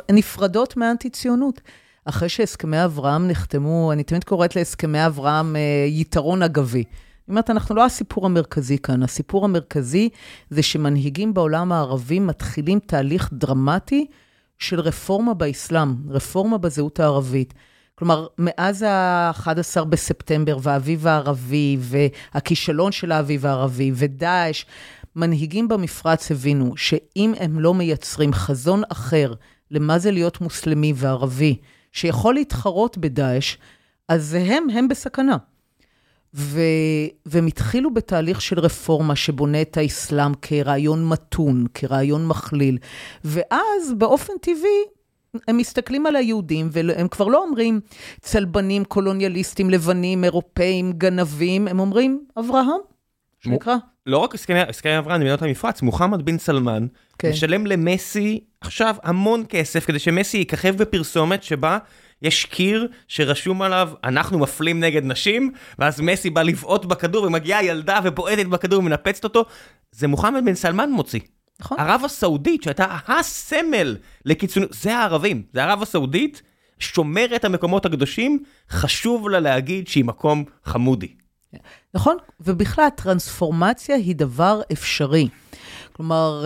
נפרדות 0.09 0.77
מאנטי-ציונות. 0.77 1.61
אחרי 2.05 2.29
שהסכמי 2.29 2.85
אברהם 2.85 3.27
נחתמו, 3.27 3.91
אני 3.91 4.03
תמיד 4.03 4.23
קוראת 4.23 4.55
להסכמי 4.55 5.05
אברהם 5.05 5.55
אה, 5.55 5.85
יתרון 5.87 6.43
אגבי. 6.43 6.83
זאת 7.19 7.29
אומרת, 7.29 7.49
אנחנו 7.49 7.75
לא 7.75 7.85
הסיפור 7.85 8.25
המרכזי 8.25 8.77
כאן, 8.77 9.03
הסיפור 9.03 9.45
המרכזי 9.45 10.09
זה 10.49 10.63
שמנהיגים 10.63 11.33
בעולם 11.33 11.71
הערבי 11.71 12.19
מתחילים 12.19 12.79
תהליך 12.79 13.29
דרמטי 13.33 14.05
של 14.59 14.79
רפורמה 14.79 15.33
באסלאם, 15.33 15.95
רפורמה 16.09 16.57
בזהות 16.57 16.99
הערבית. 16.99 17.53
כלומר, 17.95 18.27
מאז 18.37 18.81
ה-11 18.81 19.83
בספטמבר 19.83 20.57
והאביב 20.61 21.07
הערבי 21.07 21.77
והכישלון 21.79 22.91
של 22.91 23.11
האביב 23.11 23.45
הערבי 23.45 23.91
ודאעש, 23.95 24.65
מנהיגים 25.15 25.67
במפרץ 25.67 26.31
הבינו 26.31 26.77
שאם 26.77 27.33
הם 27.39 27.59
לא 27.59 27.73
מייצרים 27.73 28.33
חזון 28.33 28.81
אחר 28.89 29.33
למה 29.71 29.99
זה 29.99 30.11
להיות 30.11 30.41
מוסלמי 30.41 30.93
וערבי, 30.95 31.55
שיכול 31.91 32.33
להתחרות 32.33 32.97
בדאעש, 32.97 33.57
אז 34.07 34.33
הם, 34.33 34.69
הם 34.69 34.87
בסכנה. 34.87 35.37
ו, 36.33 36.61
והם 37.25 37.47
התחילו 37.47 37.93
בתהליך 37.93 38.41
של 38.41 38.59
רפורמה 38.59 39.15
שבונה 39.15 39.61
את 39.61 39.77
האסלאם 39.77 40.33
כרעיון 40.41 41.07
מתון, 41.07 41.65
כרעיון 41.73 42.27
מכליל. 42.27 42.77
ואז 43.23 43.93
באופן 43.97 44.33
טבעי, 44.41 44.83
הם 45.47 45.57
מסתכלים 45.57 46.05
על 46.05 46.15
היהודים, 46.15 46.69
והם 46.71 47.07
כבר 47.07 47.27
לא 47.27 47.43
אומרים 47.43 47.79
צלבנים, 48.21 48.85
קולוניאליסטים, 48.85 49.69
לבנים, 49.69 50.23
אירופאים, 50.23 50.93
גנבים, 50.93 51.67
הם 51.67 51.79
אומרים 51.79 52.25
אברהם, 52.39 52.79
שנקרא. 53.43 53.75
לא 54.05 54.17
רק 54.17 54.35
הסכמי 54.69 54.97
אברהם, 54.97 55.21
מדינות 55.21 55.41
המפרץ, 55.41 55.81
מוחמד 55.81 56.25
בן 56.25 56.37
סלמן 56.37 56.87
כן. 57.19 57.29
משלם 57.29 57.67
למסי 57.67 58.39
עכשיו 58.61 58.95
המון 59.03 59.43
כסף 59.49 59.85
כדי 59.85 59.99
שמסי 59.99 60.37
יככב 60.37 60.75
בפרסומת 60.77 61.43
שבה 61.43 61.77
יש 62.21 62.45
קיר 62.45 62.87
שרשום 63.07 63.61
עליו 63.61 63.89
אנחנו 64.03 64.39
מפלים 64.39 64.79
נגד 64.79 65.05
נשים 65.05 65.51
ואז 65.79 66.01
מסי 66.01 66.29
בא 66.29 66.41
לבעוט 66.41 66.85
בכדור 66.85 67.23
ומגיעה 67.23 67.63
ילדה 67.63 67.99
ובועטת 68.03 68.45
בכדור 68.45 68.79
ומנפצת 68.79 69.23
אותו 69.23 69.45
זה 69.91 70.07
מוחמד 70.07 70.45
בן 70.45 70.55
סלמן 70.55 70.91
מוציא. 70.91 71.19
נכון. 71.59 71.79
ערב 71.79 72.01
הסעודית 72.05 72.63
שהייתה 72.63 72.97
הסמל 73.07 73.97
לקיצוניות 74.25 74.73
זה 74.73 74.97
הערבים 74.97 75.43
זה 75.53 75.63
ערב 75.63 75.81
הסעודית 75.81 76.41
שומרת 76.79 77.45
המקומות 77.45 77.85
הקדושים 77.85 78.43
חשוב 78.69 79.29
לה 79.29 79.39
להגיד 79.39 79.87
שהיא 79.87 80.05
מקום 80.05 80.43
חמודי. 80.65 81.13
נכון 81.93 82.17
ובכלל 82.39 82.89
טרנספורמציה 82.95 83.95
היא 83.95 84.15
דבר 84.15 84.61
אפשרי. 84.71 85.27
כלומר 85.93 86.45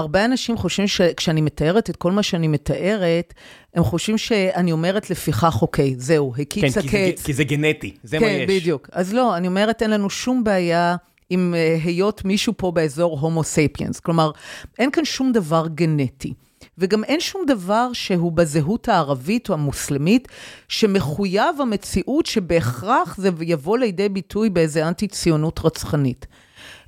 הרבה 0.00 0.24
אנשים 0.24 0.56
חושבים 0.56 0.88
שכשאני 0.88 1.40
מתארת 1.40 1.90
את 1.90 1.96
כל 1.96 2.12
מה 2.12 2.22
שאני 2.22 2.48
מתארת, 2.48 3.34
הם 3.74 3.84
חושבים 3.84 4.18
שאני 4.18 4.72
אומרת 4.72 5.10
לפיכך, 5.10 5.58
אוקיי, 5.62 5.94
זהו, 5.98 6.34
הקיץ 6.38 6.74
כן, 6.74 6.80
הקץ. 6.80 6.90
כן, 6.90 7.10
כי, 7.16 7.22
כי 7.24 7.32
זה 7.32 7.44
גנטי, 7.44 7.94
זה 8.02 8.18
כן, 8.18 8.24
מה 8.24 8.30
יש. 8.30 8.40
כן, 8.40 8.46
בדיוק. 8.46 8.88
אז 8.92 9.14
לא, 9.14 9.36
אני 9.36 9.46
אומרת, 9.46 9.82
אין 9.82 9.90
לנו 9.90 10.10
שום 10.10 10.44
בעיה 10.44 10.96
עם 11.30 11.54
uh, 11.54 11.84
היות 11.84 12.24
מישהו 12.24 12.52
פה 12.56 12.70
באזור 12.70 13.18
הומו 13.20 13.44
ספיאנס. 13.44 14.00
כלומר, 14.00 14.30
אין 14.78 14.90
כאן 14.90 15.04
שום 15.04 15.32
דבר 15.32 15.66
גנטי. 15.74 16.32
וגם 16.80 17.04
אין 17.04 17.20
שום 17.20 17.42
דבר 17.46 17.92
שהוא 17.92 18.32
בזהות 18.32 18.88
הערבית 18.88 19.48
או 19.48 19.54
המוסלמית 19.54 20.28
שמחויב 20.68 21.60
המציאות 21.60 22.26
שבהכרח 22.26 23.16
זה 23.16 23.30
יבוא 23.40 23.78
לידי 23.78 24.08
ביטוי 24.08 24.50
באיזה 24.50 24.88
אנטי-ציונות 24.88 25.60
רצחנית. 25.64 26.26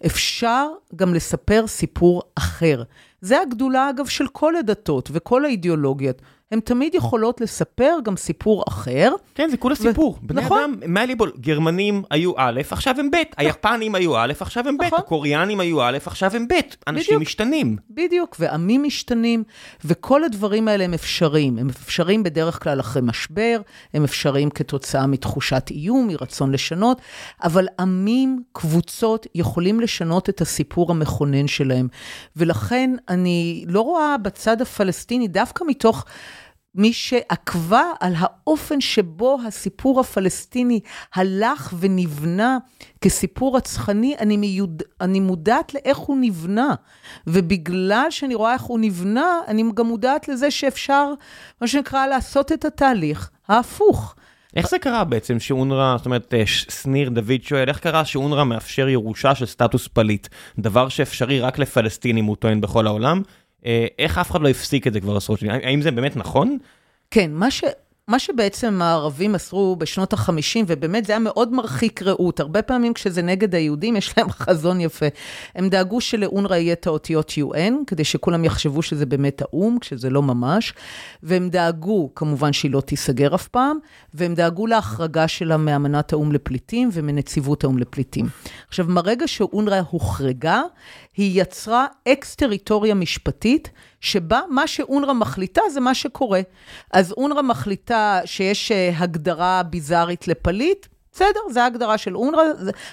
אפשר 0.06 0.66
גם 0.96 1.14
לספר 1.14 1.66
סיפור 1.66 2.22
אחר. 2.34 2.82
זה 3.20 3.40
הגדולה, 3.40 3.90
אגב, 3.90 4.06
של 4.06 4.28
כל 4.32 4.56
הדתות 4.56 5.08
וכל 5.12 5.44
האידיאולוגיות. 5.44 6.22
הן 6.52 6.60
תמיד 6.60 6.94
יכולות 6.94 7.40
לספר 7.40 7.96
גם 8.04 8.16
סיפור 8.16 8.64
אחר. 8.68 9.12
כן, 9.34 9.48
זה 9.50 9.56
כולה 9.56 9.74
סיפור. 9.74 10.18
ו... 10.22 10.26
בני 10.26 10.42
נכון. 10.42 10.60
אדם, 10.62 10.92
מהליבול, 10.94 11.32
גרמנים 11.40 12.02
היו 12.10 12.32
א', 12.36 12.60
עכשיו 12.70 12.94
הם 12.98 13.10
ב', 13.10 13.16
היפנים 13.36 13.94
היו 13.94 14.16
א', 14.16 14.32
עכשיו 14.40 14.68
הם 14.68 14.76
ב', 14.78 14.82
נכון. 14.82 14.98
הקוריאנים 14.98 15.60
היו 15.60 15.82
א', 15.82 15.98
עכשיו 16.06 16.36
הם 16.36 16.48
ב', 16.48 16.54
אנשים 16.88 17.04
בדיוק. 17.06 17.22
משתנים. 17.22 17.76
בדיוק, 17.90 18.36
ועמים 18.38 18.82
משתנים, 18.82 19.44
וכל 19.84 20.24
הדברים 20.24 20.68
האלה 20.68 20.84
הם 20.84 20.94
אפשריים. 20.94 21.58
הם 21.58 21.68
אפשריים 21.68 22.22
בדרך 22.22 22.62
כלל 22.62 22.80
אחרי 22.80 23.02
משבר, 23.02 23.60
הם 23.94 24.04
אפשריים 24.04 24.50
כתוצאה 24.50 25.06
מתחושת 25.06 25.66
איום, 25.70 26.06
מרצון 26.06 26.52
לשנות, 26.52 27.00
אבל 27.42 27.66
עמים, 27.80 28.42
קבוצות, 28.52 29.26
יכולים 29.34 29.80
לשנות 29.80 30.28
את 30.28 30.40
הסיפור 30.40 30.90
המכונן 30.90 31.46
שלהם. 31.46 31.88
ולכן 32.36 32.90
אני 33.08 33.64
לא 33.68 33.80
רואה 33.80 34.18
בצד 34.18 34.60
הפלסטיני, 34.60 35.28
דווקא 35.28 35.64
מתוך... 35.68 36.04
מי 36.74 36.92
שעקבה 36.92 37.82
על 38.00 38.14
האופן 38.16 38.80
שבו 38.80 39.38
הסיפור 39.46 40.00
הפלסטיני 40.00 40.80
הלך 41.14 41.74
ונבנה 41.78 42.58
כסיפור 43.00 43.56
רצחני, 43.56 44.16
אני, 44.18 44.36
מיוד... 44.36 44.82
אני 45.00 45.20
מודעת 45.20 45.74
לאיך 45.74 45.98
הוא 45.98 46.16
נבנה. 46.20 46.74
ובגלל 47.26 48.06
שאני 48.10 48.34
רואה 48.34 48.52
איך 48.52 48.62
הוא 48.62 48.78
נבנה, 48.78 49.40
אני 49.48 49.64
גם 49.74 49.86
מודעת 49.86 50.28
לזה 50.28 50.50
שאפשר, 50.50 51.12
מה 51.60 51.66
שנקרא, 51.66 52.06
לעשות 52.06 52.52
את 52.52 52.64
התהליך 52.64 53.30
ההפוך. 53.48 54.14
איך 54.56 54.68
זה 54.68 54.78
קרה 54.78 55.04
בעצם 55.04 55.40
שאונר"א, 55.40 55.96
זאת 55.96 56.06
אומרת, 56.06 56.34
אה, 56.34 56.42
שניר 56.46 57.08
דוד 57.08 57.42
שואל, 57.42 57.68
איך 57.68 57.78
קרה 57.78 58.04
שאונר"א 58.04 58.44
מאפשר 58.44 58.88
ירושה 58.88 59.34
של 59.34 59.46
סטטוס 59.46 59.88
פליט? 59.88 60.28
דבר 60.58 60.88
שאפשרי 60.88 61.40
רק 61.40 61.58
לפלסטינים, 61.58 62.24
הוא 62.24 62.36
טוען, 62.36 62.60
בכל 62.60 62.86
העולם. 62.86 63.22
אה, 63.66 63.86
איך 63.98 64.18
אף 64.18 64.30
אחד 64.30 64.40
לא 64.40 64.48
הפסיק 64.48 64.86
את 64.86 64.92
זה 64.92 65.00
כבר 65.00 65.16
עשרות 65.16 65.38
שנים? 65.38 65.52
האם 65.62 65.82
זה 65.82 65.90
באמת 65.90 66.16
נכון? 66.16 66.58
כן, 67.10 67.30
מה 67.32 67.50
ש... 67.50 67.64
מה 68.08 68.18
שבעצם 68.18 68.82
הערבים 68.82 69.32
מסרו 69.32 69.76
בשנות 69.76 70.12
ה-50, 70.12 70.64
ובאמת 70.66 71.04
זה 71.04 71.12
היה 71.12 71.18
מאוד 71.18 71.52
מרחיק 71.52 72.02
ראות, 72.02 72.40
הרבה 72.40 72.62
פעמים 72.62 72.94
כשזה 72.94 73.22
נגד 73.22 73.54
היהודים, 73.54 73.96
יש 73.96 74.14
להם 74.18 74.30
חזון 74.30 74.80
יפה. 74.80 75.06
הם 75.54 75.68
דאגו 75.68 76.00
שלאונר"א 76.00 76.56
יהיה 76.56 76.72
את 76.72 76.86
האותיות 76.86 77.30
UN, 77.30 77.72
כדי 77.86 78.04
שכולם 78.04 78.44
יחשבו 78.44 78.82
שזה 78.82 79.06
באמת 79.06 79.42
האו"ם, 79.42 79.78
כשזה 79.80 80.10
לא 80.10 80.22
ממש, 80.22 80.74
והם 81.22 81.48
דאגו, 81.48 82.10
כמובן 82.14 82.52
שהיא 82.52 82.70
לא 82.70 82.80
תיסגר 82.80 83.34
אף 83.34 83.48
פעם, 83.48 83.78
והם 84.14 84.34
דאגו 84.34 84.66
להחרגה 84.66 85.28
שלה 85.28 85.56
מאמנת 85.56 86.12
האו"ם 86.12 86.32
לפליטים 86.32 86.88
ומנציבות 86.92 87.64
האו"ם 87.64 87.78
לפליטים. 87.78 88.26
עכשיו, 88.68 88.86
מרגע 88.88 89.28
שאונר"א 89.28 89.80
הוחרגה, 89.90 90.62
היא 91.16 91.42
יצרה 91.42 91.86
אקס-טריטוריה 92.08 92.94
משפטית, 92.94 93.70
שבה 94.02 94.40
מה 94.48 94.66
שאונר"א 94.66 95.12
מחליטה 95.12 95.62
זה 95.70 95.80
מה 95.80 95.94
שקורה. 95.94 96.40
אז 96.92 97.12
אונר"א 97.12 97.42
מחליטה 97.42 98.20
שיש 98.24 98.72
אה, 98.72 98.90
הגדרה 98.96 99.62
ביזארית 99.62 100.28
לפליט, 100.28 100.86
בסדר, 101.12 101.40
זו 101.50 101.60
ההגדרה 101.60 101.98
של 101.98 102.16
אונר"א, 102.16 102.42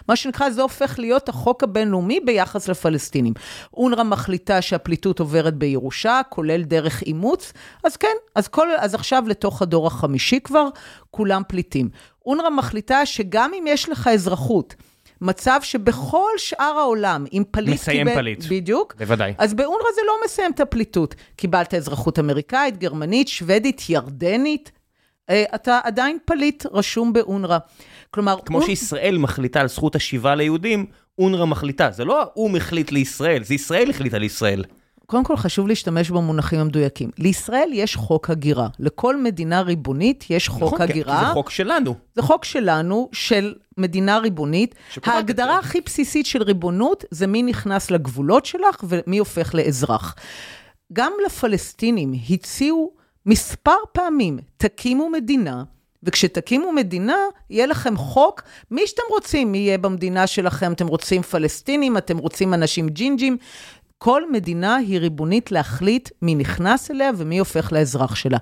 מה 0.08 0.16
שנקרא, 0.16 0.50
זה 0.50 0.62
הופך 0.62 1.00
להיות 1.00 1.30
החוק 1.30 1.64
הבינלאומי 1.64 2.20
ביחס 2.20 2.70
לפלסטינים. 2.70 3.34
אונר"א 3.74 4.04
מחליטה 4.04 4.62
שהפליטות 4.62 5.20
עוברת 5.20 5.56
בירושה, 5.56 6.22
כולל 6.30 6.64
דרך 6.64 7.02
אימוץ, 7.02 7.54
אז 7.84 7.98
כן, 7.98 8.16
אז, 8.36 8.48
כל, 8.48 8.68
אז 8.78 8.96
עכשיו 8.96 9.24
לתוך 9.28 9.62
הדור 9.62 9.88
החמישי 9.88 10.40
כבר, 10.44 10.68
כולם 11.12 11.42
פליטים. 11.48 11.90
אונר"א 12.26 12.50
מחליטה 12.50 13.06
שגם 13.06 13.52
אם 13.60 13.66
יש 13.68 13.90
לך 13.90 14.08
אזרחות, 14.08 14.76
מצב 15.22 15.60
שבכל 15.64 16.30
שאר 16.38 16.76
העולם, 16.80 17.26
אם 17.34 17.44
פליט 17.52 17.74
מסיים 17.74 18.08
קיבל... 18.08 18.22
פליט. 18.22 18.46
בדיוק. 18.50 18.96
בוודאי. 18.98 19.34
אז 19.38 19.54
באונר"א 19.54 19.96
זה 19.96 20.02
לא 20.08 20.14
מסיים 20.26 20.52
את 20.52 20.60
הפליטות. 20.60 21.16
קיבלת 21.36 21.74
אזרחות 21.74 22.20
אמריקאית, 22.20 22.78
גרמנית, 22.78 23.28
שוודית, 23.28 23.90
ירדנית, 23.90 24.72
אה, 25.30 25.44
אתה 25.56 25.80
עדיין 25.84 26.18
פליט 26.26 26.66
רשום 26.72 27.14
באונר"א. 27.14 27.58
כלומר... 28.12 28.38
כמו 28.46 28.58
אונ... 28.58 28.66
שישראל 28.66 29.18
מחליטה 29.18 29.62
על 29.62 29.68
זכות 29.68 29.96
השיבה 29.96 30.36
ליהודים, 30.36 30.86
אונר"א 31.20 31.46
מחליטה. 31.46 31.92
זה 31.92 32.06
לא 32.06 32.22
האו"ם 32.22 32.56
החליט 32.56 32.92
לישראל, 32.92 33.44
זה 33.44 33.54
ישראל 33.54 33.90
החליטה 33.90 34.18
לישראל. 34.18 34.64
קודם 35.10 35.24
כל 35.24 35.38
חשוב 35.38 35.68
להשתמש 35.68 36.10
במונחים 36.10 36.60
המדויקים. 36.60 37.10
לישראל 37.18 37.70
יש 37.74 37.96
חוק 37.96 38.30
הגירה. 38.30 38.68
לכל 38.80 39.18
מדינה 39.18 39.62
ריבונית 39.62 40.26
יש 40.30 40.48
חוק 40.50 40.74
נכון, 40.74 40.82
הגירה. 40.82 41.14
נכון, 41.14 41.24
כי 41.24 41.28
זה 41.28 41.34
חוק 41.34 41.50
שלנו. 41.50 41.96
זה 42.16 42.22
חוק 42.22 42.46
שלנו, 42.46 43.10
של 43.12 43.56
מדינה 43.78 44.18
ריבונית. 44.18 44.76
ההגדרה 45.04 45.58
הכי 45.58 45.82
בסיסית 45.82 46.26
של 46.26 46.44
ריבונות 46.44 47.04
זה 47.12 47.28
מי 47.28 47.44
נכנס 47.44 47.92
לגבולות 47.92 48.46
שלך 48.46 48.84
ומי 48.84 49.18
הופך 49.18 49.56
לאזרח. 49.56 50.16
גם 50.94 51.12
לפלסטינים 51.26 52.14
הציעו 52.30 52.92
מספר 53.26 53.78
פעמים, 53.94 54.40
תקימו 54.58 55.10
מדינה. 55.10 55.64
וכשתקימו 56.04 56.72
מדינה, 56.72 57.18
יהיה 57.50 57.66
לכם 57.66 57.98
חוק, 57.98 58.42
מי 58.72 58.88
שאתם 58.88 59.02
רוצים, 59.10 59.52
מי 59.52 59.58
יהיה 59.58 59.78
במדינה 59.78 60.28
שלכם, 60.28 60.74
אתם 60.74 60.88
רוצים 60.88 61.22
פלסטינים, 61.22 61.98
אתם 61.98 62.18
רוצים 62.18 62.54
אנשים 62.54 62.90
ג'ינג'ים, 62.90 63.38
כל 64.02 64.32
מדינה 64.32 64.76
היא 64.76 65.00
ריבונית 65.00 65.52
להחליט 65.52 66.10
מי 66.22 66.36
נכנס 66.36 66.92
אליה 66.92 67.12
ומי 67.18 67.40
הופך 67.40 67.72
לאזרח 67.72 68.16
שלה. 68.16 68.38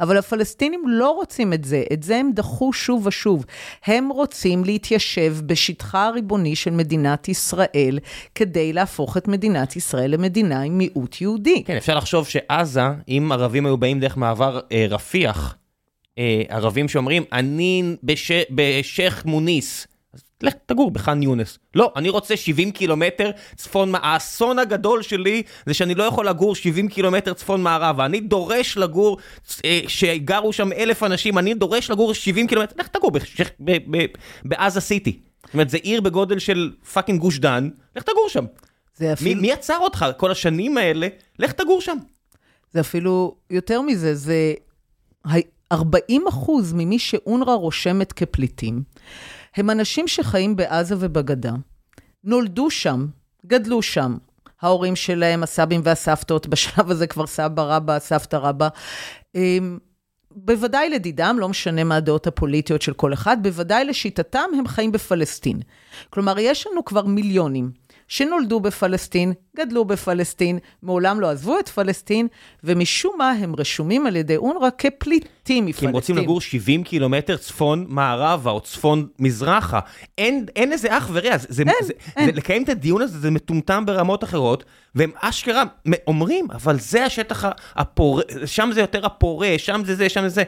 אבל 0.00 0.16
הפלסטינים 0.16 0.82
לא 0.86 1.10
רוצים 1.10 1.52
את 1.52 1.64
זה, 1.64 1.82
את 1.92 2.02
זה 2.02 2.16
הם 2.16 2.30
דחו 2.34 2.72
שוב 2.72 3.06
ושוב. 3.06 3.44
הם 3.86 4.08
רוצים 4.08 4.64
להתיישב 4.64 5.36
בשטחה 5.46 6.06
הריבוני 6.06 6.56
של 6.56 6.70
מדינת 6.70 7.28
ישראל, 7.28 7.98
כדי 8.34 8.72
להפוך 8.72 9.16
את 9.16 9.28
מדינת 9.28 9.76
ישראל 9.76 10.10
למדינה 10.10 10.62
עם 10.62 10.78
מיעוט 10.78 11.20
יהודי. 11.20 11.62
כן, 11.66 11.76
אפשר 11.76 11.96
לחשוב 11.96 12.28
שעזה, 12.28 12.86
אם 13.08 13.30
ערבים 13.32 13.66
היו 13.66 13.76
באים 13.76 14.00
דרך 14.00 14.16
מעבר 14.16 14.60
אה, 14.72 14.86
רפיח, 14.90 15.56
אה, 16.18 16.42
ערבים 16.48 16.88
שאומרים, 16.88 17.24
אני 17.32 17.96
בש... 18.02 18.32
בשייח' 18.50 19.24
מוניס, 19.24 19.86
לך 20.42 20.54
תגור 20.66 20.90
בח'אן 20.90 21.22
יונס. 21.22 21.58
לא, 21.74 21.92
אני 21.96 22.08
רוצה 22.08 22.36
70 22.36 22.70
קילומטר 22.72 23.30
צפון, 23.56 23.92
האסון 23.94 24.58
הגדול 24.58 25.02
שלי 25.02 25.42
זה 25.66 25.74
שאני 25.74 25.94
לא 25.94 26.04
יכול 26.04 26.28
לגור 26.28 26.54
70 26.54 26.88
קילומטר 26.88 27.32
צפון 27.32 27.62
מערב, 27.62 28.00
אני 28.00 28.20
דורש 28.20 28.76
לגור, 28.76 29.18
אה, 29.64 29.80
שגרו 29.88 30.52
שם 30.52 30.72
אלף 30.72 31.02
אנשים, 31.02 31.38
אני 31.38 31.54
דורש 31.54 31.90
לגור 31.90 32.14
70 32.14 32.46
קילומטר, 32.46 32.74
לך 32.78 32.88
תגור 32.88 33.10
בעזה 34.44 34.80
city. 34.80 35.20
זאת 35.44 35.54
אומרת, 35.54 35.70
זה 35.70 35.76
עיר 35.76 36.00
בגודל 36.00 36.38
של 36.38 36.72
fucking 36.92 37.20
גוש 37.20 37.38
דן, 37.38 37.68
לך 37.96 38.02
תגור 38.02 38.28
שם. 38.28 38.44
אפילו... 39.12 39.34
מי, 39.34 39.40
מי 39.40 39.52
עצר 39.52 39.78
אותך 39.78 40.06
כל 40.16 40.30
השנים 40.30 40.78
האלה? 40.78 41.08
לך 41.38 41.52
תגור 41.52 41.80
שם. 41.80 41.96
זה 42.72 42.80
אפילו 42.80 43.36
יותר 43.50 43.80
מזה, 43.80 44.14
זה 44.14 44.54
40 45.72 46.26
אחוז 46.28 46.72
ממי 46.72 46.98
שאונר"א 46.98 47.52
רושמת 47.52 48.12
כפליטים. 48.12 48.82
הם 49.56 49.70
אנשים 49.70 50.08
שחיים 50.08 50.56
בעזה 50.56 50.94
ובגדה, 50.98 51.52
נולדו 52.24 52.70
שם, 52.70 53.06
גדלו 53.46 53.82
שם. 53.82 54.16
ההורים 54.62 54.96
שלהם, 54.96 55.42
הסבים 55.42 55.80
והסבתות, 55.84 56.46
בשלב 56.46 56.90
הזה 56.90 57.06
כבר 57.06 57.26
סבא 57.26 57.62
רבא, 57.62 57.98
סבתא 57.98 58.36
רבא. 58.36 58.68
אמ, 59.34 59.78
בוודאי 60.30 60.90
לדידם, 60.90 61.36
לא 61.40 61.48
משנה 61.48 61.84
מה 61.84 61.96
הדעות 61.96 62.26
הפוליטיות 62.26 62.82
של 62.82 62.92
כל 62.92 63.12
אחד, 63.12 63.36
בוודאי 63.42 63.84
לשיטתם 63.84 64.50
הם 64.58 64.68
חיים 64.68 64.92
בפלסטין. 64.92 65.60
כלומר, 66.10 66.38
יש 66.38 66.66
לנו 66.66 66.84
כבר 66.84 67.06
מיליונים 67.06 67.70
שנולדו 68.10 68.60
בפלסטין, 68.60 69.32
גדלו 69.56 69.84
בפלסטין, 69.84 70.58
מעולם 70.82 71.20
לא 71.20 71.30
עזבו 71.30 71.58
את 71.58 71.68
פלסטין, 71.68 72.28
ומשום 72.64 73.14
מה 73.18 73.30
הם 73.30 73.54
רשומים 73.58 74.06
על 74.06 74.16
ידי 74.16 74.36
אונר"א 74.36 74.68
כפליטים 74.78 75.66
מפלסטין. 75.66 75.72
כי 75.72 75.86
הם 75.86 75.92
רוצים 75.92 76.16
לגור 76.16 76.40
70 76.40 76.84
קילומטר 76.84 77.36
צפון 77.36 77.86
מערבה 77.88 78.50
או 78.50 78.60
צפון 78.60 79.06
מזרחה. 79.18 79.80
אין, 80.18 80.46
אין 80.56 80.72
איזה 80.72 80.98
אח 80.98 81.10
ורע, 81.12 81.36
זה, 81.38 81.62
אין, 81.62 81.72
זה, 81.82 81.92
אין. 82.16 82.26
זה, 82.26 82.32
לקיים 82.32 82.62
את 82.62 82.68
הדיון 82.68 83.02
הזה 83.02 83.18
זה 83.18 83.30
מטומטם 83.30 83.86
ברמות 83.86 84.24
אחרות, 84.24 84.64
והם 84.94 85.10
אשכרה 85.16 85.62
אומרים, 86.06 86.48
אבל 86.50 86.78
זה 86.78 87.04
השטח 87.04 87.44
הפורה, 87.74 88.22
שם 88.46 88.70
זה 88.74 88.80
יותר 88.80 89.06
הפורה, 89.06 89.54
שם 89.58 89.82
זה 89.84 89.94
זה, 89.94 90.08
שם 90.08 90.22
זה 90.22 90.28
זה. 90.28 90.42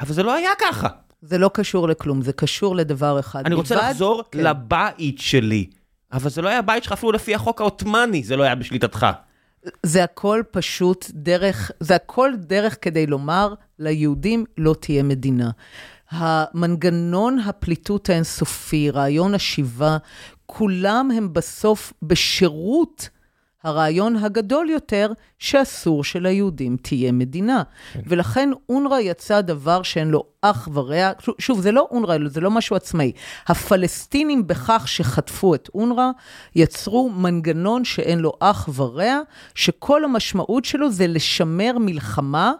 אבל 0.00 0.12
זה 0.12 0.22
לא 0.22 0.34
היה 0.34 0.50
ככה. 0.58 0.88
זה 1.22 1.38
לא 1.38 1.50
קשור 1.54 1.88
לכלום, 1.88 2.22
זה 2.22 2.32
קשור 2.32 2.76
לדבר 2.76 3.20
אחד. 3.20 3.46
אני 3.46 3.54
רוצה 3.54 3.74
לחזור 3.76 4.22
כן. 4.30 4.38
לבית 4.40 5.18
שלי. 5.18 5.66
אבל 6.12 6.30
זה 6.30 6.42
לא 6.42 6.48
היה 6.48 6.62
בית 6.62 6.84
שלך 6.84 6.92
אפילו 6.92 7.12
לפי 7.12 7.34
החוק 7.34 7.60
העות'מאני, 7.60 8.22
זה 8.22 8.36
לא 8.36 8.42
היה 8.42 8.54
בשליטתך. 8.54 9.06
זה 9.82 10.04
הכל 10.04 10.42
פשוט 10.50 11.06
דרך, 11.10 11.70
זה 11.80 11.94
הכל 11.94 12.32
דרך 12.36 12.76
כדי 12.80 13.06
לומר, 13.06 13.54
ליהודים 13.78 14.44
לא 14.58 14.74
תהיה 14.80 15.02
מדינה. 15.02 15.50
המנגנון 16.10 17.38
הפליטות 17.38 18.10
האינסופי, 18.10 18.90
רעיון 18.90 19.34
השיבה, 19.34 19.96
כולם 20.46 21.10
הם 21.16 21.32
בסוף 21.32 21.92
בשירות 22.02 23.08
הרעיון 23.64 24.16
הגדול 24.16 24.70
יותר, 24.70 25.12
שאסור 25.38 26.04
שליהודים 26.04 26.76
תהיה 26.82 27.12
מדינה. 27.12 27.62
כן. 27.92 28.00
ולכן 28.06 28.50
אונר"א 28.68 28.98
יצא 29.00 29.40
דבר 29.40 29.82
שאין 29.82 30.08
לו 30.08 30.24
אח 30.42 30.68
ורע. 30.72 31.10
שוב, 31.38 31.60
זה 31.60 31.72
לא 31.72 31.88
אונר"א, 31.90 32.16
זה 32.26 32.40
לא 32.40 32.50
משהו 32.50 32.76
עצמאי. 32.76 33.12
הפלסטינים 33.46 34.46
בכך 34.46 34.88
שחטפו 34.88 35.54
את 35.54 35.68
אונר"א, 35.74 36.10
יצרו 36.56 37.10
מנגנון 37.10 37.84
שאין 37.84 38.18
לו 38.18 38.32
אח 38.40 38.68
ורע, 38.74 39.18
שכל 39.54 40.04
המשמעות 40.04 40.64
שלו 40.64 40.90
זה 40.90 41.06
לשמר 41.06 41.72
מלחמה. 41.80 42.52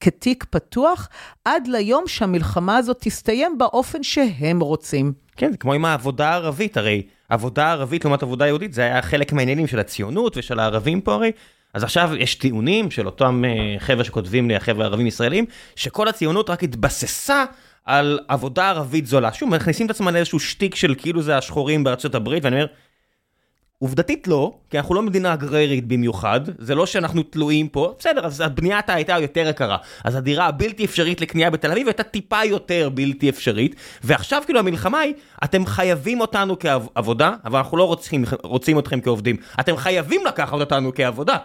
כתיק 0.00 0.44
פתוח, 0.50 1.08
עד 1.44 1.66
ליום 1.66 2.04
שהמלחמה 2.06 2.76
הזאת 2.76 2.96
תסתיים 3.00 3.58
באופן 3.58 4.02
שהם 4.02 4.60
רוצים. 4.60 5.12
כן, 5.36 5.50
זה 5.50 5.56
כמו 5.56 5.72
עם 5.72 5.84
העבודה 5.84 6.28
הערבית, 6.28 6.76
הרי 6.76 7.02
עבודה 7.28 7.72
ערבית 7.72 8.04
לעומת 8.04 8.22
עבודה 8.22 8.46
יהודית, 8.46 8.72
זה 8.72 8.82
היה 8.82 9.02
חלק 9.02 9.32
מהעניינים 9.32 9.66
של 9.66 9.78
הציונות 9.78 10.36
ושל 10.36 10.58
הערבים 10.58 11.00
פה 11.00 11.14
הרי. 11.14 11.32
אז 11.74 11.82
עכשיו 11.82 12.10
יש 12.18 12.34
טיעונים 12.34 12.90
של 12.90 13.06
אותם 13.06 13.42
uh, 13.44 13.80
חבר'ה 13.80 14.04
שכותבים 14.04 14.48
לי, 14.48 14.56
החבר'ה 14.56 14.84
הערבים 14.84 15.06
ישראלים, 15.06 15.44
שכל 15.76 16.08
הציונות 16.08 16.50
רק 16.50 16.62
התבססה 16.62 17.44
על 17.84 18.18
עבודה 18.28 18.70
ערבית 18.70 19.06
זולה. 19.06 19.32
שוב, 19.32 19.50
מכניסים 19.50 19.86
את 19.86 19.90
עצמם 19.90 20.08
לאיזשהו 20.08 20.40
שטיק 20.40 20.74
של 20.74 20.94
כאילו 20.98 21.22
זה 21.22 21.36
השחורים 21.36 21.84
בארצות 21.84 22.14
הברית, 22.14 22.44
ואני 22.44 22.56
אומר, 22.56 22.66
עובדתית 23.78 24.28
לא, 24.28 24.52
כי 24.70 24.78
אנחנו 24.78 24.94
לא 24.94 25.02
מדינה 25.02 25.34
אגררית 25.34 25.88
במיוחד, 25.88 26.40
זה 26.58 26.74
לא 26.74 26.86
שאנחנו 26.86 27.22
תלויים 27.22 27.68
פה, 27.68 27.94
בסדר, 27.98 28.26
אז 28.26 28.40
הבנייה 28.40 28.80
הייתה 28.86 29.18
יותר 29.18 29.48
יקרה, 29.48 29.76
אז 30.04 30.14
הדירה 30.14 30.46
הבלתי 30.46 30.84
אפשרית 30.84 31.20
לקנייה 31.20 31.50
בתל 31.50 31.72
אביב 31.72 31.86
הייתה 31.86 32.02
טיפה 32.02 32.44
יותר 32.44 32.88
בלתי 32.94 33.28
אפשרית, 33.28 33.76
ועכשיו 34.04 34.42
כאילו 34.44 34.58
המלחמה 34.58 34.98
היא, 34.98 35.14
אתם 35.44 35.66
חייבים 35.66 36.20
אותנו 36.20 36.58
כעבודה, 36.58 37.34
אבל 37.44 37.58
אנחנו 37.58 37.76
לא 37.76 37.84
רוצים, 37.84 38.24
רוצים 38.42 38.78
אתכם 38.78 39.00
כעובדים, 39.00 39.36
אתם 39.60 39.76
חייבים 39.76 40.20
לקחת 40.26 40.60
אותנו 40.60 40.92
כעבודה. 40.94 41.36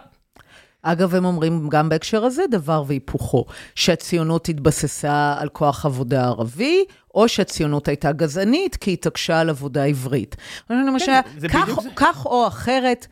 אגב, 0.82 1.14
הם 1.14 1.24
אומרים 1.24 1.68
גם 1.68 1.88
בהקשר 1.88 2.24
הזה 2.24 2.42
דבר 2.50 2.84
והיפוכו, 2.86 3.44
שהציונות 3.74 4.48
התבססה 4.48 5.34
על 5.38 5.48
כוח 5.48 5.86
עבודה 5.86 6.24
ערבי, 6.24 6.84
או 7.14 7.28
שהציונות 7.28 7.88
הייתה 7.88 8.12
גזענית 8.12 8.76
כי 8.76 8.92
התעקשה 8.92 9.40
על 9.40 9.50
עבודה 9.50 9.84
עברית. 9.84 10.36
כן, 10.68 10.86
למשל, 10.86 11.12
כך, 11.48 11.68
כך 11.96 12.26
או 12.26 12.46
אחרת, 12.46 13.06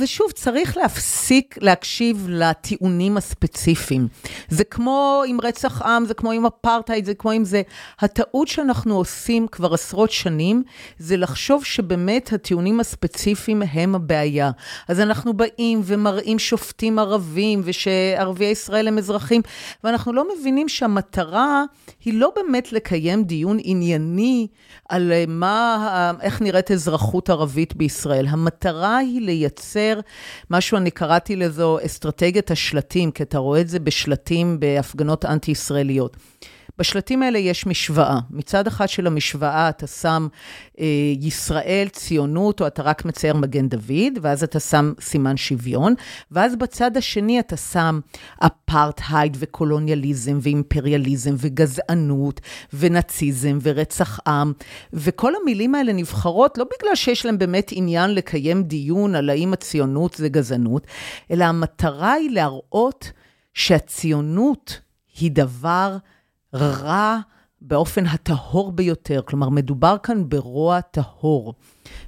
ושוב, 0.00 0.30
צריך 0.30 0.76
להפסיק 0.76 1.58
להקשיב 1.60 2.26
לטיעונים 2.28 3.16
הספציפיים. 3.16 4.08
זה 4.48 4.64
כמו 4.64 5.22
עם 5.26 5.38
רצח 5.42 5.82
עם, 5.82 6.06
זה 6.06 6.14
כמו 6.14 6.32
עם 6.32 6.46
אפרטהייד, 6.46 7.04
זה 7.04 7.14
כמו 7.14 7.30
עם 7.30 7.44
זה. 7.44 7.62
הטעות 8.00 8.48
שאנחנו 8.48 8.96
עושים 8.96 9.46
כבר 9.48 9.74
עשרות 9.74 10.10
שנים, 10.10 10.62
זה 10.98 11.16
לחשוב 11.16 11.64
שבאמת 11.64 12.32
הטיעונים 12.32 12.80
הספציפיים 12.80 13.62
הם 13.72 13.94
הבעיה. 13.94 14.50
אז 14.88 15.00
אנחנו 15.00 15.32
באים 15.32 15.80
ומראים 15.84 16.38
שופטים 16.38 16.98
ערבים, 16.98 17.60
ושערביי 17.64 18.50
ישראל 18.50 18.88
הם 18.88 18.98
אזרחים, 18.98 19.42
ואנחנו 19.84 20.12
לא 20.12 20.24
מבינים 20.38 20.68
שהמטרה 20.68 21.64
היא 22.04 22.14
לא 22.14 22.32
באמת 22.36 22.72
לקיים 22.72 23.24
דיון 23.24 23.58
ענייני 23.62 24.46
על 24.88 25.12
מה, 25.28 26.12
איך 26.20 26.42
נראית 26.42 26.70
אזרחות 26.70 27.30
ערבית 27.30 27.76
בישראל. 27.76 28.26
המטרה 28.26 28.96
היא 28.96 29.20
לייצר... 29.20 29.59
לייצר 29.60 30.00
משהו, 30.50 30.76
אני 30.76 30.90
קראתי 30.90 31.36
לזו 31.36 31.78
אסטרטגיית 31.86 32.50
השלטים, 32.50 33.10
כי 33.10 33.22
אתה 33.22 33.38
רואה 33.38 33.60
את 33.60 33.68
זה 33.68 33.78
בשלטים 33.78 34.60
בהפגנות 34.60 35.24
אנטי-ישראליות. 35.24 36.16
בשלטים 36.80 37.22
האלה 37.22 37.38
יש 37.38 37.66
משוואה. 37.66 38.18
מצד 38.30 38.66
אחד 38.66 38.88
של 38.88 39.06
המשוואה 39.06 39.68
אתה 39.68 39.86
שם 39.86 40.28
אה, 40.80 40.86
ישראל, 41.20 41.88
ציונות, 41.92 42.60
או 42.60 42.66
אתה 42.66 42.82
רק 42.82 43.04
מצייר 43.04 43.34
מגן 43.34 43.68
דוד, 43.68 44.18
ואז 44.22 44.42
אתה 44.42 44.60
שם 44.60 44.92
סימן 45.00 45.36
שוויון, 45.36 45.94
ואז 46.30 46.56
בצד 46.56 46.96
השני 46.96 47.40
אתה 47.40 47.56
שם 47.56 48.00
אפרטהייד 48.38 49.36
וקולוניאליזם 49.40 50.38
ואימפריאליזם 50.42 51.34
וגזענות 51.38 52.40
ונאציזם 52.72 53.58
ורצח 53.62 54.20
עם, 54.26 54.52
וכל 54.92 55.32
המילים 55.42 55.74
האלה 55.74 55.92
נבחרות 55.92 56.58
לא 56.58 56.64
בגלל 56.64 56.94
שיש 56.94 57.26
להם 57.26 57.38
באמת 57.38 57.70
עניין 57.74 58.14
לקיים 58.14 58.62
דיון 58.62 59.14
על 59.14 59.30
האם 59.30 59.52
הציונות 59.52 60.14
זה 60.14 60.28
גזענות, 60.28 60.86
אלא 61.30 61.44
המטרה 61.44 62.12
היא 62.12 62.30
להראות 62.30 63.12
שהציונות 63.54 64.80
היא 65.20 65.30
דבר 65.30 65.96
רע 66.54 67.18
באופן 67.60 68.06
הטהור 68.06 68.72
ביותר. 68.72 69.20
כלומר, 69.24 69.48
מדובר 69.48 69.96
כאן 70.02 70.28
ברוע 70.28 70.80
טהור. 70.80 71.54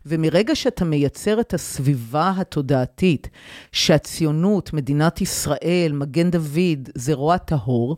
ומרגע 0.07 0.55
שאתה 0.55 0.85
מייצר 0.85 1.41
את 1.41 1.55
הסביבה 1.55 2.33
התודעתית, 2.37 3.29
שהציונות, 3.73 4.73
מדינת 4.73 5.21
ישראל, 5.21 5.91
מגן 5.93 6.31
דוד, 6.31 6.89
זה 6.95 7.15
רוע 7.15 7.39
טהור, 7.39 7.97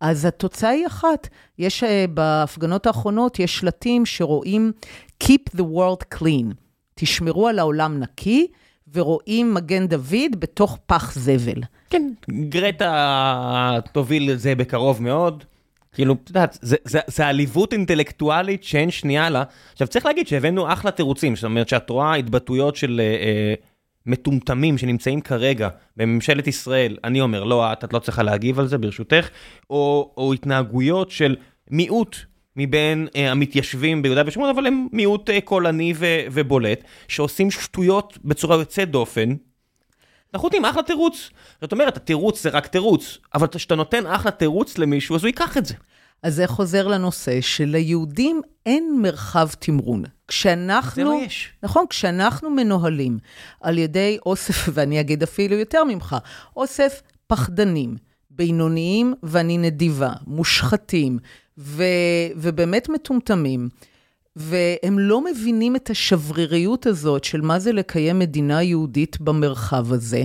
אז 0.00 0.24
התוצאה 0.24 0.70
היא 0.70 0.86
אחת. 0.86 1.28
יש, 1.58 1.84
אה, 1.84 2.04
בהפגנות 2.14 2.86
האחרונות, 2.86 3.38
יש 3.38 3.58
שלטים 3.58 4.06
שרואים 4.06 4.72
Keep 5.24 5.56
the 5.56 5.62
world 5.62 6.18
clean. 6.18 6.54
תשמרו 6.94 7.48
על 7.48 7.58
העולם 7.58 7.98
נקי, 7.98 8.46
ורואים 8.94 9.54
מגן 9.54 9.86
דוד 9.86 10.36
בתוך 10.38 10.78
פח 10.86 11.14
זבל. 11.14 11.62
כן, 11.90 12.10
גרטה 12.30 13.78
תוביל 13.92 14.30
את 14.30 14.40
זה 14.40 14.54
בקרוב 14.54 15.02
מאוד. 15.02 15.44
כאילו, 15.98 16.14
את 16.24 16.28
יודעת, 16.28 16.58
זה 17.06 17.26
עליבות 17.26 17.72
אינטלקטואלית 17.72 18.64
שאין 18.64 18.90
שנייה 18.90 19.30
לה. 19.30 19.42
עכשיו, 19.72 19.88
צריך 19.88 20.06
להגיד 20.06 20.28
שהבאנו 20.28 20.72
אחלה 20.72 20.90
תירוצים, 20.90 21.36
זאת 21.36 21.44
אומרת 21.44 21.68
שאת 21.68 21.90
רואה 21.90 22.14
התבטאויות 22.14 22.76
של 22.76 23.00
אה, 23.00 23.04
אה, 23.04 23.54
מטומטמים 24.06 24.78
שנמצאים 24.78 25.20
כרגע 25.20 25.68
בממשלת 25.96 26.46
ישראל, 26.46 26.96
אני 27.04 27.20
אומר, 27.20 27.44
לא, 27.44 27.72
את, 27.72 27.84
את 27.84 27.92
לא 27.92 27.98
צריכה 27.98 28.22
להגיב 28.22 28.58
על 28.58 28.66
זה, 28.66 28.78
ברשותך, 28.78 29.28
או, 29.70 30.12
או 30.16 30.32
התנהגויות 30.32 31.10
של 31.10 31.36
מיעוט 31.70 32.16
מבין 32.56 33.08
אה, 33.16 33.30
המתיישבים 33.30 34.02
ביהודה 34.02 34.22
ושומרון, 34.26 34.50
אבל 34.50 34.66
הם 34.66 34.86
מיעוט 34.92 35.30
אה, 35.30 35.40
קולני 35.40 35.94
ובולט, 36.32 36.84
שעושים 37.08 37.50
שטויות 37.50 38.18
בצורה 38.24 38.56
יוצאת 38.56 38.90
דופן, 38.90 39.34
אנחנו 40.34 40.46
נותנים 40.46 40.64
אחלה 40.64 40.82
תירוץ. 40.82 41.30
זאת 41.60 41.72
אומרת, 41.72 41.96
התירוץ 41.96 42.42
זה 42.42 42.48
רק 42.48 42.66
תירוץ, 42.66 43.18
אבל 43.34 43.46
כשאתה 43.46 43.74
נותן 43.74 44.06
אחלה 44.06 44.30
תירוץ 44.30 44.78
למישהו, 44.78 45.16
אז 45.16 45.22
הוא 45.22 45.28
ייקח 45.28 45.56
את 45.56 45.66
זה. 45.66 45.74
אז 46.22 46.34
זה 46.34 46.46
חוזר 46.46 46.88
לנושא 46.88 47.40
שליהודים 47.40 48.40
אין 48.66 48.98
מרחב 49.02 49.48
תמרון. 49.58 50.04
כשאנחנו... 50.28 50.94
זה 50.94 51.04
לא 51.04 51.20
יש. 51.26 51.52
נכון, 51.62 51.84
כשאנחנו 51.90 52.50
מנוהלים 52.50 53.18
על 53.60 53.78
ידי 53.78 54.18
אוסף, 54.26 54.68
ואני 54.74 55.00
אגיד 55.00 55.22
אפילו 55.22 55.56
יותר 55.56 55.84
ממך, 55.84 56.16
אוסף 56.56 57.02
פחדנים, 57.26 57.96
בינוניים, 58.30 59.14
ואני 59.22 59.58
נדיבה, 59.58 60.12
מושחתים, 60.26 61.18
ו... 61.58 61.82
ובאמת 62.36 62.88
מטומטמים. 62.88 63.68
והם 64.36 64.98
לא 64.98 65.24
מבינים 65.24 65.76
את 65.76 65.90
השבריריות 65.90 66.86
הזאת 66.86 67.24
של 67.24 67.40
מה 67.40 67.58
זה 67.58 67.72
לקיים 67.72 68.18
מדינה 68.18 68.62
יהודית 68.62 69.20
במרחב 69.20 69.92
הזה. 69.92 70.22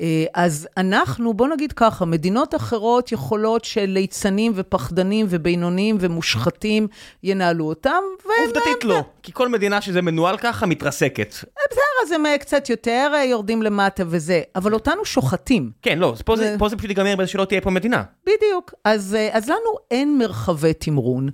אה, 0.00 0.24
אז 0.34 0.68
אנחנו, 0.76 1.34
בוא 1.34 1.48
נגיד 1.48 1.72
ככה, 1.72 2.04
מדינות 2.04 2.54
אחרות 2.54 3.12
יכולות 3.12 3.64
של 3.64 3.84
ליצנים 3.84 4.52
ופחדנים 4.54 5.26
ובינוניים 5.28 5.96
ומושחתים 6.00 6.88
ינהלו 7.22 7.64
אותם. 7.68 8.02
עובדתית 8.44 8.84
לא, 8.84 9.00
כי 9.22 9.32
כל 9.32 9.48
מדינה 9.48 9.80
שזה 9.80 10.02
מנוהל 10.02 10.36
ככה 10.36 10.66
מתרסקת. 10.66 11.34
אה, 11.44 11.62
בסדר, 11.70 11.82
אז 12.04 12.12
הם 12.12 12.26
אה, 12.26 12.38
קצת 12.38 12.70
יותר 12.70 13.12
יורדים 13.24 13.62
למטה 13.62 14.02
וזה, 14.06 14.40
אבל 14.56 14.74
אותנו 14.74 15.04
שוחטים. 15.04 15.70
כן, 15.82 15.98
לא, 15.98 16.14
פה 16.24 16.36
זה, 16.36 16.56
פה 16.58 16.68
זה 16.68 16.76
פשוט 16.76 16.90
ייגמר 16.90 17.16
בזה 17.16 17.26
שלא 17.26 17.44
תהיה 17.44 17.60
פה 17.60 17.70
מדינה. 17.70 18.02
בדיוק, 18.22 18.74
אז, 18.84 19.16
אז 19.32 19.48
לנו 19.48 19.76
אין 19.90 20.18
מרחבי 20.18 20.74
תמרון. 20.74 21.30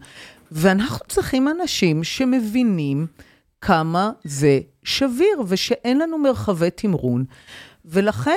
ואנחנו 0.53 1.07
צריכים 1.09 1.49
אנשים 1.49 2.05
שמבינים 2.05 3.07
כמה 3.61 4.11
זה 4.25 4.61
שביר, 4.85 5.43
ושאין 5.47 5.99
לנו 5.99 6.19
מרחבי 6.19 6.71
תמרון. 6.71 7.25
ולכן 7.85 8.33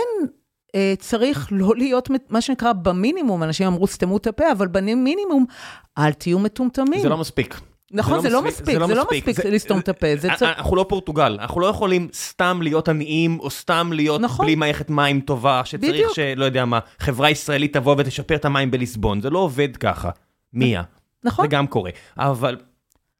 אה, 0.75 0.93
צריך 0.99 1.47
לא 1.51 1.73
להיות, 1.75 2.09
מה 2.29 2.41
שנקרא, 2.41 2.73
במינימום, 2.73 3.43
אנשים 3.43 3.67
אמרו, 3.67 3.87
סתמו 3.87 4.17
את 4.17 4.27
הפה, 4.27 4.51
אבל 4.51 4.67
במינימום, 4.67 5.45
אל 5.97 6.13
תהיו 6.13 6.39
מטומטמים. 6.39 7.01
זה 7.01 7.09
לא 7.09 7.17
מספיק. 7.17 7.59
נכון, 7.91 8.21
זה 8.21 8.29
לא 8.29 8.41
מספיק, 8.41 8.79
זה 8.87 8.95
לא 8.95 9.07
מספיק 9.11 9.45
לסתום 9.45 9.79
את 9.79 9.89
הפה. 9.89 10.07
אנחנו 10.41 10.75
לא 10.75 10.85
פורטוגל, 10.89 11.37
אנחנו 11.41 11.61
לא 11.61 11.65
יכולים 11.65 12.07
סתם 12.13 12.59
להיות 12.61 12.89
עניים, 12.89 13.39
או 13.39 13.49
סתם 13.49 13.89
להיות 13.93 14.21
נכון. 14.21 14.45
בלי 14.45 14.55
מערכת 14.55 14.89
מים 14.89 15.21
טובה, 15.21 15.61
שצריך 15.65 16.07
שלא 16.13 16.45
יודע 16.45 16.65
מה, 16.65 16.79
חברה 16.99 17.29
ישראלית 17.29 17.73
תבוא 17.73 17.95
ותשפר 17.97 18.35
את 18.35 18.45
המים 18.45 18.71
בליסבון, 18.71 19.21
זה 19.21 19.29
לא 19.29 19.39
עובד 19.39 19.77
ככה. 19.77 20.09
מיה. 20.53 20.83
נכון. 21.23 21.45
זה 21.45 21.49
גם 21.49 21.67
קורה. 21.67 21.91
אבל 22.17 22.57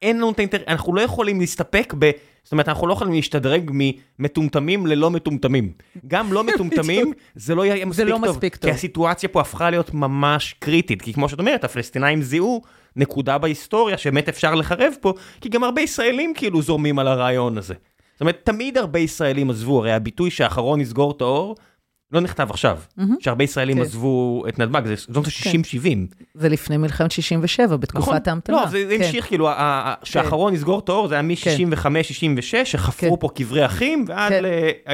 אין 0.02 0.18
לנו 0.18 0.32
את 0.32 0.40
האינטרנט, 0.40 0.64
אנחנו 0.68 0.96
לא 0.96 1.02
יכולים 1.02 1.40
להסתפק 1.40 1.94
ב... 2.00 2.12
זאת 2.44 2.52
אומרת, 2.52 2.70
אנחנו 2.70 2.88
לא 2.88 2.94
יכולים 2.94 3.14
להשתדרג 3.14 3.72
ממטומטמים 3.74 4.88
ללא 4.88 5.12
מטומטמים. 5.12 5.72
גם 6.08 6.34
לא 6.34 6.44
מטומטמים, 6.54 7.14
זה 7.36 7.56
לא 7.56 7.66
יהיה 7.66 7.86
מספיק, 7.86 8.06
לא 8.06 8.12
טוב, 8.12 8.30
מספיק 8.30 8.56
טוב. 8.56 8.72
כי 8.72 8.76
הסיטואציה 8.76 9.30
פה 9.30 9.42
הפכה 9.42 9.70
להיות 9.70 9.94
ממש 9.94 10.56
קריטית. 10.60 11.02
כי 11.02 11.14
כמו 11.14 11.30
שאת 11.30 11.40
אומרת, 11.40 11.64
הפלסטינאים 11.64 12.22
זיהו 12.22 12.62
נקודה 12.96 13.38
בהיסטוריה 13.38 13.98
שבאמת 13.98 14.30
אפשר 14.30 14.56
לחרב 14.56 14.94
פה, 15.02 15.14
כי 15.42 15.50
גם 15.50 15.64
הרבה 15.64 15.82
ישראלים 15.82 16.34
כאילו 16.34 16.62
זורמים 16.62 17.00
על 17.00 17.08
הרעיון 17.08 17.58
הזה. 17.58 17.74
זאת 18.14 18.22
אומרת, 18.22 18.40
תמיד 18.44 18.78
הרבה 18.78 19.00
ישראלים 19.00 19.50
עזבו, 19.50 19.80
הרי 19.80 19.94
הביטוי 19.94 20.32
שהאחרון 20.32 20.82
יסגור 20.82 21.12
את 21.12 21.22
האור, 21.22 21.56
לא 22.12 22.22
נכתב 22.22 22.48
עכשיו, 22.50 22.80
mm-hmm. 23.00 23.04
שהרבה 23.20 23.44
ישראלים 23.44 23.76
כן. 23.76 23.82
עזבו 23.82 24.44
את 24.50 24.60
נתב"ג, 24.60 24.86
זה 24.86 24.98
שנות 24.98 25.28
ה-60-70. 25.28 25.82
כן. 25.84 26.00
זה 26.34 26.50
לפני 26.50 26.78
מלחמת 26.78 27.12
67, 27.12 27.78
בתקופת 27.78 28.08
נכון. 28.08 28.18
ההמתנה. 28.26 28.56
לא, 28.56 28.68
זה 28.68 28.86
כן. 28.90 29.04
המשיך, 29.04 29.28
כאילו, 29.28 29.48
כן. 29.48 29.94
שהאחרון 30.04 30.54
נסגור 30.54 30.80
את 30.80 30.90
האור, 30.90 31.08
זה 31.08 31.16
היה 31.16 31.22
מ-65-66, 31.22 32.52
כן. 32.52 32.66
שחפרו 32.66 33.18
כן. 33.18 33.20
פה 33.20 33.30
קברי 33.36 33.66
אחים, 33.66 34.06
ועד 34.08 34.32
כן. 34.32 34.44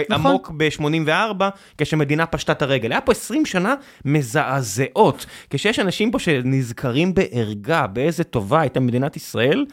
לעמוק 0.10 0.52
נכון. 0.72 0.98
ב-84, 1.08 1.44
כשמדינה 1.78 2.26
פשטה 2.26 2.52
את 2.52 2.62
הרגל. 2.62 2.92
היה 2.92 3.02
פה 3.02 3.12
20 3.12 3.46
שנה 3.46 3.76
מזעזעות, 4.06 5.26
כשיש 5.50 5.80
אנשים 5.80 6.12
פה 6.12 6.20
שנזכרים 6.20 7.14
בערגה, 7.14 7.88
באיזה 7.88 8.24
טובה 8.24 8.62
הייתה 8.62 8.80
מדינת 8.80 9.16
ישראל, 9.16 9.66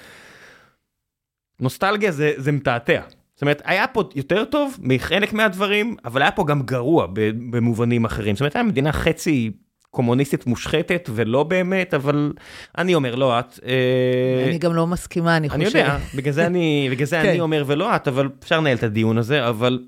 נוסטלגיה 1.61 2.13
זה, 2.13 2.33
זה 2.37 2.53
מתעתע. 2.53 3.01
זאת 3.43 3.45
אומרת, 3.45 3.63
היה 3.65 3.87
פה 3.87 4.03
יותר 4.15 4.45
טוב 4.45 4.77
מחלק 4.83 5.33
מהדברים, 5.33 5.97
אבל 6.05 6.23
היה 6.23 6.31
פה 6.31 6.45
גם 6.45 6.63
גרוע 6.63 7.07
במובנים 7.51 8.05
אחרים. 8.05 8.35
זאת 8.35 8.41
אומרת, 8.41 8.57
הייתה 8.57 8.69
מדינה 8.69 8.93
חצי 8.93 9.51
קומוניסטית 9.91 10.47
מושחתת 10.47 11.11
ולא 11.15 11.43
באמת, 11.43 11.95
אבל 11.95 12.33
אני 12.79 12.95
אומר, 12.95 13.15
לא 13.15 13.39
את. 13.39 13.61
אה, 13.67 14.45
אני 14.49 14.59
גם 14.59 14.75
לא 14.75 14.87
מסכימה, 14.87 15.37
אני 15.37 15.49
אני 15.49 15.67
חושבת. 15.67 15.83
יודע, 15.83 15.99
בגלל 16.15 16.33
זה 16.33 16.47
אני, 16.47 16.87
בגלל 16.93 17.07
זה 17.07 17.21
כן. 17.23 17.29
אני 17.29 17.41
אומר 17.41 17.65
ולא 17.67 17.97
את, 17.97 18.09
אבל 18.09 18.29
אפשר 18.43 18.61
לנהל 18.61 18.77
את 18.77 18.83
הדיון 18.83 19.19
הזה, 19.19 19.49
אבל 19.49 19.79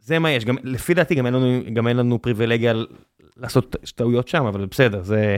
זה 0.00 0.18
מה 0.18 0.30
יש. 0.30 0.44
גם, 0.44 0.56
לפי 0.64 0.94
דעתי 0.94 1.14
גם 1.14 1.26
אין 1.26 1.34
לנו, 1.34 1.60
גם 1.72 1.88
אין 1.88 1.96
לנו 1.96 2.22
פריבילגיה 2.22 2.74
לעשות 3.36 3.76
טעויות 3.94 4.28
שם, 4.28 4.46
אבל 4.46 4.66
בסדר, 4.66 5.02
זה... 5.02 5.36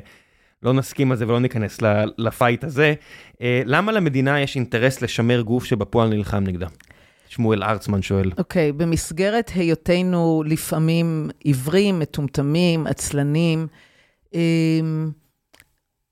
לא 0.63 0.73
נסכים 0.73 1.11
על 1.11 1.17
זה 1.17 1.29
ולא 1.29 1.41
ניכנס 1.41 1.79
לפייט 2.19 2.65
הזה. 2.65 2.95
אה, 3.43 3.63
למה 3.65 3.93
למדינה 3.93 4.41
יש 4.41 4.57
אינטרס 4.57 5.03
לשמר 5.03 5.41
גוף 5.41 5.65
שבפועל 5.65 6.09
נלחם 6.09 6.45
נגדה? 6.45 6.67
שמואל 7.31 7.63
ארצמן 7.63 8.03
שואל. 8.03 8.31
אוקיי, 8.39 8.73
במסגרת 8.73 9.51
היותנו 9.55 10.43
לפעמים 10.47 11.31
עיוורים, 11.41 11.99
מטומטמים, 11.99 12.87
עצלנים, 12.87 13.67
אמ, 14.35 15.11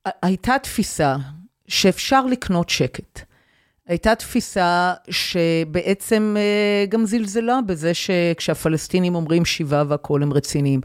ה- 0.06 0.26
הייתה 0.26 0.54
תפיסה 0.62 1.16
שאפשר 1.68 2.26
לקנות 2.26 2.68
שקט. 2.68 3.20
הייתה 3.86 4.14
תפיסה 4.14 4.94
שבעצם 5.10 6.36
אה, 6.38 6.86
גם 6.88 7.06
זלזלה 7.06 7.58
בזה 7.66 7.92
שכשהפלסטינים 7.94 9.14
אומרים 9.14 9.44
שיבה 9.44 9.82
והכול 9.88 10.22
הם 10.22 10.32
רציניים. 10.32 10.80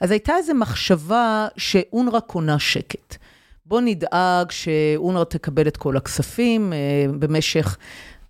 אז 0.00 0.10
הייתה 0.10 0.32
איזו 0.36 0.54
מחשבה 0.54 1.46
שאונר"א 1.56 2.20
קונה 2.20 2.58
שקט. 2.58 3.16
בוא 3.66 3.80
נדאג 3.80 4.50
שאונר"א 4.50 5.24
תקבל 5.24 5.68
את 5.68 5.76
כל 5.76 5.96
הכספים. 5.96 6.72
אה, 6.72 6.78
במשך 7.18 7.76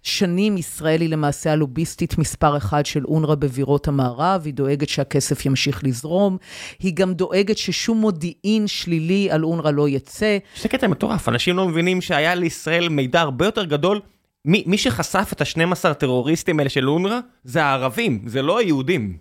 שנים 0.03 0.57
ישראל 0.57 1.01
היא 1.01 1.09
למעשה 1.09 1.53
הלוביסטית 1.53 2.19
מספר 2.19 2.57
אחד 2.57 2.87
של 2.87 3.05
אונר"א 3.05 3.35
בבירות 3.35 3.89
המערב, 3.89 4.43
היא 4.45 4.55
דואגת 4.55 4.89
שהכסף 4.89 5.47
ימשיך 5.47 5.85
לזרום, 5.85 6.37
היא 6.81 6.93
גם 6.95 7.15
דואגת 7.15 7.59
ששום 7.59 7.99
מודיעין 7.99 8.67
שלילי 8.67 9.31
על 9.31 9.45
אונר"א 9.45 9.71
לא 9.71 9.89
יצא. 9.89 10.39
זה 10.63 10.69
קטע 10.69 10.87
מטורף, 10.89 11.29
אנשים 11.29 11.57
לא 11.57 11.69
מבינים 11.69 12.01
שהיה 12.01 12.35
לישראל 12.35 12.89
מידע 12.89 13.21
הרבה 13.21 13.45
יותר 13.45 13.65
גדול. 13.65 14.01
מי, 14.45 14.65
מי 14.67 14.79
שחשף 14.79 15.31
את 15.33 15.41
ה-12 15.41 15.95
טרוריסטים 15.95 16.59
האלה 16.59 16.71
של 16.71 16.89
אונר"א 16.89 17.19
זה 17.45 17.65
הערבים, 17.65 18.23
זה 18.27 18.43
לא 18.43 18.59
היהודים. 18.59 19.17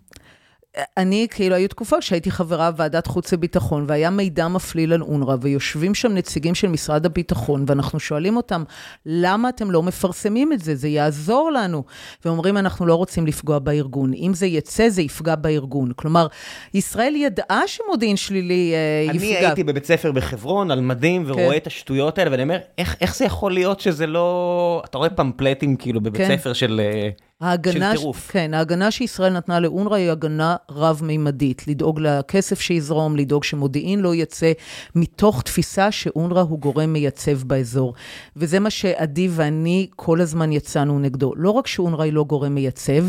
אני, 0.98 1.28
כאילו, 1.32 1.56
היו 1.56 1.70
תקופות 1.70 2.04
שהייתי 2.04 2.32
חברה 2.32 2.72
בוועדת 2.72 3.08
חוץ 3.08 3.34
וביטחון, 3.34 3.86
והיה 3.88 4.10
מידע 4.10 4.48
מפליל 4.48 4.94
על 4.94 5.02
אונר"א, 5.02 5.36
ויושבים 5.42 5.96
שם 5.96 6.14
נציגים 6.14 6.56
של 6.56 6.68
משרד 6.68 7.06
הביטחון, 7.06 7.66
ואנחנו 7.68 8.00
שואלים 8.00 8.38
אותם, 8.38 8.64
למה 9.06 9.50
אתם 9.50 9.72
לא 9.72 9.84
מפרסמים 9.84 10.54
את 10.54 10.60
זה? 10.60 10.76
זה 10.76 10.88
יעזור 10.88 11.52
לנו. 11.52 11.84
ואומרים, 12.26 12.58
אנחנו 12.58 12.86
לא 12.86 12.96
רוצים 12.96 13.28
לפגוע 13.28 13.60
בארגון. 13.60 14.14
אם 14.14 14.32
זה 14.34 14.46
יצא, 14.46 14.90
זה 14.90 15.02
יפגע 15.02 15.36
בארגון. 15.36 15.92
כלומר, 15.96 16.28
ישראל 16.74 17.16
ידעה 17.16 17.62
שמודיעין 17.68 18.18
שלילי 18.18 18.74
אה, 18.74 19.12
אני 19.12 19.18
יפגע. 19.18 19.48
הייתי 19.48 19.64
בבית 19.64 19.86
ספר 19.86 20.12
בחברון 20.12 20.72
על 20.72 20.82
מדים 20.82 21.24
ורואה 21.28 21.52
כן. 21.52 21.58
את 21.58 21.68
השטויות 21.68 22.18
האלה, 22.18 22.32
ואני 22.32 22.44
אומר, 22.44 22.58
איך, 22.78 22.96
איך 23.02 23.16
זה 23.16 23.26
יכול 23.26 23.52
להיות 23.52 23.80
שזה 23.80 24.08
לא... 24.08 24.82
אתה 24.86 24.98
רואה 24.98 25.10
פמפלטים 25.10 25.76
כאילו 25.76 26.02
בבית 26.02 26.22
כן. 26.22 26.38
ספר 26.38 26.54
של... 26.54 26.82
אה, 26.84 27.10
ההגנה, 27.42 27.92
של 27.92 27.98
טירוף. 27.98 28.32
כן, 28.32 28.54
ההגנה 28.54 28.92
שישראל 28.92 29.34
נתנה 29.34 29.60
לאונר"א 29.60 29.96
היא 29.96 30.12
הגנה 30.12 30.56
רב-מימדית. 30.72 31.68
לדאוג 31.68 32.00
לכסף 32.00 32.62
שיזרום, 32.62 33.16
לדאוג 33.16 33.44
שמודיעין 33.44 34.00
לא 34.00 34.16
יצא, 34.16 34.52
מתוך 34.96 35.42
תפיסה 35.42 35.92
שאונר"א 35.92 36.42
הוא 36.42 36.60
גורם 36.60 36.94
מייצב 36.94 37.44
באזור. 37.44 37.94
וזה 38.36 38.60
מה 38.60 38.70
שעדי 38.70 39.28
ואני 39.32 39.88
כל 39.96 40.22
הזמן 40.22 40.52
יצאנו 40.52 41.00
נגדו. 41.00 41.34
לא 41.36 41.50
רק 41.50 41.68
שאונר"א 41.68 42.04
היא 42.04 42.14
לא 42.14 42.24
גורם 42.24 42.56
מייצב, 42.56 43.04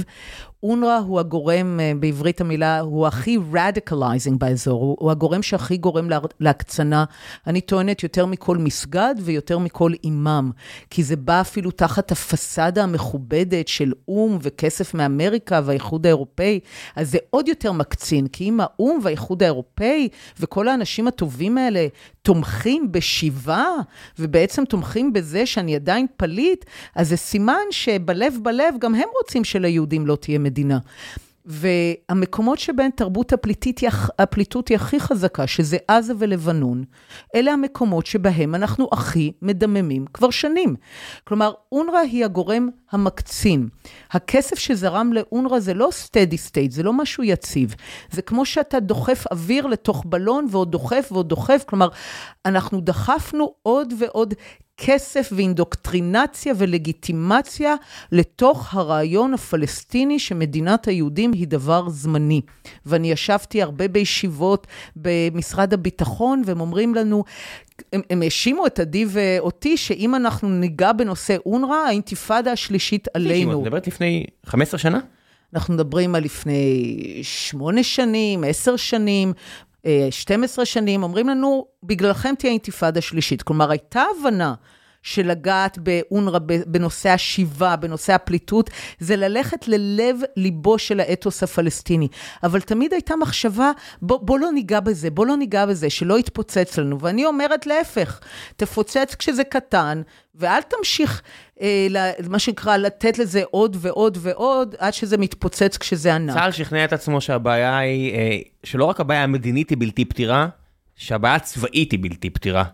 אונר"א 0.63 0.99
הוא 1.07 1.21
הגורם, 1.21 1.81
אה, 1.81 1.93
בעברית 2.01 2.41
המילה, 2.41 2.81
הוא 2.81 3.07
הכי 3.07 3.39
radicalizing 3.53 4.41
באזור, 4.41 4.83
הוא, 4.83 4.97
הוא 5.01 5.11
הגורם 5.11 5.43
שהכי 5.43 5.77
גורם 5.77 6.11
לה, 6.11 6.19
להקצנה. 6.41 7.05
אני 7.47 7.61
טוענת 7.61 8.03
יותר 8.03 8.27
מכל 8.27 8.59
מסגד 8.59 9.15
ויותר 9.21 9.59
מכל 9.59 9.93
אימאם, 10.05 10.51
כי 10.91 11.03
זה 11.03 11.17
בא 11.17 11.41
אפילו 11.41 11.71
תחת 11.71 12.13
הפסאדה 12.13 12.83
המכובדת 12.83 13.69
של 13.69 13.93
או"ם 14.09 14.39
וכסף 14.43 14.95
מאמריקה 14.95 15.61
והאיחוד 15.65 16.07
האירופאי, 16.07 16.61
אז 16.97 17.11
זה 17.11 17.19
עוד 17.31 17.49
יותר 17.49 17.73
מקצין, 17.73 18.27
כי 18.27 18.49
אם 18.49 18.61
האו"ם 18.61 18.99
והאיחוד 19.03 19.43
האירופאי 19.43 20.09
וכל 20.41 20.69
האנשים 20.69 21.09
הטובים 21.09 21.59
האלה 21.59 21.87
תומכים 22.23 22.93
בשיבה, 22.93 23.67
ובעצם 24.19 24.65
תומכים 24.65 25.13
בזה 25.13 25.47
שאני 25.47 25.77
עדיין 25.77 26.07
פליט, 26.17 26.65
אז 26.95 27.09
זה 27.09 27.17
סימן 27.17 27.63
שבלב 27.71 28.35
בלב 28.43 28.75
גם 28.79 28.95
הם 28.95 29.09
רוצים 29.23 29.45
שליהודים 29.45 30.07
לא 30.07 30.17
תהיה 30.17 30.39
מדינה. 30.39 30.52
והמקומות 31.45 32.59
שבהם 32.59 32.91
תרבות 32.97 33.33
הפליטית, 33.33 33.81
הפליטות 34.19 34.69
היא 34.69 34.77
הכי 34.77 35.01
חזקה, 35.01 35.47
שזה 35.47 35.77
עזה 35.89 36.13
ולבנון, 36.19 36.85
אלה 37.35 37.53
המקומות 37.53 38.07
שבהם 38.07 38.55
אנחנו 38.55 38.89
הכי 38.93 39.33
מדממים 39.43 40.05
כבר 40.15 40.31
שנים. 40.31 40.77
כלומר, 41.25 41.53
אונר"א 41.73 41.99
היא 41.99 42.25
הגורם 42.25 42.69
המקצין. 42.91 43.69
הכסף 44.11 44.59
שזרם 44.59 45.13
לאונר"א 45.13 45.59
זה 45.59 45.75
לא 45.75 45.89
steady 45.89 46.51
state, 46.51 46.71
זה 46.71 46.83
לא 46.83 46.93
משהו 46.93 47.25
יציב. 47.25 47.75
זה 48.11 48.23
כמו 48.23 48.47
שאתה 48.47 48.81
דוחף 48.81 49.25
אוויר 49.31 49.67
לתוך 49.67 50.05
בלון 50.07 50.47
ועוד 50.51 50.73
דוחף 50.73 51.09
ועוד 51.13 51.29
דוחף, 51.29 51.65
כלומר, 51.67 51.89
אנחנו 52.47 52.81
דחפנו 52.81 53.55
עוד 53.63 53.95
ועוד 53.99 54.35
כסף 54.77 55.33
ואינדוקטרינציה 55.33 56.55
ולגיטימציה 56.57 57.75
לתוך 58.13 58.75
הרעיון 58.75 59.35
הפלסטיני 59.35 60.19
שמדינת 60.19 60.89
היהודים 60.89 61.33
היא 61.33 61.49
דבר 61.49 61.89
זמני. 61.89 62.41
ואני 62.87 63.11
ישבתי 63.11 63.63
הרבה 63.63 63.89
בישיבות 63.89 64.67
במשרד 64.97 65.75
הביטחון, 65.75 66.43
והם 66.47 66.61
אומרים 66.61 66.95
לנו, 66.95 67.25
הם, 67.93 68.01
הם 68.11 68.23
האשימו 68.23 68.67
את 68.67 68.81
עדי 68.81 69.07
ואותי, 69.09 69.77
שאם 69.77 70.15
אנחנו 70.15 70.49
ניגע 70.49 70.93
בנושא 70.93 71.37
אונר"א, 71.47 71.87
האינתיפאדה 71.87 72.53
השלישית 72.53 73.09
את 73.09 73.17
עלינו. 73.17 73.61
מדברת 73.61 73.87
לפני 73.87 74.25
15 74.47 74.79
שנה? 74.79 75.01
אנחנו 75.55 75.75
מדברים 75.75 76.15
על 76.15 76.25
לפני 76.25 77.21
שמונה 77.23 77.83
שנים, 77.83 78.45
עשר 78.45 78.77
שנים, 78.77 79.33
12 80.11 80.65
שנים, 80.65 81.03
אומרים 81.03 81.29
לנו, 81.29 81.67
בגללכם 81.83 82.35
תהיה 82.39 82.51
אינתיפאדה 82.51 83.01
שלישית. 83.01 83.43
כלומר, 83.43 83.71
הייתה 83.71 84.05
הבנה 84.21 84.55
של 85.03 85.27
לגעת 85.27 85.79
באונר"א 85.79 86.39
בנושא 86.67 87.09
השיבה, 87.09 87.77
בנושא 87.77 88.13
הפליטות, 88.13 88.71
זה 88.99 89.17
ללכת 89.17 89.69
ללב 89.69 90.21
ליבו 90.37 90.79
של 90.79 91.01
האתוס 91.01 91.43
הפלסטיני. 91.43 92.09
אבל 92.43 92.61
תמיד 92.61 92.93
הייתה 92.93 93.17
מחשבה, 93.17 93.71
בוא, 94.03 94.19
בוא 94.23 94.39
לא 94.39 94.53
ניגע 94.53 94.81
בזה, 94.81 95.11
בוא 95.11 95.27
לא 95.27 95.37
ניגע 95.37 95.67
בזה, 95.67 95.91
שלא 95.91 96.19
יתפוצץ 96.19 96.79
לנו. 96.79 97.01
ואני 97.01 97.27
אומרת 97.27 97.67
להפך, 97.67 98.21
תפוצץ 98.57 99.15
כשזה 99.15 99.45
קטן, 99.45 100.03
ואל 100.35 100.63
תמשיך, 100.63 101.23
אה, 101.23 101.52
מה 102.29 102.39
שנקרא, 102.39 102.77
לתת 102.77 103.19
לזה 103.19 103.43
עוד 103.51 103.77
ועוד 103.81 104.19
ועוד, 104.21 104.75
עד 104.79 104.95
שזה 104.95 105.17
מתפוצץ 105.19 105.77
כשזה 105.77 106.15
ענק. 106.15 106.35
צה"ל 106.35 106.53
שכנע 106.53 106.85
את 106.85 106.93
עצמו 106.93 107.21
שהבעיה 107.21 107.79
היא, 107.79 108.15
אה, 108.15 108.39
שלא 108.65 108.85
רק 108.85 109.01
הבעיה 109.01 109.23
המדינית 109.23 109.71
היא 109.71 109.79
בלתי 109.81 110.05
פתירה, 110.05 110.49
שהבעיה 110.97 111.35
הצבאית 111.35 111.93
היא 111.93 111.99
בלתי 112.03 112.31
פתירה. 112.31 112.65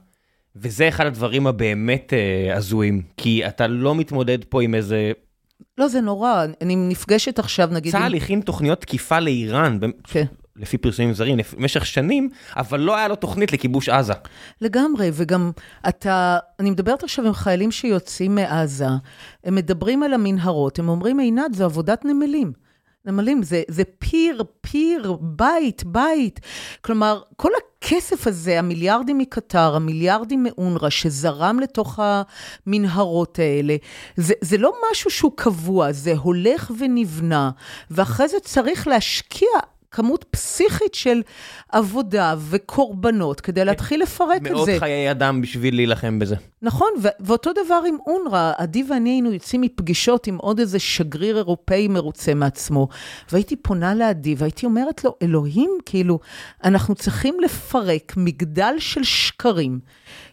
וזה 0.57 0.89
אחד 0.89 1.07
הדברים 1.07 1.47
הבאמת 1.47 2.13
אה, 2.13 2.57
הזויים, 2.57 3.03
כי 3.17 3.47
אתה 3.47 3.67
לא 3.67 3.95
מתמודד 3.95 4.39
פה 4.49 4.63
עם 4.63 4.75
איזה... 4.75 5.13
לא, 5.79 5.89
זה 5.89 6.01
נורא. 6.01 6.45
אני 6.61 6.77
נפגשת 6.77 7.39
עכשיו, 7.39 7.69
נגיד... 7.73 7.93
צה"ל 7.93 8.15
עם- 8.15 8.23
הכין 8.23 8.41
תוכניות 8.41 8.81
תקיפה 8.81 9.21
לאיראן, 9.21 9.79
כן. 10.05 10.25
לפי 10.59 10.79
פרסומים 10.79 11.15
זרים, 11.15 11.39
במשך 11.57 11.87
שנים, 11.87 12.29
אבל 12.57 12.81
לא 12.81 12.97
היה 12.97 13.09
לו 13.09 13.17
תוכנית 13.17 13.53
לכיבוש 13.53 13.89
עזה. 13.89 14.13
לגמרי, 14.61 15.11
וגם 15.13 15.51
אתה, 15.89 16.39
אני 16.61 16.71
מדברת 16.71 17.03
עכשיו 17.03 17.27
עם 17.27 17.33
חיילים 17.33 17.71
שיוצאים 17.71 18.35
מעזה, 18.35 18.87
הם 19.45 19.55
מדברים 19.55 20.03
על 20.03 20.15
המנהרות, 20.15 20.79
הם 20.79 20.89
אומרים, 20.89 21.19
עינת, 21.19 21.55
זו 21.55 21.65
עבודת 21.65 22.05
נמלים. 22.05 22.53
נמלים, 23.05 23.43
זה, 23.43 23.63
זה 23.69 23.83
פיר, 23.99 24.43
פיר, 24.61 25.17
בית, 25.21 25.85
בית. 25.85 26.41
כלומר, 26.81 27.23
כל 27.37 27.51
הכסף 27.59 28.27
הזה, 28.27 28.59
המיליארדים 28.59 29.19
מקטר, 29.19 29.77
המיליארדים 29.77 30.43
מאונר"א, 30.43 30.91
שזרם 30.91 31.61
לתוך 31.61 32.01
המנהרות 32.03 33.39
האלה, 33.39 33.77
זה, 34.17 34.35
זה 34.41 34.59
לא 34.59 34.73
משהו 34.91 35.11
שהוא 35.11 35.33
קבוע, 35.35 35.93
זה 35.93 36.13
הולך 36.17 36.71
ונבנה, 36.79 37.51
ואחרי 37.91 38.29
זה 38.29 38.37
צריך 38.43 38.87
להשקיע 38.87 39.49
כמות 39.91 40.25
פסיכית 40.31 40.95
של 40.95 41.21
עבודה 41.69 42.35
וקורבנות 42.51 43.41
כדי 43.41 43.65
להתחיל 43.65 44.03
לפרק 44.03 44.37
את 44.47 44.51
מאות 44.51 44.67
זה. 44.67 44.77
חיי 44.79 45.11
אדם 45.11 45.41
בשביל 45.41 45.75
להילחם 45.75 46.19
בזה. 46.19 46.37
נכון, 46.63 46.89
ו- 47.03 47.09
ואותו 47.21 47.51
דבר 47.65 47.81
עם 47.89 47.97
אונר"א, 48.07 48.53
עדי 48.59 48.85
ואני 48.89 49.11
היינו 49.11 49.33
יוצאים 49.33 49.61
מפגישות 49.61 50.27
עם 50.27 50.37
עוד 50.37 50.59
איזה 50.61 50.79
שגריר 50.79 51.37
אירופאי 51.37 51.89
מרוצה 51.89 52.35
מעצמו, 52.35 52.89
והייתי 53.33 53.57
פונה 53.57 53.95
לעדי 53.95 54.35
והייתי 54.39 54.67
אומרת 54.67 55.05
לו, 55.05 55.17
אלוהים, 55.23 55.71
כאילו, 55.87 56.19
אנחנו 56.65 56.95
צריכים 56.95 57.37
לפרק 57.41 58.15
מגדל 58.17 58.75
של 58.79 59.05
שקרים. 59.05 59.81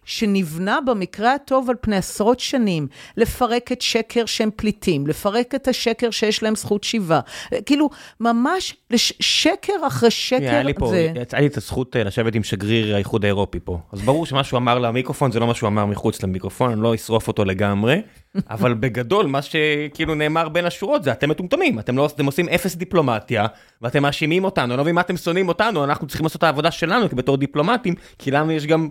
שנבנה 0.05 0.79
במקרה 0.85 1.33
הטוב 1.33 1.69
על 1.69 1.75
פני 1.81 1.95
עשרות 1.95 2.39
שנים, 2.39 2.87
לפרק 3.17 3.71
את 3.71 3.81
שקר 3.81 4.25
שהם 4.25 4.49
פליטים, 4.55 5.07
לפרק 5.07 5.55
את 5.55 5.67
השקר 5.67 6.11
שיש 6.11 6.43
להם 6.43 6.55
זכות 6.55 6.83
שיבה. 6.83 7.19
כאילו, 7.65 7.89
ממש 8.19 8.75
לש- 8.91 9.13
שקר 9.19 9.73
אחרי 9.87 10.11
שקר. 10.11 10.43
היה 10.43 10.63
לי 10.63 10.73
פה, 10.73 10.87
זה... 10.89 11.11
יצאה 11.15 11.39
לי 11.39 11.47
את 11.47 11.57
הזכות 11.57 11.95
אה, 11.95 12.03
לשבת 12.03 12.35
עם 12.35 12.43
שגריר 12.43 12.95
האיחוד 12.95 13.25
האירופי 13.25 13.59
פה. 13.63 13.79
אז 13.91 14.01
ברור 14.01 14.25
שמה 14.25 14.43
שהוא 14.43 14.57
אמר 14.57 14.79
למיקרופון 14.79 15.31
זה 15.31 15.39
לא 15.39 15.47
מה 15.47 15.53
שהוא 15.53 15.67
אמר 15.67 15.85
מחוץ 15.85 16.23
למיקרופון, 16.23 16.71
אני 16.71 16.81
לא 16.81 16.95
אשרוף 16.95 17.27
אותו 17.27 17.45
לגמרי, 17.45 18.01
אבל 18.49 18.73
בגדול 18.73 19.25
מה 19.25 19.39
שכאילו 19.41 20.15
נאמר 20.15 20.49
בין 20.49 20.65
השורות 20.65 21.03
זה 21.03 21.11
אתם 21.11 21.29
מטומטמים, 21.29 21.79
אתם, 21.79 21.97
לא, 21.97 22.05
אתם 22.05 22.25
עושים 22.25 22.49
אפס 22.49 22.75
דיפלומטיה, 22.75 23.45
ואתם 23.81 24.01
מאשימים 24.01 24.43
אותנו, 24.43 24.65
אני 24.65 24.77
לא 24.77 24.83
מבין 24.83 24.95
מה 24.95 25.01
אתם 25.01 25.17
שונאים 25.17 25.47
אותנו, 25.47 25.83
אנחנו 25.83 26.07
צריכים 26.07 26.25
לעשות 26.25 26.39
את 26.39 26.43
העבודה 26.43 26.71
שלנו 26.71 27.07
בתור 27.13 27.37
דיפלומטים, 27.37 27.95
כי 28.19 28.31
לנו 28.31 28.51
יש 28.51 28.65
גם 28.65 28.89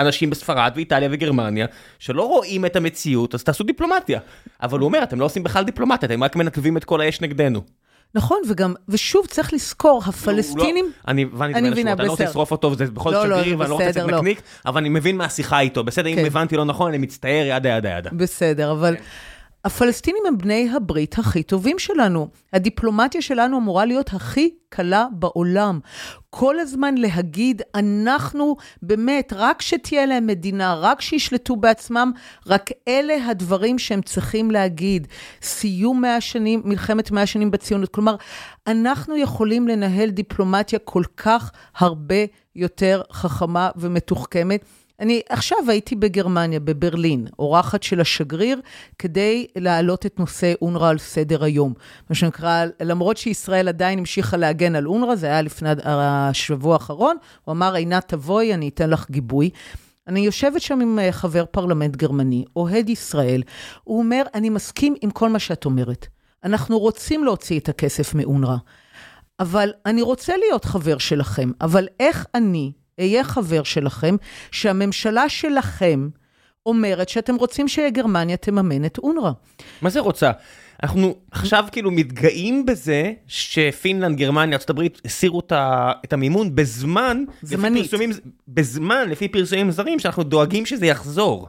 אנשים 0.00 0.30
בספרד 0.30 0.72
ואיטליה 0.74 1.08
וגרמניה 1.12 1.66
שלא 1.98 2.22
רואים 2.22 2.66
את 2.66 2.76
המציאות, 2.76 3.34
אז 3.34 3.44
תעשו 3.44 3.64
דיפלומטיה. 3.64 4.20
אבל 4.62 4.78
הוא 4.78 4.86
אומר, 4.86 5.02
אתם 5.02 5.20
לא 5.20 5.24
עושים 5.24 5.42
בכלל 5.42 5.64
דיפלומטיה, 5.64 6.06
אתם 6.06 6.24
רק 6.24 6.36
מנתבים 6.36 6.76
את 6.76 6.84
כל 6.84 7.00
האש 7.00 7.20
נגדנו. 7.20 7.62
נכון, 8.14 8.38
וגם, 8.48 8.74
ושוב, 8.88 9.26
צריך 9.26 9.52
לזכור, 9.52 10.02
הפלסטינים... 10.06 10.84
לא, 10.84 10.90
אני 11.08 11.22
הבנתי 11.22 11.58
אני 11.58 11.70
מבינה, 11.70 11.90
השורות, 11.90 12.00
אני 12.00 12.06
לא 12.06 12.12
רוצה 12.12 12.24
בסדר. 12.24 12.30
לשרוף 12.30 12.50
אותו, 12.50 12.74
זה 12.74 12.86
בכל 12.86 13.10
לא, 13.10 13.20
זאת 13.20 13.28
לא, 13.28 13.36
שגריר, 13.36 13.56
זה 13.56 13.58
ואני 13.58 13.70
לא 13.70 13.74
רוצה 13.74 13.88
בסדר, 13.88 14.02
לצאת 14.02 14.12
לא. 14.12 14.18
נקניק, 14.18 14.42
אבל 14.66 14.80
אני 14.80 14.88
מבין 14.88 15.16
מהשיחה 15.16 15.60
איתו, 15.60 15.84
בסדר, 15.84 16.08
אם 16.08 16.16
כן. 16.16 16.26
הבנתי 16.26 16.56
לא 16.56 16.64
נכון, 16.64 16.88
אני 16.88 16.98
מצטער, 16.98 17.46
ידה 17.46 17.68
ידה 17.68 17.88
ידה. 17.88 18.10
בסדר, 18.12 18.72
אבל 18.72 18.96
הפלסטינים 19.64 20.22
הם 20.26 20.38
בני 20.38 20.70
הברית 20.76 21.18
הכי 21.18 21.42
טובים 21.42 21.78
שלנו. 21.78 22.28
הדיפלומטיה 22.52 23.22
שלנו 23.22 23.58
אמורה 23.58 23.84
להיות 23.84 24.10
הכי 24.12 24.50
קלה 24.68 25.06
בעולם. 25.12 25.80
כל 26.30 26.58
הזמן 26.58 26.94
להגיד, 26.94 27.62
אנחנו 27.74 28.56
באמת, 28.82 29.32
רק 29.36 29.62
שתהיה 29.62 30.06
להם 30.06 30.26
מדינה, 30.26 30.74
רק 30.74 31.00
שישלטו 31.00 31.56
בעצמם, 31.56 32.12
רק 32.46 32.70
אלה 32.88 33.26
הדברים 33.26 33.78
שהם 33.78 34.02
צריכים 34.02 34.50
להגיד. 34.50 35.06
סיום 35.42 36.00
100 36.00 36.20
שנים, 36.20 36.62
מלחמת 36.64 37.10
100 37.10 37.26
שנים 37.26 37.50
בציונות. 37.50 37.88
כלומר, 37.88 38.16
אנחנו 38.66 39.16
יכולים 39.16 39.68
לנהל 39.68 40.10
דיפלומטיה 40.10 40.78
כל 40.78 41.02
כך 41.16 41.50
הרבה 41.76 42.24
יותר 42.56 43.02
חכמה 43.12 43.70
ומתוחכמת. 43.76 44.64
אני 45.00 45.20
עכשיו 45.28 45.58
הייתי 45.68 45.96
בגרמניה, 45.96 46.60
בברלין, 46.60 47.26
אורחת 47.38 47.82
של 47.82 48.00
השגריר, 48.00 48.60
כדי 48.98 49.46
להעלות 49.56 50.06
את 50.06 50.18
נושא 50.18 50.52
אונר"א 50.62 50.88
על 50.88 50.98
סדר 50.98 51.44
היום. 51.44 51.74
מה 52.10 52.16
שנקרא, 52.16 52.64
למרות 52.80 53.16
שישראל 53.16 53.68
עדיין 53.68 53.98
המשיכה 53.98 54.36
להגן 54.36 54.74
על 54.74 54.86
אונר"א, 54.86 55.14
זה 55.14 55.26
היה 55.26 55.42
לפני 55.42 55.68
השבוע 55.84 56.72
האחרון, 56.72 57.16
הוא 57.44 57.52
אמר, 57.52 57.74
עינת 57.74 58.08
תבואי, 58.08 58.54
אני 58.54 58.68
אתן 58.68 58.90
לך 58.90 59.10
גיבוי. 59.10 59.50
אני 60.08 60.20
יושבת 60.20 60.60
שם 60.60 60.80
עם 60.80 60.98
אה, 60.98 61.12
חבר 61.12 61.44
פרלמנט 61.50 61.96
גרמני, 61.96 62.44
אוהד 62.56 62.88
ישראל, 62.88 63.42
הוא 63.84 63.98
אומר, 63.98 64.22
אני 64.34 64.50
מסכים 64.50 64.94
עם 65.02 65.10
כל 65.10 65.28
מה 65.28 65.38
שאת 65.38 65.64
אומרת. 65.64 66.06
אנחנו 66.44 66.78
רוצים 66.78 67.24
להוציא 67.24 67.58
את 67.58 67.68
הכסף 67.68 68.14
מאונר"א, 68.14 68.56
אבל 69.40 69.72
אני 69.86 70.02
רוצה 70.02 70.36
להיות 70.36 70.64
חבר 70.64 70.98
שלכם, 70.98 71.50
אבל 71.60 71.88
איך 72.00 72.26
אני 72.34 72.72
אהיה 73.00 73.24
חבר 73.24 73.62
שלכם, 73.62 74.16
שהממשלה 74.50 75.28
שלכם 75.28 76.08
אומרת 76.66 77.08
שאתם 77.08 77.34
רוצים 77.34 77.68
שגרמניה 77.68 78.36
תממן 78.36 78.84
את 78.84 78.98
אונר"א. 78.98 79.30
מה 79.82 79.90
זה 79.90 80.00
רוצה? 80.00 80.30
אנחנו 80.82 81.14
עכשיו 81.30 81.64
כאילו 81.72 81.90
מתגאים 81.90 82.66
בזה 82.66 83.12
שפינלנד, 83.26 84.18
גרמניה, 84.18 84.58
ארה"ב 84.68 84.82
הסירו 85.04 85.42
את 86.04 86.12
המימון 86.12 86.54
בזמן, 86.54 87.24
לפי 87.42 87.56
זמנית. 87.56 87.82
פרסומים, 87.82 88.10
בזמן, 88.48 89.08
לפי 89.08 89.28
פרסומים 89.28 89.70
זרים, 89.70 89.98
שאנחנו 89.98 90.22
דואגים 90.22 90.66
שזה 90.66 90.86
יחזור. 90.86 91.48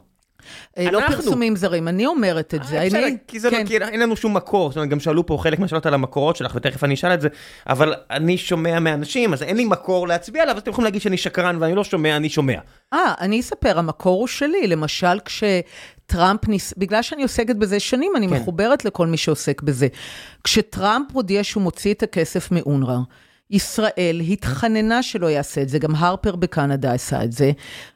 אה, 0.78 0.90
לא 0.90 0.98
אנחנו. 0.98 1.16
פרסומים 1.16 1.56
זרים, 1.56 1.88
אני 1.88 2.06
אומרת 2.06 2.54
את 2.54 2.64
זה. 2.64 2.80
אה, 2.80 2.86
בסדר, 2.86 3.06
אני- 3.06 3.16
כי 3.28 3.40
זה 3.40 3.50
לא, 3.50 3.56
כן. 3.56 3.66
כי 3.66 3.76
אין 3.78 4.00
לנו 4.00 4.16
שום 4.16 4.36
מקור, 4.36 4.70
זאת 4.70 4.76
אומרת, 4.76 4.88
גם 4.90 5.00
שאלו 5.00 5.26
פה 5.26 5.38
חלק 5.42 5.58
מהשאלות 5.58 5.86
על 5.86 5.94
המקורות 5.94 6.36
שלך, 6.36 6.52
ותכף 6.54 6.84
אני 6.84 6.94
אשאל 6.94 7.14
את 7.14 7.20
זה, 7.20 7.28
אבל 7.68 7.94
אני 8.10 8.38
שומע 8.38 8.78
מאנשים, 8.80 9.32
אז 9.32 9.42
אין 9.42 9.56
לי 9.56 9.64
מקור 9.64 10.08
להצביע 10.08 10.42
עליו, 10.42 10.54
אז 10.56 10.62
אתם 10.62 10.70
יכולים 10.70 10.84
להגיד 10.84 11.00
שאני 11.02 11.16
שקרן 11.16 11.56
ואני 11.60 11.74
לא 11.74 11.84
שומע, 11.84 12.16
אני 12.16 12.28
שומע. 12.28 12.58
אה, 12.92 13.14
אני 13.20 13.40
אספר, 13.40 13.78
המקור 13.78 14.20
הוא 14.20 14.26
שלי. 14.26 14.66
למשל, 14.66 15.18
כשטראמפ 15.24 16.48
ניס... 16.48 16.74
בגלל 16.76 17.02
שאני 17.02 17.22
עוסקת 17.22 17.56
בזה 17.56 17.80
שנים, 17.80 18.12
אני 18.16 18.28
כן. 18.28 18.34
מחוברת 18.34 18.84
לכל 18.84 19.06
מי 19.06 19.16
שעוסק 19.16 19.62
בזה. 19.62 19.88
כשטראמפ 20.44 21.06
הודיע 21.12 21.44
שהוא 21.44 21.62
מוציא 21.62 21.94
את 21.94 22.02
הכסף 22.02 22.48
מאונר"א, 22.52 22.96
ישראל 23.52 24.22
התחננה 24.30 25.02
שלא 25.02 25.26
יעשה 25.26 25.62
את 25.62 25.68
זה, 25.68 25.78
גם 25.78 25.94
הרפר 25.94 26.36
בקנדה 26.36 26.92
עשה 26.92 27.24
את 27.24 27.32
זה, 27.32 27.52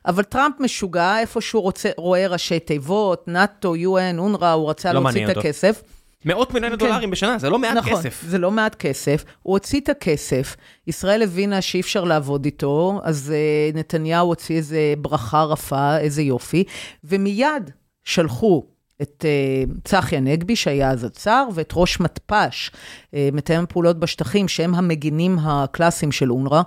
אבל 0.06 0.22
טראמפ 0.22 0.54
משוגע, 0.60 1.18
איפה 1.20 1.40
שהוא 1.40 1.62
רוצה, 1.62 1.90
רואה 1.96 2.26
ראשי 2.26 2.60
תיבות, 2.60 3.28
נאט"ו, 3.28 3.74
UN, 3.76 4.18
אונר"א, 4.18 4.52
הוא 4.52 4.70
רצה 4.70 4.92
לא 4.92 5.02
להוציא 5.02 5.24
את 5.24 5.28
אותו. 5.28 5.40
הכסף. 5.40 5.82
מאות 6.24 6.54
מיליוני 6.54 6.78
כן. 6.78 6.86
דולרים 6.86 7.10
בשנה, 7.10 7.38
זה 7.38 7.50
לא 7.50 7.58
מעט 7.58 7.76
נכון, 7.76 7.92
כסף. 7.92 8.22
זה 8.28 8.38
לא 8.38 8.50
מעט 8.50 8.74
כסף. 8.74 9.24
הוא 9.42 9.52
הוציא 9.52 9.80
את 9.80 9.88
הכסף, 9.88 10.56
ישראל 10.86 11.22
הבינה 11.22 11.60
שאי 11.60 11.80
אפשר 11.80 12.04
לעבוד 12.04 12.44
איתו, 12.44 13.00
אז 13.04 13.32
uh, 13.72 13.76
נתניהו 13.76 14.28
הוציא 14.28 14.56
איזה 14.56 14.94
ברכה 14.98 15.42
רפה, 15.42 15.98
איזה 15.98 16.22
יופי, 16.22 16.64
ומיד 17.04 17.70
שלחו 18.04 18.66
את 19.02 19.24
uh, 19.24 19.72
צחי 19.84 20.16
הנגבי, 20.16 20.56
שהיה 20.56 20.90
אז 20.90 21.04
הצאר, 21.04 21.48
ואת 21.54 21.72
ראש 21.76 22.00
מתפ"ש, 22.00 22.70
uh, 22.70 23.16
מתאם 23.32 23.62
הפעולות 23.62 24.00
בשטחים, 24.00 24.48
שהם 24.48 24.74
המגינים 24.74 25.38
הקלאסיים 25.38 26.12
של 26.12 26.32
אונר"א. 26.32 26.62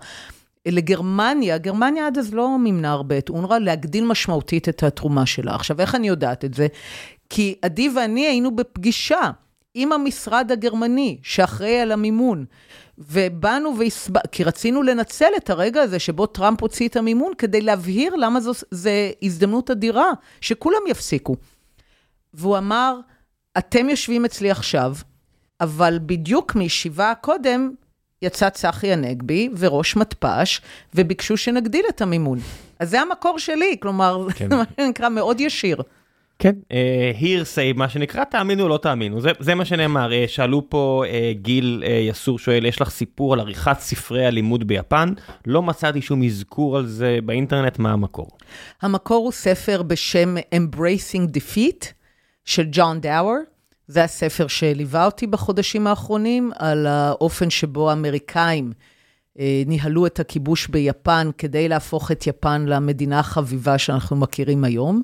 לגרמניה, 0.68 1.58
גרמניה 1.58 2.08
עד 2.08 2.18
אז 2.18 2.34
לא 2.34 2.58
מימנה 2.60 2.92
הרבה 2.92 3.18
את 3.18 3.30
אונר"א, 3.30 3.58
להגדיל 3.60 4.06
משמעותית 4.06 4.70
את 4.70 4.84
התרומה 4.84 5.26
שלה. 5.26 5.56
עכשיו, 5.56 5.82
איך 5.82 5.96
אני 5.96 6.08
יודעת 6.08 6.46
את 6.46 6.54
זה? 6.54 6.68
כי 7.30 7.56
עדי 7.62 7.90
ואני 7.96 8.26
היינו 8.26 8.56
בפגישה 8.56 9.32
עם 9.74 9.92
המשרד 9.92 10.52
הגרמני 10.52 11.18
שאחראי 11.24 11.80
על 11.80 11.92
המימון, 11.92 12.46
ובאנו 12.98 13.78
והסב... 13.78 14.14
כי 14.32 14.44
רצינו 14.44 14.84
לנצל 14.84 15.30
את 15.38 15.50
הרגע 15.50 15.82
הזה 15.82 16.00
שבו 16.00 16.26
טראמפ 16.26 16.62
הוציא 16.62 16.88
את 16.88 16.96
המימון, 16.96 17.32
כדי 17.38 17.62
להבהיר 17.62 18.16
למה 18.16 18.42
זו, 18.42 18.52
זו 18.72 18.90
הזדמנות 19.24 19.72
אדירה, 19.72 20.12
שכולם 20.42 20.82
יפסיקו. 20.90 21.36
והוא 22.34 22.58
אמר, 22.58 23.00
אתם 23.58 23.90
יושבים 23.90 24.26
אצלי 24.26 24.52
עכשיו, 24.52 24.96
אבל 25.62 26.00
בדיוק 26.06 26.56
מישיבה 26.56 27.14
קודם, 27.22 27.72
יצא 28.22 28.50
צחי 28.50 28.94
הנגבי 28.94 29.50
וראש 29.58 29.96
מתפ"ש, 29.96 30.62
וביקשו 30.96 31.38
שנגדיל 31.38 31.86
את 31.90 32.02
המימון. 32.02 32.40
אז 32.80 32.90
זה 32.90 33.02
המקור 33.02 33.40
שלי, 33.40 33.78
כלומר, 33.80 34.28
כן. 34.36 34.50
מה 34.50 34.64
שנקרא 34.78 35.10
מאוד 35.10 35.40
ישיר. 35.42 35.82
כן. 36.40 36.56
הירסי, 37.20 37.74
מה 37.74 37.90
שנקרא, 37.90 38.24
תאמינו 38.24 38.64
או 38.64 38.68
לא 38.68 38.78
תאמינו, 38.78 39.22
זה, 39.22 39.32
זה 39.40 39.56
מה 39.56 39.66
שנאמר. 39.66 40.14
אה, 40.14 40.26
שאלו 40.28 40.70
פה, 40.70 41.04
אה, 41.08 41.32
גיל 41.34 41.84
אה, 41.88 41.92
יסור 41.92 42.40
שואל, 42.40 42.66
יש 42.66 42.82
לך 42.82 42.90
סיפור 42.90 43.34
על 43.34 43.40
עריכת 43.40 43.80
ספרי 43.80 44.26
הלימוד 44.26 44.68
ביפן? 44.68 45.14
לא 45.46 45.62
מצאתי 45.62 46.02
שום 46.02 46.24
אזכור 46.24 46.78
על 46.78 46.86
זה 46.86 47.20
באינטרנט, 47.26 47.80
מה 47.80 47.92
המקור? 47.92 48.28
המקור 48.82 49.24
הוא 49.24 49.32
ספר 49.32 49.82
בשם 49.84 50.36
Embracing 50.38 51.38
Defeat 51.38 51.86
של 52.50 52.68
ג'ון 52.72 53.02
דאואר. 53.02 53.38
זה 53.88 54.04
הספר 54.04 54.48
שליווה 54.48 55.06
אותי 55.06 55.28
בחודשים 55.28 55.88
האחרונים, 55.88 56.52
על 56.56 56.88
האופן 56.88 57.50
שבו 57.50 57.90
האמריקאים 57.90 58.72
אה, 59.40 59.64
ניהלו 59.66 60.06
את 60.06 60.20
הכיבוש 60.20 60.68
ביפן 60.68 61.30
כדי 61.38 61.68
להפוך 61.70 62.12
את 62.12 62.28
יפן 62.28 62.66
למדינה 62.66 63.20
החביבה 63.20 63.78
שאנחנו 63.78 64.16
מכירים 64.16 64.64
היום. 64.64 65.02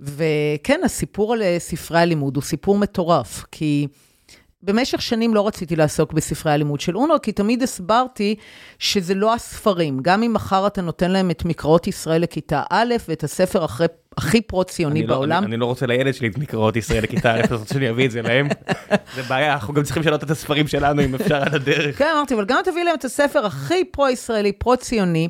וכן, 0.00 0.80
הסיפור 0.84 1.32
על 1.32 1.42
אה, 1.42 1.56
ספרי 1.58 1.98
הלימוד 1.98 2.36
הוא 2.36 2.42
סיפור 2.42 2.78
מטורף, 2.78 3.44
כי 3.52 3.86
במשך 4.62 5.02
שנים 5.02 5.34
לא 5.34 5.46
רציתי 5.46 5.76
לעסוק 5.76 6.12
בספרי 6.12 6.52
הלימוד 6.52 6.80
של 6.80 6.96
אונר"א, 6.96 7.18
כי 7.18 7.32
תמיד 7.32 7.62
הסברתי 7.62 8.34
שזה 8.78 9.14
לא 9.14 9.34
הספרים. 9.34 9.98
גם 10.02 10.22
אם 10.22 10.32
מחר 10.32 10.66
אתה 10.66 10.82
נותן 10.82 11.10
להם 11.10 11.30
את 11.30 11.44
מקראות 11.44 11.86
ישראל 11.86 12.22
לכיתה 12.22 12.62
א' 12.70 12.94
ואת 13.08 13.24
הספר 13.24 13.64
אחרי, 13.64 13.86
הכי 14.16 14.40
פרו-ציוני 14.40 15.02
לא, 15.02 15.14
בעולם, 15.14 15.44
אני, 15.44 15.56
לא 15.56 15.66
רוצה 15.66 15.86
לילד 15.86 16.14
שלי 16.14 16.28
את 16.28 16.38
מקראות 16.38 16.76
ישראל 16.76 17.02
לכיתה 17.02 17.34
א', 17.34 17.40
רוצה 17.50 17.74
שאני 17.74 17.90
אביא 17.90 18.06
את 18.06 18.10
זה 18.10 18.22
להם? 18.22 18.48
זה 19.14 19.22
בעיה, 19.28 19.52
אנחנו 19.52 19.74
גם 19.74 19.82
צריכים 19.82 20.02
לשנות 20.02 20.24
את 20.24 20.30
הספרים 20.30 20.66
שלנו 20.68 21.04
אם 21.04 21.14
אפשר 21.14 21.42
על 21.42 21.54
הדרך. 21.54 21.98
כן, 21.98 22.10
אמרתי, 22.16 22.34
אבל 22.34 22.44
גם 22.44 22.58
תביא 22.64 22.84
להם 22.84 22.94
את 22.94 23.04
הספר 23.04 23.46
הכי 23.46 23.84
פרו-ישראלי, 23.84 24.52
פרו-ציוני, 24.52 25.28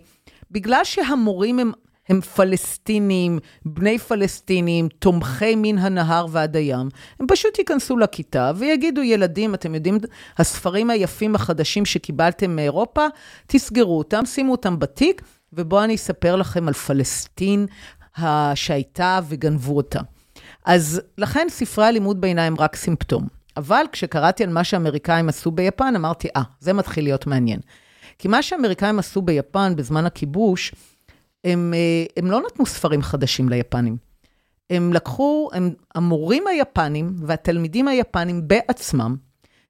בגלל 0.50 0.80
שהמורים 0.84 1.58
הם, 1.58 1.72
הם 2.08 2.20
פלסטינים, 2.20 3.38
בני 3.64 3.98
פלסטינים, 3.98 4.88
תומכי 4.98 5.54
מן 5.56 5.78
הנהר 5.78 6.26
ועד 6.30 6.56
הים, 6.56 6.88
הם 7.20 7.26
פשוט 7.28 7.58
ייכנסו 7.58 7.96
לכיתה 7.96 8.52
ויגידו, 8.56 9.02
ילדים, 9.02 9.54
אתם 9.54 9.74
יודעים, 9.74 9.98
הספרים 10.38 10.90
היפים 10.90 11.34
החדשים 11.34 11.84
שקיבלתם 11.84 12.56
מאירופה, 12.56 13.06
תסגרו 13.46 13.98
אותם, 13.98 14.26
שימו 14.26 14.52
אותם 14.52 14.78
בתיק, 14.78 15.22
ובואו 15.52 15.84
אני 15.84 15.94
אספר 15.94 16.36
לכם 16.36 16.68
על 16.68 16.74
פלסטין 16.74 17.66
שהייתה 18.54 19.20
וגנבו 19.28 19.76
אותה. 19.76 20.00
אז 20.64 21.00
לכן 21.18 21.46
ספרי 21.50 21.84
הלימוד 21.84 22.20
בעיניי 22.20 22.46
הם 22.46 22.54
רק 22.58 22.76
סימפטום. 22.76 23.26
אבל 23.56 23.84
כשקראתי 23.92 24.44
על 24.44 24.50
מה 24.50 24.64
שהאמריקאים 24.64 25.28
עשו 25.28 25.50
ביפן, 25.50 25.96
אמרתי, 25.96 26.28
אה, 26.36 26.42
זה 26.60 26.72
מתחיל 26.72 27.04
להיות 27.04 27.26
מעניין. 27.26 27.60
כי 28.18 28.28
מה 28.28 28.42
שהאמריקאים 28.42 28.98
עשו 28.98 29.22
ביפן 29.22 29.76
בזמן 29.76 30.06
הכיבוש, 30.06 30.74
הם, 31.44 31.74
אה, 31.76 32.04
הם 32.16 32.30
לא 32.30 32.40
נתנו 32.46 32.66
ספרים 32.66 33.02
חדשים 33.02 33.48
ליפנים. 33.48 33.96
הם 34.70 34.92
לקחו, 34.92 35.50
הם, 35.52 35.70
המורים 35.94 36.46
היפנים 36.46 37.16
והתלמידים 37.18 37.88
היפנים 37.88 38.48
בעצמם, 38.48 39.16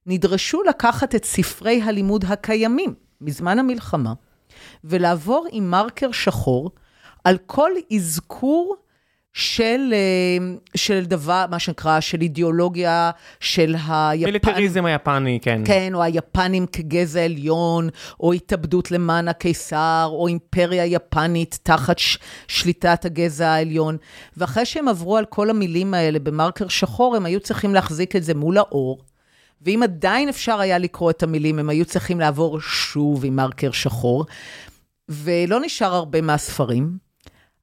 נדרשו 0.06 0.62
לקחת 0.62 1.14
את 1.14 1.24
ספרי 1.24 1.82
הלימוד 1.82 2.24
הקיימים 2.28 2.94
מזמן 3.20 3.58
המלחמה, 3.58 4.12
ולעבור 4.84 5.46
עם 5.50 5.70
מרקר 5.70 6.12
שחור 6.12 6.70
על 7.26 7.36
כל 7.46 7.70
אזכור 7.94 8.76
של, 9.32 9.92
אה, 9.92 10.54
של 10.74 11.04
דבר, 11.04 11.44
מה 11.50 11.58
שנקרא, 11.58 12.00
של 12.00 12.20
אידיאולוגיה 12.20 13.10
של 13.40 13.74
היפן. 13.88 14.24
מיליטריזם 14.24 14.84
היפני, 14.84 15.38
כן. 15.42 15.62
כן, 15.64 15.94
או 15.94 16.02
היפנים 16.02 16.66
כגזע 16.66 17.24
עליון, 17.24 17.88
או 18.20 18.32
התאבדות 18.32 18.90
למען 18.90 19.28
הקיסר, 19.28 20.08
או 20.10 20.26
אימפריה 20.26 20.84
יפנית 20.84 21.58
תחת 21.62 21.98
ש- 21.98 22.18
שליטת 22.48 23.04
הגזע 23.04 23.48
העליון. 23.48 23.96
ואחרי 24.36 24.64
שהם 24.64 24.88
עברו 24.88 25.16
על 25.16 25.24
כל 25.24 25.50
המילים 25.50 25.94
האלה 25.94 26.18
במרקר 26.18 26.68
שחור, 26.68 27.16
הם 27.16 27.26
היו 27.26 27.40
צריכים 27.40 27.74
להחזיק 27.74 28.16
את 28.16 28.24
זה 28.24 28.34
מול 28.34 28.58
האור. 28.58 29.00
ואם 29.62 29.82
עדיין 29.82 30.28
אפשר 30.28 30.60
היה 30.60 30.78
לקרוא 30.78 31.10
את 31.10 31.22
המילים, 31.22 31.58
הם 31.58 31.68
היו 31.68 31.84
צריכים 31.84 32.20
לעבור 32.20 32.60
שוב 32.60 33.24
עם 33.24 33.36
מרקר 33.36 33.70
שחור. 33.70 34.24
ולא 35.08 35.60
נשאר 35.60 35.94
הרבה 35.94 36.20
מהספרים. 36.20 37.05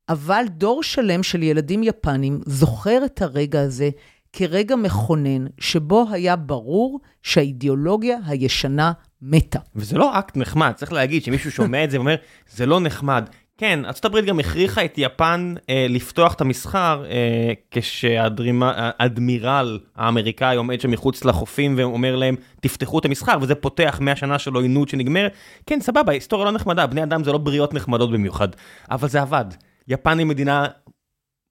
אבל 0.09 0.43
דור 0.49 0.83
שלם 0.83 1.23
של 1.23 1.43
ילדים 1.43 1.83
יפנים 1.83 2.41
זוכר 2.45 3.05
את 3.05 3.21
הרגע 3.21 3.61
הזה 3.61 3.89
כרגע 4.33 4.75
מכונן, 4.75 5.45
שבו 5.59 6.05
היה 6.11 6.35
ברור 6.35 6.99
שהאידיאולוגיה 7.23 8.17
הישנה 8.25 8.91
מתה. 9.21 9.59
וזה 9.75 9.97
לא 9.97 10.19
אקט 10.19 10.37
נחמד, 10.37 10.71
צריך 10.75 10.93
להגיד 10.93 11.23
שמישהו 11.23 11.51
שומע 11.51 11.83
את 11.83 11.91
זה 11.91 11.97
ואומר, 11.97 12.15
זה 12.49 12.65
לא 12.65 12.79
נחמד. 12.79 13.29
כן, 13.57 13.79
ארה"ב 13.85 14.25
גם 14.25 14.39
הכריחה 14.39 14.85
את 14.85 14.93
יפן 14.97 15.53
אה, 15.69 15.85
לפתוח 15.89 16.33
את 16.33 16.41
המסחר 16.41 17.03
אה, 17.09 17.53
כשהאדמירל 17.71 19.79
האמריקאי 19.95 20.55
עומד 20.55 20.81
שם 20.81 20.91
מחוץ 20.91 21.25
לחופים 21.25 21.75
ואומר 21.77 22.15
להם, 22.15 22.35
תפתחו 22.61 22.99
את 22.99 23.05
המסחר, 23.05 23.37
וזה 23.41 23.55
פותח 23.55 23.97
מהשנה 24.01 24.39
של 24.39 24.53
עוינות 24.53 24.89
שנגמרת. 24.89 25.33
כן, 25.65 25.79
סבבה, 25.81 26.11
היסטוריה 26.11 26.45
לא 26.45 26.51
נחמדה, 26.51 26.87
בני 26.87 27.03
אדם 27.03 27.23
זה 27.23 27.31
לא 27.31 27.37
בריות 27.37 27.73
נחמדות 27.73 28.11
במיוחד, 28.11 28.47
אבל 28.91 29.07
זה 29.07 29.21
עבד. 29.21 29.45
יפן 29.87 30.19
היא 30.19 30.27
מדינה 30.27 30.65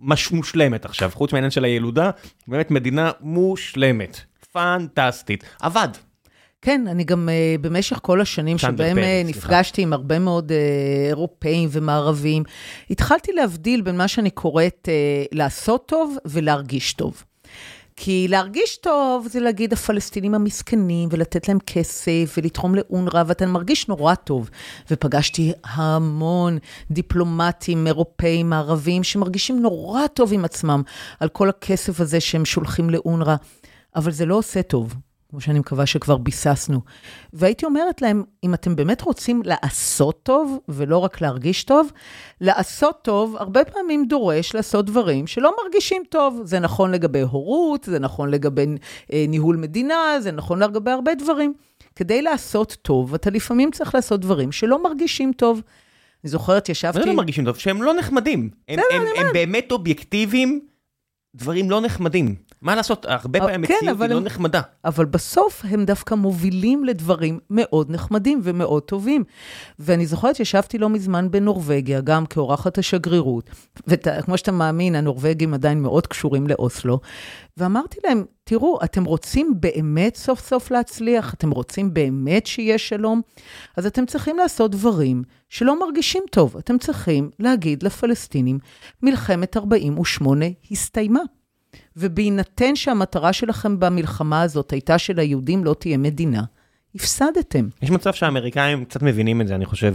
מש, 0.01 0.31
מושלמת 0.31 0.85
עכשיו, 0.85 1.11
חוץ 1.15 1.33
מהעניין 1.33 1.51
של 1.51 1.65
הילודה, 1.65 2.11
באמת 2.49 2.71
מדינה 2.71 3.11
מושלמת, 3.21 4.21
פנטסטית, 4.53 5.45
עבד. 5.61 5.89
כן, 6.63 6.87
אני 6.89 7.05
גם 7.05 7.29
uh, 7.29 7.61
במשך 7.63 7.99
כל 8.03 8.21
השנים 8.21 8.59
שבהם 8.59 8.97
פרק, 8.97 9.05
uh, 9.05 9.29
נפגשתי 9.29 9.83
עם 9.83 9.93
הרבה 9.93 10.19
מאוד 10.19 10.51
uh, 10.51 10.55
אירופאים 11.09 11.69
ומערבים, 11.73 12.43
התחלתי 12.91 13.33
להבדיל 13.33 13.81
בין 13.81 13.97
מה 13.97 14.09
שאני 14.09 14.31
קוראת 14.31 14.89
uh, 14.89 15.29
לעשות 15.33 15.87
טוב 15.89 16.17
ולהרגיש 16.25 16.93
טוב. 16.93 17.25
כי 17.97 18.27
להרגיש 18.29 18.77
טוב 18.77 19.27
זה 19.31 19.41
להגיד 19.41 19.73
הפלסטינים 19.73 20.35
המסכנים, 20.35 21.09
ולתת 21.13 21.49
להם 21.49 21.59
כסף, 21.67 22.35
ולתרום 22.37 22.75
לאונר"א, 22.75 23.23
ואתה 23.27 23.47
מרגיש 23.47 23.89
נורא 23.89 24.15
טוב. 24.15 24.51
ופגשתי 24.91 25.53
המון 25.65 26.59
דיפלומטים 26.91 27.87
אירופאים, 27.87 28.53
ערבים, 28.53 29.03
שמרגישים 29.03 29.63
נורא 29.63 30.07
טוב 30.07 30.33
עם 30.33 30.45
עצמם 30.45 30.83
על 31.21 31.29
כל 31.29 31.49
הכסף 31.49 32.01
הזה 32.01 32.21
שהם 32.21 32.45
שולחים 32.45 32.91
לאונר"א, 32.91 33.37
אבל 33.97 34.11
זה 34.11 34.27
לא 34.27 34.35
עושה 34.35 34.63
טוב. 34.63 34.95
כמו 35.33 35.41
שאני 35.41 35.59
מקווה 35.59 35.87
שכבר 35.87 36.17
ביססנו. 36.17 36.81
והייתי 37.33 37.67
אומרת 37.67 38.03
להם, 38.03 38.23
אם 38.45 38.55
אתם 38.55 38.77
באמת 38.77 39.03
רוצים 39.03 39.43
לעשות 39.45 40.21
טוב, 40.23 40.59
ולא 40.69 40.99
רק 40.99 41.21
להרגיש 41.21 41.65
טוב, 41.65 41.93
לעשות 42.41 42.99
טוב 43.03 43.37
הרבה 43.37 43.65
פעמים 43.65 44.07
דורש 44.09 44.55
לעשות 44.55 44.87
דברים 44.87 45.27
שלא 45.27 45.55
מרגישים 45.63 46.03
טוב. 46.09 46.41
זה 46.45 46.59
נכון 46.59 46.91
לגבי 46.91 47.21
הורות, 47.21 47.85
זה 47.85 47.99
נכון 47.99 48.31
לגבי 48.31 48.67
אה, 49.13 49.25
ניהול 49.29 49.57
מדינה, 49.57 50.17
זה 50.21 50.33
נכון 50.33 50.63
לגבי 50.63 50.91
הרבה 50.91 51.15
דברים. 51.15 51.55
כדי 51.97 52.23
לעשות 52.23 52.77
טוב, 52.83 53.15
אתה 53.15 53.31
לפעמים 53.31 53.71
צריך 53.71 53.95
לעשות 53.95 54.21
דברים 54.21 54.53
שלא 54.53 54.83
מרגישים 54.83 55.33
טוב. 55.33 55.63
אני 56.25 56.31
זוכרת, 56.31 56.69
ישבתי... 56.69 57.01
זה 57.01 57.07
לא 57.07 57.13
מרגישים 57.13 57.45
טוב, 57.45 57.57
שהם 57.57 57.83
לא 57.83 57.95
נחמדים. 57.95 58.51
הם, 58.69 58.79
הם, 58.93 59.03
הם 59.17 59.27
באמת 59.33 59.73
אובייקטיביים, 59.73 60.61
דברים 61.35 61.71
לא 61.71 61.81
נחמדים. 61.81 62.35
מה 62.63 62.75
לעשות, 62.75 63.07
הרבה 63.09 63.39
אה, 63.39 63.45
פעמים 63.47 63.67
כן, 63.67 63.75
המציאות 63.75 63.97
אבל 63.97 64.07
היא 64.07 64.13
לא 64.15 64.19
הם- 64.19 64.25
נחמדה. 64.25 64.61
אבל 64.85 65.05
בסוף 65.05 65.63
הם 65.69 65.85
דווקא 65.85 66.15
מובילים 66.15 66.85
לדברים 66.85 67.39
מאוד 67.51 67.91
נחמדים 67.91 68.41
ומאוד 68.43 68.83
טובים. 68.83 69.25
ואני 69.79 70.07
זוכרת 70.07 70.37
שישבתי 70.37 70.79
לא 70.79 70.89
מזמן 70.89 71.31
בנורבגיה, 71.31 72.01
גם 72.01 72.27
כאורחת 72.27 72.79
השגרירות, 72.79 73.51
וכמו 73.87 74.39
שאתה 74.39 74.53
מאמין, 74.53 74.95
הנורבגים 74.95 75.55
עדיין 75.55 75.83
מאוד 75.83 76.07
קשורים 76.07 76.47
לאוסלו, 76.47 77.01
ואמרתי 77.57 77.99
להם, 78.05 78.25
תראו, 78.45 78.79
אתם 78.85 79.05
רוצים 79.05 79.55
באמת 79.61 80.17
סוף 80.17 80.41
סוף 80.41 80.71
להצליח? 80.71 81.35
אתם 81.35 81.51
רוצים 81.51 81.95
באמת 81.95 82.47
שיהיה 82.47 82.79
שלום? 82.79 83.21
אז 83.77 83.87
אתם 83.87 84.07
צריכים 84.07 84.37
לעשות 84.39 84.71
דברים 84.71 85.23
שלא 85.49 85.81
מרגישים 85.81 86.23
טוב. 86.31 86.57
אתם 86.57 86.79
צריכים 86.79 87.31
להגיד 87.39 87.83
לפלסטינים, 87.83 88.59
מלחמת 89.03 89.57
48 89.57 90.47
הסתיימה. 90.71 91.21
ובהינתן 91.97 92.77
שהמטרה 92.77 93.33
שלכם 93.33 93.81
במלחמה 93.81 94.43
הזאת 94.43 94.71
הייתה 94.71 94.99
שליהודים 94.99 95.65
לא 95.65 95.75
תהיה 95.79 95.97
מדינה, 95.97 96.43
הפסדתם. 96.95 97.69
יש 97.83 97.91
מצב 97.91 98.13
שהאמריקאים 98.13 98.85
קצת 98.85 99.03
מבינים 99.03 99.41
את 99.41 99.47
זה, 99.47 99.55
אני 99.55 99.67
חושב. 99.67 99.95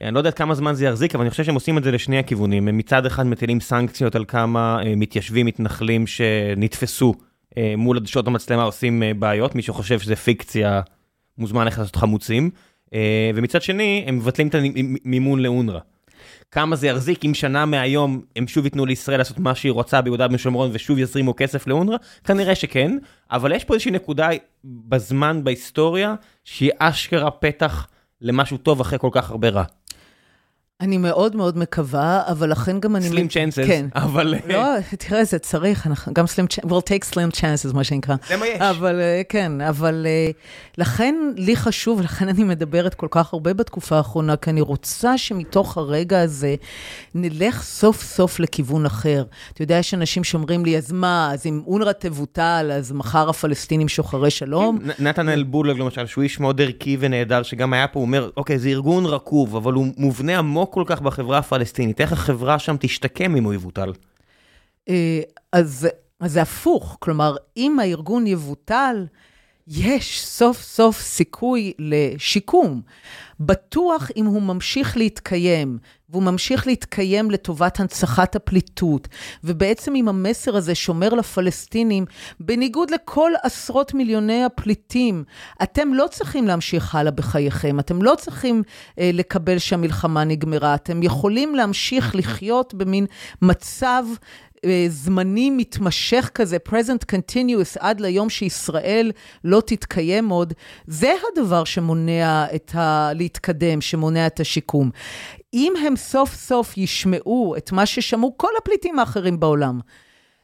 אני 0.00 0.14
לא 0.14 0.18
יודע 0.18 0.28
עד 0.30 0.34
כמה 0.34 0.54
זמן 0.54 0.74
זה 0.74 0.84
יחזיק, 0.84 1.14
אבל 1.14 1.22
אני 1.22 1.30
חושב 1.30 1.44
שהם 1.44 1.54
עושים 1.54 1.78
את 1.78 1.84
זה 1.84 1.90
לשני 1.90 2.18
הכיוונים. 2.18 2.68
הם 2.68 2.78
מצד 2.78 3.06
אחד 3.06 3.26
מטילים 3.26 3.60
סנקציות 3.60 4.14
על 4.14 4.24
כמה 4.28 4.82
אה, 4.84 4.94
מתיישבים, 4.96 5.46
מתנחלים 5.46 6.06
שנתפסו 6.06 7.14
אה, 7.58 7.74
מול 7.76 7.96
עדשות 7.96 8.26
המצלמה 8.26 8.62
עושים 8.62 9.02
אה, 9.02 9.14
בעיות, 9.14 9.54
מי 9.54 9.62
שחושב 9.62 10.00
שזה 10.00 10.16
פיקציה 10.16 10.80
מוזמן 11.38 11.64
ללכת 11.64 11.78
לעשות 11.78 11.96
חמוצים. 11.96 12.50
ומצד 13.34 13.62
שני, 13.62 14.04
הם 14.06 14.16
מבטלים 14.16 14.48
את 14.48 14.54
המימון 15.04 15.42
לאונר"א. 15.42 15.78
כמה 16.50 16.76
זה 16.76 16.86
יחזיק 16.86 17.24
אם 17.24 17.34
שנה 17.34 17.66
מהיום 17.66 18.20
הם 18.36 18.48
שוב 18.48 18.64
ייתנו 18.64 18.86
לישראל 18.86 19.18
לעשות 19.18 19.38
מה 19.38 19.54
שהיא 19.54 19.72
רוצה 19.72 20.00
ביהודה 20.00 20.26
ושומרון 20.32 20.70
ושוב 20.72 20.98
יזרימו 20.98 21.36
כסף 21.36 21.66
לאונר"א? 21.66 21.96
כנראה 22.24 22.54
שכן, 22.54 22.98
אבל 23.30 23.52
יש 23.52 23.64
פה 23.64 23.74
איזושהי 23.74 23.90
נקודה 23.90 24.28
בזמן 24.64 25.44
בהיסטוריה 25.44 26.14
שהיא 26.44 26.70
אשכרה 26.78 27.30
פתח 27.30 27.86
למשהו 28.20 28.56
טוב 28.56 28.80
אחרי 28.80 28.98
כל 28.98 29.10
כך 29.12 29.30
הרבה 29.30 29.48
רע. 29.48 29.64
אני 30.80 30.96
מאוד 30.98 31.36
מאוד 31.36 31.58
מקווה, 31.58 32.22
אבל 32.26 32.50
לכן 32.50 32.80
גם 32.80 32.96
אני... 32.96 33.08
סלים 33.08 33.28
צ'אנסס, 33.28 33.64
כן. 33.66 33.86
אבל 33.94 34.34
לא, 34.46 34.64
תראה, 34.98 35.24
זה 35.24 35.38
צריך, 35.38 35.86
אנחנו 35.86 36.14
גם 36.14 36.26
סלים 36.26 36.46
צ'אנסס, 36.46 36.70
we'll 36.70 36.82
take 36.82 37.14
slim 37.14 37.36
chances, 37.40 37.74
מה 37.74 37.84
שנקרא. 37.84 38.14
זה 38.28 38.36
מה 38.36 38.46
יש. 38.46 38.60
אבל 38.60 39.00
אה, 39.00 39.22
כן, 39.28 39.60
אבל 39.60 40.06
אה, 40.08 40.30
לכן 40.78 41.14
לי 41.36 41.56
חשוב, 41.56 42.00
לכן 42.00 42.28
אני 42.28 42.44
מדברת 42.44 42.94
כל 42.94 43.06
כך 43.10 43.32
הרבה 43.32 43.54
בתקופה 43.54 43.96
האחרונה, 43.96 44.36
כי 44.36 44.50
אני 44.50 44.60
רוצה 44.60 45.18
שמתוך 45.18 45.76
הרגע 45.78 46.20
הזה 46.20 46.54
נלך 47.14 47.62
סוף 47.62 48.02
סוף 48.02 48.40
לכיוון 48.40 48.86
אחר. 48.86 49.24
אתה 49.52 49.62
יודע, 49.62 49.74
יש 49.74 49.94
אנשים 49.94 50.24
שאומרים 50.24 50.64
לי, 50.64 50.78
אז 50.78 50.92
מה, 50.92 51.30
אז 51.32 51.46
אם 51.46 51.62
אונר"א 51.66 51.92
תבוטל, 51.92 52.70
אז 52.74 52.92
מחר 52.92 53.28
הפלסטינים 53.28 53.88
שוחרי 53.88 54.30
שלום? 54.30 54.78
נ- 54.82 55.06
נתנאל 55.06 55.42
בולג 55.42 55.78
למשל, 55.78 56.06
שהוא 56.06 56.22
איש 56.24 56.40
מאוד 56.40 56.60
ערכי 56.60 56.96
ונהדר, 57.00 57.42
שגם 57.42 57.72
היה 57.72 57.86
פה, 57.86 57.98
הוא 57.98 58.06
אומר, 58.06 58.30
אוקיי, 58.36 58.58
זה 58.58 58.68
ארגון 58.68 59.06
רקוב, 59.06 59.56
אבל 59.56 59.72
הוא 59.72 59.86
מובנה 59.96 60.38
עמוק 60.38 60.69
כל 60.70 60.84
כך 60.86 61.00
בחברה 61.00 61.38
הפלסטינית, 61.38 62.00
איך 62.00 62.12
החברה 62.12 62.58
שם 62.58 62.76
תשתקם 62.80 63.36
אם 63.36 63.44
הוא 63.44 63.54
יבוטל? 63.54 63.92
אה, 64.88 65.20
אז, 65.52 65.88
אז 66.20 66.32
זה 66.32 66.42
הפוך, 66.42 66.96
כלומר, 67.00 67.36
אם 67.56 67.78
הארגון 67.80 68.26
יבוטל, 68.26 69.06
יש 69.66 70.24
סוף 70.24 70.62
סוף 70.62 71.00
סיכוי 71.00 71.72
לשיקום. 71.78 72.82
בטוח 73.40 74.10
אם 74.16 74.26
הוא 74.26 74.42
ממשיך 74.42 74.96
להתקיים, 74.96 75.78
והוא 76.10 76.22
ממשיך 76.22 76.66
להתקיים 76.66 77.30
לטובת 77.30 77.80
הנצחת 77.80 78.36
הפליטות, 78.36 79.08
ובעצם 79.44 79.94
אם 79.96 80.08
המסר 80.08 80.56
הזה 80.56 80.74
שומר 80.74 81.08
לפלסטינים, 81.08 82.04
בניגוד 82.40 82.90
לכל 82.90 83.32
עשרות 83.42 83.94
מיליוני 83.94 84.44
הפליטים, 84.44 85.24
אתם 85.62 85.94
לא 85.94 86.06
צריכים 86.10 86.46
להמשיך 86.46 86.94
הלאה 86.94 87.12
בחייכם, 87.12 87.80
אתם 87.80 88.02
לא 88.02 88.14
צריכים 88.18 88.62
אה, 88.98 89.10
לקבל 89.12 89.58
שהמלחמה 89.58 90.24
נגמרה, 90.24 90.74
אתם 90.74 91.02
יכולים 91.02 91.54
להמשיך 91.54 92.16
לחיות 92.16 92.74
במין 92.74 93.06
מצב 93.42 94.04
זמני 94.88 95.50
מתמשך 95.50 96.30
כזה, 96.34 96.56
present 96.68 97.12
continuous, 97.12 97.76
עד 97.78 98.00
ליום 98.00 98.30
שישראל 98.30 99.12
לא 99.44 99.62
תתקיים 99.66 100.28
עוד, 100.28 100.52
זה 100.86 101.12
הדבר 101.32 101.64
שמונע 101.64 102.46
את 102.54 102.74
ה... 102.74 103.10
להתקדם, 103.14 103.80
שמונע 103.80 104.26
את 104.26 104.40
השיקום. 104.40 104.90
אם 105.54 105.72
הם 105.86 105.96
סוף 105.96 106.34
סוף 106.34 106.78
ישמעו 106.78 107.54
את 107.56 107.72
מה 107.72 107.86
ששמעו 107.86 108.34
כל 108.36 108.50
הפליטים 108.58 108.98
האחרים 108.98 109.40
בעולם, 109.40 109.80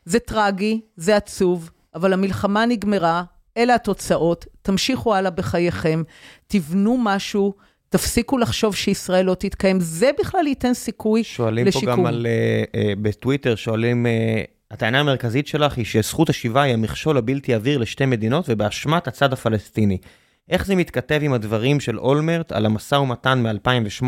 זה 0.04 0.18
טרגי, 0.18 0.80
זה 0.96 1.16
עצוב, 1.16 1.70
אבל 1.94 2.12
המלחמה 2.12 2.66
נגמרה, 2.66 3.22
אלה 3.56 3.74
התוצאות, 3.74 4.46
תמשיכו 4.62 5.14
הלאה 5.14 5.30
בחייכם, 5.30 6.02
תבנו 6.46 6.96
משהו. 6.98 7.54
תפסיקו 7.88 8.38
לחשוב 8.38 8.76
שישראל 8.76 9.26
לא 9.26 9.34
תתקיים, 9.34 9.80
זה 9.80 10.10
בכלל 10.20 10.46
ייתן 10.46 10.74
סיכוי 10.74 11.24
שואלים 11.24 11.66
לשיקום. 11.66 11.86
פה 11.86 11.92
גם 11.92 12.06
על, 12.06 12.26
uh, 12.26 12.70
uh, 12.72 12.78
בטוויטר, 13.02 13.54
שואלים 13.54 14.06
uh, 14.06 14.08
הטענה 14.70 15.00
המרכזית 15.00 15.46
שלך 15.46 15.76
היא 15.76 15.84
שזכות 15.84 16.30
השיבה 16.30 16.62
היא 16.62 16.74
המכשול 16.74 17.16
הבלתי 17.16 17.54
עביר 17.54 17.78
לשתי 17.78 18.06
מדינות 18.06 18.44
ובאשמת 18.48 19.08
הצד 19.08 19.32
הפלסטיני. 19.32 19.98
איך 20.50 20.66
זה 20.66 20.74
מתכתב 20.74 21.20
עם 21.22 21.32
הדברים 21.32 21.80
של 21.80 21.98
אולמרט 21.98 22.52
על 22.52 22.66
המשא 22.66 22.94
ומתן 22.94 23.42
מ-2008, 23.42 24.04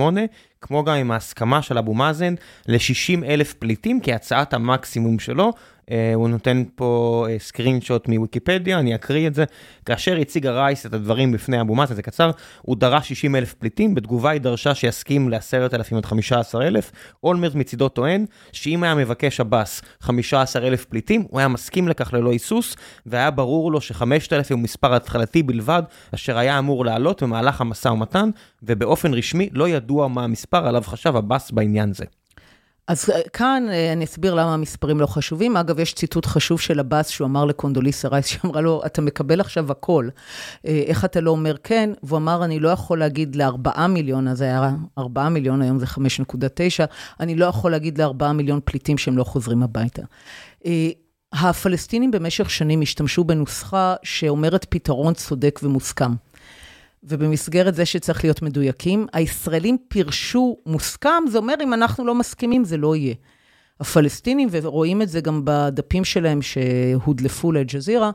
כמו 0.60 0.84
גם 0.84 0.94
עם 0.94 1.10
ההסכמה 1.10 1.62
של 1.62 1.78
אבו 1.78 1.94
מאזן 1.94 2.34
ל-60 2.68 3.24
אלף 3.24 3.54
פליטים 3.54 4.00
כהצעת 4.02 4.54
המקסימום 4.54 5.18
שלו, 5.18 5.52
הוא 6.14 6.28
נותן 6.28 6.62
פה 6.74 7.26
סקרין 7.38 7.74
אה, 7.76 7.80
שוט 7.80 8.08
מוויקיפדיה, 8.08 8.78
אני 8.78 8.94
אקריא 8.94 9.26
את 9.26 9.34
זה. 9.34 9.44
כאשר 9.84 10.16
הציג 10.16 10.46
הרייס 10.46 10.86
את 10.86 10.94
הדברים 10.94 11.32
בפני 11.32 11.60
אבו 11.60 11.74
מאזן, 11.74 11.94
זה 11.94 12.02
קצר, 12.02 12.30
הוא 12.62 12.76
דרש 12.76 13.08
60 13.08 13.36
אלף 13.36 13.54
פליטים, 13.54 13.94
בתגובה 13.94 14.30
היא 14.30 14.40
דרשה 14.40 14.74
שיסכים 14.74 15.28
ל-10,000 15.28 15.96
עד 15.96 16.04
15,000. 16.06 16.92
אולמרט 17.22 17.54
מצידו 17.54 17.88
טוען 17.88 18.24
שאם 18.52 18.82
היה 18.82 18.94
מבקש 18.94 19.40
עבאס 19.40 19.82
15,000 20.00 20.84
פליטים, 20.84 21.24
הוא 21.30 21.38
היה 21.38 21.48
מסכים 21.48 21.88
לכך 21.88 22.12
ללא 22.12 22.32
היסוס, 22.32 22.76
והיה 23.06 23.30
ברור 23.30 23.72
לו 23.72 23.80
ש-5,000 23.80 24.50
הוא 24.50 24.58
מספר 24.58 24.94
התחלתי 24.94 25.42
בלבד, 25.42 25.82
אשר 26.14 26.38
היה 26.38 26.58
אמור 26.58 26.84
לעלות 26.84 27.22
במהלך 27.22 27.60
המשא 27.60 27.88
ומתן, 27.88 28.30
ובאופן 28.62 29.14
רשמי 29.14 29.48
לא 29.52 29.68
ידוע 29.68 30.08
מה 30.08 30.24
המספר 30.24 30.68
עליו 30.68 30.82
חשב 30.86 31.16
עבאס 31.16 31.50
בעניין 31.50 31.92
זה. 31.92 32.04
אז 32.88 33.10
אה, 33.10 33.20
כאן 33.32 33.66
אה, 33.70 33.92
אני 33.92 34.04
אסביר 34.04 34.34
למה 34.34 34.54
המספרים 34.54 35.00
לא 35.00 35.06
חשובים. 35.06 35.56
אגב, 35.56 35.78
יש 35.78 35.94
ציטוט 35.94 36.26
חשוב 36.26 36.60
של 36.60 36.80
עבאס, 36.80 37.08
שהוא 37.08 37.26
אמר 37.26 37.44
לקונדוליסה 37.44 38.08
רייס, 38.08 38.26
שאמרה 38.32 38.60
לו, 38.60 38.82
אתה 38.86 39.02
מקבל 39.02 39.40
עכשיו 39.40 39.72
הכל, 39.72 40.08
אה, 40.66 40.82
איך 40.86 41.04
אתה 41.04 41.20
לא 41.20 41.30
אומר 41.30 41.56
כן? 41.64 41.90
והוא 42.02 42.16
אמר, 42.18 42.44
אני 42.44 42.60
לא 42.60 42.68
יכול 42.68 42.98
להגיד 42.98 43.36
לארבעה 43.36 43.86
מיליון, 43.86 44.28
אז 44.28 44.40
היה 44.40 44.70
ארבעה 44.98 45.28
מיליון, 45.28 45.62
היום 45.62 45.78
זה 45.78 45.86
5.9, 45.86 46.84
אני 47.20 47.34
לא 47.34 47.46
יכול 47.46 47.70
להגיד 47.70 47.98
לארבעה 47.98 48.32
מיליון 48.32 48.60
פליטים 48.64 48.98
שהם 48.98 49.18
לא 49.18 49.24
חוזרים 49.24 49.62
הביתה. 49.62 50.02
הפלסטינים 51.32 52.10
במשך 52.10 52.50
שנים 52.50 52.82
השתמשו 52.82 53.24
בנוסחה 53.24 53.94
שאומרת 54.02 54.66
פתרון 54.68 55.14
צודק 55.14 55.60
ומוסכם. 55.62 56.12
ובמסגרת 57.08 57.74
זה 57.74 57.86
שצריך 57.86 58.24
להיות 58.24 58.42
מדויקים, 58.42 59.06
הישראלים 59.12 59.76
פירשו 59.88 60.56
מוסכם, 60.66 61.22
זה 61.30 61.38
אומר 61.38 61.54
אם 61.62 61.74
אנחנו 61.74 62.06
לא 62.06 62.14
מסכימים 62.14 62.64
זה 62.64 62.76
לא 62.76 62.96
יהיה. 62.96 63.14
הפלסטינים, 63.80 64.48
ורואים 64.52 65.02
את 65.02 65.08
זה 65.08 65.20
גם 65.20 65.42
בדפים 65.44 66.04
שלהם 66.04 66.42
שהודלפו 66.42 67.52
לאל-ג'זירה, 67.52 68.10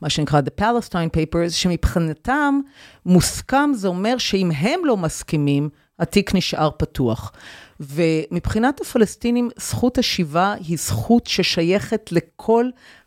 מה 0.00 0.10
שנקרא 0.10 0.40
The 0.40 0.60
Palestine 0.60 1.16
Papers, 1.16 1.50
שמבחינתם 1.50 2.60
מוסכם 3.06 3.70
זה 3.74 3.88
אומר 3.88 4.18
שאם 4.18 4.50
הם 4.50 4.80
לא 4.84 4.96
מסכימים, 4.96 5.68
התיק 5.98 6.34
נשאר 6.34 6.70
פתוח. 6.78 7.32
ומבחינת 7.80 8.80
הפלסטינים, 8.80 9.50
זכות 9.58 9.98
השיבה 9.98 10.54
היא 10.68 10.78
זכות 10.78 11.26
ששייכת 11.26 12.12
לכל 12.12 12.66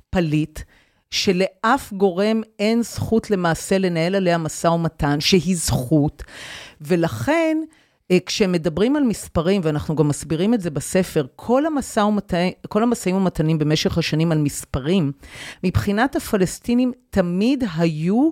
פליט. 0.09 0.59
שלאף 1.11 1.94
גורם 1.94 2.41
אין 2.60 2.81
זכות 2.81 3.31
למעשה 3.31 3.77
לנהל 3.77 4.15
עליה 4.15 4.38
משא 4.38 4.68
ומתן, 4.68 5.19
שהיא 5.19 5.56
זכות, 5.57 6.23
ולכן, 6.81 7.57
אה, 8.11 8.18
כשמדברים 8.26 8.95
על 8.95 9.03
מספרים, 9.03 9.61
ואנחנו 9.64 9.95
גם 9.95 10.07
מסבירים 10.07 10.53
את 10.53 10.61
זה 10.61 10.69
בספר, 10.69 11.26
כל 11.36 11.65
המשא 11.65 11.99
ומתן, 11.99 12.48
כל 12.68 12.84
המשאים 12.84 13.15
ומתנים 13.15 13.57
במשך 13.60 13.98
השנים 13.98 14.31
על 14.31 14.38
מספרים, 14.38 15.11
מבחינת 15.64 16.15
הפלסטינים 16.15 16.91
תמיד 17.10 17.64
היו 17.77 18.30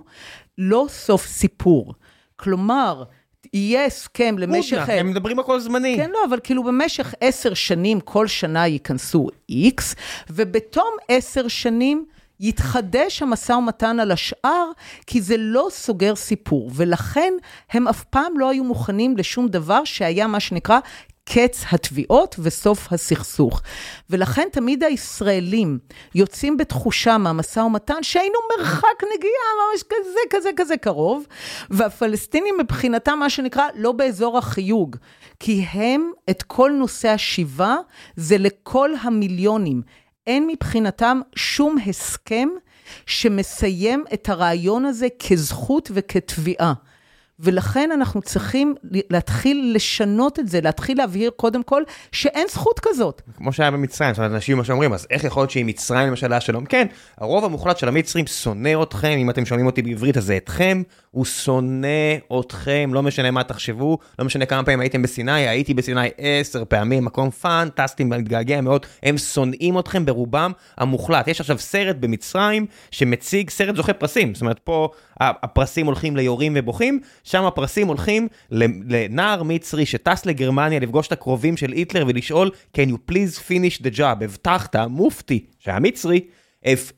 לא 0.58 0.86
סוף 0.88 1.26
סיפור. 1.26 1.94
כלומר, 2.36 3.04
יהיה 3.52 3.84
הסכם 3.84 4.34
למשך... 4.38 4.78
מודנה, 4.78 4.94
הם 4.94 5.10
מדברים 5.10 5.38
הכל 5.38 5.60
זמני. 5.60 5.96
כן, 5.96 6.10
לא, 6.10 6.18
אבל 6.28 6.38
כאילו 6.42 6.64
במשך 6.64 7.14
עשר 7.20 7.54
שנים, 7.54 8.00
כל 8.00 8.26
שנה 8.26 8.66
ייכנסו 8.66 9.28
X, 9.50 9.82
ובתום 10.30 10.90
עשר 11.08 11.48
שנים, 11.48 12.04
יתחדש 12.40 13.22
המשא 13.22 13.52
ומתן 13.52 14.00
על 14.00 14.10
השאר, 14.10 14.70
כי 15.06 15.22
זה 15.22 15.36
לא 15.38 15.68
סוגר 15.70 16.14
סיפור. 16.14 16.70
ולכן 16.74 17.32
הם 17.70 17.88
אף 17.88 18.04
פעם 18.04 18.38
לא 18.38 18.50
היו 18.50 18.64
מוכנים 18.64 19.16
לשום 19.16 19.48
דבר 19.48 19.84
שהיה 19.84 20.26
מה 20.26 20.40
שנקרא 20.40 20.78
קץ 21.32 21.64
התביעות 21.72 22.36
וסוף 22.38 22.92
הסכסוך. 22.92 23.62
ולכן 24.10 24.48
תמיד 24.52 24.84
הישראלים 24.84 25.78
יוצאים 26.14 26.56
בתחושה 26.56 27.18
מהמשא 27.18 27.60
ומתן 27.60 28.02
שהיינו 28.02 28.38
מרחק 28.58 29.04
נגיעה 29.16 29.48
ממש 29.72 29.82
כזה, 29.82 30.20
כזה, 30.30 30.50
כזה 30.56 30.76
קרוב, 30.76 31.26
והפלסטינים 31.70 32.54
מבחינתם, 32.60 33.18
מה 33.18 33.30
שנקרא, 33.30 33.66
לא 33.74 33.92
באזור 33.92 34.38
החיוג. 34.38 34.96
כי 35.40 35.64
הם, 35.72 36.10
את 36.30 36.42
כל 36.42 36.70
נושא 36.78 37.08
השיבה, 37.08 37.76
זה 38.16 38.38
לכל 38.38 38.90
המיליונים. 39.02 39.82
אין 40.28 40.46
מבחינתם 40.46 41.20
שום 41.36 41.76
הסכם 41.86 42.48
שמסיים 43.06 44.04
את 44.14 44.28
הרעיון 44.28 44.84
הזה 44.84 45.06
כזכות 45.28 45.90
וכתביעה. 45.94 46.72
ולכן 47.40 47.90
אנחנו 47.92 48.22
צריכים 48.22 48.74
להתחיל 49.10 49.72
לשנות 49.74 50.38
את 50.38 50.48
זה, 50.48 50.60
להתחיל 50.60 50.98
להבהיר 50.98 51.30
קודם 51.36 51.62
כל 51.62 51.82
שאין 52.12 52.46
זכות 52.50 52.80
כזאת. 52.80 53.22
כמו 53.36 53.52
שהיה 53.52 53.70
במצרים, 53.70 54.14
זאת 54.14 54.18
אומרת, 54.18 54.32
אנשים 54.32 54.56
מה 54.56 54.64
שאומרים, 54.64 54.92
אז 54.92 55.06
איך 55.10 55.24
יכול 55.24 55.40
להיות 55.40 55.50
שעם 55.50 55.66
מצרים 55.66 56.08
למשל 56.08 56.32
היה 56.32 56.40
שלום? 56.40 56.64
כן, 56.64 56.86
הרוב 57.18 57.44
המוחלט 57.44 57.78
של 57.78 57.88
המצרים 57.88 58.26
שונא 58.26 58.82
אתכם, 58.82 59.16
אם 59.18 59.30
אתם 59.30 59.44
שומעים 59.44 59.66
אותי 59.66 59.82
בעברית 59.82 60.16
אז 60.16 60.24
זה 60.24 60.36
אתכם, 60.36 60.82
הוא 61.10 61.24
שונא 61.24 61.86
אתכם, 62.40 62.90
לא 62.94 63.02
משנה 63.02 63.30
מה 63.30 63.44
תחשבו, 63.44 63.98
לא 64.18 64.24
משנה 64.24 64.46
כמה 64.46 64.64
פעמים 64.64 64.80
הייתם 64.80 65.02
בסיני, 65.02 65.48
הייתי 65.48 65.74
בסיני 65.74 66.08
עשר 66.18 66.64
פעמים, 66.64 67.04
מקום 67.04 67.30
פנטסטי, 67.30 68.04
מתגעגע 68.04 68.60
מאוד, 68.60 68.86
הם 69.02 69.18
שונאים 69.18 69.78
אתכם 69.78 70.06
ברובם 70.06 70.52
המוחלט. 70.76 71.28
יש 71.28 71.40
עכשיו 71.40 71.58
סרט 71.58 71.96
במצרים 71.96 72.66
שמציג 72.90 73.50
סרט 73.50 73.76
זוכה 73.76 73.92
פרסים, 73.92 74.34
זאת 74.34 74.40
אומרת, 74.40 74.58
פה 74.58 74.88
הפרסים 75.20 75.86
הולכים 75.86 76.16
ליורים 76.16 76.52
ובוכים, 76.56 77.00
שם 77.24 77.44
הפרסים 77.44 77.88
הולכים 77.88 78.28
לנער 78.50 79.42
מצרי 79.42 79.86
שטס 79.86 80.26
לגרמניה 80.26 80.80
לפגוש 80.80 81.06
את 81.06 81.12
הקרובים 81.12 81.56
של 81.56 81.72
היטלר 81.72 82.04
ולשאול, 82.08 82.50
can 82.76 82.90
you 82.90 83.12
please 83.12 83.38
finish 83.48 83.82
the 83.82 83.98
job, 83.98 84.24
הבטחת, 84.24 84.76
מופתי, 84.76 85.44
שהיה 85.58 85.78
מצרי, 85.78 86.20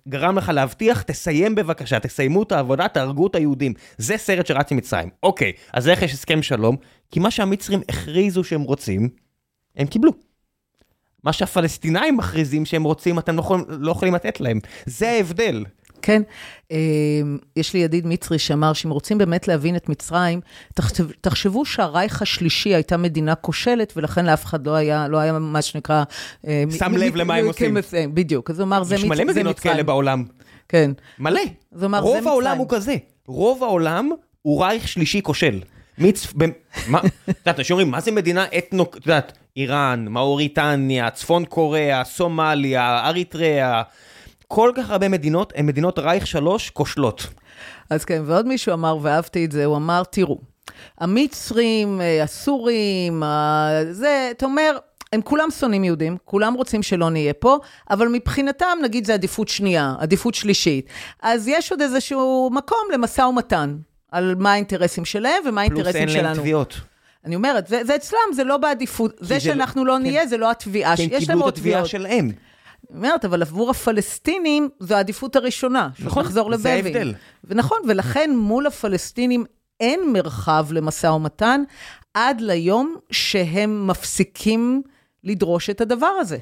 גרם 0.08 0.38
לך 0.38 0.48
להבטיח, 0.48 1.02
תסיים 1.02 1.54
בבקשה, 1.54 2.00
תסיימו 2.00 2.42
את 2.42 2.52
העבודה, 2.52 2.88
תהרגו 2.88 3.26
את 3.26 3.34
היהודים. 3.34 3.74
זה 3.98 4.16
סרט 4.16 4.46
שרץ 4.46 4.72
ממצרים. 4.72 5.08
אוקיי, 5.22 5.52
אז 5.72 5.88
איך 5.88 6.02
יש 6.02 6.12
הסכם 6.12 6.42
שלום? 6.42 6.76
כי 7.10 7.20
מה 7.20 7.30
שהמצרים 7.30 7.80
הכריזו 7.88 8.44
שהם 8.44 8.62
רוצים, 8.62 9.08
הם 9.76 9.86
קיבלו. 9.86 10.12
מה 11.24 11.32
שהפלסטינאים 11.32 12.16
מכריזים 12.16 12.64
שהם 12.64 12.82
רוצים, 12.82 13.18
אתם 13.18 13.36
לא 13.36 13.40
יכולים, 13.40 13.64
לא 13.68 13.92
יכולים 13.92 14.14
לתת 14.14 14.40
להם. 14.40 14.58
זה 14.86 15.10
ההבדל. 15.10 15.64
כן, 16.02 16.22
אמ, 16.70 16.76
יש 17.56 17.74
לי 17.74 17.80
ידיד 17.80 18.06
מצרי 18.06 18.38
שאמר 18.38 18.72
שאם 18.72 18.90
רוצים 18.90 19.18
באמת 19.18 19.48
להבין 19.48 19.76
את 19.76 19.88
מצרים, 19.88 20.40
תחשבו 21.20 21.64
שהרייך 21.64 22.22
השלישי 22.22 22.74
הייתה 22.74 22.96
מדינה 22.96 23.34
כושלת, 23.34 23.92
ולכן 23.96 24.26
לאף 24.26 24.44
אחד 24.44 24.66
לא 24.66 24.74
היה, 24.74 25.08
לא 25.08 25.18
היה 25.18 25.32
מה 25.32 25.62
שנקרא... 25.62 26.02
אה, 26.46 26.64
שם 26.78 26.96
לב 26.96 27.16
למה 27.16 27.34
הם 27.34 27.46
עושים. 27.46 27.76
בדיוק, 28.14 28.50
אז 28.50 28.60
הוא 28.60 28.66
אמר, 28.66 28.82
זה 28.82 28.94
מצרים. 28.94 29.12
יש 29.12 29.18
מלא 29.18 29.32
מדינות 29.32 29.60
כאלה 29.60 29.82
בעולם. 29.82 30.24
כן. 30.68 30.90
מלא. 31.18 31.40
רוב 32.00 32.28
העולם 32.28 32.58
הוא 32.58 32.66
כזה. 32.68 32.96
רוב 33.26 33.64
העולם 33.64 34.10
הוא 34.42 34.64
רייך 34.64 34.88
שלישי 34.88 35.22
כושל. 35.22 35.60
מצ... 35.98 36.26
מה? 36.88 37.00
את 37.30 37.36
יודעת, 37.38 37.58
אנשים 37.58 37.74
אומרים, 37.74 37.90
מה 37.90 38.00
זה 38.00 38.10
מדינה 38.10 38.44
אתנו... 38.58 38.82
את 38.82 39.06
יודעת, 39.06 39.38
איראן, 39.56 40.06
מאוריטניה, 40.08 41.10
צפון 41.10 41.44
קוריאה, 41.44 42.04
סומליה, 42.04 43.06
אריתריאה. 43.08 43.82
כל 44.52 44.72
כך 44.74 44.90
הרבה 44.90 45.08
מדינות 45.08 45.52
הן 45.56 45.66
מדינות 45.66 45.98
רייך 45.98 46.26
שלוש 46.26 46.70
כושלות. 46.70 47.26
אז 47.90 48.04
כן, 48.04 48.22
ועוד 48.26 48.46
מישהו 48.46 48.72
אמר, 48.72 48.98
ואהבתי 49.02 49.44
את 49.44 49.52
זה, 49.52 49.64
הוא 49.64 49.76
אמר, 49.76 50.02
תראו, 50.10 50.38
המצרים, 50.98 52.00
אה, 52.00 52.22
הסורים, 52.22 53.22
זה, 53.90 54.28
אתה 54.30 54.46
אומר, 54.46 54.78
הם 55.12 55.22
כולם 55.22 55.50
שונאים 55.50 55.84
יהודים, 55.84 56.16
כולם 56.24 56.54
רוצים 56.54 56.82
שלא 56.82 57.10
נהיה 57.10 57.32
פה, 57.32 57.58
אבל 57.90 58.08
מבחינתם, 58.08 58.78
נגיד, 58.82 59.04
זה 59.04 59.14
עדיפות 59.14 59.48
שנייה, 59.48 59.94
עדיפות 59.98 60.34
שלישית. 60.34 60.86
אז 61.22 61.48
יש 61.48 61.70
עוד 61.70 61.80
איזשהו 61.80 62.50
מקום 62.52 62.88
למשא 62.92 63.22
ומתן, 63.22 63.76
על 64.12 64.34
מה 64.38 64.52
האינטרסים 64.52 65.04
שלהם 65.04 65.42
ומה 65.46 65.60
האינטרסים 65.60 65.92
שלנו. 65.92 66.04
פלוס 66.06 66.16
אין 66.16 66.24
להם 66.24 66.36
תביעות. 66.36 66.80
אני 67.24 67.34
אומרת, 67.34 67.66
זה, 67.66 67.84
זה 67.84 67.96
אצלם, 67.96 68.32
זה 68.34 68.44
לא 68.44 68.56
בעדיפות. 68.56 69.16
זה, 69.20 69.26
זה 69.26 69.40
שאנחנו 69.40 69.84
לא 69.84 69.94
כן. 69.96 70.02
נהיה, 70.02 70.26
זה 70.26 70.36
לא 70.36 70.50
התביעה. 70.50 70.94
הם 70.98 71.18
קיבלו 71.18 71.48
את 71.48 71.54
התביעה 71.54 71.84
שלהם. 71.84 72.30
אומרת, 72.94 73.24
אבל 73.24 73.42
עבור 73.42 73.70
הפלסטינים 73.70 74.68
זו 74.80 74.94
העדיפות 74.94 75.36
הראשונה. 75.36 75.88
נכון, 75.98 76.24
לחזור 76.24 76.56
זה 76.56 76.72
ההבדל. 76.72 77.14
ונכון, 77.44 77.78
ולכן 77.88 78.30
מול 78.36 78.66
הפלסטינים 78.66 79.44
אין 79.80 80.12
מרחב 80.12 80.66
למשא 80.70 81.06
ומתן 81.06 81.62
עד 82.14 82.40
ליום 82.40 82.96
שהם 83.10 83.86
מפסיקים 83.86 84.82
לדרוש 85.24 85.70
את 85.70 85.80
הדבר 85.80 86.06
הזה. 86.06 86.38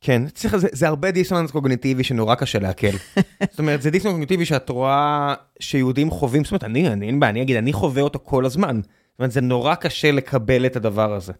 כן, 0.00 0.22
צריך, 0.34 0.56
זה, 0.56 0.68
זה 0.72 0.88
הרבה 0.88 1.10
דיסוננס 1.10 1.50
קוגניטיבי 1.50 2.04
שנורא 2.04 2.34
קשה 2.34 2.58
לעכל. 2.58 2.96
זאת 3.50 3.58
אומרת, 3.58 3.82
זה 3.82 3.90
דיסוננס 3.90 4.12
קוגניטיבי 4.12 4.44
שאת 4.44 4.68
רואה 4.68 5.34
שיהודים 5.60 6.10
חווים, 6.10 6.44
זאת 6.44 6.50
אומרת, 6.50 6.64
אני, 6.64 6.88
אני, 6.88 7.10
אני, 7.10 7.26
אני 7.28 7.42
אגיד, 7.42 7.56
אני 7.56 7.72
חווה 7.72 8.02
אותו 8.02 8.18
כל 8.22 8.46
הזמן. 8.46 8.80
זאת 8.82 9.18
אומרת, 9.18 9.32
זה 9.32 9.40
נורא 9.40 9.74
קשה 9.74 10.12
לקבל 10.12 10.66
את 10.66 10.76
הדבר 10.76 11.14
הזה. 11.14 11.32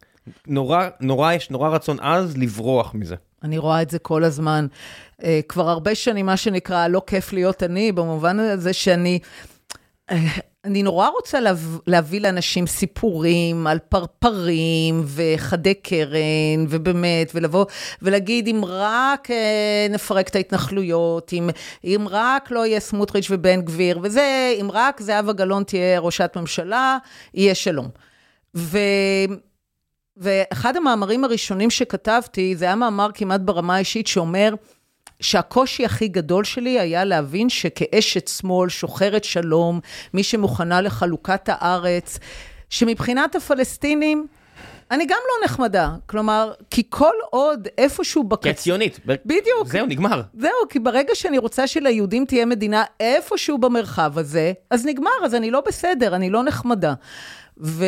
נורא, 0.47 0.87
נורא, 0.99 1.33
יש 1.33 1.49
נורא 1.49 1.69
רצון 1.69 1.99
עז 1.99 2.37
לברוח 2.37 2.93
מזה. 2.93 3.15
אני 3.43 3.57
רואה 3.57 3.81
את 3.81 3.89
זה 3.89 3.99
כל 3.99 4.23
הזמן. 4.23 4.67
אה, 5.23 5.39
כבר 5.47 5.69
הרבה 5.69 5.95
שנים, 5.95 6.25
מה 6.25 6.37
שנקרא, 6.37 6.87
לא 6.87 7.01
כיף 7.07 7.33
להיות 7.33 7.63
אני, 7.63 7.91
במובן 7.91 8.39
הזה 8.39 8.73
שאני... 8.73 9.19
אה, 10.11 10.17
אני 10.65 10.83
נורא 10.83 11.07
רוצה 11.07 11.39
להביא 11.87 12.21
לאנשים 12.21 12.67
סיפורים 12.67 13.67
על 13.67 13.79
פרפרים 13.79 15.03
וחדי 15.05 15.73
קרן, 15.73 16.65
ובאמת, 16.69 17.31
ולבוא 17.35 17.65
ולהגיד, 18.01 18.47
אם 18.47 18.61
רק 18.67 19.31
אה, 19.31 19.87
נפרק 19.89 20.27
את 20.27 20.35
ההתנחלויות, 20.35 21.33
אם, 21.33 21.49
אם 21.83 22.07
רק 22.09 22.51
לא 22.51 22.65
יהיה 22.65 22.79
סמוטריץ' 22.79 23.27
ובן 23.29 23.61
גביר, 23.61 23.99
וזה, 24.03 24.55
אם 24.61 24.71
רק 24.71 25.01
זהבה 25.01 25.33
גלאון 25.33 25.63
תהיה 25.63 25.99
ראשת 25.99 26.31
ממשלה, 26.35 26.97
יהיה 27.33 27.55
שלום. 27.55 27.87
ו... 28.55 28.77
ואחד 30.17 30.77
המאמרים 30.77 31.23
הראשונים 31.23 31.69
שכתבתי, 31.69 32.55
זה 32.55 32.65
היה 32.65 32.75
מאמר 32.75 33.09
כמעט 33.13 33.41
ברמה 33.41 33.75
האישית 33.75 34.07
שאומר, 34.07 34.53
שהקושי 35.19 35.85
הכי 35.85 36.07
גדול 36.07 36.43
שלי 36.43 36.79
היה 36.79 37.03
להבין 37.03 37.49
שכאשת 37.49 38.27
שמאל, 38.27 38.69
שוחרת 38.69 39.23
שלום, 39.23 39.79
מי 40.13 40.23
שמוכנה 40.23 40.81
לחלוקת 40.81 41.41
הארץ, 41.47 42.19
שמבחינת 42.69 43.35
הפלסטינים, 43.35 44.27
אני 44.91 45.05
גם 45.05 45.17
לא 45.27 45.45
נחמדה. 45.45 45.91
כלומר, 46.05 46.51
כי 46.69 46.83
כל 46.89 47.13
עוד 47.29 47.67
איפשהו 47.77 48.23
בקצה... 48.23 48.43
כי 48.43 48.49
את 48.49 48.55
ציונית. 48.55 48.99
בדיוק. 49.05 49.67
זהו, 49.67 49.85
נגמר. 49.85 50.21
זהו, 50.39 50.51
כי 50.69 50.79
ברגע 50.79 51.15
שאני 51.15 51.37
רוצה 51.37 51.67
שליהודים 51.67 52.25
תהיה 52.25 52.45
מדינה 52.45 52.83
איפשהו 52.99 53.57
במרחב 53.57 54.17
הזה, 54.17 54.53
אז 54.69 54.85
נגמר, 54.85 55.11
אז 55.25 55.35
אני 55.35 55.51
לא 55.51 55.61
בסדר, 55.67 56.15
אני 56.15 56.29
לא 56.29 56.43
נחמדה. 56.43 56.93
ו, 57.57 57.85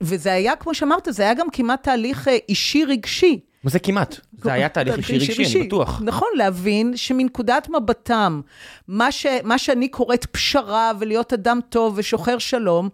וזה 0.00 0.32
היה, 0.32 0.56
כמו 0.56 0.74
שאמרת, 0.74 1.08
זה 1.10 1.22
היה 1.22 1.34
גם 1.34 1.46
כמעט 1.52 1.82
תהליך 1.82 2.28
אה, 2.28 2.38
אישי-רגשי. 2.48 3.40
זה 3.64 3.78
כמעט? 3.78 4.16
זה 4.42 4.52
היה 4.52 4.68
תהליך 4.68 4.98
אישי 4.98 5.18
רגשי, 5.18 5.58
אני 5.58 5.66
בטוח. 5.66 6.00
נכון, 6.04 6.28
להבין 6.34 6.96
שמנקודת 6.96 7.68
מבטם, 7.68 8.40
מה, 8.88 9.12
ש, 9.12 9.26
מה 9.44 9.58
שאני 9.58 9.88
קוראת 9.88 10.26
פשרה 10.26 10.92
ולהיות 10.98 11.32
אדם 11.32 11.60
טוב 11.68 11.94
ושוחר 11.96 12.38
שלום, 12.38 12.88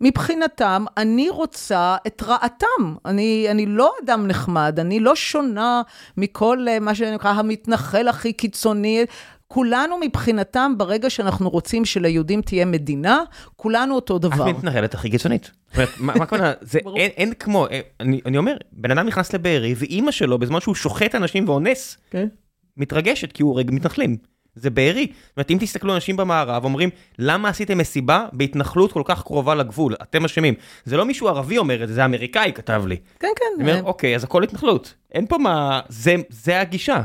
מבחינתם, 0.00 0.84
אני 0.96 1.28
רוצה 1.28 1.96
את 2.06 2.22
רעתם. 2.22 2.94
אני, 3.04 3.46
אני 3.50 3.66
לא 3.66 3.92
אדם 4.04 4.26
נחמד, 4.26 4.80
אני 4.80 5.00
לא 5.00 5.14
שונה 5.14 5.82
מכל 6.16 6.66
אה, 6.68 6.80
מה 6.80 6.94
שנקרא 6.94 7.30
המתנחל 7.30 8.08
הכי 8.08 8.32
קיצוני. 8.32 9.04
כולנו 9.52 9.96
מבחינתם, 10.00 10.72
ברגע 10.76 11.10
שאנחנו 11.10 11.50
רוצים 11.50 11.84
שליהודים 11.84 12.42
תהיה 12.42 12.64
מדינה, 12.64 13.22
כולנו 13.56 13.94
אותו 13.94 14.18
דבר. 14.18 14.50
את 14.50 14.56
מתנחלת 14.56 14.94
הכי 14.94 15.10
קיצונית. 15.10 15.50
מה 15.98 16.12
הכוונה? 16.12 16.52
זה 16.60 16.78
אין, 16.96 17.32
כמו, 17.34 17.66
אה, 17.66 17.80
אני, 18.00 18.38
אומר, 18.38 18.56
בן 18.72 18.90
אדם 18.90 19.06
נכנס 19.06 19.32
לבארי, 19.32 19.74
ואימא 19.76 20.10
שלו, 20.10 20.38
בזמן 20.38 20.60
שהוא 20.60 20.74
שוחט 20.74 21.14
אנשים 21.14 21.48
ואונס. 21.48 21.98
כן. 22.10 22.28
מתרגשת 22.76 23.32
כי 23.32 23.42
הוא 23.42 23.50
הורג 23.50 23.70
מתנחלים. 23.72 24.16
זה 24.54 24.70
בארי. 24.70 25.06
זאת 25.12 25.36
אומרת, 25.36 25.50
אם 25.50 25.56
תסתכלו 25.60 25.94
אנשים 25.94 26.16
במערב, 26.16 26.64
אומרים, 26.64 26.90
למה 27.18 27.48
עשיתם 27.48 27.78
מסיבה 27.78 28.26
בהתנחלות 28.32 28.92
כל 28.92 29.02
כך 29.04 29.22
קרובה 29.22 29.54
לגבול? 29.54 29.94
אתם 30.02 30.24
אשמים. 30.24 30.54
זה 30.84 30.96
לא 30.96 31.04
מישהו 31.04 31.28
ערבי 31.28 31.58
אומר 31.58 31.82
את 31.82 31.88
זה, 31.88 31.94
זה 31.94 32.04
אמריקאי 32.04 32.52
כתב 32.54 32.82
לי. 32.86 32.96
כן, 33.18 33.28
כן. 33.36 33.62
אני 33.62 33.70
אומר, 33.70 33.84
אוקיי, 33.84 34.16
אז 34.16 34.24
הכל 34.24 34.44
התנחלות. 34.44 34.94
אין 35.12 35.26
פה 35.26 35.38
מה... 35.38 35.80
זה, 35.88 36.14
זה 36.28 36.60
הגישה. 36.60 37.02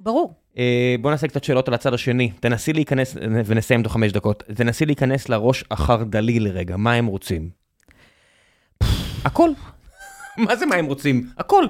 ברור. 0.00 0.37
אה, 0.58 0.94
בוא 1.00 1.10
נעשה 1.10 1.28
קצת 1.28 1.44
שאלות 1.44 1.68
על 1.68 1.74
הצד 1.74 1.94
השני. 1.94 2.30
תנסי 2.40 2.72
להיכנס, 2.72 3.16
ונסיים 3.46 3.82
תוך 3.82 3.92
חמש 3.92 4.12
דקות, 4.12 4.42
תנסי 4.54 4.86
להיכנס 4.86 5.28
לראש 5.28 5.64
החרד"לי 5.70 6.40
לרגע, 6.40 6.76
מה 6.76 6.92
הם 6.92 7.06
רוצים? 7.06 7.50
הכל. 9.24 9.50
מה 10.46 10.56
זה 10.56 10.66
מה 10.66 10.74
הם 10.74 10.86
רוצים? 10.86 11.30
הכל. 11.38 11.64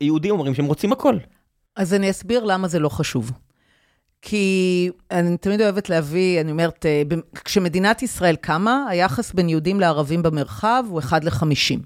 יהודים 0.00 0.30
אומרים 0.30 0.54
שהם 0.54 0.64
רוצים 0.64 0.92
הכל. 0.92 1.16
אז 1.76 1.94
אני 1.94 2.10
אסביר 2.10 2.44
למה 2.44 2.68
זה 2.68 2.78
לא 2.78 2.88
חשוב. 2.88 3.32
כי 4.22 4.90
אני 5.10 5.36
תמיד 5.36 5.60
אוהבת 5.60 5.88
להביא, 5.88 6.40
אני 6.40 6.50
אומרת, 6.50 6.86
אה, 6.86 7.02
כשמדינת 7.44 8.02
ישראל 8.02 8.36
קמה, 8.36 8.86
היחס 8.88 9.32
בין 9.32 9.48
יהודים 9.48 9.80
לערבים 9.80 10.22
במרחב 10.22 10.84
הוא 10.88 10.98
1 10.98 11.24
ל-50. 11.24 11.78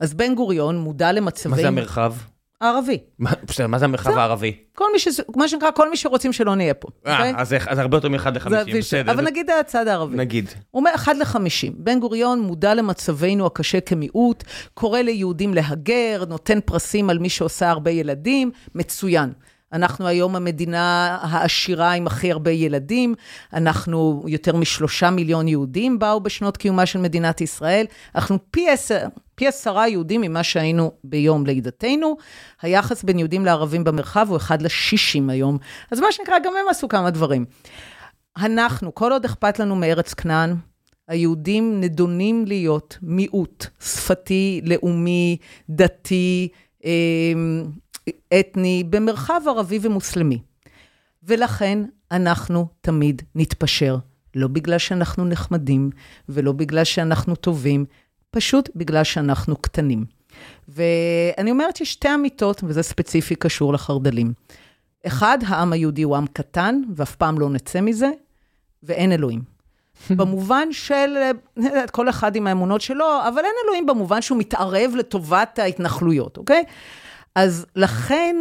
אז 0.00 0.14
בן 0.14 0.34
גוריון 0.34 0.78
מודע 0.78 1.12
למצבים... 1.12 1.50
מה 1.50 1.56
זה 1.56 1.68
המרחב? 1.68 2.14
הערבי. 2.60 2.98
בסדר, 3.44 3.66
מה 3.66 3.78
זה 3.78 3.84
המרחב 3.84 4.18
הערבי? 4.18 4.56
כל 4.74 4.84
מי 4.92 4.98
ש... 4.98 5.08
מה 5.36 5.48
שנקרא, 5.48 5.70
כל 5.70 5.90
מי 5.90 5.96
שרוצים 5.96 6.32
שלא 6.32 6.54
נהיה 6.54 6.74
פה. 6.74 6.88
אה, 7.06 7.16
אוקיי? 7.16 7.34
אז 7.68 7.78
הרבה 7.78 7.96
יותר 7.96 8.08
מאחד 8.08 8.36
לחמישים, 8.36 8.78
בסדר. 8.78 9.12
אבל 9.12 9.24
נגיד 9.24 9.50
הצד 9.50 9.88
הערבי. 9.88 10.16
נגיד. 10.16 10.48
הוא 10.70 10.80
אומר 10.80 10.90
אחד 10.94 11.16
לחמישים. 11.16 11.72
בן 11.76 12.00
גוריון 12.00 12.40
מודע 12.40 12.74
למצבנו 12.74 13.46
הקשה 13.46 13.80
כמיעוט, 13.80 14.44
קורא 14.74 15.00
ליהודים 15.00 15.54
להגר, 15.54 16.24
נותן 16.28 16.58
פרסים 16.64 17.10
על 17.10 17.18
מי 17.18 17.28
שעושה 17.28 17.70
הרבה 17.70 17.90
ילדים, 17.90 18.50
מצוין. 18.74 19.32
אנחנו 19.72 20.06
היום 20.06 20.36
המדינה 20.36 21.18
העשירה 21.22 21.92
עם 21.92 22.06
הכי 22.06 22.32
הרבה 22.32 22.50
ילדים, 22.50 23.14
אנחנו 23.52 24.24
יותר 24.26 24.56
משלושה 24.56 25.10
מיליון 25.10 25.48
יהודים 25.48 25.98
באו 25.98 26.20
בשנות 26.20 26.56
קיומה 26.56 26.86
של 26.86 26.98
מדינת 26.98 27.40
ישראל, 27.40 27.86
אנחנו 28.14 28.38
פי 28.50 28.70
עשר, 28.70 29.06
פי 29.34 29.46
עשרה 29.46 29.88
יהודים 29.88 30.20
ממה 30.20 30.42
שהיינו 30.42 30.92
ביום 31.04 31.46
לידתנו. 31.46 32.16
היחס 32.62 33.02
בין 33.02 33.18
יהודים 33.18 33.44
לערבים 33.44 33.84
במרחב 33.84 34.26
הוא 34.28 34.36
אחד 34.36 34.62
לשישים 34.62 35.30
היום. 35.30 35.58
אז 35.90 36.00
מה 36.00 36.12
שנקרא, 36.12 36.38
גם 36.44 36.52
הם 36.60 36.68
עשו 36.70 36.88
כמה 36.88 37.10
דברים. 37.10 37.44
אנחנו, 38.36 38.94
כל 38.94 39.12
עוד 39.12 39.24
אכפת 39.24 39.58
לנו 39.58 39.76
מארץ 39.76 40.14
כנען, 40.14 40.54
היהודים 41.08 41.80
נדונים 41.80 42.44
להיות 42.46 42.98
מיעוט 43.02 43.66
שפתי, 43.80 44.60
לאומי, 44.64 45.36
דתי, 45.70 46.48
אמ, 46.84 47.64
אתני 48.40 48.84
במרחב 48.90 49.40
ערבי 49.46 49.78
ומוסלמי. 49.82 50.38
ולכן 51.22 51.78
אנחנו 52.10 52.66
תמיד 52.80 53.22
נתפשר, 53.34 53.96
לא 54.34 54.48
בגלל 54.48 54.78
שאנחנו 54.78 55.24
נחמדים 55.24 55.90
ולא 56.28 56.52
בגלל 56.52 56.84
שאנחנו 56.84 57.36
טובים, 57.36 57.84
פשוט 58.30 58.68
בגלל 58.76 59.04
שאנחנו 59.04 59.56
קטנים. 59.56 60.04
ואני 60.68 61.50
אומרת, 61.50 61.80
יש 61.80 61.92
שתי 61.92 62.14
אמיתות, 62.14 62.60
וזה 62.64 62.82
ספציפי 62.82 63.34
קשור 63.34 63.72
לחרד"לים. 63.72 64.32
אחד, 65.06 65.38
העם 65.46 65.72
היהודי 65.72 66.02
הוא 66.02 66.16
עם 66.16 66.26
קטן, 66.26 66.82
ואף 66.96 67.16
פעם 67.16 67.38
לא 67.38 67.50
נצא 67.50 67.80
מזה, 67.80 68.10
ואין 68.82 69.12
אלוהים. 69.12 69.42
במובן 70.18 70.72
של, 70.72 71.16
כל 71.92 72.08
אחד 72.08 72.36
עם 72.36 72.46
האמונות 72.46 72.80
שלו, 72.80 73.06
אבל 73.28 73.38
אין 73.38 73.54
אלוהים 73.64 73.86
במובן 73.86 74.22
שהוא 74.22 74.38
מתערב 74.38 74.92
לטובת 74.96 75.58
ההתנחלויות, 75.58 76.36
אוקיי? 76.36 76.64
אז 77.34 77.66
לכן 77.76 78.36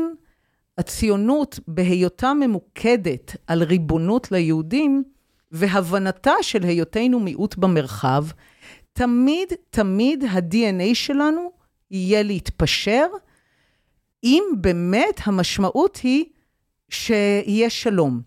הציונות, 0.77 1.59
בהיותה 1.67 2.33
ממוקדת 2.33 3.35
על 3.47 3.63
ריבונות 3.63 4.31
ליהודים, 4.31 5.03
והבנתה 5.51 6.33
של 6.41 6.63
היותנו 6.63 7.19
מיעוט 7.19 7.55
במרחב, 7.55 8.25
תמיד, 8.93 9.47
תמיד 9.69 10.23
ה-DNA 10.23 10.93
שלנו 10.95 11.51
יהיה 11.91 12.23
להתפשר, 12.23 13.05
אם 14.23 14.43
באמת 14.57 15.19
המשמעות 15.23 15.99
היא 16.03 16.25
שיהיה 16.89 17.69
שלום. 17.69 18.21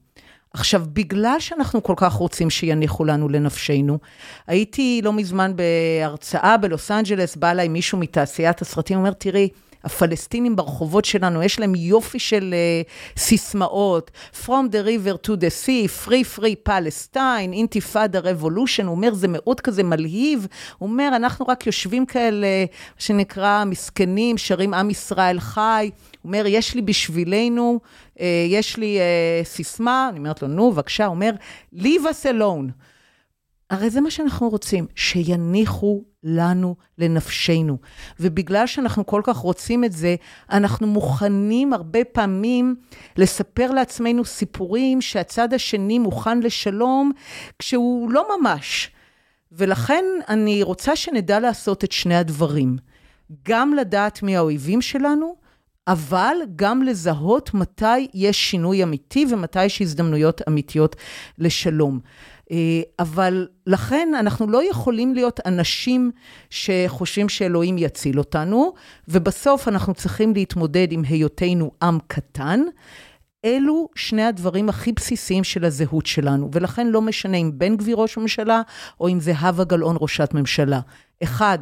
עכשיו, 0.54 0.82
בגלל 0.92 1.36
שאנחנו 1.38 1.82
כל 1.82 1.94
כך 1.96 2.12
רוצים 2.12 2.50
שיניחו 2.50 3.04
לנו 3.04 3.28
לנפשנו, 3.28 3.98
הייתי 4.46 5.00
לא 5.04 5.12
מזמן 5.12 5.52
בהרצאה 5.56 6.56
בלוס 6.56 6.90
אנג'לס, 6.90 7.36
בא 7.36 7.50
אליי 7.50 7.68
מישהו 7.68 7.98
מתעשיית 7.98 8.62
הסרטים, 8.62 8.98
אומר, 8.98 9.12
תראי, 9.12 9.48
הפלסטינים 9.84 10.56
ברחובות 10.56 11.04
שלנו, 11.04 11.42
יש 11.42 11.60
להם 11.60 11.74
יופי 11.74 12.18
של 12.18 12.54
uh, 12.54 13.18
סיסמאות, 13.20 14.10
From 14.44 14.68
the 14.70 14.86
river 14.86 15.26
to 15.26 15.30
the 15.30 15.66
sea, 15.66 16.06
free 16.06 16.38
free 16.38 16.68
Palestine, 16.68 17.52
אינתיפאדה 17.52 18.20
revolution, 18.20 18.84
הוא 18.84 18.90
אומר, 18.90 19.14
זה 19.14 19.26
מאוד 19.28 19.60
כזה 19.60 19.82
מלהיב, 19.82 20.46
הוא 20.78 20.88
אומר, 20.88 21.10
אנחנו 21.16 21.46
רק 21.48 21.66
יושבים 21.66 22.06
כאלה, 22.06 22.46
מה 22.68 22.98
שנקרא, 22.98 23.64
מסכנים, 23.64 24.38
שרים 24.38 24.74
עם 24.74 24.90
ישראל 24.90 25.40
חי, 25.40 25.90
הוא 26.22 26.28
אומר, 26.28 26.44
יש 26.46 26.74
לי 26.74 26.82
בשבילנו, 26.82 27.80
uh, 28.16 28.20
יש 28.48 28.76
לי 28.76 28.98
uh, 28.98 29.46
סיסמה, 29.46 30.08
אני 30.10 30.18
אומרת 30.18 30.42
לו, 30.42 30.48
נו, 30.48 30.72
בבקשה, 30.72 31.06
הוא 31.06 31.14
אומר, 31.14 31.30
leave 31.74 32.04
us 32.04 32.26
alone. 32.26 32.91
הרי 33.72 33.90
זה 33.90 34.00
מה 34.00 34.10
שאנחנו 34.10 34.48
רוצים, 34.48 34.86
שיניחו 34.94 36.02
לנו 36.24 36.76
לנפשנו. 36.98 37.78
ובגלל 38.20 38.66
שאנחנו 38.66 39.06
כל 39.06 39.20
כך 39.24 39.36
רוצים 39.36 39.84
את 39.84 39.92
זה, 39.92 40.16
אנחנו 40.50 40.86
מוכנים 40.86 41.72
הרבה 41.72 42.04
פעמים 42.04 42.74
לספר 43.16 43.70
לעצמנו 43.70 44.24
סיפורים 44.24 45.00
שהצד 45.00 45.54
השני 45.54 45.98
מוכן 45.98 46.40
לשלום, 46.40 47.12
כשהוא 47.58 48.10
לא 48.10 48.26
ממש. 48.38 48.90
ולכן 49.52 50.04
אני 50.28 50.62
רוצה 50.62 50.96
שנדע 50.96 51.40
לעשות 51.40 51.84
את 51.84 51.92
שני 51.92 52.16
הדברים. 52.16 52.76
גם 53.48 53.74
לדעת 53.74 54.22
מי 54.22 54.36
האויבים 54.36 54.82
שלנו, 54.82 55.36
אבל 55.86 56.36
גם 56.56 56.82
לזהות 56.82 57.54
מתי 57.54 58.08
יש 58.14 58.50
שינוי 58.50 58.82
אמיתי 58.82 59.26
ומתי 59.30 59.64
יש 59.64 59.82
הזדמנויות 59.82 60.40
אמיתיות 60.48 60.96
לשלום. 61.38 62.00
אבל 62.98 63.48
לכן 63.66 64.08
אנחנו 64.18 64.46
לא 64.46 64.70
יכולים 64.70 65.14
להיות 65.14 65.40
אנשים 65.46 66.10
שחושבים 66.50 67.28
שאלוהים 67.28 67.78
יציל 67.78 68.18
אותנו, 68.18 68.72
ובסוף 69.08 69.68
אנחנו 69.68 69.94
צריכים 69.94 70.34
להתמודד 70.34 70.88
עם 70.90 71.02
היותנו 71.08 71.70
עם 71.82 71.98
קטן. 72.06 72.60
אלו 73.44 73.88
שני 73.94 74.22
הדברים 74.22 74.68
הכי 74.68 74.92
בסיסיים 74.92 75.44
של 75.44 75.64
הזהות 75.64 76.06
שלנו, 76.06 76.48
ולכן 76.52 76.86
לא 76.86 77.02
משנה 77.02 77.36
אם 77.36 77.50
בן 77.54 77.76
גביר 77.76 77.96
ראש 77.96 78.16
ממשלה, 78.16 78.62
או 79.00 79.08
אם 79.08 79.20
זהבה 79.20 79.64
גלאון 79.64 79.96
ראשת 80.00 80.34
ממשלה. 80.34 80.80
אחד, 81.22 81.58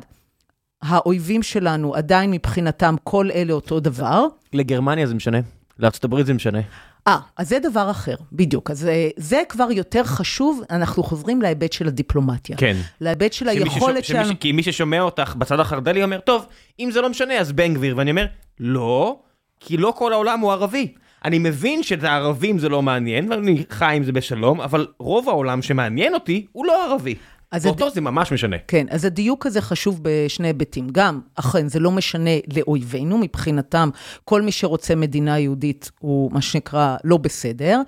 האויבים 0.83 1.43
שלנו 1.43 1.95
עדיין 1.95 2.31
מבחינתם 2.31 2.95
כל 3.05 3.31
אלה 3.35 3.53
אותו 3.53 3.81
דבר. 3.81 4.27
לגרמניה 4.53 5.07
זה 5.07 5.15
משנה, 5.15 5.39
לארה"ב 5.79 6.23
זה 6.23 6.35
משנה. 6.35 6.61
אה, 7.07 7.19
אז 7.37 7.49
זה 7.49 7.59
דבר 7.59 7.91
אחר, 7.91 8.15
בדיוק. 8.33 8.71
אז 8.71 8.87
אה, 8.87 9.09
זה 9.17 9.43
כבר 9.49 9.69
יותר 9.71 10.05
חשוב, 10.05 10.63
אנחנו 10.71 11.03
חוזרים 11.03 11.43
להיבט 11.43 11.73
של 11.73 11.89
הדיפלומטיה. 11.89 12.57
כן. 12.57 12.77
להיבט 13.01 13.33
של 13.33 13.49
היכולת 13.49 14.05
שלנו. 14.05 14.25
שמיש, 14.25 14.37
כי 14.41 14.53
מי 14.53 14.63
ששומע 14.63 15.01
אותך 15.01 15.35
בצד 15.39 15.61
החרד"לי 15.61 16.03
אומר, 16.03 16.21
טוב, 16.21 16.47
אם 16.81 16.91
זה 16.91 17.01
לא 17.01 17.09
משנה, 17.09 17.39
אז 17.39 17.53
בן 17.53 17.75
גביר. 17.75 17.97
ואני 17.97 18.11
אומר, 18.11 18.27
לא, 18.61 19.21
כי 19.61 19.77
לא 19.77 19.93
כל 19.97 20.13
העולם 20.13 20.41
הוא 20.41 20.53
ערבי. 20.53 20.93
אני 21.25 21.39
מבין 21.39 21.83
שאת 21.83 22.05
הערבים 22.05 22.59
זה 22.59 22.69
לא 22.69 22.83
מעניין, 22.83 23.33
ואני 23.33 23.65
חי 23.71 23.95
עם 23.97 24.05
זה 24.05 24.13
בשלום, 24.13 24.61
אבל 24.61 24.87
רוב 24.99 25.29
העולם 25.29 25.63
שמעניין 25.63 26.15
אותי 26.15 26.47
הוא 26.53 26.67
לא 26.67 26.85
ערבי. 26.85 27.15
ואותו 27.55 27.87
הד... 27.87 27.95
זה 27.95 28.01
ממש 28.01 28.33
משנה. 28.33 28.57
כן, 28.69 28.87
אז 28.91 29.05
הדיוק 29.05 29.47
הזה 29.47 29.61
חשוב 29.61 30.01
בשני 30.03 30.49
היבטים. 30.49 30.89
גם, 30.93 31.21
אכן, 31.35 31.69
זה 31.69 31.81
לא 31.81 31.91
משנה 31.91 32.31
לאויבינו, 32.57 33.19
מבחינתם, 33.19 33.91
כל 34.25 34.43
מי 34.43 34.53
שרוצה 34.53 34.95
מדינה 34.95 35.39
יהודית 35.39 35.91
הוא, 35.99 36.33
מה 36.33 36.43
שנקרא, 36.43 36.97
לא 37.05 37.17
בסדר, 37.17 37.81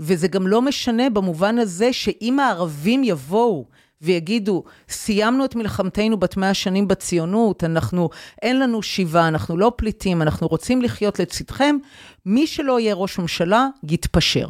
וזה 0.00 0.28
גם 0.28 0.46
לא 0.46 0.62
משנה 0.62 1.10
במובן 1.10 1.58
הזה 1.58 1.92
שאם 1.92 2.40
הערבים 2.40 3.04
יבואו, 3.04 3.66
ויגידו, 4.02 4.64
סיימנו 4.88 5.44
את 5.44 5.56
מלחמתנו 5.56 6.16
בת 6.16 6.36
מאה 6.36 6.54
שנים 6.54 6.88
בציונות, 6.88 7.64
אנחנו, 7.64 8.08
אין 8.42 8.60
לנו 8.60 8.82
שיבה, 8.82 9.28
אנחנו 9.28 9.56
לא 9.56 9.72
פליטים, 9.76 10.22
אנחנו 10.22 10.46
רוצים 10.46 10.82
לחיות 10.82 11.18
לצדכם, 11.18 11.76
מי 12.26 12.46
שלא 12.46 12.80
יהיה 12.80 12.94
ראש 12.94 13.18
ממשלה, 13.18 13.66
יתפשר. 13.88 14.48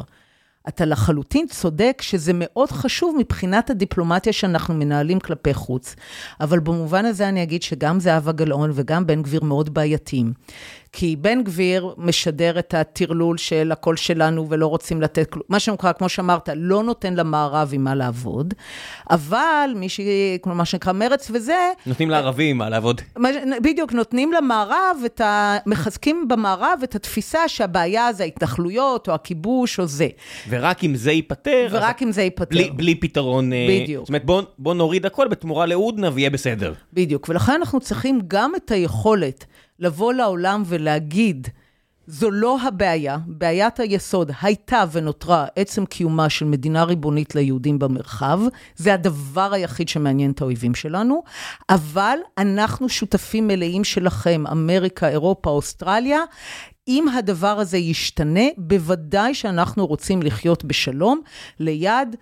אתה 0.68 0.84
לחלוטין 0.84 1.46
צודק 1.46 1.98
שזה 2.02 2.32
מאוד 2.34 2.70
חשוב 2.70 3.16
מבחינת 3.18 3.70
הדיפלומטיה 3.70 4.32
שאנחנו 4.32 4.74
מנהלים 4.74 5.20
כלפי 5.20 5.54
חוץ. 5.54 5.96
אבל 6.40 6.60
במובן 6.60 7.04
הזה 7.04 7.28
אני 7.28 7.42
אגיד 7.42 7.62
שגם 7.62 8.00
זהבה 8.00 8.32
גלאון 8.32 8.70
וגם 8.74 9.06
בן 9.06 9.22
גביר 9.22 9.44
מאוד 9.44 9.74
בעייתיים. 9.74 10.32
כי 10.92 11.16
בן 11.16 11.42
גביר 11.42 11.94
משדר 11.98 12.58
את 12.58 12.74
הטרלול 12.74 13.36
של 13.36 13.72
הכל 13.72 13.96
שלנו 13.96 14.48
ולא 14.48 14.66
רוצים 14.66 15.02
לתת 15.02 15.30
כלום, 15.30 15.44
מה 15.48 15.60
שנקרא, 15.60 15.92
כמו 15.92 16.08
שאמרת, 16.08 16.48
לא 16.56 16.82
נותן 16.82 17.14
למערב 17.14 17.70
עם 17.72 17.84
מה 17.84 17.94
לעבוד, 17.94 18.54
אבל 19.10 19.70
מי 19.76 19.88
ש... 19.88 20.00
מה 20.46 20.64
שנקרא 20.64 20.92
מרץ 20.92 21.30
וזה... 21.34 21.70
נותנים 21.86 22.10
לערבים 22.10 22.58
מה 22.58 22.68
לעבוד. 22.68 23.00
בדיוק, 23.62 23.92
נותנים 23.92 24.32
למערב 24.32 24.96
את 25.06 25.20
ה... 25.20 25.56
מחזקים 25.66 26.28
במערב 26.28 26.80
את 26.84 26.94
התפיסה 26.94 27.48
שהבעיה 27.48 28.12
זה 28.12 28.22
ההתנחלויות 28.22 29.08
או 29.08 29.14
הכיבוש 29.14 29.80
או 29.80 29.86
זה. 29.86 30.08
ורק 30.48 30.84
אם 30.84 30.94
זה 30.94 31.12
ייפתר... 31.12 31.68
ורק 31.70 32.02
אם 32.02 32.12
זה 32.12 32.22
ייפתר. 32.22 32.56
בלי, 32.56 32.70
בלי 32.70 32.94
פתרון... 32.94 33.52
אה, 33.52 33.66
בדיוק. 33.70 34.02
זאת 34.02 34.08
אומרת, 34.08 34.24
בוא, 34.24 34.42
בוא 34.58 34.74
נוריד 34.74 35.06
הכל 35.06 35.28
בתמורה 35.28 35.66
להודנה 35.66 36.10
ויהיה 36.14 36.30
בסדר. 36.30 36.72
בדיוק, 36.92 37.28
ולכן 37.28 37.52
אנחנו 37.52 37.80
צריכים 37.80 38.20
גם 38.28 38.52
את 38.56 38.70
היכולת 38.70 39.44
לבוא 39.78 40.12
לעולם 40.12 40.62
ולהגיד, 40.66 41.48
זו 42.06 42.30
לא 42.30 42.62
הבעיה, 42.62 43.18
בעיית 43.26 43.80
היסוד 43.80 44.30
הייתה 44.42 44.84
ונותרה 44.92 45.46
עצם 45.56 45.86
קיומה 45.86 46.28
של 46.28 46.44
מדינה 46.44 46.84
ריבונית 46.84 47.34
ליהודים 47.34 47.78
במרחב, 47.78 48.40
זה 48.76 48.94
הדבר 48.94 49.52
היחיד 49.52 49.88
שמעניין 49.88 50.30
את 50.30 50.40
האויבים 50.40 50.74
שלנו, 50.74 51.22
אבל 51.70 52.18
אנחנו 52.38 52.88
שותפים 52.88 53.46
מלאים 53.46 53.84
שלכם, 53.84 54.44
אמריקה, 54.52 55.08
אירופה, 55.08 55.50
אוסטרליה. 55.50 56.20
אם 56.88 57.08
הדבר 57.08 57.58
הזה 57.58 57.78
ישתנה, 57.78 58.44
בוודאי 58.56 59.34
שאנחנו 59.34 59.86
רוצים 59.86 60.22
לחיות 60.22 60.64
בשלום 60.64 61.20
ליד 61.60 62.16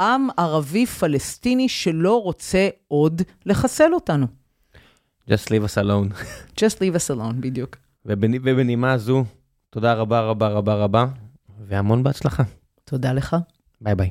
עם 0.00 0.28
ערבי 0.36 0.86
פלסטיני 0.86 1.68
שלא 1.68 2.22
רוצה 2.22 2.68
עוד 2.88 3.22
לחסל 3.46 3.94
אותנו. 3.94 4.41
Just 5.30 5.50
leave 5.50 5.64
us 5.64 5.78
alone. 5.78 6.08
Just 6.60 6.76
leave 6.80 6.96
us 6.96 7.10
alone, 7.10 7.40
בדיוק. 7.40 7.76
ובנימה 8.04 8.98
זו, 8.98 9.24
תודה 9.70 9.94
רבה 9.94 10.20
רבה 10.20 10.48
רבה 10.48 10.74
רבה, 10.74 11.06
והמון 11.66 12.02
בהצלחה. 12.02 12.42
תודה 12.84 13.12
לך. 13.12 13.36
ביי 13.80 13.94
ביי. 13.94 14.10